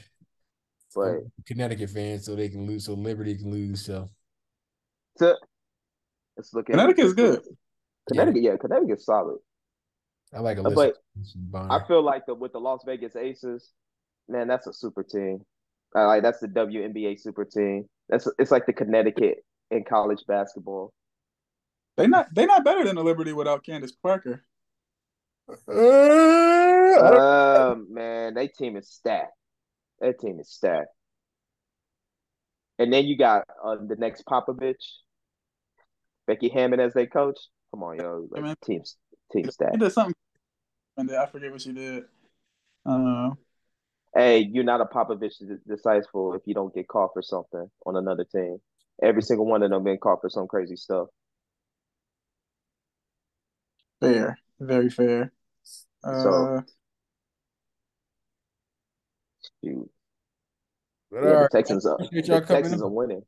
But 0.95 1.19
Connecticut 1.45 1.89
fans, 1.91 2.25
so 2.25 2.35
they 2.35 2.49
can 2.49 2.65
lose, 2.65 2.85
so 2.85 2.93
Liberty 2.93 3.35
can 3.35 3.51
lose. 3.51 3.85
So 3.85 4.09
to, 5.19 5.35
it's 6.37 6.53
looking 6.53 6.73
Connecticut's 6.75 7.13
good. 7.13 7.41
Connecticut, 8.07 8.41
yeah, 8.41 8.57
Connecticut's 8.57 9.05
solid. 9.05 9.37
I 10.33 10.39
like 10.39 10.57
a 10.57 10.63
But 10.63 10.95
Alyssa 11.17 11.71
I 11.71 11.87
feel 11.87 12.01
like 12.01 12.25
the 12.25 12.33
with 12.33 12.53
the 12.53 12.59
Las 12.59 12.81
Vegas 12.85 13.15
Aces, 13.15 13.71
man, 14.27 14.47
that's 14.47 14.67
a 14.67 14.73
super 14.73 15.03
team. 15.03 15.41
Uh, 15.95 16.07
like 16.07 16.23
that's 16.23 16.39
the 16.39 16.47
WNBA 16.47 17.19
super 17.19 17.45
team. 17.45 17.85
That's 18.09 18.27
it's 18.39 18.51
like 18.51 18.65
the 18.65 18.73
Connecticut 18.73 19.43
in 19.71 19.83
college 19.83 20.23
basketball. 20.27 20.93
They 21.97 22.07
not 22.07 22.27
they 22.33 22.45
not 22.45 22.63
better 22.63 22.83
than 22.83 22.95
the 22.95 23.03
Liberty 23.03 23.33
without 23.33 23.63
Candace 23.63 23.91
Parker. 23.91 24.43
Uh, 25.67 27.61
Um, 27.71 27.87
man, 27.93 28.35
that 28.35 28.53
team 28.55 28.75
is 28.77 28.89
stacked. 28.89 29.31
That 29.99 30.19
team 30.19 30.39
is 30.39 30.49
stacked. 30.49 30.89
And 32.79 32.93
then 32.93 33.05
you 33.05 33.17
got 33.17 33.43
uh, 33.63 33.77
the 33.87 33.95
next 33.95 34.23
Popovich, 34.25 34.75
Becky 36.27 36.49
Hammon 36.49 36.79
as 36.79 36.93
their 36.93 37.07
coach. 37.07 37.39
Come 37.71 37.83
on, 37.83 37.97
yo, 37.97 38.27
Hey, 38.33 38.41
man. 38.41 38.49
like, 38.49 38.59
team 38.61 38.83
team 39.31 39.45
She 39.45 39.51
stacked. 39.51 39.79
did 39.79 39.91
something, 39.91 40.13
and 40.97 41.11
I 41.11 41.25
forget 41.25 41.51
what 41.51 41.61
she 41.61 41.73
did. 41.73 42.05
Uh, 42.85 43.31
Hey, 44.15 44.39
you're 44.39 44.63
not 44.63 44.81
a 44.81 44.85
Popovich 44.85 45.37
dis- 45.39 45.59
disciple 45.67 46.33
if 46.33 46.41
you 46.45 46.53
don't 46.55 46.73
get 46.73 46.87
caught 46.87 47.11
for 47.13 47.21
something 47.21 47.69
on 47.85 47.97
another 47.97 48.23
team. 48.23 48.57
Every 49.03 49.21
single 49.21 49.45
one 49.45 49.61
of 49.61 49.69
them 49.69 49.83
been 49.83 49.97
caught 49.99 50.21
for 50.21 50.29
some 50.29 50.47
crazy 50.47 50.75
stuff. 50.75 51.07
Fair, 54.01 54.37
very 54.59 54.89
fair. 54.89 55.31
Uh, 56.03 56.23
So- 56.23 56.63
Shoot. 59.63 59.89
but 61.11 61.17
Yeah, 61.23 61.29
the 61.29 61.35
right, 61.35 61.51
Texans 61.51 61.85
are 61.85 61.93
appreciate 61.95 62.21
the 62.25 62.31
y'all 62.33 62.41
coming 62.41 62.63
Texans 62.63 62.81
are 62.81 62.89
winning. 62.89 63.23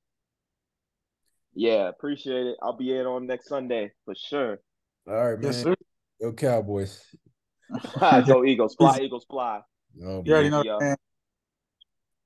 Yeah, 1.54 1.90
appreciate 1.90 2.46
it. 2.48 2.58
I'll 2.62 2.78
be 2.78 2.94
in 2.96 3.06
on 3.06 3.26
next 3.26 3.48
Sunday 3.48 3.92
for 4.06 4.14
sure. 4.16 4.60
All 5.08 5.14
right, 5.14 5.40
man. 5.40 5.44
yes, 5.44 5.64
sir. 5.64 5.76
Go 6.22 6.34
Cowboys. 6.34 7.04
Go 8.28 8.46
Eagles, 8.46 8.76
fly 8.76 9.00
Eagles, 9.02 9.26
fly. 9.30 9.62
Oh, 10.04 10.22
You 10.26 10.34
already 10.34 10.50
man. 10.50 10.64
know. 10.66 10.96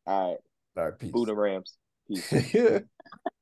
All 0.05 0.29
right, 0.31 0.37
All 0.77 0.83
right, 0.85 0.99
peace. 0.99 1.11
Buddha 1.11 1.33
Rams. 1.33 1.77
Peace. 2.07 2.53
Yeah. 2.53 2.79